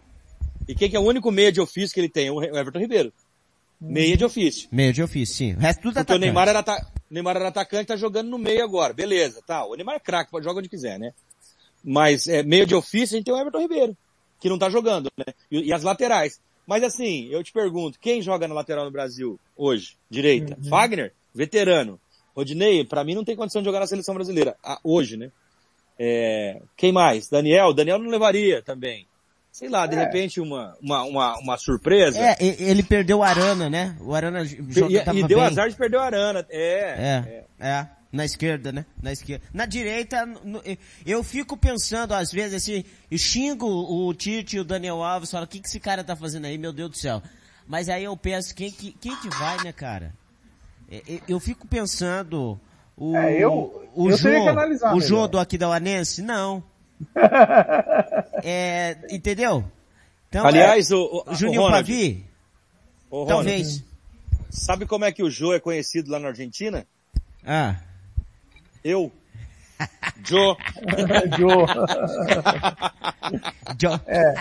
E 0.67 0.75
quem 0.75 0.89
que 0.89 0.95
é 0.95 0.99
o 0.99 1.03
único 1.03 1.31
meia 1.31 1.51
de 1.51 1.59
ofício 1.59 1.93
que 1.93 1.99
ele 1.99 2.09
tem? 2.09 2.29
O 2.29 2.43
Everton 2.43 2.79
Ribeiro. 2.79 3.11
Meia 3.79 4.15
de 4.15 4.23
ofício. 4.23 4.69
Meia 4.71 4.93
de 4.93 5.01
ofício, 5.01 5.35
sim. 5.35 5.53
O 5.53 5.59
resto 5.59 5.81
tudo 5.81 5.93
Porque 5.93 5.99
atacante. 6.01 6.19
o 6.19 6.25
Neymar 6.25 6.47
era, 6.47 6.61
ta... 6.61 6.87
Neymar 7.09 7.35
era 7.35 7.47
atacante, 7.47 7.87
tá 7.87 7.95
jogando 7.95 8.29
no 8.29 8.37
meio 8.37 8.63
agora. 8.63 8.93
Beleza, 8.93 9.41
tá. 9.45 9.65
O 9.65 9.73
Neymar 9.73 9.95
é 9.95 9.99
craque, 9.99 10.29
joga 10.43 10.59
onde 10.59 10.69
quiser, 10.69 10.99
né? 10.99 11.13
Mas 11.83 12.27
é, 12.27 12.43
meio 12.43 12.67
de 12.67 12.75
ofício 12.75 13.15
a 13.15 13.17
gente 13.17 13.25
tem 13.25 13.33
o 13.33 13.39
Everton 13.39 13.59
Ribeiro, 13.59 13.97
que 14.39 14.49
não 14.49 14.59
tá 14.59 14.69
jogando, 14.69 15.11
né? 15.17 15.33
E, 15.49 15.69
e, 15.69 15.73
as 15.73 15.81
laterais. 15.81 16.39
Mas 16.65 16.83
assim, 16.83 17.27
eu 17.29 17.43
te 17.43 17.51
pergunto, 17.51 17.99
quem 17.99 18.21
joga 18.21 18.47
na 18.47 18.53
lateral 18.53 18.85
no 18.85 18.91
Brasil 18.91 19.39
hoje? 19.55 19.97
Direita? 20.09 20.57
Uhum. 20.61 20.69
Wagner? 20.69 21.13
Veterano. 21.33 21.99
Rodinei, 22.35 22.85
para 22.85 23.03
mim 23.03 23.15
não 23.15 23.25
tem 23.25 23.35
condição 23.35 23.61
de 23.61 23.65
jogar 23.65 23.79
na 23.79 23.87
seleção 23.87 24.15
brasileira. 24.15 24.55
Ah, 24.63 24.79
hoje, 24.83 25.17
né? 25.17 25.31
É, 25.99 26.61
quem 26.77 26.91
mais? 26.91 27.27
Daniel? 27.27 27.73
Daniel 27.73 27.99
não 27.99 28.09
levaria 28.09 28.61
também 28.61 29.07
sei 29.51 29.67
lá, 29.67 29.85
de 29.85 29.95
é. 29.95 29.99
repente 29.99 30.39
uma, 30.39 30.73
uma, 30.81 31.03
uma, 31.03 31.37
uma, 31.39 31.57
surpresa. 31.57 32.17
É, 32.17 32.37
ele 32.39 32.81
perdeu 32.81 33.19
o 33.19 33.23
Arana, 33.23 33.69
né? 33.69 33.97
O 33.99 34.15
Arana 34.15 34.45
joga, 34.45 35.13
e, 35.13 35.19
e 35.19 35.27
deu 35.27 35.39
bem. 35.39 35.47
azar 35.47 35.69
de 35.69 35.75
perder 35.75 35.97
o 35.97 36.01
Arana. 36.01 36.45
É, 36.49 36.63
é, 36.63 37.45
é, 37.59 37.67
é. 37.67 37.87
Na 38.11 38.25
esquerda, 38.25 38.73
né? 38.73 38.85
Na 39.01 39.13
esquerda. 39.13 39.45
Na 39.53 39.65
direita, 39.65 40.27
eu 41.05 41.23
fico 41.23 41.55
pensando 41.55 42.13
às 42.13 42.31
vezes 42.31 42.55
assim, 42.55 42.83
eu 43.09 43.17
xingo 43.17 43.65
o 43.65 44.13
Tite 44.13 44.57
e 44.57 44.59
o 44.59 44.65
Daniel 44.65 45.01
Alves, 45.01 45.31
falo, 45.31 45.45
o 45.45 45.47
que, 45.47 45.59
que 45.59 45.67
esse 45.67 45.79
cara 45.79 46.03
tá 46.03 46.15
fazendo 46.15 46.45
aí, 46.45 46.57
meu 46.57 46.73
Deus 46.73 46.89
do 46.89 46.97
céu. 46.97 47.21
Mas 47.65 47.87
aí 47.87 48.03
eu 48.03 48.17
penso, 48.17 48.53
quem 48.53 48.69
que, 48.69 48.91
quem 48.91 49.15
que 49.15 49.29
vai, 49.29 49.63
né, 49.63 49.71
cara? 49.71 50.13
Eu 51.25 51.39
fico 51.39 51.65
pensando, 51.65 52.59
o, 52.97 53.15
é, 53.15 53.39
eu, 53.39 53.89
o 53.95 54.09
eu 54.09 54.17
Jô, 54.17 54.29
o 54.93 54.99
Jô 54.99 55.27
do 55.27 55.39
aqui 55.39 55.57
da 55.57 55.69
Uanense, 55.69 56.21
não. 56.21 56.61
é, 58.43 58.97
entendeu? 59.09 59.63
Então, 60.27 60.45
Aliás, 60.45 60.91
é, 60.91 60.95
o, 60.95 61.23
o 61.27 61.33
Juninho 61.33 61.61
Ronald, 61.61 61.83
Pavi, 61.83 62.25
o 63.09 63.25
talvez. 63.25 63.83
Sabe 64.49 64.85
como 64.85 65.05
é 65.05 65.13
que 65.13 65.23
o 65.23 65.29
Jô 65.29 65.53
é 65.53 65.61
conhecido 65.61 66.11
lá 66.11 66.19
na 66.19 66.27
Argentina? 66.27 66.85
Ah. 67.45 67.77
Eu. 68.83 69.11
Joe. 70.23 70.55
Joe. 71.37 71.65
Joe. 73.79 73.99
É. 74.07 74.33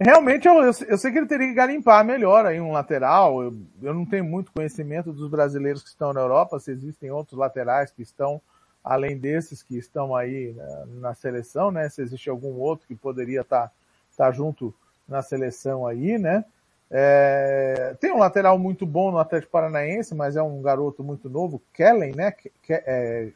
Realmente, 0.00 0.48
eu, 0.48 0.54
eu, 0.64 0.98
sei 0.98 1.12
que 1.12 1.18
ele 1.18 1.26
teria 1.26 1.46
que 1.46 1.54
garimpar 1.54 2.04
melhor 2.04 2.44
aí 2.44 2.60
um 2.60 2.72
lateral. 2.72 3.42
Eu, 3.42 3.56
eu 3.80 3.94
não 3.94 4.04
tenho 4.04 4.24
muito 4.24 4.52
conhecimento 4.52 5.12
dos 5.12 5.30
brasileiros 5.30 5.82
que 5.82 5.88
estão 5.88 6.12
na 6.12 6.20
Europa, 6.20 6.58
se 6.58 6.72
existem 6.72 7.10
outros 7.10 7.38
laterais 7.38 7.92
que 7.92 8.02
estão 8.02 8.40
além 8.82 9.16
desses 9.16 9.62
que 9.62 9.78
estão 9.78 10.14
aí 10.14 10.54
na, 10.54 10.86
na 10.86 11.14
seleção, 11.14 11.70
né? 11.70 11.88
Se 11.88 12.02
existe 12.02 12.28
algum 12.28 12.58
outro 12.58 12.86
que 12.86 12.96
poderia 12.96 13.42
estar 13.42 13.68
tá, 13.68 13.72
tá 14.16 14.32
junto 14.32 14.74
na 15.06 15.22
seleção 15.22 15.86
aí, 15.86 16.18
né? 16.18 16.44
É, 16.90 17.96
tem 18.00 18.12
um 18.12 18.18
lateral 18.18 18.58
muito 18.58 18.84
bom 18.84 19.10
no 19.10 19.18
Atlético 19.18 19.52
Paranaense, 19.52 20.14
mas 20.14 20.36
é 20.36 20.42
um 20.42 20.60
garoto 20.60 21.02
muito 21.02 21.30
novo, 21.30 21.62
Kellen, 21.72 22.14
né? 22.14 22.32
Ke, 22.32 22.50
é, 22.68 23.30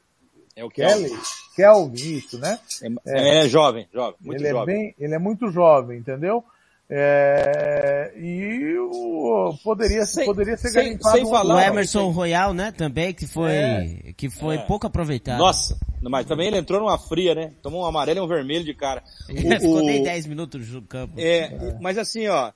é 0.56 0.64
o 0.64 0.70
Kelly. 0.70 1.10
Kelvin, 1.54 2.16
isso, 2.16 2.38
né? 2.38 2.58
É, 3.06 3.44
é, 3.44 3.48
jovem, 3.48 3.86
jovem, 3.92 4.16
muito 4.20 4.42
ele 4.42 4.50
jovem. 4.50 4.74
É 4.74 4.78
bem, 4.78 4.94
ele 4.98 5.14
é 5.14 5.18
muito 5.18 5.50
jovem, 5.50 5.98
entendeu? 5.98 6.42
É, 6.88 8.12
e 8.16 8.78
o, 8.78 9.54
poderia, 9.62 10.06
sem, 10.06 10.24
poderia 10.24 10.56
ser 10.56 10.68
sem, 10.68 10.98
sem 10.98 11.28
falar, 11.28 11.56
o 11.56 11.60
Emerson 11.60 12.10
Royal, 12.10 12.54
né, 12.54 12.70
também, 12.70 13.12
que 13.12 13.26
foi, 13.26 13.50
é, 13.50 14.12
que 14.16 14.30
foi 14.30 14.54
é. 14.54 14.58
pouco 14.58 14.86
aproveitado. 14.86 15.38
Nossa, 15.38 15.76
mas 16.00 16.26
também 16.26 16.46
ele 16.46 16.58
entrou 16.58 16.80
numa 16.80 16.96
fria, 16.96 17.34
né? 17.34 17.52
Tomou 17.60 17.82
um 17.82 17.86
amarelo 17.86 18.20
e 18.20 18.22
um 18.22 18.28
vermelho 18.28 18.64
de 18.64 18.72
cara. 18.72 19.02
O, 19.28 19.34
Ficou 19.34 19.82
nem 19.82 20.02
10 20.02 20.26
minutos 20.26 20.70
no 20.70 20.82
campo. 20.82 21.14
É, 21.18 21.76
mas 21.80 21.98
assim, 21.98 22.28
ó, 22.28 22.52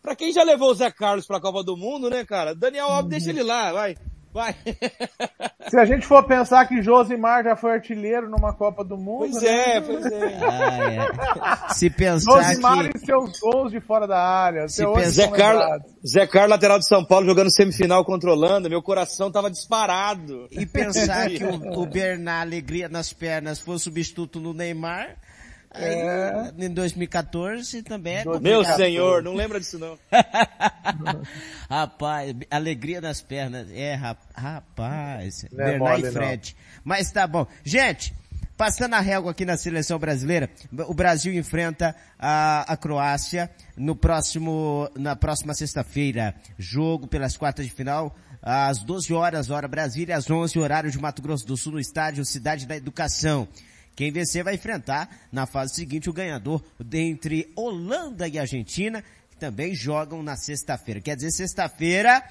pra 0.00 0.16
quem 0.16 0.32
já 0.32 0.42
levou 0.42 0.70
o 0.70 0.74
Zé 0.74 0.90
Carlos 0.90 1.26
pra 1.26 1.40
Copa 1.40 1.62
do 1.62 1.76
Mundo, 1.76 2.08
né, 2.08 2.24
cara? 2.24 2.54
Daniel 2.54 2.86
Alves, 2.86 3.10
deixa 3.10 3.30
ele 3.30 3.42
lá, 3.42 3.72
vai. 3.72 3.96
Vai. 4.32 4.54
Se 5.68 5.78
a 5.78 5.84
gente 5.84 6.06
for 6.06 6.24
pensar 6.24 6.66
que 6.66 6.82
Josimar 6.82 7.44
já 7.44 7.56
foi 7.56 7.72
artilheiro 7.72 8.28
numa 8.28 8.52
Copa 8.52 8.84
do 8.84 8.96
Mundo. 8.96 9.30
Pois 9.30 9.42
né? 9.42 9.76
é, 9.76 9.80
pois 9.80 10.06
é. 10.06 10.38
Ah, 10.42 11.68
é. 11.70 11.74
Se 11.74 11.90
pensar 11.90 12.42
Josimar 12.42 12.90
que... 12.90 12.98
e 12.98 13.00
seus 13.00 13.38
gols 13.40 13.72
de 13.72 13.80
fora 13.80 14.06
da 14.06 14.18
área. 14.18 14.68
Se 14.68 14.84
pensa... 14.84 15.10
Zé, 15.10 15.28
Carlos, 15.28 15.82
Zé 16.06 16.26
Carlos, 16.26 16.50
lateral 16.50 16.78
de 16.78 16.86
São 16.86 17.04
Paulo, 17.04 17.26
jogando 17.26 17.50
semifinal 17.50 18.04
controlando, 18.04 18.70
meu 18.70 18.82
coração 18.82 19.30
tava 19.30 19.50
disparado. 19.50 20.46
E 20.50 20.64
pensar 20.66 21.28
que 21.30 21.44
o, 21.44 21.82
o 21.82 21.86
Bernard 21.86 22.48
Alegria 22.48 22.88
nas 22.88 23.12
pernas 23.12 23.58
foi 23.58 23.74
o 23.74 23.78
substituto 23.78 24.40
no 24.40 24.54
Neymar. 24.54 25.16
É... 25.78 26.52
Em 26.58 26.70
2014 26.70 27.82
também 27.82 28.16
é 28.16 28.24
Meu 28.40 28.64
senhor, 28.64 29.22
não 29.22 29.34
lembra 29.34 29.60
disso 29.60 29.78
não. 29.78 29.98
rapaz, 31.68 32.34
alegria 32.50 33.00
nas 33.00 33.20
pernas. 33.20 33.68
É, 33.70 33.94
rapaz. 34.34 35.46
Não 35.52 35.64
é 35.64 35.70
Bernard 35.72 36.06
e 36.06 36.10
Fred. 36.10 36.56
Não. 36.56 36.82
Mas 36.84 37.10
tá 37.12 37.26
bom. 37.26 37.46
Gente, 37.64 38.14
passando 38.56 38.94
a 38.94 39.00
régua 39.00 39.30
aqui 39.30 39.44
na 39.44 39.56
seleção 39.56 39.98
brasileira, 39.98 40.50
o 40.88 40.94
Brasil 40.94 41.32
enfrenta 41.32 41.94
a, 42.18 42.72
a 42.72 42.76
Croácia 42.76 43.50
no 43.76 43.94
próximo, 43.94 44.90
na 44.96 45.14
próxima 45.14 45.54
sexta-feira. 45.54 46.34
Jogo 46.58 47.06
pelas 47.06 47.36
quartas 47.36 47.66
de 47.66 47.72
final 47.72 48.16
às 48.42 48.78
12 48.78 49.12
horas, 49.12 49.50
hora 49.50 49.68
Brasília, 49.68 50.16
às 50.16 50.28
11 50.30 50.58
horário 50.58 50.90
de 50.90 50.98
Mato 50.98 51.22
Grosso 51.22 51.46
do 51.46 51.56
Sul, 51.56 51.72
no 51.72 51.80
estádio 51.80 52.24
Cidade 52.24 52.66
da 52.66 52.76
Educação. 52.76 53.48
Quem 53.98 54.12
vencer 54.12 54.44
vai 54.44 54.54
enfrentar 54.54 55.10
na 55.32 55.44
fase 55.44 55.74
seguinte 55.74 56.08
o 56.08 56.12
ganhador 56.12 56.62
entre 56.92 57.52
Holanda 57.56 58.28
e 58.28 58.38
Argentina, 58.38 59.02
que 59.28 59.36
também 59.36 59.74
jogam 59.74 60.22
na 60.22 60.36
sexta-feira. 60.36 61.00
Quer 61.00 61.16
dizer, 61.16 61.32
sexta-feira, 61.32 62.22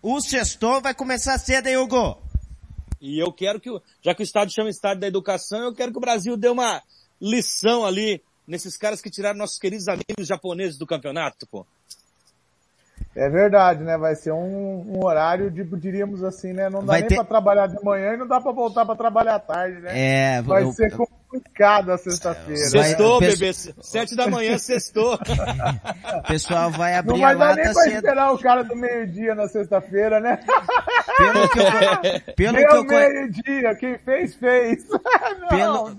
o 0.00 0.18
sextou 0.22 0.80
vai 0.80 0.94
começar 0.94 1.36
cedo, 1.36 1.66
hein, 1.66 1.76
Hugo? 1.76 2.16
E 3.02 3.22
eu 3.22 3.30
quero 3.34 3.60
que, 3.60 3.68
já 4.02 4.14
que 4.14 4.22
o 4.22 4.24
estádio 4.24 4.54
chama 4.54 4.70
Estádio 4.70 5.00
da 5.02 5.08
Educação, 5.08 5.60
eu 5.60 5.74
quero 5.74 5.92
que 5.92 5.98
o 5.98 6.00
Brasil 6.00 6.38
dê 6.38 6.48
uma 6.48 6.82
lição 7.20 7.84
ali 7.84 8.22
nesses 8.46 8.78
caras 8.78 9.02
que 9.02 9.10
tiraram 9.10 9.38
nossos 9.38 9.58
queridos 9.58 9.88
amigos 9.88 10.26
japoneses 10.26 10.78
do 10.78 10.86
campeonato, 10.86 11.46
pô. 11.46 11.66
É 13.16 13.28
verdade, 13.28 13.82
né? 13.82 13.98
Vai 13.98 14.14
ser 14.14 14.32
um, 14.32 14.84
um 14.96 15.04
horário, 15.04 15.50
de, 15.50 15.64
diríamos 15.78 16.22
assim, 16.22 16.52
né? 16.52 16.70
Não 16.70 16.80
dá 16.80 16.86
Vai 16.92 17.00
nem 17.00 17.08
ter- 17.08 17.14
pra 17.16 17.24
trabalhar 17.24 17.66
de 17.66 17.82
manhã 17.84 18.14
e 18.14 18.16
não 18.16 18.26
dá 18.26 18.40
pra 18.40 18.52
voltar 18.52 18.86
pra 18.86 18.94
trabalhar 18.94 19.34
à 19.34 19.38
tarde, 19.40 19.80
né? 19.80 19.90
É, 20.38 20.42
Vai 20.42 20.62
eu- 20.62 20.72
ser 20.72 20.94
complicado 20.96 21.90
a 21.90 21.98
sexta-feira. 21.98 22.56
Sextou, 22.56 23.18
Vai- 23.20 23.30
bebê. 23.30 23.52
Sete 23.52 24.14
da 24.14 24.28
manhã, 24.28 24.56
sextou. 24.58 25.14
O 25.14 25.18
pessoal 26.28 26.70
vai 26.70 26.92
Não 26.92 26.98
abrir 27.00 27.20
vai 27.20 27.34
a 27.34 27.36
dar 27.36 27.44
lata 27.48 27.54
nem 27.56 27.64
pra 27.72 27.82
cedo. 27.82 27.94
esperar 27.96 28.32
o 28.32 28.38
cara 28.38 28.62
do 28.62 28.76
meio-dia 28.76 29.34
na 29.34 29.48
sexta-feira, 29.48 30.20
né? 30.20 30.38
Pelo 31.16 31.48
que 31.48 31.58
eu, 31.58 31.64
pelo 32.36 32.56
que 32.56 32.64
Deu 32.64 32.76
eu, 32.76 32.84
meio-dia, 32.84 33.74
quem 33.74 33.98
fez, 33.98 34.34
fez. 34.36 34.86
Não, 35.40 35.48
pelo 35.48 35.96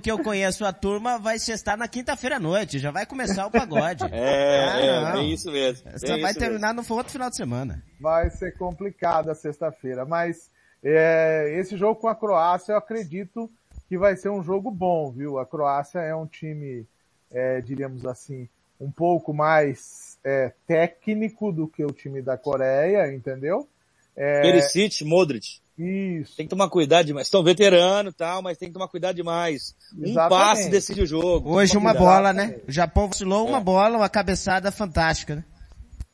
que 0.00 0.10
eu 0.10 0.18
conheço 0.22 0.64
a 0.64 0.72
turma, 0.72 1.18
vai 1.18 1.38
sextar 1.38 1.76
na 1.76 1.88
quinta-feira 1.88 2.36
à 2.36 2.40
noite. 2.40 2.78
Já 2.78 2.90
vai 2.90 3.06
começar 3.06 3.46
o 3.46 3.50
pagode. 3.50 4.04
É, 4.12 4.64
Ah, 4.68 4.80
é, 4.80 5.12
bem 5.12 5.32
isso 5.32 5.50
mesmo. 5.50 5.90
Só 5.98 6.14
bem 6.14 6.20
vai 6.22 6.30
isso 6.32 6.40
terminar 6.40 6.74
no 6.74 6.84
outro 6.90 7.12
final 7.12 7.30
de 7.30 7.36
semana. 7.36 7.82
vai 8.00 8.28
ser 8.30 8.56
complicado 8.56 9.30
a 9.30 9.34
sexta-feira, 9.34 10.04
mas 10.04 10.50
é, 10.82 11.56
esse 11.58 11.76
jogo 11.76 12.00
com 12.00 12.08
a 12.08 12.14
Croácia 12.14 12.72
eu 12.72 12.78
acredito 12.78 13.50
que 13.88 13.98
vai 13.98 14.16
ser 14.16 14.30
um 14.30 14.42
jogo 14.42 14.70
bom, 14.70 15.10
viu? 15.10 15.38
A 15.38 15.46
Croácia 15.46 15.98
é 16.00 16.14
um 16.14 16.26
time, 16.26 16.86
é, 17.30 17.60
diríamos 17.60 18.04
assim, 18.06 18.48
um 18.80 18.90
pouco 18.90 19.32
mais 19.34 20.18
é, 20.24 20.52
técnico 20.66 21.52
do 21.52 21.68
que 21.68 21.84
o 21.84 21.92
time 21.92 22.22
da 22.22 22.36
Coreia, 22.36 23.12
entendeu? 23.12 23.68
É, 24.16 24.42
Perisic, 24.42 25.04
Modric. 25.04 25.60
Isso. 25.80 26.36
Tem 26.36 26.46
que 26.46 26.50
tomar 26.50 26.68
cuidado 26.68 27.06
demais. 27.06 27.26
Estão 27.26 27.42
veterano 27.42 28.10
e 28.10 28.12
tal, 28.12 28.42
mas 28.42 28.58
tem 28.58 28.68
que 28.68 28.74
tomar 28.74 28.88
cuidado 28.88 29.16
demais. 29.16 29.74
Um 29.96 30.04
Exatamente. 30.04 30.28
passe 30.28 30.68
decide 30.70 31.02
o 31.02 31.06
jogo. 31.06 31.54
Hoje 31.54 31.76
uma 31.76 31.90
cuidado. 31.92 32.04
bola, 32.04 32.32
né? 32.32 32.60
O 32.68 32.72
Japão 32.72 33.08
vacilou 33.08 33.48
uma 33.48 33.60
bola, 33.60 33.96
uma 33.96 34.08
cabeçada 34.08 34.70
fantástica, 34.70 35.36
né? 35.36 35.44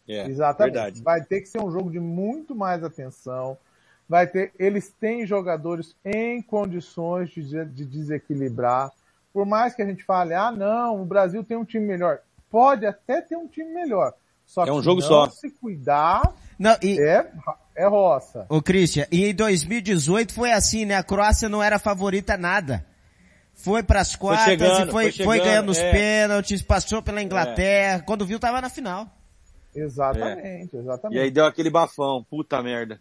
É, 0.09 0.29
Exatamente. 0.29 0.73
verdade. 0.75 1.03
Vai 1.03 1.23
ter 1.25 1.41
que 1.41 1.49
ser 1.49 1.61
um 1.61 1.71
jogo 1.73 1.91
de 1.91 1.99
muito 1.99 2.55
mais 2.55 2.85
atenção. 2.85 3.59
Vai 4.09 4.27
ter, 4.29 4.53
eles 4.57 4.89
têm 5.01 5.27
jogadores 5.27 5.97
em 6.05 6.41
condições 6.41 7.31
de, 7.31 7.43
de 7.65 7.85
desequilibrar. 7.85 8.93
Por 9.33 9.45
mais 9.45 9.75
que 9.75 9.83
a 9.83 9.87
gente 9.87 10.05
fale, 10.05 10.33
ah, 10.33 10.53
não, 10.53 11.03
o 11.03 11.05
Brasil 11.05 11.43
tem 11.43 11.57
um 11.57 11.65
time 11.65 11.85
melhor. 11.85 12.21
Pode 12.49 12.87
até 12.87 13.21
ter 13.21 13.37
um 13.37 13.49
time 13.49 13.73
melhor. 13.75 14.15
Só 14.47 14.65
É 14.65 14.71
um 14.73 14.79
que 14.79 14.85
jogo 14.85 15.01
não 15.01 15.09
só. 15.09 15.29
se 15.29 15.51
cuidar 15.51 16.23
Não, 16.57 16.77
e, 16.81 17.01
é, 17.01 17.33
é 17.77 17.87
roça. 17.87 18.47
ô 18.49 18.61
Christian, 18.63 19.07
e 19.11 19.27
em 19.27 19.35
2018 19.35 20.33
foi 20.33 20.53
assim, 20.53 20.85
né? 20.85 20.97
A 20.97 21.03
Croácia 21.03 21.49
não 21.49 21.63
era 21.63 21.79
favorita 21.79 22.35
a 22.35 22.39
nada. 22.39 22.85
Foi 23.55 23.83
pras 23.83 24.15
quartas 24.15 24.45
chegando, 24.45 24.89
e 24.89 24.93
foi, 24.93 25.13
foi 25.13 25.13
foi, 25.13 25.13
chegando, 25.39 25.45
ganhando 25.45 25.69
os 25.71 25.79
é. 25.79 25.91
pênaltis, 25.91 26.63
passou 26.63 27.03
pela 27.03 27.23
Inglaterra. 27.23 28.03
Quando 28.07 28.27
viu, 28.27 28.39
tava 28.39 28.61
na 28.61 28.69
final. 28.69 29.07
Exatamente, 29.75 30.77
exatamente. 30.77 31.19
E 31.19 31.21
aí 31.23 31.31
deu 31.31 31.45
aquele 31.47 31.71
bafão. 31.71 32.25
Puta 32.29 32.63
merda. 32.63 33.01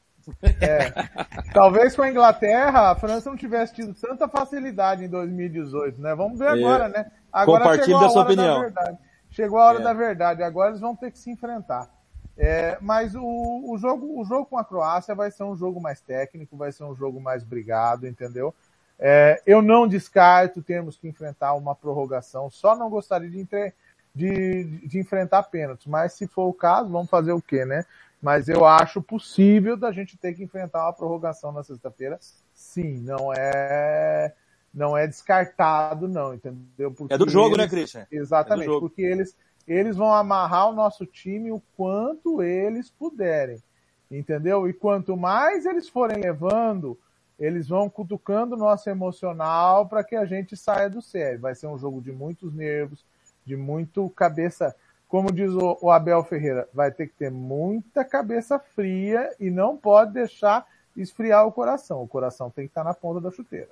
Talvez 1.54 1.96
com 1.96 2.02
a 2.02 2.10
Inglaterra 2.10 2.92
a 2.92 2.96
França 2.96 3.30
não 3.30 3.38
tivesse 3.38 3.74
tido 3.76 3.94
tanta 3.94 4.28
facilidade 4.28 5.04
em 5.06 5.10
2018, 5.10 6.02
né? 6.02 6.16
Vamos 6.16 6.40
ver 6.40 6.46
É. 6.48 6.50
agora, 6.52 6.88
né? 6.90 7.06
Agora 7.32 7.64
Compartilhe 7.64 7.86
chegou 7.86 8.00
a 8.00 8.04
da 8.04 8.10
sua 8.10 8.22
hora 8.24 8.36
da 8.36 8.42
opinião. 8.44 8.62
verdade. 8.62 8.98
Chegou 9.32 9.60
a 9.60 9.66
hora 9.66 9.80
É. 9.80 9.84
da 9.84 9.94
verdade. 9.94 10.44
Agora 10.44 10.70
eles 10.70 10.82
vão 10.82 10.96
ter 10.96 11.12
que 11.12 11.20
se 11.20 11.30
enfrentar. 11.30 11.90
É, 12.38 12.78
mas 12.82 13.16
o, 13.16 13.24
o 13.24 13.78
jogo, 13.78 14.20
o 14.20 14.26
jogo 14.26 14.46
com 14.46 14.58
a 14.58 14.66
Croácia 14.66 15.16
vai 15.16 15.32
ser 15.32 15.44
um 15.44 15.56
jogo 15.56 15.80
mais 15.82 16.02
técnico, 16.02 16.58
vai 16.58 16.72
ser 16.72 16.84
um 16.84 16.96
jogo 16.96 17.20
mais 17.22 17.44
brigado, 17.44 18.08
entendeu? 18.08 18.54
É, 19.00 19.42
eu 19.46 19.62
não 19.62 19.88
descarto 19.88 20.62
termos 20.62 20.98
que 20.98 21.08
enfrentar 21.08 21.54
uma 21.54 21.76
prorrogação, 21.76 22.50
só 22.50 22.76
não 22.76 22.90
gostaria 22.90 23.30
de, 23.30 23.40
entre- 23.40 23.74
de, 24.14 24.64
de 24.88 25.00
enfrentar 25.00 25.44
pênaltis, 25.44 25.86
mas 25.88 26.14
se 26.14 26.28
for 26.28 26.48
o 26.48 26.54
caso, 26.54 26.90
vamos 26.90 27.10
fazer 27.10 27.32
o 27.32 27.42
quê, 27.42 27.66
né? 27.66 27.86
Mas 28.22 28.50
eu 28.50 28.66
acho 28.66 29.02
possível 29.02 29.78
da 29.78 29.92
gente 29.92 30.18
ter 30.18 30.34
que 30.34 30.44
enfrentar 30.44 30.84
uma 30.86 30.94
prorrogação 30.94 31.52
na 31.52 31.64
sexta-feira. 31.64 32.18
Sim, 32.54 33.00
não 33.02 33.32
é 33.34 34.34
não 34.74 34.98
é 34.98 35.08
descartado 35.08 36.06
não, 36.08 36.34
entendeu? 36.34 36.92
Porque 36.92 37.14
É 37.14 37.18
do 37.18 37.30
jogo, 37.30 37.56
né, 37.56 37.64
eles- 37.64 37.72
Christian? 37.72 38.06
Exatamente, 38.12 38.64
É 38.64 38.66
do 38.68 38.72
jogo. 38.74 38.90
porque 38.90 39.02
eles 39.02 39.36
eles 39.68 39.96
vão 39.96 40.14
amarrar 40.14 40.70
o 40.70 40.74
nosso 40.74 41.06
time 41.06 41.52
o 41.52 41.62
quanto 41.76 42.44
eles 42.44 42.90
puderem, 42.90 43.62
entendeu? 44.10 44.68
E 44.68 44.74
quanto 44.74 45.18
mais 45.18 45.66
eles 45.66 45.90
forem 45.90 46.22
levando, 46.22 46.98
eles 47.40 47.68
vão 47.68 47.90
cutucando 47.90 48.56
o 48.56 48.60
nosso 48.60 48.90
emocional 48.90 49.88
para 49.88 50.04
que 50.04 50.16
a 50.16 50.26
gente 50.26 50.56
saia 50.56 50.90
do 50.90 51.02
sério. 51.02 51.40
Vai 51.40 51.56
ser 51.56 51.68
um 51.68 51.78
jogo 51.78 52.02
de 52.02 52.12
muitos 52.12 52.54
nervos, 52.54 53.04
de 53.46 53.56
muito 53.56 54.10
cabeça, 54.12 54.76
como 55.08 55.32
diz 55.32 55.52
o, 55.54 55.90
Abel 55.90 56.24
Ferreira, 56.24 56.68
vai 56.74 56.92
ter 56.92 57.08
que 57.08 57.14
ter 57.14 57.32
muita 57.32 58.04
cabeça 58.04 58.60
fria 58.60 59.32
e 59.40 59.50
não 59.50 59.78
pode 59.78 60.14
deixar 60.14 60.66
esfriar 60.96 61.46
o 61.46 61.52
coração. 61.52 62.02
O 62.02 62.08
coração 62.08 62.50
tem 62.50 62.66
que 62.66 62.72
estar 62.72 62.84
na 62.84 62.94
ponta 62.94 63.20
da 63.20 63.32
chuteira. 63.32 63.70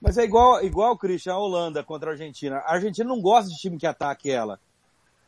Mas 0.00 0.18
é 0.18 0.24
igual, 0.24 0.62
igual, 0.62 0.98
Christian, 0.98 1.34
a 1.34 1.38
Holanda 1.38 1.82
contra 1.82 2.10
a 2.10 2.12
Argentina. 2.12 2.58
A 2.58 2.74
Argentina 2.74 3.08
não 3.08 3.22
gosta 3.22 3.48
de 3.48 3.56
time 3.56 3.78
que 3.78 3.86
ataque 3.86 4.30
ela. 4.30 4.60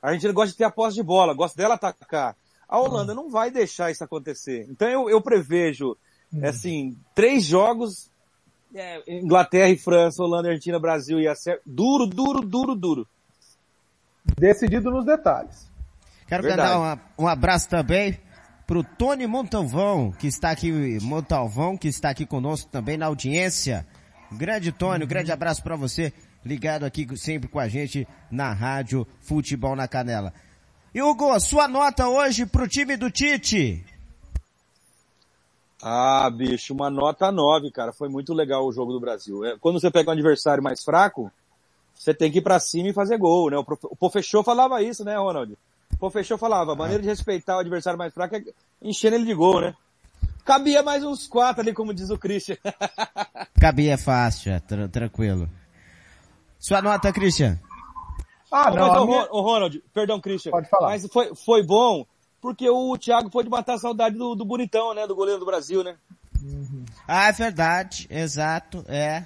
A 0.02 0.08
Argentina 0.08 0.32
gosta 0.32 0.52
de 0.52 0.58
ter 0.58 0.64
a 0.64 0.70
posse 0.70 0.94
de 0.96 1.02
bola, 1.02 1.34
gosta 1.34 1.56
dela 1.56 1.74
atacar. 1.74 2.36
A 2.68 2.78
Holanda 2.78 3.14
não 3.14 3.30
vai 3.30 3.50
deixar 3.50 3.90
isso 3.90 4.02
acontecer. 4.04 4.66
Então 4.70 4.88
eu, 4.88 5.08
eu 5.10 5.20
prevejo, 5.20 5.96
assim, 6.42 6.96
três 7.14 7.44
jogos, 7.44 8.10
é, 8.74 9.02
Inglaterra 9.20 9.68
e 9.70 9.76
França, 9.78 10.22
Holanda, 10.22 10.48
Argentina, 10.48 10.78
Brasil 10.78 11.20
e 11.20 11.28
a 11.28 11.34
Sérvia. 11.34 11.62
Duro, 11.64 12.06
duro, 12.06 12.40
duro, 12.40 12.74
duro. 12.74 13.08
Decidido 14.38 14.90
nos 14.90 15.04
detalhes. 15.04 15.70
Quero 16.26 16.42
Verdade. 16.42 16.68
mandar 16.74 16.78
uma- 16.80 17.00
um 17.18 17.28
abraço 17.28 17.68
também 17.68 18.18
pro 18.66 18.82
Tony 18.82 19.26
Montalvão, 19.26 20.10
que 20.10 20.26
está 20.26 20.50
aqui, 20.50 20.98
Montalvão, 21.00 21.76
que 21.76 21.86
está 21.88 22.10
aqui 22.10 22.26
conosco 22.26 22.68
também 22.70 22.96
na 22.96 23.06
audiência. 23.06 23.86
Grande 24.32 24.72
Tony, 24.72 25.04
um 25.04 25.08
grande 25.08 25.30
abraço 25.30 25.62
para 25.62 25.76
você, 25.76 26.12
ligado 26.46 26.84
aqui 26.84 27.06
sempre 27.16 27.48
com 27.48 27.58
a 27.58 27.68
gente 27.68 28.06
na 28.30 28.52
Rádio 28.52 29.06
Futebol 29.20 29.74
na 29.76 29.86
Canela. 29.88 30.32
E 30.94 31.02
Hugo, 31.02 31.38
sua 31.40 31.68
nota 31.68 32.08
hoje 32.08 32.46
pro 32.46 32.66
time 32.68 32.96
do 32.96 33.10
Tite? 33.10 33.84
Ah, 35.82 36.30
bicho, 36.30 36.72
uma 36.72 36.88
nota 36.88 37.30
9, 37.30 37.70
cara. 37.70 37.92
Foi 37.92 38.08
muito 38.08 38.32
legal 38.32 38.64
o 38.66 38.72
jogo 38.72 38.92
do 38.92 39.00
Brasil. 39.00 39.44
É, 39.44 39.56
Quando 39.58 39.78
você 39.80 39.90
pega 39.90 40.08
um 40.10 40.12
adversário 40.14 40.62
mais 40.62 40.82
fraco, 40.82 41.30
você 41.94 42.14
tem 42.14 42.32
que 42.32 42.38
ir 42.38 42.42
pra 42.42 42.58
cima 42.58 42.88
e 42.88 42.92
fazer 42.94 43.18
gol, 43.18 43.50
né? 43.50 43.58
O 43.58 43.64
O 43.90 43.96
Pofechou 43.96 44.42
falava 44.42 44.82
isso, 44.82 45.04
né, 45.04 45.16
Ronald? 45.16 45.52
O 45.92 45.96
Pofechou 45.98 46.38
falava, 46.38 46.72
a 46.72 46.76
maneira 46.76 47.02
de 47.02 47.08
respeitar 47.08 47.56
o 47.56 47.60
adversário 47.60 47.98
mais 47.98 48.12
fraco 48.12 48.36
é 48.36 48.42
enchendo 48.80 49.16
ele 49.16 49.26
de 49.26 49.34
gol, 49.34 49.60
né? 49.60 49.74
Cabia 50.44 50.82
mais 50.82 51.04
uns 51.04 51.26
quatro 51.26 51.60
ali, 51.60 51.72
como 51.74 51.92
diz 51.92 52.08
o 52.08 52.16
Christian. 52.18 52.56
Cabia 53.60 53.98
fácil, 53.98 54.52
é, 54.52 54.60
tra- 54.60 54.88
tranquilo. 54.88 55.48
Sua 56.58 56.82
nota, 56.82 57.12
Christian? 57.12 57.58
Ah, 58.50 58.70
não, 58.70 58.88
mas, 58.88 59.02
ô, 59.02 59.06
minha- 59.06 59.28
ô, 59.30 59.40
Ronald, 59.40 59.82
perdão, 59.92 60.20
Christian. 60.20 60.52
Pode 60.52 60.68
falar. 60.68 60.88
Mas 60.88 61.06
foi, 61.12 61.34
foi 61.34 61.62
bom, 61.62 62.06
porque 62.40 62.68
o 62.68 62.96
Thiago 62.96 63.30
pôde 63.30 63.48
matar 63.48 63.74
a 63.74 63.78
saudade 63.78 64.16
do, 64.16 64.34
do 64.34 64.44
bonitão, 64.44 64.94
né? 64.94 65.06
Do 65.06 65.14
goleiro 65.16 65.40
do 65.40 65.46
Brasil, 65.46 65.82
né? 65.82 65.96
Ah, 67.08 67.28
é 67.28 67.32
verdade, 67.32 68.06
exato, 68.10 68.84
é. 68.88 69.24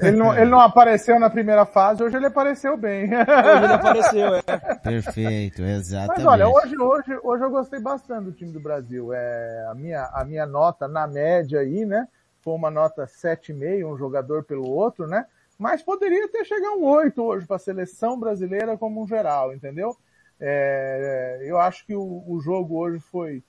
Ele 0.00 0.16
não, 0.16 0.34
ele 0.34 0.50
não 0.50 0.60
apareceu 0.60 1.20
na 1.20 1.28
primeira 1.28 1.66
fase, 1.66 2.02
hoje 2.02 2.16
ele 2.16 2.26
apareceu 2.26 2.76
bem. 2.78 3.04
Hoje 3.14 3.64
ele 3.64 3.72
apareceu, 3.74 4.34
é. 4.34 4.42
Perfeito, 4.82 5.62
exatamente. 5.62 6.24
Mas 6.24 6.26
olha, 6.26 6.48
hoje, 6.48 6.78
hoje, 6.78 7.20
hoje 7.22 7.44
eu 7.44 7.50
gostei 7.50 7.78
bastante 7.78 8.24
do 8.24 8.32
time 8.32 8.52
do 8.52 8.58
Brasil. 8.60 9.12
É, 9.12 9.66
a, 9.70 9.74
minha, 9.74 10.02
a 10.14 10.24
minha 10.24 10.46
nota 10.46 10.88
na 10.88 11.06
média 11.06 11.60
aí, 11.60 11.84
né? 11.84 12.08
Foi 12.40 12.54
uma 12.54 12.70
nota 12.70 13.04
7,5, 13.06 13.86
um 13.92 13.98
jogador 13.98 14.44
pelo 14.44 14.66
outro, 14.66 15.06
né? 15.06 15.26
Mas 15.58 15.82
poderia 15.82 16.28
ter 16.28 16.44
chegado 16.44 16.78
um 16.78 16.84
8 16.84 17.22
hoje 17.22 17.46
para 17.46 17.56
a 17.56 17.60
seleção 17.60 18.18
brasileira 18.18 18.76
como 18.76 19.02
um 19.02 19.06
geral, 19.06 19.54
entendeu? 19.54 19.96
É, 20.38 21.40
eu 21.42 21.58
acho 21.58 21.86
que 21.86 21.94
o, 21.94 22.22
o 22.26 22.40
jogo 22.40 22.76
hoje 22.76 23.00
foi, 23.00 23.42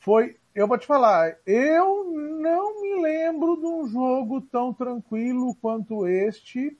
foi, 0.00 0.36
eu 0.54 0.66
vou 0.66 0.76
te 0.76 0.86
falar, 0.86 1.36
eu 1.46 2.04
não 2.12 2.80
me 2.80 3.00
lembro 3.00 3.56
de 3.56 3.66
um 3.66 3.86
jogo 3.86 4.40
tão 4.40 4.72
tranquilo 4.72 5.54
quanto 5.62 6.08
este 6.08 6.76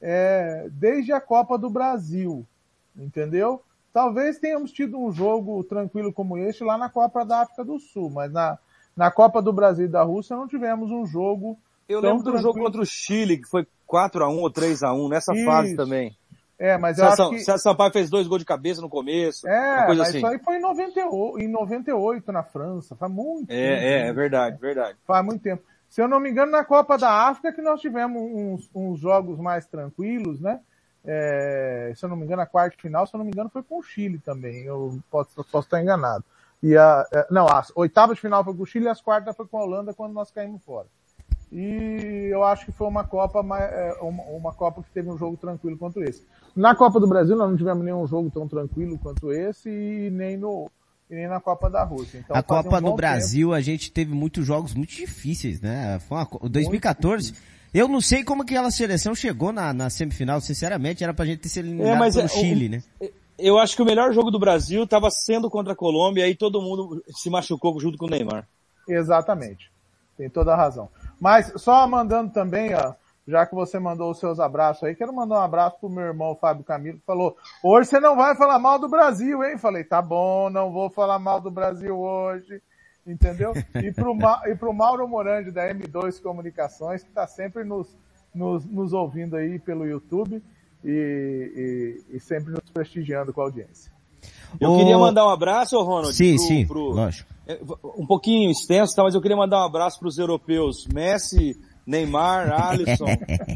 é, 0.00 0.68
desde 0.70 1.12
a 1.12 1.20
Copa 1.20 1.58
do 1.58 1.68
Brasil, 1.68 2.46
entendeu? 2.96 3.60
Talvez 3.92 4.38
tenhamos 4.38 4.70
tido 4.70 4.96
um 4.96 5.10
jogo 5.10 5.64
tranquilo 5.64 6.12
como 6.12 6.38
este 6.38 6.62
lá 6.62 6.78
na 6.78 6.88
Copa 6.88 7.24
da 7.24 7.40
África 7.40 7.64
do 7.64 7.80
Sul, 7.80 8.10
mas 8.10 8.30
na, 8.30 8.58
Na 8.98 9.12
Copa 9.12 9.40
do 9.40 9.52
Brasil 9.52 9.86
e 9.86 9.88
da 9.88 10.02
Rússia 10.02 10.34
não 10.34 10.48
tivemos 10.48 10.90
um 10.90 11.06
jogo. 11.06 11.56
Eu 11.88 12.00
lembro 12.00 12.24
do 12.24 12.36
jogo 12.38 12.58
contra 12.58 12.82
o 12.82 12.84
Chile, 12.84 13.38
que 13.38 13.48
foi 13.48 13.64
4x1 13.88 14.38
ou 14.38 14.52
3x1, 14.52 15.08
nessa 15.08 15.34
Isso. 15.34 15.44
fase 15.44 15.76
também. 15.76 16.16
É, 16.58 16.76
mas 16.76 16.98
eu 16.98 17.08
César, 17.08 17.22
acho 17.22 17.30
que... 17.30 17.38
César 17.40 17.58
Sampaio 17.58 17.92
fez 17.92 18.10
dois 18.10 18.26
gols 18.26 18.40
de 18.40 18.44
cabeça 18.44 18.80
no 18.80 18.88
começo. 18.88 19.46
É, 19.48 19.86
mas 19.86 20.00
assim. 20.00 20.18
isso 20.18 20.26
aí 20.26 20.38
foi 20.40 20.56
em 20.56 20.60
98, 20.60 21.40
em 21.40 21.48
98 21.48 22.32
na 22.32 22.42
França, 22.42 22.96
faz 22.96 23.12
muito 23.12 23.50
é, 23.50 23.54
tempo. 23.54 23.82
É, 23.84 24.08
é 24.08 24.12
verdade, 24.12 24.58
verdade. 24.60 24.98
Faz 25.06 25.24
muito 25.24 25.40
tempo. 25.40 25.62
Se 25.88 26.02
eu 26.02 26.08
não 26.08 26.18
me 26.20 26.30
engano, 26.30 26.50
na 26.50 26.64
Copa 26.64 26.98
da 26.98 27.28
África 27.28 27.52
que 27.52 27.62
nós 27.62 27.80
tivemos 27.80 28.20
uns, 28.20 28.70
uns 28.74 29.00
jogos 29.00 29.38
mais 29.38 29.66
tranquilos, 29.66 30.40
né? 30.40 30.60
É, 31.04 31.92
se 31.94 32.04
eu 32.04 32.08
não 32.08 32.16
me 32.16 32.24
engano, 32.24 32.42
a 32.42 32.46
quarta 32.46 32.76
final, 32.76 33.06
se 33.06 33.14
eu 33.14 33.18
não 33.18 33.24
me 33.24 33.30
engano, 33.30 33.48
foi 33.48 33.62
com 33.62 33.78
o 33.78 33.82
Chile 33.82 34.18
também. 34.18 34.64
Eu 34.64 34.98
posso, 35.10 35.30
posso 35.36 35.66
estar 35.66 35.80
enganado. 35.80 36.24
E 36.62 36.76
a, 36.76 37.06
é, 37.12 37.26
não, 37.30 37.46
a 37.46 37.64
oitava 37.76 38.14
de 38.14 38.20
final 38.20 38.44
foi 38.44 38.54
com 38.54 38.62
o 38.62 38.66
Chile 38.66 38.86
e 38.86 38.88
as 38.88 39.00
quartas 39.00 39.34
foi 39.36 39.46
com 39.46 39.58
a 39.58 39.62
Holanda 39.62 39.94
quando 39.94 40.12
nós 40.12 40.30
caímos 40.30 40.60
fora. 40.62 40.88
E 41.50 42.28
eu 42.30 42.44
acho 42.44 42.66
que 42.66 42.72
foi 42.72 42.86
uma 42.86 43.04
Copa, 43.04 43.40
é, 43.56 43.96
uma, 44.02 44.52
Copa 44.52 44.82
que 44.82 44.90
teve 44.90 45.08
um 45.08 45.16
jogo 45.16 45.36
tranquilo 45.36 45.78
quanto 45.78 46.02
esse. 46.02 46.22
Na 46.54 46.74
Copa 46.74 47.00
do 47.00 47.08
Brasil 47.08 47.36
nós 47.36 47.50
não 47.50 47.56
tivemos 47.56 47.84
nenhum 47.84 48.06
jogo 48.06 48.30
tão 48.30 48.46
tranquilo 48.46 48.98
quanto 48.98 49.32
esse 49.32 49.70
e 49.70 50.10
nem 50.10 50.36
no 50.36 50.70
e 51.10 51.14
nem 51.14 51.26
na 51.26 51.40
Copa 51.40 51.70
da 51.70 51.82
Rússia. 51.82 52.18
Então, 52.18 52.36
a 52.36 52.42
Copa 52.42 52.78
um 52.78 52.80
no 52.82 52.94
Brasil 52.94 53.48
tempo... 53.48 53.56
a 53.56 53.60
gente 53.62 53.90
teve 53.90 54.12
muitos 54.12 54.44
jogos 54.44 54.74
muito 54.74 54.94
difíceis, 54.94 55.58
né? 55.60 55.98
Foi 56.00 56.18
uma, 56.18 56.28
2014. 56.50 57.32
Eu 57.72 57.88
não 57.88 58.00
sei 58.00 58.22
como 58.24 58.42
aquela 58.42 58.70
seleção 58.70 59.14
chegou 59.14 59.52
na, 59.52 59.72
na 59.72 59.88
semifinal, 59.88 60.40
sinceramente, 60.40 61.02
era 61.02 61.14
pra 61.14 61.24
gente 61.24 61.40
ter 61.40 61.48
sido 61.48 61.66
eliminado 61.66 61.96
é, 61.96 61.98
mas 61.98 62.14
pelo 62.14 62.26
é, 62.26 62.28
Chile, 62.28 62.66
o, 62.66 62.70
né? 62.70 62.82
Eu 63.38 63.58
acho 63.58 63.76
que 63.76 63.82
o 63.82 63.86
melhor 63.86 64.12
jogo 64.12 64.30
do 64.30 64.38
Brasil 64.38 64.84
estava 64.84 65.10
sendo 65.10 65.48
contra 65.48 65.72
a 65.72 65.76
Colômbia 65.76 66.22
e 66.22 66.24
aí 66.24 66.34
todo 66.34 66.60
mundo 66.60 67.02
se 67.08 67.30
machucou 67.30 67.78
junto 67.80 67.96
com 67.96 68.06
o 68.06 68.10
Neymar. 68.10 68.46
Exatamente. 68.86 69.70
Tem 70.16 70.28
toda 70.28 70.52
a 70.52 70.56
razão. 70.56 70.88
Mas 71.20 71.52
só 71.56 71.86
mandando 71.86 72.32
também, 72.32 72.74
ó, 72.74 72.94
já 73.28 73.44
que 73.44 73.54
você 73.54 73.78
mandou 73.78 74.10
os 74.10 74.18
seus 74.18 74.40
abraços 74.40 74.84
aí, 74.84 74.94
quero 74.94 75.12
mandar 75.12 75.40
um 75.40 75.42
abraço 75.42 75.78
pro 75.78 75.90
meu 75.90 76.04
irmão 76.04 76.34
Fábio 76.34 76.64
Camilo, 76.64 76.98
que 76.98 77.04
falou, 77.04 77.36
hoje 77.62 77.90
você 77.90 78.00
não 78.00 78.16
vai 78.16 78.34
falar 78.34 78.58
mal 78.58 78.78
do 78.78 78.88
Brasil, 78.88 79.44
hein? 79.44 79.58
Falei, 79.58 79.84
tá 79.84 80.00
bom, 80.00 80.48
não 80.48 80.72
vou 80.72 80.88
falar 80.88 81.18
mal 81.18 81.38
do 81.38 81.50
Brasil 81.50 81.98
hoje, 81.98 82.62
entendeu? 83.06 83.52
E 83.84 83.92
pro, 83.92 84.14
Ma 84.14 84.42
e 84.46 84.54
pro 84.54 84.72
Mauro 84.72 85.06
Morandi, 85.06 85.50
da 85.50 85.68
M2 85.68 86.22
Comunicações, 86.22 87.02
que 87.02 87.10
tá 87.10 87.26
sempre 87.26 87.64
nos, 87.64 87.94
nos, 88.34 88.64
nos 88.64 88.92
ouvindo 88.94 89.36
aí 89.36 89.58
pelo 89.58 89.86
YouTube 89.86 90.42
e, 90.82 92.02
e, 92.10 92.16
e, 92.16 92.20
sempre 92.20 92.52
nos 92.52 92.70
prestigiando 92.72 93.32
com 93.32 93.42
a 93.42 93.44
audiência. 93.44 93.92
Eu 94.60 94.72
o... 94.72 94.78
queria 94.78 94.98
mandar 94.98 95.26
um 95.26 95.30
abraço, 95.30 95.80
Ronald. 95.82 96.14
Sim, 96.14 96.36
pro, 96.36 96.46
sim, 96.46 96.66
pro... 96.66 96.90
lógico. 96.90 97.28
É, 97.46 97.58
um 97.96 98.06
pouquinho 98.06 98.50
extenso, 98.50 98.94
tá? 98.94 99.02
mas 99.02 99.14
eu 99.14 99.20
queria 99.20 99.36
mandar 99.36 99.62
um 99.62 99.66
abraço 99.66 99.98
para 99.98 100.08
os 100.08 100.18
europeus. 100.18 100.86
Messi, 100.92 101.56
Neymar, 101.86 102.52
Alisson, 102.62 103.06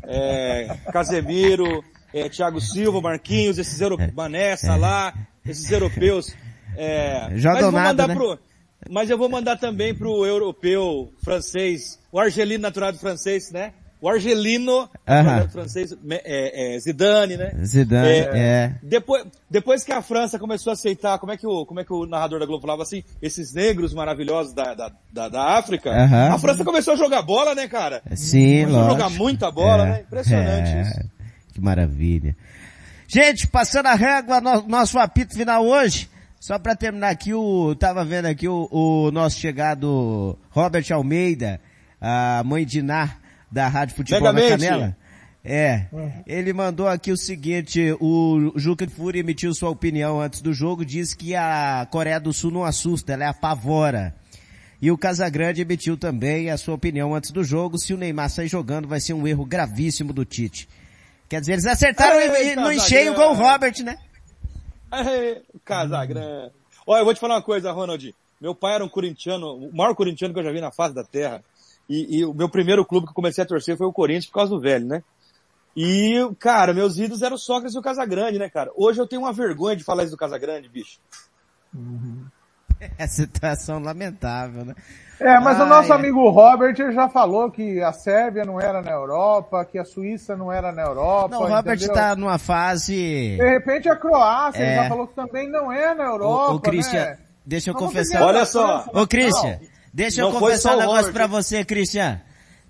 é, 0.04 0.76
Casemiro, 0.92 1.84
é, 2.12 2.28
Thiago 2.28 2.60
Silva, 2.60 3.00
Marquinhos, 3.00 3.58
esses 3.58 3.80
europeus, 3.80 4.12
Mané, 4.14 4.56
lá, 4.78 5.12
esses 5.44 5.70
europeus. 5.70 6.34
É, 6.76 7.28
Joga 7.36 7.70
nada, 7.70 8.06
né? 8.06 8.14
Pro, 8.14 8.38
mas 8.90 9.10
eu 9.10 9.18
vou 9.18 9.28
mandar 9.28 9.58
também 9.58 9.94
pro 9.94 10.24
europeu 10.24 11.12
francês, 11.22 11.98
o 12.10 12.18
argelino 12.18 12.62
naturado 12.62 12.98
francês, 12.98 13.50
né? 13.52 13.74
O 14.02 14.08
argelino, 14.08 14.82
uh 14.82 15.48
francês, 15.48 15.96
é, 16.10 16.74
é, 16.74 16.80
Zidane, 16.80 17.36
né? 17.36 17.52
Zidane, 17.64 18.08
é, 18.08 18.30
é. 18.34 18.74
Depois, 18.82 19.24
depois 19.48 19.84
que 19.84 19.92
a 19.92 20.02
França 20.02 20.40
começou 20.40 20.72
a 20.72 20.74
aceitar, 20.74 21.20
como 21.20 21.30
é 21.30 21.36
que 21.36 21.46
o, 21.46 21.64
como 21.64 21.78
é 21.78 21.84
que 21.84 21.92
o 21.92 22.04
narrador 22.04 22.40
da 22.40 22.44
Globo 22.46 22.62
falava 22.62 22.82
assim, 22.82 23.04
esses 23.22 23.54
negros 23.54 23.94
maravilhosos 23.94 24.52
da, 24.52 24.74
da, 24.74 24.90
da, 25.12 25.28
da 25.28 25.56
África, 25.56 25.90
uh 25.90 26.34
a 26.34 26.38
França 26.40 26.64
começou 26.64 26.94
a 26.94 26.96
jogar 26.96 27.22
bola, 27.22 27.54
né, 27.54 27.68
cara? 27.68 28.02
Sim, 28.16 28.62
começou 28.62 28.80
lógico. 28.80 28.86
a 28.86 29.04
jogar 29.04 29.10
muita 29.10 29.50
bola, 29.52 29.84
né? 29.84 30.00
Impressionante 30.00 30.70
é. 30.70 30.82
isso. 30.82 31.10
Que 31.54 31.60
maravilha. 31.60 32.36
Gente, 33.06 33.46
passando 33.46 33.86
a 33.86 33.94
régua, 33.94 34.40
no, 34.40 34.66
nosso 34.66 34.98
apito 34.98 35.36
final 35.36 35.64
hoje, 35.64 36.10
só 36.40 36.58
para 36.58 36.74
terminar 36.74 37.10
aqui, 37.10 37.32
o, 37.32 37.72
tava 37.76 38.04
vendo 38.04 38.26
aqui 38.26 38.48
o, 38.48 38.68
o 38.68 39.12
nosso 39.12 39.38
chegado 39.38 40.36
Robert 40.50 40.86
Almeida, 40.90 41.60
a 42.00 42.42
mãe 42.44 42.66
de 42.66 42.82
Nar, 42.82 43.21
da 43.52 43.68
Rádio 43.68 43.94
Futebol 43.94 44.32
Megamente. 44.32 44.64
na 44.64 44.68
Canela. 44.70 44.96
É, 45.44 45.86
ele 46.24 46.52
mandou 46.52 46.86
aqui 46.86 47.10
o 47.10 47.16
seguinte, 47.16 47.96
o 48.00 48.52
Juca 48.54 48.88
Furi 48.88 49.18
emitiu 49.18 49.52
sua 49.52 49.70
opinião 49.70 50.20
antes 50.20 50.40
do 50.40 50.54
jogo, 50.54 50.84
disse 50.84 51.16
que 51.16 51.34
a 51.34 51.86
Coreia 51.90 52.20
do 52.20 52.32
Sul 52.32 52.52
não 52.52 52.64
assusta, 52.64 53.12
ela 53.12 53.24
é 53.24 53.26
apavora. 53.26 54.14
E 54.80 54.90
o 54.90 54.96
Casagrande 54.96 55.60
emitiu 55.60 55.96
também 55.96 56.48
a 56.48 56.56
sua 56.56 56.74
opinião 56.74 57.12
antes 57.12 57.32
do 57.32 57.42
jogo, 57.42 57.76
se 57.76 57.92
o 57.92 57.96
Neymar 57.96 58.30
sair 58.30 58.48
jogando 58.48 58.86
vai 58.86 59.00
ser 59.00 59.14
um 59.14 59.26
erro 59.26 59.44
gravíssimo 59.44 60.12
do 60.12 60.24
Tite. 60.24 60.68
Quer 61.28 61.40
dizer, 61.40 61.52
eles 61.52 61.66
acertaram 61.66 62.20
Ei, 62.20 62.54
no 62.54 62.70
encheio 62.70 63.12
igual 63.12 63.32
o 63.32 63.36
Robert, 63.36 63.74
né? 63.82 63.98
Ei, 64.92 65.42
Casagrande. 65.64 66.52
Olha, 66.86 67.00
eu 67.00 67.04
vou 67.04 67.14
te 67.14 67.20
falar 67.20 67.34
uma 67.34 67.42
coisa, 67.42 67.72
Ronald. 67.72 68.14
Meu 68.40 68.54
pai 68.54 68.74
era 68.74 68.84
um 68.84 68.88
corintiano, 68.88 69.54
o 69.54 69.74
maior 69.74 69.94
corintiano 69.94 70.34
que 70.34 70.40
eu 70.40 70.44
já 70.44 70.52
vi 70.52 70.60
na 70.60 70.70
face 70.70 70.94
da 70.94 71.04
terra. 71.04 71.42
E, 71.88 72.18
e, 72.18 72.24
o 72.24 72.32
meu 72.32 72.48
primeiro 72.48 72.84
clube 72.84 73.06
que 73.06 73.10
eu 73.10 73.14
comecei 73.14 73.42
a 73.42 73.46
torcer 73.46 73.76
foi 73.76 73.86
o 73.86 73.92
Corinthians 73.92 74.26
por 74.26 74.34
causa 74.34 74.50
do 74.50 74.60
velho, 74.60 74.86
né? 74.86 75.02
E, 75.76 76.14
cara, 76.38 76.74
meus 76.74 76.98
ídolos 76.98 77.22
eram 77.22 77.36
o 77.36 77.38
Sócrates 77.38 77.74
e 77.74 77.78
o 77.78 77.82
Casagrande, 77.82 78.38
né, 78.38 78.48
cara? 78.48 78.70
Hoje 78.76 79.00
eu 79.00 79.06
tenho 79.06 79.22
uma 79.22 79.32
vergonha 79.32 79.76
de 79.76 79.84
falar 79.84 80.02
isso 80.02 80.12
do 80.12 80.18
Casagrande, 80.18 80.68
bicho. 80.68 80.98
Uhum. 81.74 82.24
É 82.98 83.06
situação 83.06 83.78
lamentável, 83.78 84.64
né? 84.64 84.74
É, 85.20 85.38
mas 85.38 85.60
o 85.60 85.66
nosso 85.66 85.92
amigo 85.92 86.28
Robert 86.30 86.74
já 86.92 87.08
falou 87.08 87.48
que 87.48 87.80
a 87.80 87.92
Sérvia 87.92 88.44
não 88.44 88.60
era 88.60 88.82
na 88.82 88.90
Europa, 88.90 89.64
que 89.64 89.78
a 89.78 89.84
Suíça 89.84 90.36
não 90.36 90.50
era 90.50 90.72
na 90.72 90.82
Europa. 90.82 91.36
Não, 91.36 91.42
o 91.42 91.46
Robert 91.46 91.76
está 91.76 92.16
numa 92.16 92.38
fase. 92.38 93.36
De 93.36 93.48
repente 93.48 93.88
a 93.88 93.94
Croácia, 93.94 94.60
é... 94.60 94.66
ele 94.66 94.82
já 94.82 94.88
falou 94.88 95.06
que 95.06 95.14
também 95.14 95.48
não 95.48 95.70
é 95.70 95.94
na 95.94 96.04
Europa. 96.04 96.52
O, 96.52 96.56
o 96.56 96.60
Christian, 96.60 97.04
né? 97.04 97.18
deixa 97.46 97.70
eu 97.70 97.74
confessar. 97.74 98.22
Olha 98.22 98.44
só. 98.44 98.84
Ô, 98.92 99.06
Christian, 99.06 99.60
Deixa 99.92 100.22
não 100.22 100.32
eu 100.32 100.38
confessar 100.38 100.76
um 100.76 100.80
negócio 100.80 101.12
pra 101.12 101.26
você, 101.26 101.64
Cristian. 101.64 102.20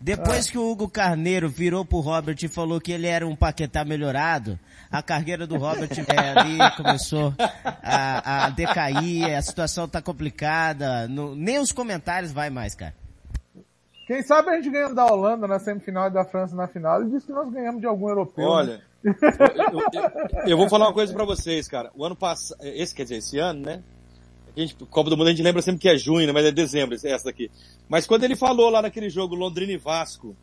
Depois 0.00 0.48
ah. 0.48 0.50
que 0.50 0.58
o 0.58 0.68
Hugo 0.68 0.88
Carneiro 0.88 1.48
virou 1.48 1.84
pro 1.84 2.00
Robert 2.00 2.36
e 2.42 2.48
falou 2.48 2.80
que 2.80 2.90
ele 2.90 3.06
era 3.06 3.24
um 3.24 3.36
Paquetá 3.36 3.84
melhorado, 3.84 4.58
a 4.90 5.00
carreira 5.00 5.46
do 5.46 5.56
Robert 5.56 5.90
é, 6.10 6.40
ali 6.40 6.58
começou 6.76 7.32
a, 7.80 8.46
a, 8.46 8.50
decair, 8.50 9.36
a 9.36 9.40
situação 9.40 9.86
tá 9.86 10.02
complicada, 10.02 11.06
no, 11.06 11.36
nem 11.36 11.60
os 11.60 11.70
comentários 11.70 12.32
vai 12.32 12.50
mais, 12.50 12.74
cara. 12.74 12.94
Quem 14.08 14.20
sabe 14.24 14.50
a 14.50 14.56
gente 14.56 14.70
ganha 14.70 14.92
da 14.92 15.06
Holanda 15.06 15.46
na 15.46 15.60
semifinal 15.60 16.08
e 16.08 16.10
da 16.10 16.24
França 16.24 16.56
na 16.56 16.66
final 16.66 17.04
e 17.04 17.10
diz 17.10 17.24
que 17.24 17.32
nós 17.32 17.48
ganhamos 17.52 17.80
de 17.80 17.86
algum 17.86 18.08
europeu. 18.08 18.44
Né? 18.44 18.50
Olha, 18.50 18.82
eu, 19.04 19.12
eu, 19.12 19.80
eu, 19.92 20.48
eu, 20.48 20.56
vou 20.56 20.68
falar 20.68 20.86
uma 20.86 20.92
coisa 20.92 21.12
para 21.12 21.24
vocês, 21.24 21.68
cara. 21.68 21.92
O 21.94 22.04
ano 22.04 22.16
passado, 22.16 22.58
esse 22.62 22.92
quer 22.92 23.04
dizer, 23.04 23.18
esse 23.18 23.38
ano, 23.38 23.60
né? 23.62 23.82
A 24.56 24.60
gente, 24.60 24.74
Copa 24.74 25.08
do 25.08 25.16
Mundo 25.16 25.28
a 25.28 25.30
gente 25.30 25.42
lembra 25.42 25.62
sempre 25.62 25.80
que 25.80 25.88
é 25.88 25.96
junho, 25.96 26.26
né? 26.26 26.32
mas 26.32 26.44
é 26.44 26.52
dezembro, 26.52 26.94
essa 26.94 27.24
daqui. 27.24 27.50
Mas 27.88 28.06
quando 28.06 28.24
ele 28.24 28.36
falou 28.36 28.68
lá 28.68 28.82
naquele 28.82 29.08
jogo 29.08 29.34
Londrina 29.34 29.72
e 29.72 29.78
Vasco, 29.78 30.36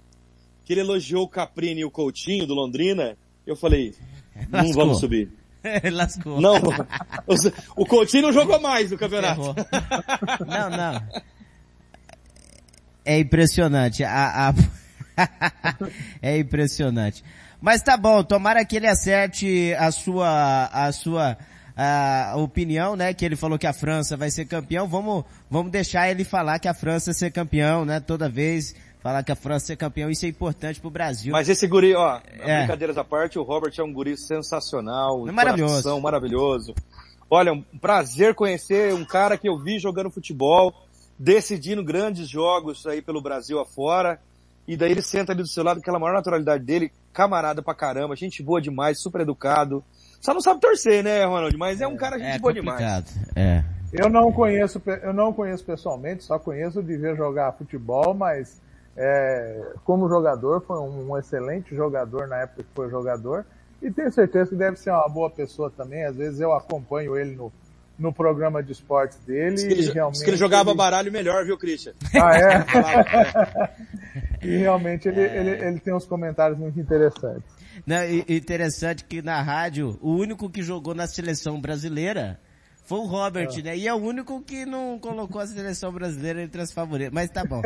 que 0.65 0.73
ele 0.73 0.81
elogiou 0.81 1.23
o 1.23 1.27
Caprini 1.27 1.81
e 1.81 1.85
o 1.85 1.91
Coutinho 1.91 2.47
do 2.47 2.55
Londrina, 2.55 3.15
eu 3.45 3.55
falei, 3.55 3.93
não 4.49 4.59
Lascou. 4.59 4.73
vamos 4.73 4.99
subir. 4.99 5.31
Lascou. 5.91 6.41
Não, 6.41 6.55
o 7.75 7.85
Coutinho 7.85 8.23
não 8.23 8.33
jogou 8.33 8.59
mais 8.59 8.89
no 8.89 8.97
campeonato. 8.97 9.41
Não, 10.47 10.69
não. 10.69 11.03
É 13.05 13.19
impressionante. 13.19 14.03
A, 14.03 14.49
a... 14.49 14.53
é 16.21 16.37
impressionante. 16.37 17.23
Mas 17.61 17.81
tá 17.81 17.97
bom, 17.97 18.23
tomara 18.23 18.63
que 18.63 18.77
ele 18.77 18.87
acerte 18.87 19.73
a 19.77 19.91
sua, 19.91 20.65
a 20.71 20.91
sua 20.91 21.37
a 21.81 22.35
opinião, 22.35 22.97
né, 22.97 23.13
que 23.13 23.23
ele 23.23 23.37
falou 23.37 23.57
que 23.57 23.65
a 23.65 23.71
França 23.71 24.17
vai 24.17 24.29
ser 24.29 24.43
campeão, 24.45 24.85
vamos, 24.85 25.23
vamos 25.49 25.71
deixar 25.71 26.09
ele 26.11 26.25
falar 26.25 26.59
que 26.59 26.67
a 26.67 26.73
França 26.73 27.13
ser 27.13 27.31
campeão, 27.31 27.85
né, 27.85 28.01
toda 28.01 28.27
vez, 28.27 28.75
falar 29.01 29.23
que 29.23 29.31
a 29.31 29.35
França 29.35 29.67
ser 29.67 29.77
campeão, 29.77 30.09
isso 30.09 30.25
é 30.25 30.27
importante 30.27 30.81
pro 30.81 30.89
Brasil. 30.89 31.31
Mas 31.31 31.47
esse 31.47 31.65
guri, 31.67 31.95
ó, 31.95 32.19
é. 32.41 32.57
brincadeiras 32.59 32.97
à 32.97 33.03
parte, 33.05 33.39
o 33.39 33.43
Robert 33.43 33.71
é 33.77 33.81
um 33.81 33.93
guri 33.93 34.17
sensacional, 34.17 35.25
é 35.25 35.31
maravilhoso. 35.31 36.01
maravilhoso. 36.01 36.75
Olha, 37.29 37.53
um 37.53 37.63
prazer 37.79 38.35
conhecer 38.35 38.93
um 38.93 39.05
cara 39.05 39.37
que 39.37 39.47
eu 39.47 39.57
vi 39.57 39.79
jogando 39.79 40.11
futebol, 40.11 40.73
decidindo 41.17 41.81
grandes 41.81 42.27
jogos 42.27 42.85
aí 42.85 43.01
pelo 43.01 43.21
Brasil 43.21 43.57
afora, 43.57 44.19
e 44.67 44.75
daí 44.75 44.91
ele 44.91 45.01
senta 45.01 45.31
ali 45.31 45.43
do 45.43 45.47
seu 45.47 45.63
lado, 45.63 45.79
aquela 45.79 45.97
maior 45.97 46.13
naturalidade 46.13 46.61
dele, 46.61 46.91
camarada 47.13 47.61
pra 47.61 47.73
caramba, 47.73 48.17
gente 48.17 48.43
boa 48.43 48.61
demais, 48.61 48.99
super 48.99 49.21
educado, 49.21 49.81
só 50.19 50.33
não 50.33 50.41
sabe 50.41 50.59
torcer, 50.59 51.03
né, 51.03 51.23
Ronald? 51.25 51.55
Mas 51.57 51.81
é, 51.81 51.85
é 51.85 51.87
um 51.87 51.95
cara 51.95 52.17
gente 52.17 52.35
é 52.35 52.39
boa 52.39 52.53
demais. 52.53 53.17
É. 53.35 53.63
Eu 53.91 54.09
não 54.09 54.31
conheço, 54.31 54.81
eu 55.01 55.13
não 55.13 55.33
conheço 55.33 55.63
pessoalmente, 55.65 56.23
só 56.23 56.37
conheço 56.37 56.83
de 56.83 56.95
ver 56.95 57.15
jogar 57.15 57.53
futebol, 57.53 58.13
mas 58.13 58.61
é, 58.95 59.71
como 59.83 60.07
jogador 60.07 60.61
foi 60.61 60.77
um, 60.77 61.11
um, 61.11 61.17
excelente 61.17 61.75
jogador 61.75 62.27
na 62.27 62.37
época 62.37 62.63
que 62.63 62.69
foi 62.75 62.89
jogador 62.89 63.45
e 63.81 63.89
tenho 63.89 64.11
certeza 64.11 64.49
que 64.49 64.55
deve 64.55 64.77
ser 64.77 64.91
uma 64.91 65.07
boa 65.07 65.29
pessoa 65.29 65.71
também. 65.71 66.05
Às 66.05 66.15
vezes 66.15 66.39
eu 66.39 66.53
acompanho 66.53 67.17
ele 67.17 67.35
no, 67.35 67.51
no 67.97 68.13
programa 68.13 68.61
de 68.61 68.73
esportes 68.73 69.17
dele. 69.25 69.55
Diz 69.55 69.63
que 69.63 69.73
ele, 69.73 69.91
realmente 69.91 70.15
diz 70.17 70.23
que 70.23 70.29
ele 70.29 70.37
jogava 70.37 70.69
ele... 70.69 70.77
baralho 70.77 71.11
melhor, 71.11 71.45
viu, 71.45 71.57
Christian? 71.57 71.93
Ah, 72.13 72.37
é? 72.37 72.65
e 74.45 74.57
realmente 74.57 75.07
ele, 75.07 75.21
é... 75.21 75.37
ele, 75.37 75.49
ele 75.65 75.79
tem 75.79 75.93
uns 75.93 76.05
comentários 76.05 76.59
muito 76.59 76.79
interessantes. 76.79 77.58
Não, 77.85 77.97
interessante 78.27 79.03
que 79.03 79.21
na 79.21 79.41
rádio, 79.41 79.97
o 80.01 80.11
único 80.11 80.49
que 80.49 80.61
jogou 80.61 80.93
na 80.93 81.07
seleção 81.07 81.59
brasileira 81.59 82.39
foi 82.89 82.97
o 82.97 83.05
Robert, 83.05 83.49
é. 83.55 83.61
né? 83.61 83.77
E 83.77 83.87
é 83.87 83.93
o 83.93 83.97
único 83.97 84.41
que 84.41 84.65
não 84.65 84.97
colocou 84.97 85.39
a 85.39 85.45
seleção 85.45 85.91
brasileira 85.91 86.41
entre 86.41 86.59
as 86.59 86.71
favoritas. 86.71 87.13
Mas 87.13 87.29
tá 87.29 87.45
bom. 87.45 87.61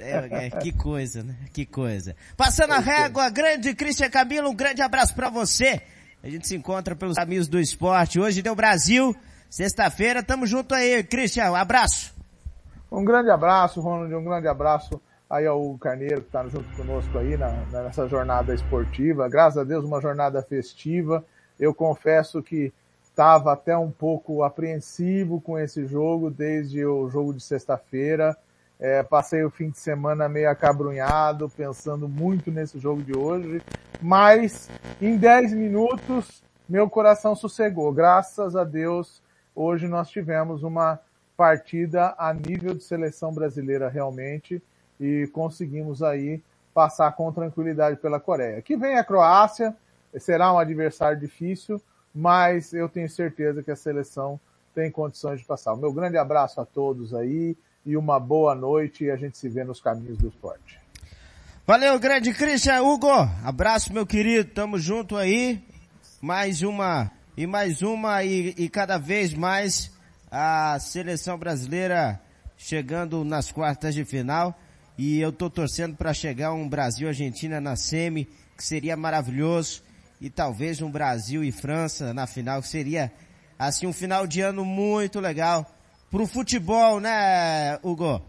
É, 0.00 0.46
é, 0.46 0.50
que 0.50 0.72
coisa, 0.72 1.22
né? 1.22 1.36
Que 1.52 1.64
coisa. 1.64 2.16
Passando 2.36 2.72
a 2.72 2.80
régua, 2.80 3.30
grande 3.30 3.74
Cristian 3.74 4.10
Camilo, 4.10 4.50
um 4.50 4.54
grande 4.54 4.82
abraço 4.82 5.14
para 5.14 5.30
você. 5.30 5.80
A 6.20 6.28
gente 6.28 6.48
se 6.48 6.56
encontra 6.56 6.96
pelos 6.96 7.16
amigos 7.16 7.46
do 7.46 7.60
esporte. 7.60 8.18
Hoje 8.18 8.42
deu 8.42 8.56
Brasil, 8.56 9.14
sexta-feira, 9.48 10.20
tamo 10.20 10.46
junto 10.46 10.74
aí. 10.74 11.04
Cristian, 11.04 11.52
um 11.52 11.54
abraço. 11.54 12.12
Um 12.90 13.04
grande 13.04 13.30
abraço, 13.30 13.80
Ronald, 13.80 14.12
um 14.14 14.24
grande 14.24 14.48
abraço 14.48 15.00
aí 15.28 15.46
ao 15.46 15.76
Carneiro 15.78 16.20
que 16.20 16.28
está 16.28 16.46
junto 16.46 16.68
conosco 16.76 17.18
aí 17.18 17.36
na, 17.36 17.50
nessa 17.70 18.08
jornada 18.08 18.54
esportiva. 18.54 19.28
Graças 19.28 19.58
a 19.58 19.64
Deus, 19.64 19.84
uma 19.84 20.00
jornada 20.00 20.40
festiva. 20.42 21.24
Eu 21.58 21.74
confesso 21.74 22.42
que 22.42 22.72
estava 23.02 23.52
até 23.52 23.76
um 23.76 23.90
pouco 23.90 24.42
apreensivo 24.42 25.40
com 25.40 25.58
esse 25.58 25.86
jogo 25.86 26.30
desde 26.30 26.84
o 26.84 27.08
jogo 27.08 27.32
de 27.32 27.42
sexta-feira. 27.42 28.36
É, 28.78 29.02
passei 29.02 29.42
o 29.42 29.50
fim 29.50 29.70
de 29.70 29.78
semana 29.78 30.28
meio 30.28 30.50
acabrunhado, 30.50 31.48
pensando 31.48 32.06
muito 32.06 32.50
nesse 32.50 32.78
jogo 32.78 33.02
de 33.02 33.16
hoje, 33.16 33.62
mas 34.02 34.68
em 35.00 35.16
10 35.16 35.54
minutos 35.54 36.42
meu 36.68 36.90
coração 36.90 37.34
sossegou. 37.34 37.90
Graças 37.90 38.54
a 38.54 38.64
Deus, 38.64 39.22
hoje 39.54 39.88
nós 39.88 40.10
tivemos 40.10 40.62
uma 40.62 41.00
partida 41.36 42.14
a 42.18 42.34
nível 42.34 42.74
de 42.74 42.82
seleção 42.82 43.32
brasileira 43.32 43.88
realmente 43.88 44.62
e 45.00 45.26
conseguimos 45.32 46.02
aí 46.02 46.42
passar 46.72 47.12
com 47.12 47.32
tranquilidade 47.32 47.96
pela 47.96 48.20
Coreia. 48.20 48.60
Que 48.60 48.76
vem 48.76 48.98
a 48.98 49.04
Croácia, 49.04 49.74
será 50.18 50.52
um 50.52 50.58
adversário 50.58 51.18
difícil, 51.18 51.80
mas 52.14 52.72
eu 52.72 52.88
tenho 52.88 53.08
certeza 53.08 53.62
que 53.62 53.70
a 53.70 53.76
seleção 53.76 54.38
tem 54.74 54.90
condições 54.90 55.40
de 55.40 55.46
passar. 55.46 55.72
O 55.72 55.76
meu 55.76 55.92
grande 55.92 56.18
abraço 56.18 56.60
a 56.60 56.66
todos 56.66 57.14
aí 57.14 57.56
e 57.84 57.96
uma 57.96 58.20
boa 58.20 58.54
noite 58.54 59.04
e 59.04 59.10
a 59.10 59.16
gente 59.16 59.38
se 59.38 59.48
vê 59.48 59.64
nos 59.64 59.80
caminhos 59.80 60.18
do 60.18 60.28
esporte. 60.28 60.78
Valeu, 61.66 61.98
grande 61.98 62.32
Christian 62.32 62.82
Hugo. 62.82 63.10
Abraço, 63.42 63.92
meu 63.92 64.06
querido. 64.06 64.50
Tamo 64.50 64.78
junto 64.78 65.16
aí. 65.16 65.64
Mais 66.20 66.62
uma 66.62 67.10
e 67.36 67.46
mais 67.46 67.82
uma 67.82 68.22
e, 68.22 68.54
e 68.56 68.68
cada 68.68 68.98
vez 68.98 69.34
mais 69.34 69.90
a 70.30 70.78
seleção 70.78 71.38
brasileira 71.38 72.20
chegando 72.56 73.24
nas 73.24 73.50
quartas 73.50 73.94
de 73.94 74.04
final 74.04 74.56
e 74.98 75.20
eu 75.20 75.30
tô 75.30 75.50
torcendo 75.50 75.96
para 75.96 76.14
chegar 76.14 76.52
um 76.52 76.68
Brasil 76.68 77.08
Argentina 77.08 77.60
na 77.60 77.76
semi, 77.76 78.26
que 78.56 78.64
seria 78.64 78.96
maravilhoso 78.96 79.82
e 80.20 80.30
talvez 80.30 80.80
um 80.80 80.90
Brasil 80.90 81.44
e 81.44 81.52
França 81.52 82.14
na 82.14 82.26
final, 82.26 82.62
que 82.62 82.68
seria 82.68 83.12
assim 83.58 83.86
um 83.86 83.92
final 83.92 84.26
de 84.26 84.40
ano 84.40 84.64
muito 84.64 85.20
legal 85.20 85.70
pro 86.10 86.26
futebol, 86.26 87.00
né, 87.00 87.78
Hugo? 87.82 88.22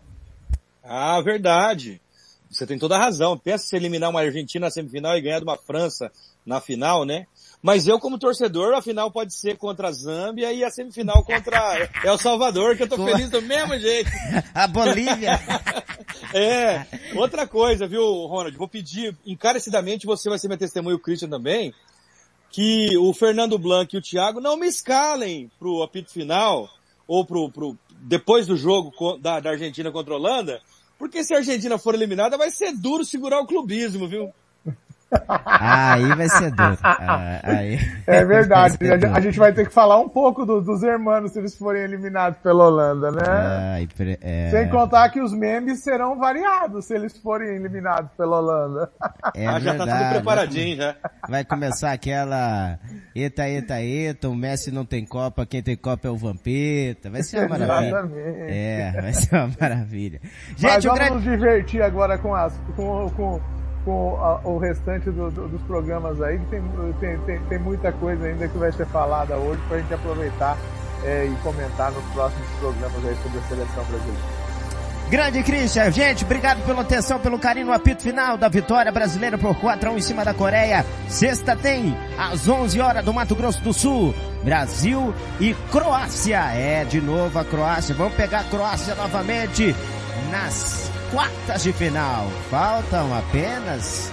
Ah, 0.83 1.21
verdade. 1.21 2.01
Você 2.49 2.65
tem 2.65 2.79
toda 2.79 2.95
a 2.95 2.99
razão. 2.99 3.37
Pensa 3.37 3.65
se 3.65 3.75
eliminar 3.75 4.09
uma 4.09 4.21
Argentina 4.21 4.67
na 4.67 4.71
semifinal 4.71 5.17
e 5.17 5.21
ganhar 5.21 5.39
de 5.39 5.45
uma 5.45 5.57
França 5.57 6.11
na 6.45 6.61
final, 6.61 7.05
né? 7.05 7.27
Mas 7.61 7.87
eu, 7.87 7.99
como 7.99 8.19
torcedor, 8.19 8.73
a 8.75 8.81
final 8.81 9.11
pode 9.11 9.33
ser 9.33 9.57
contra 9.57 9.87
a 9.87 9.91
Zâmbia 9.91 10.53
e 10.53 10.63
a 10.63 10.69
semifinal 10.69 11.23
contra 11.23 11.89
El 12.03 12.17
Salvador, 12.17 12.77
que 12.77 12.83
eu 12.83 12.87
tô 12.87 13.03
feliz 13.03 13.29
do 13.29 13.41
mesmo 13.41 13.77
jeito. 13.79 14.09
a 14.53 14.67
Bolívia. 14.67 15.39
é. 16.33 16.85
Outra 17.15 17.47
coisa, 17.47 17.87
viu, 17.87 18.03
Ronald? 18.27 18.55
Vou 18.57 18.67
pedir 18.67 19.17
encarecidamente, 19.25 20.05
você 20.05 20.29
vai 20.29 20.37
ser 20.37 20.47
meu 20.47 20.57
testemunho, 20.57 20.97
o 20.97 20.99
Christian 20.99 21.29
também, 21.29 21.73
que 22.51 22.95
o 22.97 23.11
Fernando 23.13 23.57
Blanc 23.57 23.93
e 23.93 23.99
o 23.99 24.01
Thiago 24.01 24.39
não 24.39 24.55
me 24.55 24.67
escalem 24.67 25.51
pro 25.59 25.81
apito 25.81 26.11
final, 26.11 26.69
ou 27.07 27.25
pro, 27.25 27.49
pro 27.49 27.77
depois 28.01 28.45
do 28.45 28.55
jogo 28.55 29.17
da, 29.17 29.39
da 29.39 29.49
Argentina 29.51 29.91
contra 29.91 30.13
a 30.13 30.17
Holanda, 30.17 30.61
porque 30.99 31.23
se 31.23 31.33
a 31.33 31.37
Argentina 31.37 31.77
for 31.77 31.95
eliminada, 31.95 32.37
vai 32.37 32.51
ser 32.51 32.71
duro 32.71 33.03
segurar 33.03 33.39
o 33.39 33.47
clubismo, 33.47 34.07
viu? 34.07 34.31
Aí 35.45 36.15
vai 36.15 36.29
ser 36.29 36.51
duro. 36.51 36.77
Ah, 37.07 37.39
aí... 37.43 37.79
É 38.05 38.23
verdade. 38.25 38.77
A 39.13 39.19
gente 39.19 39.37
vai 39.37 39.53
ter 39.53 39.67
que 39.67 39.73
falar 39.73 39.99
um 39.99 40.09
pouco 40.09 40.45
do, 40.45 40.61
dos 40.61 40.83
hermanos 40.83 41.31
se 41.31 41.39
eles 41.39 41.55
forem 41.57 41.83
eliminados 41.83 42.39
pela 42.39 42.65
Holanda, 42.65 43.11
né? 43.11 43.23
Ai, 43.27 43.87
é... 44.21 44.49
Sem 44.49 44.69
contar 44.69 45.09
que 45.09 45.21
os 45.21 45.31
memes 45.31 45.83
serão 45.83 46.17
variados 46.17 46.85
se 46.85 46.95
eles 46.95 47.17
forem 47.17 47.55
eliminados 47.55 48.11
pela 48.17 48.39
Holanda. 48.39 48.89
É 49.35 49.47
ah, 49.47 49.59
já 49.59 49.71
verdade. 49.71 49.89
tá 49.91 49.97
tudo 49.97 50.09
preparadinho 50.09 50.77
já. 50.77 50.95
Vai 51.29 51.45
começar 51.45 51.91
aquela 51.91 52.79
eita, 53.15 53.47
eita, 53.47 53.81
eita, 53.81 54.29
o 54.29 54.35
Messi 54.35 54.71
não 54.71 54.85
tem 54.85 55.05
Copa, 55.05 55.45
quem 55.45 55.61
tem 55.61 55.77
Copa 55.77 56.07
é 56.07 56.11
o 56.11 56.17
Vampeta. 56.17 57.09
Vai 57.09 57.23
ser 57.23 57.45
uma 57.45 57.57
maravilha. 57.57 57.87
Exatamente. 57.87 58.51
É, 58.51 59.01
vai 59.01 59.13
ser 59.13 59.35
uma 59.35 59.51
maravilha. 59.59 60.21
Gente, 60.49 60.61
Mas 60.63 60.83
vamos 60.83 60.99
grande... 60.99 61.15
nos 61.15 61.23
divertir 61.23 61.81
agora 61.81 62.17
com 62.17 62.35
as, 62.35 62.53
com, 62.75 63.09
com 63.11 63.41
com 63.87 64.17
a, 64.21 64.41
o 64.43 64.57
restante 64.57 65.09
do, 65.09 65.31
do, 65.31 65.47
dos 65.47 65.61
programas 65.61 66.21
aí, 66.21 66.37
que 66.39 66.45
tem, 66.47 66.61
tem, 66.99 67.17
tem, 67.19 67.39
tem, 67.39 67.57
muita 67.57 67.89
coisa 67.93 68.25
ainda 68.25 68.45
que 68.45 68.57
vai 68.57 68.69
ser 68.73 68.85
falada 68.87 69.37
hoje 69.37 69.61
para 69.65 69.77
a 69.77 69.79
gente 69.79 69.93
aproveitar 69.93 70.57
é, 71.05 71.25
e 71.25 71.35
comentar 71.41 71.89
nos 71.93 72.03
próximos 72.11 72.49
programas 72.59 73.05
aí 73.05 73.15
sobre 73.23 73.39
a 73.39 73.41
seleção 73.43 73.85
brasileira. 73.85 74.47
Grande 75.09 75.41
Christian, 75.41 75.89
gente, 75.89 76.25
obrigado 76.25 76.65
pela 76.65 76.81
atenção, 76.81 77.17
pelo 77.17 77.39
carinho 77.39 77.67
no 77.67 77.71
apito 77.71 78.03
final 78.03 78.37
da 78.37 78.49
vitória 78.49 78.91
brasileira 78.91 79.37
por 79.37 79.55
4 79.55 79.89
a 79.89 79.93
1 79.93 79.97
em 79.97 80.01
cima 80.01 80.25
da 80.25 80.33
Coreia. 80.33 80.85
Sexta 81.07 81.55
tem, 81.55 81.97
às 82.17 82.45
11 82.45 82.81
horas 82.81 83.05
do 83.05 83.13
Mato 83.13 83.35
Grosso 83.35 83.61
do 83.61 83.71
Sul, 83.71 84.13
Brasil 84.43 85.13
e 85.39 85.53
Croácia. 85.71 86.41
É, 86.53 86.83
de 86.83 86.99
novo 86.99 87.39
a 87.39 87.45
Croácia. 87.45 87.95
Vamos 87.95 88.15
pegar 88.15 88.41
a 88.41 88.43
Croácia 88.43 88.95
novamente 88.95 89.73
nas 90.29 90.91
quartas 91.11 91.63
de 91.63 91.73
final. 91.73 92.27
Faltam 92.49 93.15
apenas 93.17 94.11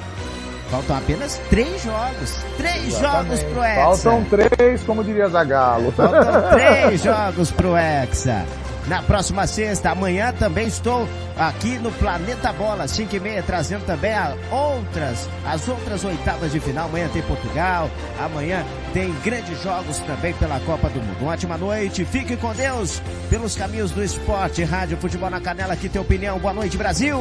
Faltam 0.71 0.97
apenas 0.97 1.41
três 1.51 1.83
jogos. 1.83 2.37
Três 2.57 2.87
Exatamente. 2.89 3.37
jogos 3.37 3.43
pro 3.53 3.63
Hexa. 3.63 3.85
Faltam 3.85 4.25
três, 4.25 4.83
como 4.83 5.05
diria 5.05 5.29
Zagalo. 5.29 5.93
Faltam 5.93 6.51
três 6.51 7.03
jogos 7.03 7.51
pro 7.53 7.77
Hexa. 7.77 8.45
Na 8.87 9.03
próxima 9.03 9.47
sexta, 9.47 9.91
amanhã 9.91 10.33
também 10.33 10.67
estou 10.67 11.09
aqui 11.39 11.79
no 11.79 11.91
Planeta 11.93 12.53
Bola, 12.53 12.87
5 12.87 13.17
e 13.17 13.21
meia, 13.21 13.43
trazendo 13.43 13.85
também 13.87 14.13
a 14.13 14.37
outras, 14.51 15.29
as 15.47 15.67
outras 15.67 16.05
oitavas 16.05 16.53
de 16.53 16.61
final. 16.61 16.87
Amanhã 16.87 17.09
tem 17.09 17.23
Portugal, 17.23 17.91
amanhã 18.21 18.65
tem 18.93 19.11
grandes 19.25 19.63
jogos 19.63 19.99
também 20.01 20.35
pela 20.35 20.61
Copa 20.61 20.91
do 20.91 21.01
Mundo. 21.01 21.17
Uma 21.23 21.33
ótima 21.33 21.57
noite, 21.57 22.05
fique 22.05 22.37
com 22.37 22.53
Deus 22.53 23.01
pelos 23.31 23.57
caminhos 23.57 23.91
do 23.91 24.05
esporte. 24.05 24.63
Rádio 24.63 24.99
Futebol 24.99 25.31
na 25.31 25.41
Canela, 25.41 25.73
aqui 25.73 25.89
tem 25.89 26.01
opinião. 26.01 26.39
Boa 26.39 26.53
noite, 26.53 26.77
Brasil! 26.77 27.19